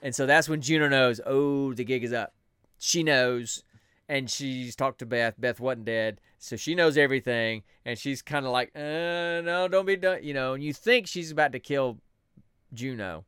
and 0.00 0.14
so 0.14 0.24
that's 0.24 0.48
when 0.48 0.60
Juno 0.62 0.88
knows, 0.88 1.20
oh, 1.26 1.74
the 1.74 1.84
gig 1.84 2.04
is 2.04 2.12
up. 2.12 2.32
She 2.78 3.02
knows, 3.02 3.62
and 4.08 4.30
she's 4.30 4.74
talked 4.76 5.00
to 5.00 5.06
Beth. 5.06 5.34
Beth 5.38 5.60
wasn't 5.60 5.84
dead, 5.86 6.20
so 6.38 6.56
she 6.56 6.74
knows 6.74 6.96
everything, 6.96 7.62
and 7.84 7.98
she's 7.98 8.22
kind 8.22 8.46
of 8.46 8.52
like, 8.52 8.70
uh, 8.74 9.42
no, 9.42 9.68
don't 9.70 9.86
be 9.86 9.96
done, 9.96 10.22
you 10.22 10.32
know. 10.32 10.54
And 10.54 10.62
you 10.64 10.72
think 10.72 11.06
she's 11.06 11.30
about 11.30 11.52
to 11.52 11.58
kill 11.60 11.98
Juno, 12.72 13.24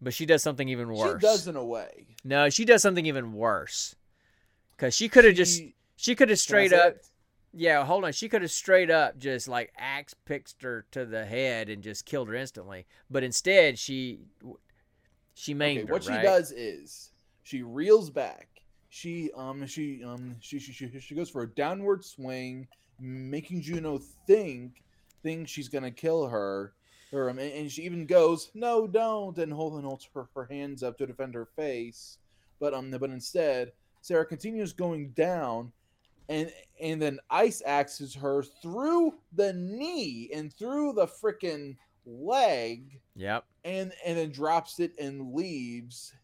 but 0.00 0.14
she 0.14 0.26
does 0.26 0.42
something 0.42 0.68
even 0.68 0.88
worse. 0.88 1.20
She 1.20 1.26
does 1.26 1.46
in 1.46 1.56
a 1.56 1.64
way. 1.64 2.06
No, 2.24 2.48
she 2.50 2.64
does 2.64 2.82
something 2.82 3.06
even 3.06 3.32
worse. 3.34 3.94
Cause 4.78 4.94
she 4.94 5.08
could 5.08 5.24
have 5.24 5.34
just 5.36 5.58
She- 5.58 5.74
she 5.96 6.16
could 6.16 6.28
have 6.30 6.40
straight 6.40 6.72
up 6.72 6.96
it? 6.96 7.06
Yeah, 7.52 7.84
hold 7.84 8.04
on. 8.04 8.12
She 8.12 8.28
could 8.28 8.42
have 8.42 8.50
straight 8.50 8.90
up 8.90 9.18
just 9.18 9.48
like 9.48 9.72
axe 9.78 10.14
picked 10.14 10.62
her 10.62 10.86
to 10.92 11.04
the 11.04 11.26
head 11.26 11.68
and 11.68 11.82
just 11.82 12.06
killed 12.06 12.28
her 12.28 12.34
instantly. 12.34 12.86
But 13.10 13.22
instead, 13.22 13.78
she 13.78 14.20
she 15.34 15.54
maimed 15.54 15.80
Okay, 15.80 15.86
her. 15.86 15.92
what 15.92 16.06
right? 16.06 16.20
she 16.20 16.22
does 16.22 16.52
is 16.52 17.10
she 17.42 17.62
reels 17.62 18.10
back. 18.10 18.48
She 18.88 19.30
um 19.36 19.66
she 19.66 20.02
um 20.04 20.36
she 20.40 20.58
she 20.58 20.72
she, 20.72 20.98
she 21.00 21.14
goes 21.14 21.30
for 21.30 21.42
a 21.42 21.54
downward 21.54 22.04
swing, 22.04 22.68
making 22.98 23.62
Juno 23.62 23.98
think 24.26 24.82
think 25.22 25.48
she's 25.48 25.68
gonna 25.68 25.90
kill 25.90 26.28
her. 26.28 26.74
Her 27.10 27.28
um, 27.28 27.38
and, 27.38 27.52
and 27.52 27.70
she 27.70 27.82
even 27.82 28.06
goes, 28.06 28.50
"No, 28.54 28.86
don't!" 28.86 29.36
and 29.38 29.52
hold 29.52 29.74
and 29.74 29.84
holds 29.84 30.08
her, 30.14 30.28
her 30.34 30.46
hands 30.50 30.82
up 30.82 30.96
to 30.98 31.06
defend 31.06 31.34
her 31.34 31.46
face. 31.56 32.18
But 32.58 32.72
um, 32.72 32.90
but 32.90 33.10
instead, 33.10 33.72
Sarah 34.00 34.24
continues 34.24 34.72
going 34.72 35.10
down, 35.10 35.72
and 36.32 36.52
and 36.80 37.00
then 37.00 37.18
ice 37.30 37.62
axes 37.64 38.14
her 38.14 38.42
through 38.42 39.14
the 39.34 39.52
knee 39.52 40.30
and 40.34 40.52
through 40.52 40.92
the 40.94 41.06
freaking 41.06 41.76
leg 42.06 43.00
Yep. 43.14 43.44
and 43.64 43.92
and 44.04 44.18
then 44.18 44.30
drops 44.32 44.80
it 44.80 44.98
and 44.98 45.32
leaves 45.34 46.14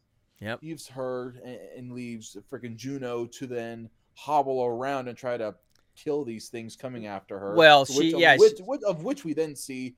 Yep. 0.41 0.63
leaves 0.63 0.89
her 0.89 1.35
and, 1.45 1.59
and 1.77 1.93
leaves 1.93 2.37
freaking 2.51 2.77
Juno 2.77 3.27
to 3.27 3.47
then 3.47 3.91
hobble 4.15 4.65
around 4.65 5.09
and 5.09 5.17
try 5.17 5.37
to 5.37 5.55
kill 5.97 6.25
these 6.25 6.49
things 6.49 6.77
coming 6.77 7.07
after 7.07 7.39
her. 7.39 7.55
Well, 7.55 7.85
to 7.87 7.93
she- 7.93 7.99
which, 7.99 8.15
of 8.15 8.21
yeah, 8.21 8.37
which, 8.37 8.57
she- 8.57 8.63
which- 8.63 8.83
of 8.85 9.03
which 9.05 9.25
we 9.25 9.33
then 9.35 9.55
see 9.57 9.95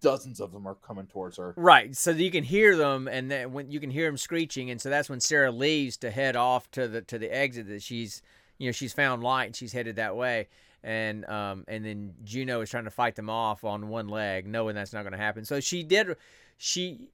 dozens 0.00 0.40
of 0.40 0.52
them 0.52 0.64
are 0.66 0.76
coming 0.76 1.06
towards 1.08 1.36
her. 1.38 1.54
Right. 1.56 1.96
So 1.96 2.12
you 2.12 2.30
can 2.30 2.44
hear 2.44 2.76
them, 2.76 3.08
and 3.08 3.28
then 3.28 3.52
when 3.52 3.68
you 3.68 3.80
can 3.80 3.90
hear 3.90 4.06
them 4.06 4.16
screeching, 4.16 4.70
and 4.70 4.80
so 4.80 4.88
that's 4.90 5.10
when 5.10 5.18
Sarah 5.20 5.50
leaves 5.50 5.96
to 5.98 6.10
head 6.12 6.36
off 6.36 6.70
to 6.72 6.86
the 6.86 7.02
to 7.02 7.18
the 7.18 7.28
exit 7.34 7.66
that 7.68 7.82
she's 7.82 8.22
you 8.58 8.66
know 8.68 8.72
she's 8.72 8.92
found 8.92 9.22
light 9.22 9.46
and 9.46 9.56
she's 9.56 9.72
headed 9.72 9.96
that 9.96 10.16
way. 10.16 10.48
And 10.82 11.24
um 11.26 11.64
and 11.66 11.84
then 11.84 12.14
Juno 12.24 12.60
is 12.60 12.70
trying 12.70 12.84
to 12.84 12.90
fight 12.90 13.16
them 13.16 13.30
off 13.30 13.64
on 13.64 13.88
one 13.88 14.08
leg, 14.08 14.46
knowing 14.46 14.74
that's 14.74 14.92
not 14.92 15.02
going 15.02 15.12
to 15.12 15.18
happen. 15.18 15.44
So 15.44 15.58
she 15.60 15.82
did 15.82 16.16
she 16.56 17.10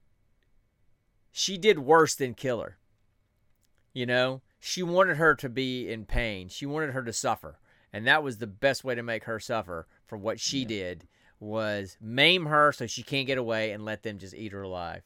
she 1.31 1.57
did 1.57 1.79
worse 1.79 2.15
than 2.15 2.33
kill 2.33 2.61
her. 2.61 2.77
You 3.93 4.05
know, 4.05 4.41
she 4.59 4.83
wanted 4.83 5.17
her 5.17 5.35
to 5.35 5.49
be 5.49 5.89
in 5.91 6.05
pain. 6.05 6.49
She 6.49 6.65
wanted 6.65 6.91
her 6.91 7.03
to 7.03 7.13
suffer, 7.13 7.59
and 7.93 8.05
that 8.07 8.23
was 8.23 8.37
the 8.37 8.47
best 8.47 8.83
way 8.83 8.93
to 8.95 9.03
make 9.03 9.23
her 9.23 9.39
suffer 9.39 9.87
for 10.05 10.17
what 10.17 10.39
she 10.39 10.59
Yeah. 10.59 10.67
did 10.67 11.07
was 11.39 11.97
maim 11.99 12.45
her 12.45 12.71
so 12.71 12.87
she 12.87 13.03
can't 13.03 13.27
get 13.27 13.37
away 13.37 13.71
and 13.71 13.83
let 13.83 14.03
them 14.03 14.17
just 14.17 14.33
eat 14.33 14.51
her 14.53 14.61
alive. 14.61 15.03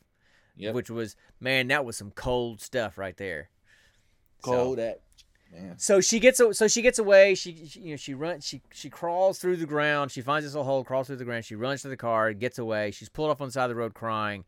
Yep. 0.57 0.75
Which 0.75 0.89
was 0.89 1.15
man, 1.39 1.67
that 1.69 1.85
was 1.85 1.97
some 1.97 2.11
cold 2.11 2.61
stuff 2.61 2.97
right 2.97 3.15
there. 3.17 3.49
So- 4.43 4.51
Cold 4.51 4.79
at 4.79 5.01
Man. 5.51 5.79
So 5.79 5.99
she 5.99 6.19
gets 6.19 6.39
so 6.51 6.67
she 6.67 6.81
gets 6.81 6.99
away. 6.99 7.33
She, 7.35 7.65
she 7.65 7.79
you 7.79 7.89
know 7.91 7.95
she 7.95 8.13
runs 8.13 8.45
she 8.45 8.61
she 8.71 8.89
crawls 8.89 9.39
through 9.39 9.57
the 9.57 9.65
ground. 9.65 10.11
She 10.11 10.21
finds 10.21 10.45
this 10.45 10.53
little 10.53 10.65
hole, 10.65 10.83
crawls 10.83 11.07
through 11.07 11.15
the 11.15 11.25
ground. 11.25 11.45
She 11.45 11.55
runs 11.55 11.81
to 11.81 11.87
the 11.89 11.97
car, 11.97 12.31
gets 12.33 12.59
away. 12.59 12.91
She's 12.91 13.09
pulled 13.09 13.31
off 13.31 13.41
on 13.41 13.47
the 13.47 13.51
side 13.51 13.63
of 13.63 13.69
the 13.69 13.75
road 13.75 13.93
crying. 13.93 14.43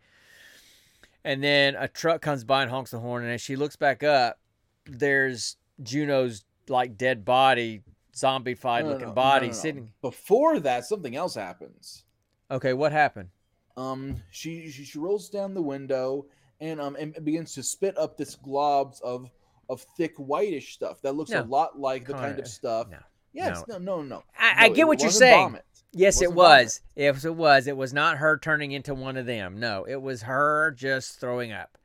And 1.23 1.43
then 1.43 1.75
a 1.75 1.87
truck 1.87 2.21
comes 2.21 2.43
by 2.43 2.61
and 2.63 2.71
honks 2.71 2.91
the 2.91 2.99
horn. 2.99 3.23
And 3.23 3.31
as 3.31 3.41
she 3.41 3.55
looks 3.55 3.75
back 3.75 4.03
up, 4.03 4.39
there's 4.85 5.57
Juno's 5.81 6.43
like 6.67 6.97
dead 6.97 7.25
body, 7.25 7.81
zombified 8.15 8.83
No, 8.83 8.89
looking 8.89 9.07
no, 9.07 9.13
body 9.13 9.47
no. 9.47 9.53
sitting. 9.53 9.89
Before 10.01 10.59
that, 10.59 10.85
something 10.85 11.15
else 11.15 11.35
happens. 11.35 12.03
Okay, 12.49 12.73
what 12.73 12.91
happened? 12.91 13.29
Um, 13.77 14.17
she, 14.31 14.69
she 14.69 14.83
she 14.83 14.99
rolls 14.99 15.29
down 15.29 15.53
the 15.53 15.61
window 15.61 16.25
and 16.59 16.79
um 16.81 16.95
and 16.99 17.15
begins 17.23 17.53
to 17.55 17.63
spit 17.63 17.97
up 17.97 18.17
this 18.17 18.35
globs 18.35 19.01
of 19.01 19.29
of 19.71 19.81
thick 19.97 20.15
whitish 20.17 20.73
stuff 20.73 21.01
that 21.01 21.13
looks 21.15 21.31
No. 21.31 21.41
a 21.41 21.43
lot 21.43 21.79
like 21.79 22.05
the 22.05 22.13
kind 22.13 22.37
of 22.37 22.47
stuff. 22.47 22.89
no, 22.89 22.97
Yes, 23.33 23.63
no, 23.67 23.77
no, 23.77 24.01
no. 24.01 24.23
I, 24.37 24.65
I 24.65 24.67
No, 24.67 24.75
get 24.75 24.87
what 24.87 25.01
you're 25.01 25.09
saying. 25.09 25.45
vomit. 25.47 25.65
Yes, 25.93 26.21
it 26.21 26.25
vomit. 26.25 26.37
was. 26.37 26.81
If 26.95 27.23
it 27.25 27.35
was, 27.35 27.67
it 27.67 27.77
was 27.77 27.93
not 27.93 28.17
her 28.17 28.37
turning 28.37 28.71
into 28.73 28.93
one 28.93 29.17
of 29.17 29.25
them. 29.25 29.59
No, 29.59 29.85
it 29.85 30.01
was 30.01 30.23
her 30.23 30.71
just 30.71 31.19
throwing 31.19 31.51
up. 31.51 31.77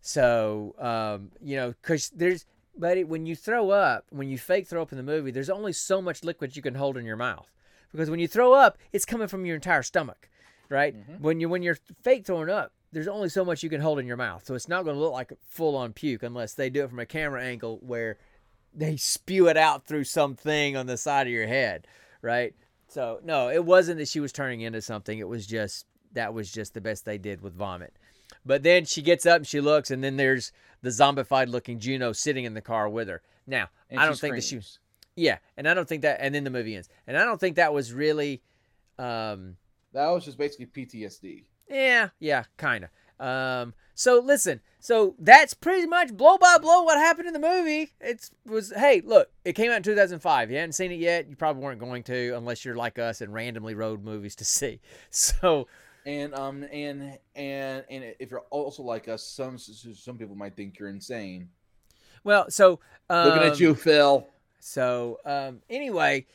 So, 0.00 0.74
um, 0.78 1.30
you 1.40 1.56
know, 1.56 1.70
because 1.70 2.10
there's, 2.10 2.44
but 2.76 2.96
it, 2.96 3.08
when 3.08 3.26
you 3.26 3.34
throw 3.36 3.70
up, 3.70 4.06
when 4.10 4.28
you 4.28 4.38
fake 4.38 4.66
throw 4.66 4.82
up 4.82 4.92
in 4.92 4.98
the 4.98 5.04
movie, 5.04 5.30
there's 5.30 5.50
only 5.50 5.72
so 5.72 6.00
much 6.00 6.22
liquid 6.24 6.56
you 6.56 6.62
can 6.62 6.74
hold 6.74 6.96
in 6.96 7.04
your 7.04 7.16
mouth. 7.16 7.50
Because 7.92 8.10
when 8.10 8.20
you 8.20 8.28
throw 8.28 8.52
up, 8.52 8.78
it's 8.92 9.04
coming 9.04 9.28
from 9.28 9.46
your 9.46 9.56
entire 9.56 9.82
stomach, 9.82 10.28
right? 10.68 10.94
Mhm. 10.94 11.20
When 11.20 11.40
you 11.40 11.48
when 11.48 11.62
you're 11.62 11.78
fake 12.02 12.26
throwing 12.26 12.50
up, 12.50 12.72
there's 12.92 13.08
only 13.08 13.28
so 13.28 13.44
much 13.44 13.62
you 13.62 13.70
can 13.70 13.80
hold 13.80 13.98
in 13.98 14.06
your 14.06 14.16
mouth. 14.16 14.44
So 14.46 14.54
it's 14.54 14.68
not 14.68 14.84
going 14.84 14.96
to 14.96 15.00
look 15.00 15.12
like 15.12 15.32
full 15.48 15.76
on 15.76 15.92
puke 15.92 16.22
unless 16.22 16.54
they 16.54 16.70
do 16.70 16.84
it 16.84 16.90
from 16.90 16.98
a 16.98 17.06
camera 17.06 17.42
angle 17.42 17.78
where 17.82 18.18
they 18.74 18.96
spew 18.96 19.48
it 19.48 19.56
out 19.56 19.86
through 19.86 20.04
something 20.04 20.76
on 20.76 20.86
the 20.86 20.96
side 20.96 21.26
of 21.26 21.32
your 21.32 21.46
head, 21.46 21.86
right? 22.22 22.54
So 22.88 23.20
no, 23.24 23.50
it 23.50 23.64
wasn't 23.64 23.98
that 23.98 24.08
she 24.08 24.20
was 24.20 24.32
turning 24.32 24.62
into 24.62 24.80
something. 24.80 25.18
It 25.18 25.28
was 25.28 25.46
just 25.46 25.86
that 26.12 26.32
was 26.32 26.50
just 26.50 26.72
the 26.74 26.80
best 26.80 27.04
they 27.04 27.18
did 27.18 27.42
with 27.42 27.54
vomit. 27.54 27.94
But 28.46 28.62
then 28.62 28.84
she 28.86 29.02
gets 29.02 29.26
up 29.26 29.38
and 29.38 29.46
she 29.46 29.60
looks, 29.60 29.90
and 29.90 30.02
then 30.02 30.16
there's 30.16 30.52
the 30.80 30.90
zombified 30.90 31.48
looking 31.48 31.78
Juno 31.78 32.12
sitting 32.12 32.44
in 32.44 32.54
the 32.54 32.62
car 32.62 32.88
with 32.88 33.08
her. 33.08 33.20
Now 33.46 33.68
And 33.90 34.00
I 34.00 34.06
don't 34.06 34.14
she 34.14 34.20
think 34.20 34.34
that 34.36 34.42
she 34.42 34.48
screams. 34.60 34.78
yeah, 35.16 35.38
and 35.56 35.68
I 35.68 35.74
don't 35.74 35.88
think 35.88 36.02
that, 36.02 36.18
and 36.20 36.34
then 36.34 36.44
the 36.44 36.50
movie 36.50 36.76
ends, 36.76 36.88
and 37.06 37.16
I 37.18 37.24
don't 37.24 37.40
think 37.40 37.56
that 37.56 37.74
was 37.74 37.92
really, 37.92 38.42
um, 38.98 39.56
That 39.92 40.08
was 40.08 40.24
just 40.24 40.38
basically 40.38 40.66
PTSD. 40.66 41.44
Yeah, 41.70 42.08
yeah, 42.18 42.44
kind 42.56 42.84
of. 42.84 43.24
Um, 43.26 43.74
so 43.94 44.20
listen, 44.20 44.60
so 44.78 45.16
that's 45.18 45.54
pretty 45.54 45.86
much 45.86 46.16
blow 46.16 46.38
by 46.38 46.56
blow 46.58 46.82
what 46.82 46.98
happened 46.98 47.26
in 47.26 47.32
the 47.32 47.40
movie. 47.40 47.94
It's 48.00 48.30
was 48.46 48.72
hey, 48.76 49.02
look, 49.04 49.30
it 49.44 49.54
came 49.54 49.70
out 49.70 49.78
in 49.78 49.82
2005. 49.82 50.50
You 50.50 50.56
hadn't 50.56 50.72
seen 50.72 50.92
it 50.92 51.00
yet. 51.00 51.28
You 51.28 51.34
probably 51.36 51.62
weren't 51.62 51.80
going 51.80 52.04
to 52.04 52.34
unless 52.36 52.64
you're 52.64 52.76
like 52.76 52.98
us 52.98 53.20
and 53.20 53.32
randomly 53.32 53.74
road 53.74 54.04
movies 54.04 54.36
to 54.36 54.44
see. 54.58 54.80
So 55.10 55.66
And 56.06 56.32
um 56.34 56.64
and 56.72 57.18
and 57.34 57.84
and 57.90 58.04
if 58.20 58.30
you're 58.30 58.44
also 58.50 58.82
like 58.84 59.08
us, 59.08 59.24
some 59.24 59.58
some 59.58 60.16
people 60.16 60.36
might 60.36 60.54
think 60.54 60.78
you're 60.78 60.90
insane. 60.90 61.48
well, 62.22 62.48
so 62.50 62.78
um, 63.10 63.28
Looking 63.28 63.42
at 63.42 63.58
you, 63.60 63.74
Phil. 63.74 64.26
So 64.60 65.18
um, 65.24 65.60
anyway, 65.68 66.26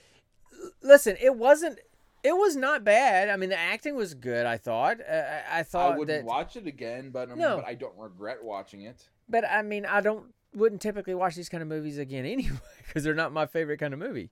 listen, 0.81 1.15
it 1.21 1.35
wasn't. 1.35 1.79
It 2.23 2.37
was 2.37 2.55
not 2.55 2.83
bad. 2.85 3.29
I 3.29 3.35
mean, 3.35 3.49
the 3.49 3.59
acting 3.59 3.95
was 3.95 4.13
good. 4.13 4.45
I 4.45 4.57
thought. 4.57 4.97
Uh, 5.01 5.13
I, 5.13 5.59
I 5.59 5.77
I 5.77 5.97
wouldn't 5.97 6.07
that. 6.07 6.23
watch 6.25 6.55
it 6.55 6.65
again, 6.67 7.09
but 7.11 7.29
um, 7.29 7.37
No. 7.37 7.57
but 7.57 7.65
I 7.65 7.73
don't 7.73 7.97
regret 7.97 8.43
watching 8.43 8.81
it. 8.83 9.09
But 9.27 9.43
I 9.45 9.61
mean, 9.61 9.85
I 9.85 9.99
don't 10.01 10.33
wouldn't 10.55 10.81
typically 10.81 11.15
watch 11.15 11.35
these 11.35 11.49
kind 11.49 11.61
of 11.61 11.67
movies 11.67 11.97
again 11.97 12.25
anyway 12.37 12.57
because 12.87 13.03
they're 13.03 13.13
not 13.13 13.33
my 13.33 13.45
favorite 13.45 13.77
kind 13.79 13.93
of 13.93 13.99
movie. 13.99 14.29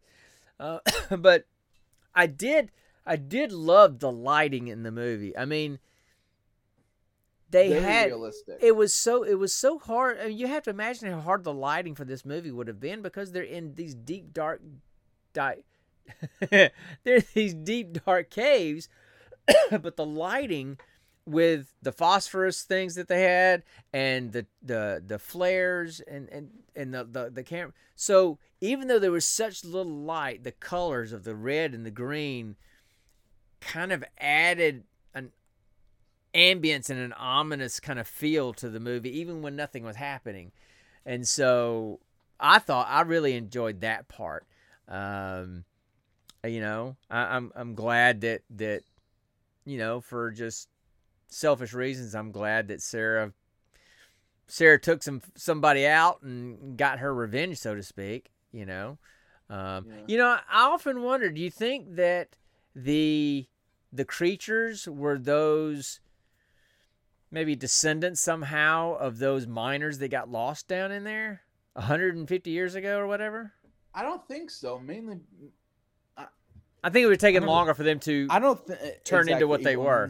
Uh, 0.59 0.79
but 1.17 1.45
I 2.15 2.27
did 2.27 2.71
I 3.05 3.15
did 3.17 3.51
love 3.51 3.99
the 3.99 4.11
lighting 4.11 4.67
in 4.67 4.83
the 4.83 4.91
movie. 4.91 5.35
I 5.37 5.43
mean, 5.45 5.79
they 7.49 7.69
Very 7.69 7.81
had 7.81 8.05
realistic. 8.07 8.57
it 8.61 8.75
was 8.77 8.93
so 8.93 9.23
it 9.23 9.35
was 9.35 9.53
so 9.53 9.77
hard. 9.79 10.17
I 10.19 10.27
mean, 10.29 10.37
you 10.37 10.47
have 10.47 10.63
to 10.63 10.69
imagine 10.69 11.11
how 11.11 11.19
hard 11.19 11.43
the 11.43 11.53
lighting 11.53 11.95
for 11.95 12.05
this 12.05 12.23
movie 12.23 12.51
would 12.51 12.67
have 12.67 12.79
been 12.79 13.01
because 13.01 13.31
they're 13.33 13.43
in 13.43 13.75
these 13.75 13.93
deep 13.95 14.33
dark 14.33 14.61
di- 15.33 15.63
they're 16.49 17.21
these 17.33 17.53
deep 17.53 18.03
dark 18.05 18.29
caves, 18.29 18.89
but 19.71 19.95
the 19.95 20.05
lighting 20.05 20.77
with 21.25 21.73
the 21.81 21.91
phosphorus 21.91 22.63
things 22.63 22.95
that 22.95 23.07
they 23.07 23.21
had 23.21 23.63
and 23.93 24.31
the 24.31 24.45
the 24.61 25.03
the 25.05 25.19
flares 25.19 25.99
and 26.01 26.27
and 26.29 26.49
and 26.75 26.93
the 26.93 27.03
the, 27.03 27.29
the 27.29 27.43
camera. 27.43 27.73
So 27.95 28.39
even 28.59 28.87
though 28.87 28.99
there 28.99 29.11
was 29.11 29.27
such 29.27 29.63
little 29.63 29.91
light 29.91 30.43
the 30.43 30.51
colors 30.51 31.13
of 31.13 31.23
the 31.23 31.35
red 31.35 31.73
and 31.73 31.85
the 31.85 31.91
green 31.91 32.55
kind 33.59 33.91
of 33.91 34.03
added 34.19 34.83
an 35.13 35.31
ambience 36.33 36.89
and 36.89 36.99
an 36.99 37.13
ominous 37.13 37.79
kind 37.79 37.99
of 37.99 38.07
feel 38.07 38.53
to 38.53 38.69
the 38.69 38.79
movie 38.79 39.19
even 39.19 39.41
when 39.41 39.55
nothing 39.55 39.83
was 39.83 39.97
happening. 39.97 40.51
And 41.05 41.27
so 41.27 41.99
i 42.39 42.57
thought 42.57 42.87
i 42.89 43.01
really 43.01 43.35
enjoyed 43.35 43.81
that 43.81 44.07
part. 44.07 44.45
Um 44.87 45.65
you 46.45 46.59
know 46.61 46.95
I, 47.09 47.35
i'm 47.35 47.51
i'm 47.55 47.75
glad 47.75 48.21
that 48.21 48.41
that 48.51 48.83
you 49.65 49.77
know 49.77 50.01
for 50.01 50.31
just 50.31 50.69
selfish 51.31 51.73
reasons, 51.73 52.13
I'm 52.13 52.31
glad 52.31 52.67
that 52.67 52.81
Sarah 52.81 53.31
Sarah 54.47 54.79
took 54.79 55.01
some 55.01 55.21
somebody 55.35 55.87
out 55.87 56.21
and 56.21 56.77
got 56.77 56.99
her 56.99 57.13
revenge, 57.13 57.57
so 57.57 57.73
to 57.73 57.83
speak. 57.83 58.31
You 58.51 58.65
know, 58.65 58.97
um, 59.49 59.85
Yeah. 59.87 59.95
you 60.07 60.17
know, 60.17 60.27
I 60.49 60.65
often 60.65 61.01
wonder: 61.01 61.31
Do 61.31 61.41
you 61.41 61.49
think 61.49 61.95
that 61.95 62.35
the 62.75 63.47
the 63.93 64.05
creatures 64.05 64.87
were 64.87 65.17
those 65.17 65.99
maybe 67.31 67.55
descendants 67.55 68.19
somehow 68.19 68.95
of 68.95 69.19
those 69.19 69.47
miners 69.47 69.99
that 69.99 70.09
got 70.09 70.29
lost 70.29 70.67
down 70.67 70.91
in 70.91 71.05
there 71.05 71.43
150 71.73 72.49
years 72.49 72.75
ago 72.75 72.99
or 72.99 73.07
whatever? 73.07 73.53
I 73.93 74.03
don't 74.03 74.25
think 74.27 74.49
so. 74.49 74.79
Mainly, 74.79 75.19
I 76.83 76.89
think 76.89 77.03
it 77.03 77.07
would 77.07 77.13
have 77.13 77.19
taken 77.19 77.45
longer 77.45 77.73
for 77.73 77.83
them 77.83 77.99
to. 78.01 78.27
I 78.29 78.39
don't 78.39 78.65
th- 78.65 79.03
Turn 79.03 79.29
into 79.29 79.47
what 79.47 79.63
they 79.63 79.73
It 79.73 79.77
were. 79.77 80.09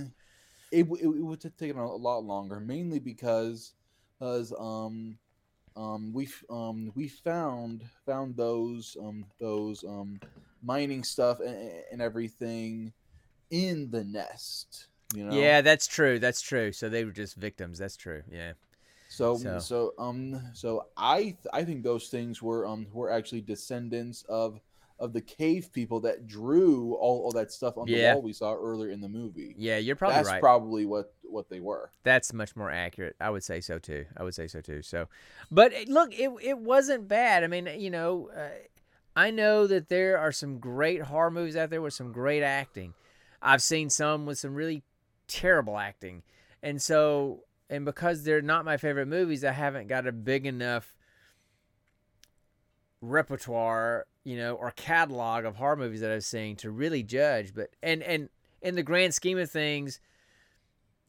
It, 0.72 0.86
it, 0.86 1.04
it 1.04 1.08
would 1.24 1.44
have 1.44 1.58
taken 1.58 1.78
a 1.78 1.96
lot 1.96 2.24
longer, 2.24 2.60
mainly 2.60 3.00
because, 3.00 3.74
because 4.18 4.54
um, 4.58 5.18
um, 5.76 6.14
we 6.14 6.30
um 6.50 6.92
we 6.96 7.08
found 7.08 7.84
found 8.06 8.38
those 8.38 8.96
um 9.02 9.26
those 9.40 9.84
um 9.84 10.20
mining 10.64 11.04
stuff 11.04 11.40
and, 11.40 11.84
and 11.92 12.02
everything 12.02 12.94
in 13.50 13.90
the 13.92 14.04
nest. 14.04 14.88
You 15.14 15.26
know. 15.26 15.38
Yeah, 15.38 15.60
that's 15.62 15.88
true. 15.88 16.20
That's 16.20 16.42
true. 16.42 16.72
So 16.72 16.88
they 16.88 17.04
were 17.04 17.12
just 17.12 17.36
victims. 17.36 17.80
That's 17.80 17.98
true. 17.98 18.24
Yeah. 18.32 18.54
So, 19.10 19.36
So- 19.36 19.60
so 19.60 19.94
um 20.00 20.42
so 20.54 20.86
I 20.96 21.22
th- 21.22 21.38
I 21.52 21.66
think 21.66 21.84
those 21.84 22.08
things 22.08 22.42
were 22.42 22.66
um 22.66 22.88
were 22.94 23.12
actually 23.12 23.42
descendants 23.42 24.24
of 24.30 24.62
of 25.02 25.14
the 25.14 25.20
cave 25.22 25.70
people 25.74 26.00
that 26.02 26.28
drew 26.28 26.94
all, 26.94 27.24
all 27.24 27.32
that 27.32 27.52
stuff 27.52 27.78
on 27.78 27.88
Yeah. 27.88 28.12
the 28.12 28.16
wall 28.16 28.22
we 28.24 28.34
saw 28.34 28.54
earlier 28.54 28.92
in 28.92 29.02
the 29.02 29.10
movie. 29.10 29.56
Yeah, 29.58 29.78
you're 29.78 29.96
probably 29.96 30.16
That's 30.18 30.30
right. 30.30 30.40
probably 30.42 30.86
what 30.86 31.14
what 31.24 31.50
they 31.50 31.60
were. 31.62 31.90
That's 32.04 32.34
much 32.34 32.56
more 32.58 32.70
accurate. 32.70 33.16
I 33.20 33.30
would 33.30 33.44
say 33.44 33.62
so 33.62 33.80
too. 33.80 34.06
I 34.18 34.24
would 34.24 34.36
say 34.36 34.48
so 34.48 34.62
too. 34.62 34.82
So, 34.82 35.08
but 35.50 35.74
it- 35.74 35.90
look, 35.90 36.14
it 36.18 36.30
it 36.42 36.58
wasn't 36.60 37.08
bad. 37.08 37.44
I 37.44 37.48
mean, 37.48 37.68
you 37.78 37.90
know, 37.90 38.30
uh, 38.36 38.50
I 39.16 39.32
know 39.32 39.66
that 39.68 39.90
there 39.90 40.18
are 40.18 40.32
some 40.32 40.60
great 40.60 41.02
horror 41.04 41.32
movies 41.32 41.56
out 41.58 41.70
there 41.70 41.82
with 41.82 41.94
some 41.94 42.12
great 42.12 42.44
acting. 42.44 42.94
I've 43.42 43.62
seen 43.62 43.90
some 43.90 44.26
with 44.26 44.38
some 44.40 44.54
really 44.54 44.84
terrible 45.28 45.78
acting, 45.78 46.24
and 46.62 46.82
so 46.82 47.44
and 47.70 47.86
because 47.86 48.24
they're 48.24 48.42
not 48.42 48.66
my 48.66 48.78
favorite 48.78 49.08
movies, 49.08 49.44
I 49.46 49.52
haven't 49.54 49.88
got 49.88 50.06
a 50.06 50.12
big 50.12 50.46
enough 50.46 50.94
repertoire, 53.02 54.06
you 54.24 54.38
know, 54.38 54.56
or 54.56 54.72
catalog 54.72 55.46
of 55.46 55.56
horror 55.56 55.76
movies 55.76 56.02
that 56.02 56.12
I've 56.12 56.24
seen 56.24 56.56
to 56.58 56.70
really 56.70 57.04
judge. 57.04 57.54
But 57.54 57.70
and 57.82 58.04
and 58.04 58.30
in 58.62 58.76
the 58.76 58.84
grand 58.84 59.14
scheme 59.14 59.38
of 59.38 59.50
things, 59.50 60.00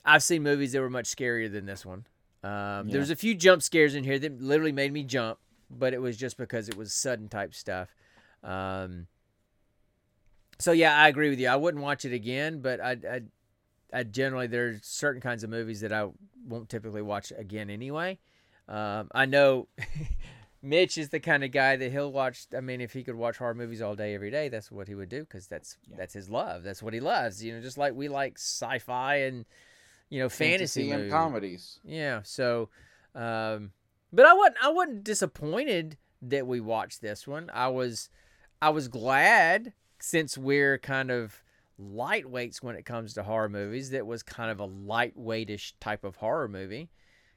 I've 0.05 0.23
seen 0.23 0.43
movies 0.43 0.73
that 0.73 0.81
were 0.81 0.91
much 0.91 1.07
scarier 1.07 1.51
than 1.51 1.67
this 1.67 1.85
one. 1.85 2.07
Um, 2.43 2.89
Yeah. 2.89 2.95
There's 2.95 3.11
a 3.11 3.17
few 3.17 3.35
jump 3.35 3.63
scares 3.63 3.95
in 3.95 4.05
here 4.05 4.19
that 4.19 4.41
literally 4.41 4.73
made 4.73 4.93
me 4.93 5.05
jump, 5.05 5.39
but 5.71 5.93
it 5.95 6.01
was 6.01 6.17
just 6.17 6.37
because 6.37 6.69
it 6.69 6.77
was 6.77 6.93
sudden 6.93 7.29
type 7.29 7.55
stuff. 7.55 7.95
Um, 8.43 9.07
so 10.59 10.73
yeah, 10.73 10.97
I 10.97 11.09
agree 11.09 11.31
with 11.31 11.39
you. 11.39 11.49
I 11.49 11.57
wouldn't 11.57 11.83
watch 11.83 12.05
it 12.05 12.13
again, 12.13 12.61
but 12.61 12.81
I, 12.81 12.97
I, 13.09 13.21
I 13.93 14.03
generally 14.05 14.47
there's 14.47 14.85
certain 14.85 15.21
kinds 15.21 15.45
of 15.45 15.51
movies 15.51 15.81
that 15.83 15.93
I 15.93 16.09
won't 16.49 16.69
typically 16.69 17.03
watch 17.03 17.33
again 17.37 17.71
anyway. 17.71 18.19
Um, 18.69 19.09
I 19.13 19.27
know 19.27 19.69
Mitch 20.63 20.97
is 20.97 21.09
the 21.09 21.19
kind 21.21 21.43
of 21.43 21.51
guy 21.51 21.75
that 21.77 21.91
he'll 21.91 22.13
watch. 22.13 22.47
I 22.57 22.61
mean, 22.61 22.81
if 22.81 22.93
he 22.93 23.03
could 23.03 23.17
watch 23.17 23.37
horror 23.39 23.55
movies 23.55 23.83
all 23.83 23.97
day, 23.97 24.15
every 24.15 24.31
day, 24.31 24.49
that's 24.49 24.71
what 24.71 24.87
he 24.87 24.95
would 24.95 25.09
do 25.09 25.21
because 25.23 25.49
that's 25.49 25.77
Yeah. 25.89 25.97
that's 25.99 26.15
his 26.15 26.31
love. 26.31 26.63
That's 26.63 26.83
what 26.83 26.95
he 26.95 27.01
loves. 27.01 27.43
You 27.43 27.55
know, 27.55 27.61
just 27.61 27.79
like 27.79 27.95
we 27.95 28.09
like 28.09 28.39
sci-fi 28.39 29.17
and 29.17 29.45
you 30.09 30.21
know 30.21 30.29
fantasy, 30.29 30.91
and 30.91 31.11
comedies. 31.11 31.81
Yeah. 31.85 32.21
So, 32.23 32.69
um, 33.15 33.73
but 34.13 34.25
I 34.27 34.35
wasn't 34.35 34.57
I 34.63 34.69
wasn't 34.69 35.05
disappointed 35.05 35.99
that 36.23 36.47
we 36.47 36.61
watched 36.61 37.01
this 37.01 37.27
one. 37.27 37.51
I 37.53 37.69
was 37.69 38.09
I 38.61 38.71
was 38.71 38.87
glad 38.87 39.73
since 40.01 40.39
we're 40.39 40.79
kind 40.79 41.11
of 41.11 41.43
lightweights 41.81 42.63
when 42.63 42.77
it 42.77 42.85
comes 42.85 43.15
to 43.15 43.23
horror 43.25 43.49
movies 43.49 43.91
that 43.91 44.07
was 44.07 44.23
kind 44.23 44.51
of 44.51 44.61
a 44.61 44.69
lightweightish 44.69 45.73
type 45.81 46.05
of 46.05 46.17
horror 46.17 46.47
movie 46.47 46.91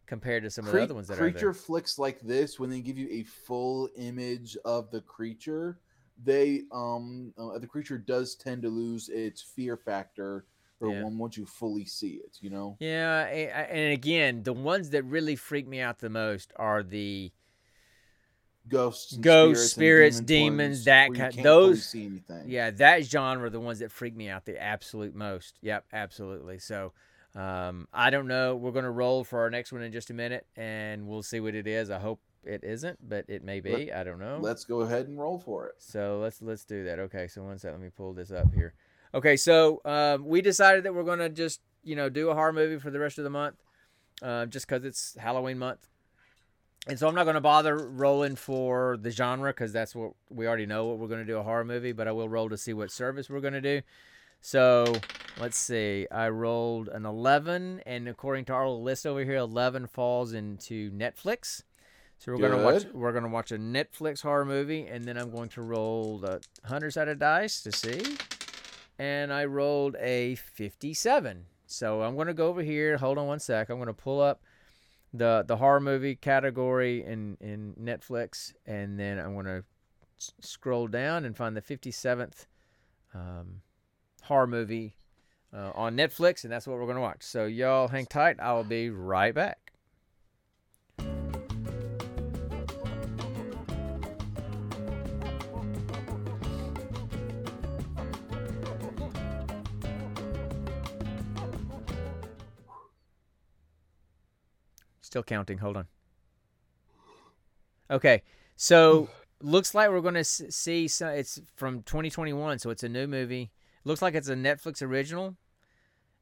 compared 0.06 0.44
to 0.44 0.50
some 0.50 0.66
of 0.68 0.74
the 0.74 0.82
other 0.82 0.94
ones 0.96 1.08
that 1.08 1.18
creature 1.18 1.28
are. 1.28 1.32
Creature 1.32 1.54
flicks 1.54 2.00
like 2.00 2.20
this 2.22 2.60
when 2.60 2.70
they 2.70 2.82
give 2.82 2.98
you 2.98 3.08
a 3.12 3.24
full 3.24 3.90
image 3.96 4.58
of 4.66 4.92
the 4.92 5.02
creature 5.02 5.80
they 6.24 6.62
um 6.72 7.34
uh, 7.38 7.60
the 7.60 7.68
creature 7.68 7.98
does 7.98 8.36
tend 8.36 8.62
to 8.62 8.70
lose 8.70 9.10
its 9.10 9.42
fear 9.42 9.76
factor 9.76 10.46
for 10.80 10.90
Yeah. 10.90 11.04
one 11.04 11.18
once 11.18 11.36
you 11.36 11.46
fully 11.46 11.84
see 11.86 12.22
it 12.24 12.38
you 12.40 12.50
know 12.50 12.78
Yeah, 12.80 13.26
and 13.26 13.92
again, 13.92 14.44
the 14.44 14.54
ones 14.54 14.92
that 14.92 15.04
really 15.04 15.36
freak 15.36 15.68
me 15.68 15.82
out 15.82 16.00
the 16.00 16.10
most 16.10 16.54
are 16.56 16.84
the 16.84 17.32
ghosts 18.68 19.18
Ghosts, 19.18 19.72
spirits, 19.72 19.72
spirits, 19.74 20.20
demons, 20.22 20.86
that 20.86 21.14
kind- 21.14 21.34
those- 21.44 21.86
see 21.86 22.06
anything 22.06 22.44
yeah 22.50 22.72
that 22.72 23.04
genre, 23.04 23.50
the 23.50 23.60
ones 23.60 23.80
that 23.80 23.92
freak 23.92 24.16
me 24.16 24.30
out 24.30 24.46
the 24.46 24.62
absolute 24.62 25.16
most. 25.16 25.58
Yep, 25.62 25.86
absolutely. 25.94 26.60
So. 26.60 26.94
Um, 27.36 27.88
I 27.94 28.10
don't 28.12 28.28
know. 28.28 28.56
We're 28.56 28.72
gonna 28.72 28.92
roll 28.92 29.24
for 29.24 29.40
our 29.40 29.50
next 29.50 29.72
one 29.74 29.82
in 29.82 29.92
just 29.92 30.10
a 30.10 30.14
minute, 30.14 30.46
and 30.56 31.08
we'll 31.08 31.24
see 31.24 31.40
what 31.40 31.54
it 31.54 31.68
is. 31.68 31.90
I 31.90 32.00
hope 32.00 32.22
it 32.46 32.64
isn't, 32.64 32.98
but 33.08 33.26
it 33.28 33.44
may 33.44 33.60
be. 33.60 33.92
I 33.92 34.04
don't 34.04 34.20
know. 34.20 34.38
let's 34.42 34.64
go 34.64 34.82
ahead 34.82 35.08
and 35.08 35.20
roll 35.20 35.40
for 35.40 35.68
it 35.68 35.76
So 35.80 36.20
let's 36.22 36.42
let's 36.42 36.64
do 36.64 36.86
that. 36.86 37.00
Okay, 37.00 37.28
so 37.28 37.44
one 37.44 37.58
second, 37.58 37.80
let 37.80 37.84
me 37.84 37.92
pull 37.96 38.14
this 38.14 38.32
up 38.32 38.54
here. 38.54 38.74
Okay, 39.14 39.36
so 39.36 39.82
um, 39.86 40.26
we 40.26 40.42
decided 40.42 40.84
that 40.84 40.94
we're 40.94 41.04
gonna 41.04 41.30
just 41.30 41.62
you 41.84 41.96
know 41.96 42.08
do 42.10 42.30
a 42.30 42.34
horror 42.34 42.54
movie 42.54 42.80
for 42.80 42.90
the 42.92 43.00
rest 43.00 43.18
of 43.18 43.24
the 43.24 43.30
month, 43.30 43.56
uh, 44.22 44.46
just 44.46 44.68
because 44.68 44.86
it's 44.86 45.18
Halloween 45.20 45.58
month, 45.58 45.88
and 46.88 46.98
so 46.98 47.08
I'm 47.08 47.16
not 47.16 47.26
gonna 47.26 47.42
bother 47.42 47.78
rolling 47.78 48.36
for 48.36 48.96
the 48.98 49.12
genre 49.12 49.52
because 49.52 49.74
that's 49.74 49.94
what 49.94 50.14
we 50.30 50.48
already 50.48 50.66
know 50.66 50.86
what 50.86 51.00
we're 51.00 51.08
gonna 51.08 51.26
do 51.26 51.38
a 51.38 51.44
horror 51.44 51.66
movie, 51.66 51.92
but 51.92 52.08
I 52.08 52.12
will 52.14 52.30
roll 52.30 52.48
to 52.50 52.58
see 52.58 52.74
what 52.74 52.92
service 52.92 53.30
we're 53.30 53.42
gonna 53.42 53.60
do. 53.62 53.82
So 54.46 54.94
let's 55.40 55.58
see. 55.58 56.06
I 56.12 56.30
rolled 56.30 56.88
an 56.90 57.04
11, 57.04 57.82
and 57.88 58.08
according 58.08 58.46
to 58.46 58.54
our 58.54 58.70
list 58.70 59.08
over 59.08 59.24
here, 59.24 59.38
11 59.38 59.88
falls 59.88 60.34
into 60.34 60.92
Netflix. 60.92 61.64
So 62.20 62.32
we're 62.32 62.38
gonna 62.38 62.64
watch. 62.64 62.86
We're 62.94 63.12
gonna 63.12 63.30
watch 63.30 63.52
a 63.52 63.58
Netflix 63.58 64.22
horror 64.22 64.46
movie, 64.46 64.86
and 64.86 65.04
then 65.04 65.18
I'm 65.18 65.32
going 65.32 65.50
to 65.50 65.64
roll 65.64 66.20
the 66.20 66.42
hundred 66.64 66.92
sided 66.92 67.18
dice 67.18 67.64
to 67.64 67.72
see. 67.72 68.18
And 69.00 69.34
I 69.34 69.46
rolled 69.46 69.96
a 70.00 70.36
57. 70.36 71.48
So 71.66 72.04
I'm 72.04 72.16
gonna 72.16 72.36
go 72.36 72.48
over 72.48 72.62
here. 72.62 72.98
Hold 72.98 73.18
on 73.18 73.26
one 73.26 73.40
sec. 73.40 73.70
I'm 73.70 73.80
gonna 73.80 73.94
pull 73.96 74.22
up 74.22 74.44
the 75.12 75.44
the 75.48 75.58
horror 75.58 75.80
movie 75.80 76.16
category 76.16 77.04
in 77.04 77.36
in 77.42 77.74
Netflix, 77.82 78.54
and 78.68 79.00
then 79.00 79.18
I'm 79.18 79.34
gonna 79.36 79.64
s- 80.20 80.34
scroll 80.40 80.86
down 80.88 81.26
and 81.26 81.36
find 81.36 81.58
the 81.58 81.62
57th 81.64 82.46
um, 83.16 83.62
horror 84.26 84.48
movie 84.48 84.96
uh, 85.54 85.72
on 85.74 85.96
Netflix, 85.96 86.44
and 86.44 86.52
that's 86.52 86.68
what 86.68 86.78
we're 86.78 86.88
gonna 86.88 87.02
watch. 87.02 87.24
So 87.24 87.46
y'all 87.46 87.88
hang 87.88 88.06
tight. 88.06 88.40
I 88.40 88.54
will 88.54 88.64
be 88.64 88.90
right 88.90 89.34
back. 89.34 89.72
Still 105.02 105.24
counting. 105.24 105.60
Hold 105.60 105.78
on. 105.78 105.88
Okay, 107.90 108.24
so 108.58 109.08
looks 109.42 109.74
like 109.76 109.90
we're 109.90 110.02
going 110.02 110.16
to 110.16 110.24
see. 110.24 110.88
Some, 110.88 111.10
it's 111.10 111.40
from 111.56 111.84
2021, 111.84 112.60
so 112.60 112.70
it's 112.70 112.84
a 112.84 112.90
new 112.90 113.08
movie. 113.08 113.52
Looks 113.86 114.02
like 114.02 114.16
it's 114.16 114.28
a 114.28 114.36
Netflix 114.36 114.82
original. 114.82 115.36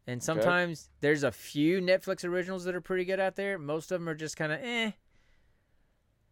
And 0.06 0.22
sometimes 0.22 0.90
there's 1.00 1.24
a 1.24 1.32
few 1.32 1.80
Netflix 1.80 2.26
originals 2.26 2.66
that 2.66 2.76
are 2.76 2.82
pretty 2.82 3.06
good 3.06 3.20
out 3.22 3.36
there. 3.38 3.58
Most 3.58 3.92
of 3.92 4.02
them 4.02 4.10
are 4.10 4.16
just 4.16 4.36
kind 4.36 4.52
of 4.52 4.60
eh. 4.62 4.92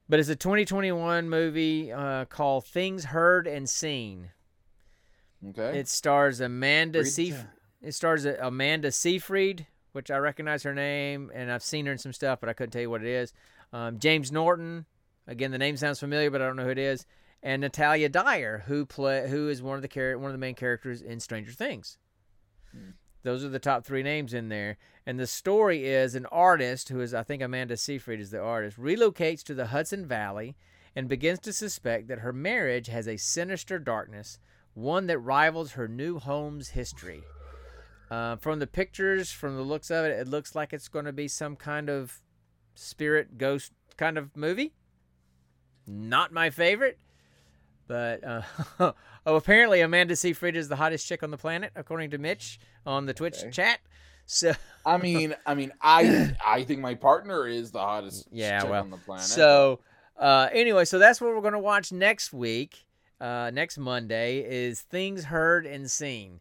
But 0.10 0.20
it's 0.20 0.28
a 0.28 0.36
2021 0.36 1.30
movie 1.30 1.92
uh, 1.92 2.26
called 2.26 2.66
Things 2.66 3.06
Heard 3.06 3.48
and 3.48 3.70
Seen. 3.70 4.32
okay 5.50 5.80
It 5.80 5.88
stars 5.88 6.42
Amanda 6.42 7.00
Read 7.00 7.08
Seyf- 7.08 7.48
It 7.82 7.94
stars 7.94 8.26
uh, 8.26 8.36
Amanda 8.42 8.92
Seyfried, 8.92 9.68
which 9.94 10.12
I 10.12 10.18
recognize 10.18 10.64
her 10.64 10.74
name, 10.74 11.32
and 11.34 11.50
I've 11.50 11.64
seen 11.64 11.86
her 11.86 11.94
in 11.94 11.98
some 11.98 12.12
stuff, 12.12 12.42
but 12.42 12.50
I 12.50 12.54
couldn't 12.54 12.72
tell 12.72 12.82
you 12.82 12.90
what 12.90 13.02
it 13.02 13.08
is. 13.08 13.32
Um, 13.72 14.00
James 14.00 14.34
Norton, 14.34 14.86
again, 15.28 15.52
the 15.52 15.58
name 15.58 15.78
sounds 15.78 16.02
familiar, 16.02 16.30
but 16.30 16.42
I 16.42 16.46
don't 16.46 16.58
know 16.58 16.66
who 16.66 16.72
it 16.72 16.78
is. 16.78 17.06
And 17.44 17.62
Natalia 17.62 18.10
Dyer, 18.10 18.64
who 18.68 18.86
play 18.86 19.30
who 19.30 19.50
is 19.50 19.62
one 19.62 19.76
of 19.76 19.82
the 19.82 19.88
char- 19.88 20.18
one 20.18 20.30
of 20.30 20.34
the 20.34 20.38
main 20.38 20.56
characters 20.56 21.02
in 21.02 21.20
Stranger 21.20 21.52
Things. 21.52 21.98
Those 23.24 23.44
are 23.44 23.50
the 23.50 23.60
top 23.60 23.86
three 23.86 24.04
names 24.04 24.34
in 24.34 24.50
there. 24.50 24.78
And 25.06 25.20
the 25.20 25.28
story 25.28 25.86
is 25.86 26.16
an 26.16 26.26
artist 26.28 26.90
who 26.90 27.02
is, 27.02 27.14
I 27.14 27.24
think 27.24 27.42
Amanda 27.42 27.78
Seyfried 27.78 28.20
is 28.20 28.32
the 28.32 28.42
artist, 28.42 28.78
relocates 28.80 29.44
to 29.44 29.54
the 29.54 29.68
Hudson 29.68 30.06
Valley 30.06 30.56
and 30.96 31.08
begins 31.08 31.40
to 31.40 31.54
suspect 31.54 32.08
that 32.08 32.20
her 32.20 32.34
marriage 32.34 32.88
has 32.88 33.08
a 33.08 33.18
sinister 33.18 33.80
darkness, 33.80 34.40
one 34.74 35.08
that 35.08 35.20
rivals 35.20 35.74
her 35.74 35.88
new 35.88 36.20
home's 36.20 36.70
history. 36.70 37.24
Uh, 38.10 38.36
from 38.36 38.60
the 38.60 38.68
pictures, 38.68 39.32
from 39.32 39.56
the 39.56 39.62
looks 39.62 39.90
of 39.90 40.06
it, 40.06 40.12
it 40.12 40.28
looks 40.28 40.54
like 40.54 40.74
it's 40.74 40.90
going 40.90 41.06
to 41.06 41.14
be 41.14 41.28
some 41.28 41.56
kind 41.56 41.90
of 41.90 42.22
spirit 42.76 43.38
ghost 43.38 43.72
kind 43.98 44.18
of 44.18 44.36
movie. 44.36 44.74
Not 45.88 46.34
my 46.34 46.50
favorite, 46.50 47.00
but 47.92 48.24
uh, 48.24 48.42
oh, 49.26 49.36
apparently 49.36 49.82
Amanda 49.82 50.16
Seyfried 50.16 50.56
is 50.56 50.70
the 50.70 50.78
hottest 50.78 51.06
chick 51.08 51.24
on 51.24 51.32
the 51.32 51.38
planet, 51.38 51.72
according 51.76 52.12
to 52.12 52.18
Mitch 52.18 52.58
on 52.86 53.06
the 53.06 53.14
Twitch 53.14 53.36
Okay. 53.38 53.52
chat. 53.52 53.80
So 54.26 54.54
i 54.86 54.98
mean 54.98 55.36
i 55.46 55.54
mean 55.54 55.72
i 55.82 56.32
i 56.46 56.64
think 56.64 56.80
my 56.80 56.96
partner 56.96 57.48
is 57.48 57.72
the 57.72 57.80
hottest 57.80 58.28
Yeah, 58.32 58.62
chick 58.62 58.70
well, 58.70 58.84
on 58.84 58.90
the 58.90 58.98
planet 58.98 59.28
So, 59.28 59.80
uh, 60.18 60.50
anyway, 60.54 60.86
so 60.86 61.00
that's 61.00 61.20
what 61.20 61.34
we're 61.36 61.42
going 61.42 61.54
to 61.54 61.60
watch 61.60 61.92
next 61.92 62.32
week. 62.34 62.86
Uh, 63.20 63.52
next 63.54 63.78
Monday 63.78 64.40
is 64.40 64.82
Things 64.82 65.26
Heard 65.26 65.66
and 65.66 65.90
Seen. 65.92 66.40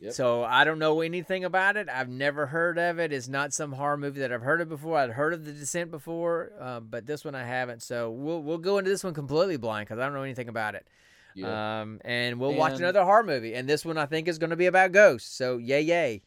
Yep. 0.00 0.12
So 0.12 0.44
I 0.44 0.62
don't 0.64 0.78
know 0.78 1.00
anything 1.00 1.44
about 1.44 1.76
it. 1.76 1.88
I've 1.88 2.08
never 2.08 2.46
heard 2.46 2.78
of 2.78 3.00
it. 3.00 3.12
It's 3.12 3.26
not 3.26 3.52
some 3.52 3.72
horror 3.72 3.96
movie 3.96 4.20
that 4.20 4.32
I've 4.32 4.42
heard 4.42 4.60
of 4.60 4.68
before. 4.68 4.96
I'd 4.96 5.10
heard 5.10 5.34
of 5.34 5.44
The 5.44 5.52
Descent 5.52 5.90
before, 5.90 6.52
uh, 6.60 6.78
but 6.78 7.04
this 7.04 7.24
one 7.24 7.34
I 7.34 7.44
haven't. 7.44 7.82
So 7.82 8.10
we'll 8.10 8.40
we'll 8.42 8.58
go 8.58 8.78
into 8.78 8.90
this 8.90 9.02
one 9.02 9.12
completely 9.14 9.56
blind 9.56 9.88
because 9.88 9.98
I 9.98 10.04
don't 10.04 10.14
know 10.14 10.22
anything 10.22 10.48
about 10.48 10.76
it. 10.76 10.86
yeah. 11.34 11.80
Um, 11.80 12.00
and 12.04 12.38
we'll 12.38 12.54
watch 12.54 12.78
another 12.78 13.02
horror 13.02 13.24
movie. 13.24 13.54
And 13.54 13.68
this 13.68 13.84
one 13.84 13.98
I 13.98 14.06
think 14.06 14.28
is 14.28 14.38
going 14.38 14.50
to 14.50 14.56
be 14.56 14.66
about 14.66 14.92
ghosts. 14.92 15.34
So 15.34 15.58
yay 15.58 15.80
yay. 15.82 16.22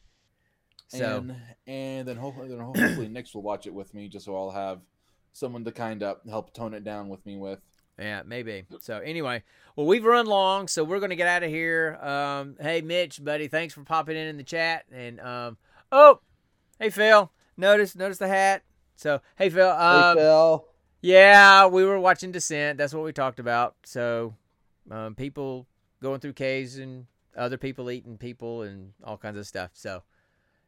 So 0.90 1.18
and 1.20 1.36
and 1.66 2.08
then 2.08 2.18
hopefully, 2.18 2.50
then 2.50 2.60
hopefully 2.60 3.08
Nick's 3.10 3.34
will 3.34 3.42
watch 3.44 3.68
it 3.68 3.74
with 3.74 3.94
me, 3.94 4.10
just 4.10 4.26
so 4.26 4.36
I'll 4.36 4.52
have 4.52 4.82
someone 5.32 5.64
to 5.64 5.72
kind 5.72 6.04
of 6.04 6.18
help 6.30 6.54
tone 6.54 6.74
it 6.74 6.84
down 6.84 7.08
with 7.08 7.26
me 7.26 7.38
with. 7.38 7.62
Yeah, 8.02 8.24
maybe. 8.26 8.66
So 8.80 9.00
anyway, 9.00 9.44
well, 9.76 9.86
we've 9.86 10.04
run 10.04 10.26
long, 10.26 10.68
so 10.68 10.84
we're 10.84 11.00
gonna 11.00 11.16
get 11.16 11.28
out 11.28 11.44
of 11.44 11.50
here. 11.50 11.98
Um, 12.02 12.56
hey, 12.60 12.82
Mitch, 12.82 13.24
buddy, 13.24 13.48
thanks 13.48 13.74
for 13.74 13.84
popping 13.84 14.18
in 14.18 14.28
in 14.28 14.38
the 14.38 14.44
chat. 14.44 14.86
And 14.92 15.20
um, 15.20 15.58
oh, 15.92 16.20
hey, 16.80 16.90
Phil, 16.90 17.32
notice 17.58 17.96
notice 17.96 18.18
the 18.18 18.28
hat. 18.28 18.64
So 18.96 19.22
hey, 19.36 19.50
Phil. 19.50 19.70
Um, 19.70 20.18
Phil. 20.18 20.66
yeah, 21.02 21.68
we 21.68 21.86
were 21.86 22.00
watching 22.00 22.32
Descent. 22.32 22.78
That's 22.78 22.94
what 22.94 23.04
we 23.04 23.14
talked 23.14 23.40
about. 23.40 23.76
So 23.84 24.36
um, 24.90 25.16
people 25.16 25.68
going 26.02 26.20
through 26.20 26.34
caves 26.34 26.78
and 26.78 27.06
other 27.38 27.58
people 27.58 27.92
eating 27.92 28.18
people 28.18 28.64
and 28.64 28.94
all 29.04 29.18
kinds 29.18 29.38
of 29.38 29.46
stuff. 29.46 29.72
So 29.74 30.02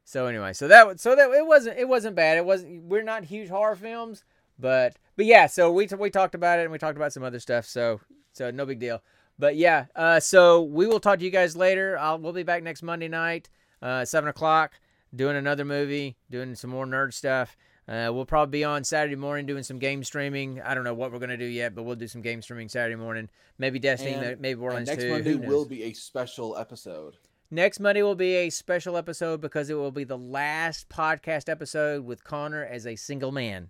so 0.05 0.25
anyway, 0.27 0.53
so 0.53 0.67
that 0.67 0.99
so 0.99 1.15
that 1.15 1.31
it 1.31 1.45
wasn't 1.45 1.77
it 1.77 1.87
wasn't 1.87 2.15
bad. 2.15 2.37
It 2.37 2.45
wasn't. 2.45 2.83
We're 2.83 3.03
not 3.03 3.23
huge 3.23 3.49
horror 3.49 3.75
films, 3.75 4.23
but 4.63 4.95
but 5.17 5.25
yeah. 5.25 5.45
So 5.45 5.71
we 5.71 5.87
we 5.99 6.09
talked 6.09 6.33
about 6.35 6.57
it 6.57 6.63
and 6.63 6.71
we 6.71 6.77
talked 6.77 6.95
about 6.95 7.11
some 7.11 7.21
other 7.21 7.39
stuff. 7.41 7.65
So 7.65 7.99
so 8.31 8.49
no 8.49 8.65
big 8.65 8.79
deal. 8.79 9.03
But 9.37 9.57
yeah. 9.57 9.85
Uh, 9.93 10.21
so 10.21 10.63
we 10.63 10.87
will 10.87 11.01
talk 11.01 11.19
to 11.19 11.25
you 11.25 11.31
guys 11.31 11.55
later. 11.55 11.99
I'll 11.99 12.17
we'll 12.17 12.31
be 12.31 12.43
back 12.43 12.63
next 12.63 12.81
Monday 12.81 13.09
night, 13.09 13.49
uh, 13.81 14.05
seven 14.05 14.29
o'clock, 14.29 14.79
doing 15.13 15.35
another 15.35 15.65
movie, 15.65 16.15
doing 16.31 16.55
some 16.55 16.69
more 16.69 16.85
nerd 16.85 17.13
stuff. 17.13 17.57
Uh, 17.89 18.09
we'll 18.13 18.25
probably 18.25 18.59
be 18.59 18.63
on 18.63 18.85
Saturday 18.85 19.17
morning 19.17 19.45
doing 19.45 19.63
some 19.63 19.79
game 19.79 20.01
streaming. 20.05 20.61
I 20.61 20.73
don't 20.73 20.85
know 20.85 20.93
what 20.93 21.11
we're 21.11 21.19
gonna 21.19 21.35
do 21.35 21.45
yet, 21.45 21.75
but 21.75 21.83
we'll 21.83 21.97
do 21.97 22.07
some 22.07 22.21
game 22.21 22.41
streaming 22.41 22.69
Saturday 22.69 22.95
morning. 22.95 23.29
Maybe 23.57 23.79
Destiny, 23.79 24.13
And- 24.13 24.39
maybe 24.39 24.51
And 24.51 24.59
Borderlands 24.61 24.89
next 24.89 25.03
2. 25.03 25.09
Monday 25.09 25.35
will 25.35 25.65
be 25.65 25.83
a 25.83 25.93
special 25.93 26.55
episode. 26.55 27.17
Next 27.51 27.81
Monday 27.81 28.01
will 28.01 28.15
be 28.15 28.35
a 28.35 28.49
special 28.49 28.95
episode 28.95 29.41
because 29.41 29.69
it 29.69 29.73
will 29.73 29.91
be 29.91 30.05
the 30.05 30.17
last 30.17 30.87
podcast 30.87 31.49
episode 31.49 32.05
with 32.05 32.23
Connor 32.23 32.63
as 32.63 32.87
a 32.87 32.95
single 32.95 33.33
man. 33.33 33.69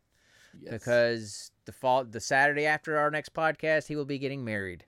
Yes. 0.59 0.71
Because 0.73 1.51
the 1.65 1.71
fall, 1.71 2.05
the 2.05 2.19
Saturday 2.19 2.65
after 2.65 2.97
our 2.97 3.09
next 3.11 3.33
podcast, 3.33 3.87
he 3.87 3.95
will 3.95 4.05
be 4.05 4.19
getting 4.19 4.43
married, 4.45 4.85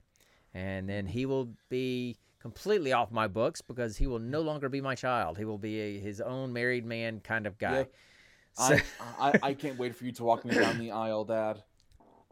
and 0.54 0.88
then 0.88 1.06
he 1.06 1.26
will 1.26 1.50
be 1.68 2.16
completely 2.40 2.92
off 2.92 3.10
my 3.10 3.26
books 3.26 3.60
because 3.60 3.96
he 3.96 4.06
will 4.06 4.18
no 4.20 4.40
longer 4.40 4.68
be 4.68 4.80
my 4.80 4.94
child. 4.94 5.36
He 5.38 5.44
will 5.44 5.58
be 5.58 5.80
a, 5.80 5.98
his 5.98 6.20
own 6.20 6.52
married 6.52 6.84
man 6.86 7.20
kind 7.20 7.46
of 7.46 7.58
guy. 7.58 7.78
Yep. 7.78 7.92
So- 8.52 8.76
I, 9.18 9.28
I 9.30 9.38
I 9.42 9.54
can't 9.54 9.78
wait 9.78 9.94
for 9.96 10.04
you 10.04 10.12
to 10.12 10.24
walk 10.24 10.44
me 10.44 10.54
down 10.54 10.78
the 10.78 10.90
aisle, 10.92 11.24
Dad. 11.24 11.62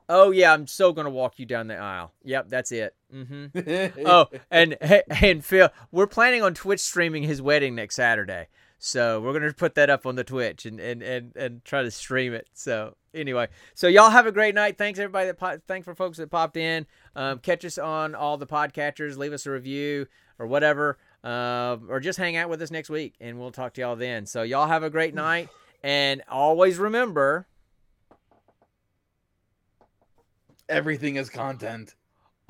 Oh 0.07 0.33
yeah, 0.33 0.53
I'm 0.53 0.67
so 0.67 0.93
gonna 0.93 1.09
walk 1.09 1.39
you 1.39 1.47
down 1.47 1.67
the 1.67 1.77
aisle. 1.79 2.13
Yep, 2.25 2.51
that's 2.51 2.73
it. 2.73 2.95
Mm-hmm. 3.11 4.03
oh, 4.07 4.27
and 4.51 4.77
and 5.23 5.43
Phil, 5.43 5.71
we're 5.91 6.07
planning 6.07 6.43
on 6.43 6.53
Twitch 6.53 6.81
streaming 6.81 7.23
his 7.23 7.41
wedding 7.41 7.75
next 7.75 7.95
Saturday. 7.95 8.49
So 8.87 9.19
we're 9.19 9.33
gonna 9.33 9.51
put 9.55 9.77
that 9.77 9.89
up 9.89 10.05
on 10.05 10.15
the 10.15 10.25
Twitch 10.25 10.67
and 10.67 10.79
and 10.79 11.03
and, 11.03 11.35
and 11.37 11.65
try 11.65 11.83
to 11.83 11.91
stream 11.91 12.35
it. 12.35 12.49
So 12.53 12.97
anyway, 13.15 13.49
so 13.75 13.89
y'all 13.89 14.11
have 14.11 14.27
a 14.27 14.31
great 14.31 14.55
night. 14.55 14.77
Thanks 14.77 14.99
everybody 14.99 15.29
that 15.29 15.39
po- 15.39 15.59
thanks 15.67 15.87
for 15.87 15.95
folks 15.95 16.19
that 16.19 16.31
popped 16.31 16.59
in. 16.59 16.85
Um, 17.17 17.39
catch 17.39 17.65
us 17.65 17.79
on 17.79 18.15
all 18.15 18.37
the 18.37 18.47
podcatchers. 18.47 19.17
Leave 19.17 19.33
us 19.33 19.47
a 19.47 19.51
review 19.51 20.07
or 20.39 20.47
whatever, 20.47 20.99
uh, 21.25 21.79
or 21.89 21.99
just 21.99 22.19
hang 22.19 22.37
out 22.37 22.51
with 22.51 22.61
us 22.61 22.71
next 22.71 22.91
week, 22.91 23.15
and 23.23 23.41
we'll 23.41 23.53
talk 23.53 23.73
to 23.73 23.81
y'all 23.81 23.97
then. 23.97 24.27
So 24.27 24.43
y'all 24.43 24.67
have 24.67 24.83
a 24.83 24.91
great 24.91 25.15
night, 25.15 25.49
and 25.83 26.21
always 26.29 26.77
remember. 26.77 27.47
Everything 30.69 31.17
is 31.17 31.31
content. 31.31 31.95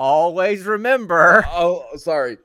Always 0.00 0.64
remember. 0.64 1.44
Oh, 1.48 1.84
sorry. 1.94 2.38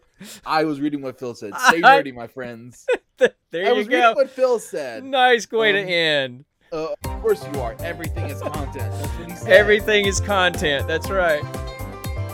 I 0.46 0.64
was 0.66 0.80
reading 0.82 1.02
what 1.02 1.20
Phil 1.20 1.34
said. 1.36 1.54
Stay 1.68 1.82
nerdy, 1.82 2.14
my 2.14 2.28
friends. 2.28 2.86
there 3.18 3.30
you 3.54 3.60
go. 3.64 3.70
I 3.70 3.74
was 3.74 3.88
go. 3.88 3.96
reading 3.98 4.16
what 4.16 4.30
Phil 4.30 4.60
said. 4.60 5.04
Nice 5.04 5.50
way 5.52 5.72
to 5.72 5.82
Um, 5.82 5.88
end. 5.90 6.46
Uh, 6.72 6.88
of 7.04 7.22
course 7.22 7.44
you 7.54 7.62
are. 7.62 7.76
Everything 7.80 8.30
is 8.30 8.42
content. 8.42 8.74
That's 8.92 9.18
what 9.18 9.30
he 9.30 9.36
said. 9.36 9.52
Everything 9.52 10.06
is 10.06 10.20
content. 10.20 10.88
That's 10.88 11.10
right. 11.10 11.44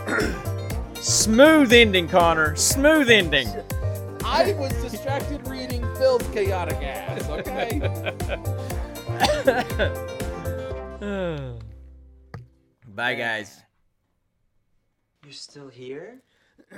Smooth 0.95 1.71
ending, 1.71 2.07
Connor. 2.07 2.55
Smooth 2.55 3.09
ending. 3.09 3.47
I 4.25 4.53
was 4.53 4.73
distracted 4.81 5.47
reading 5.47 5.81
Phil's 5.95 6.27
chaotic 6.29 6.77
ass. 6.81 7.29
Okay. 7.29 7.79
Bye, 12.87 13.15
guys. 13.15 13.61
You're 15.23 15.33
still 15.33 15.69
here? 15.69 16.21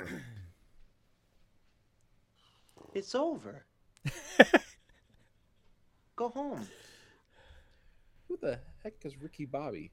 it's 2.97 3.13
over. 3.13 3.63
Go 6.15 6.29
home. 6.29 6.67
Who 8.27 8.37
the 8.37 8.59
heck 8.83 8.95
is 9.05 9.21
Ricky 9.21 9.45
Bobby? 9.45 9.91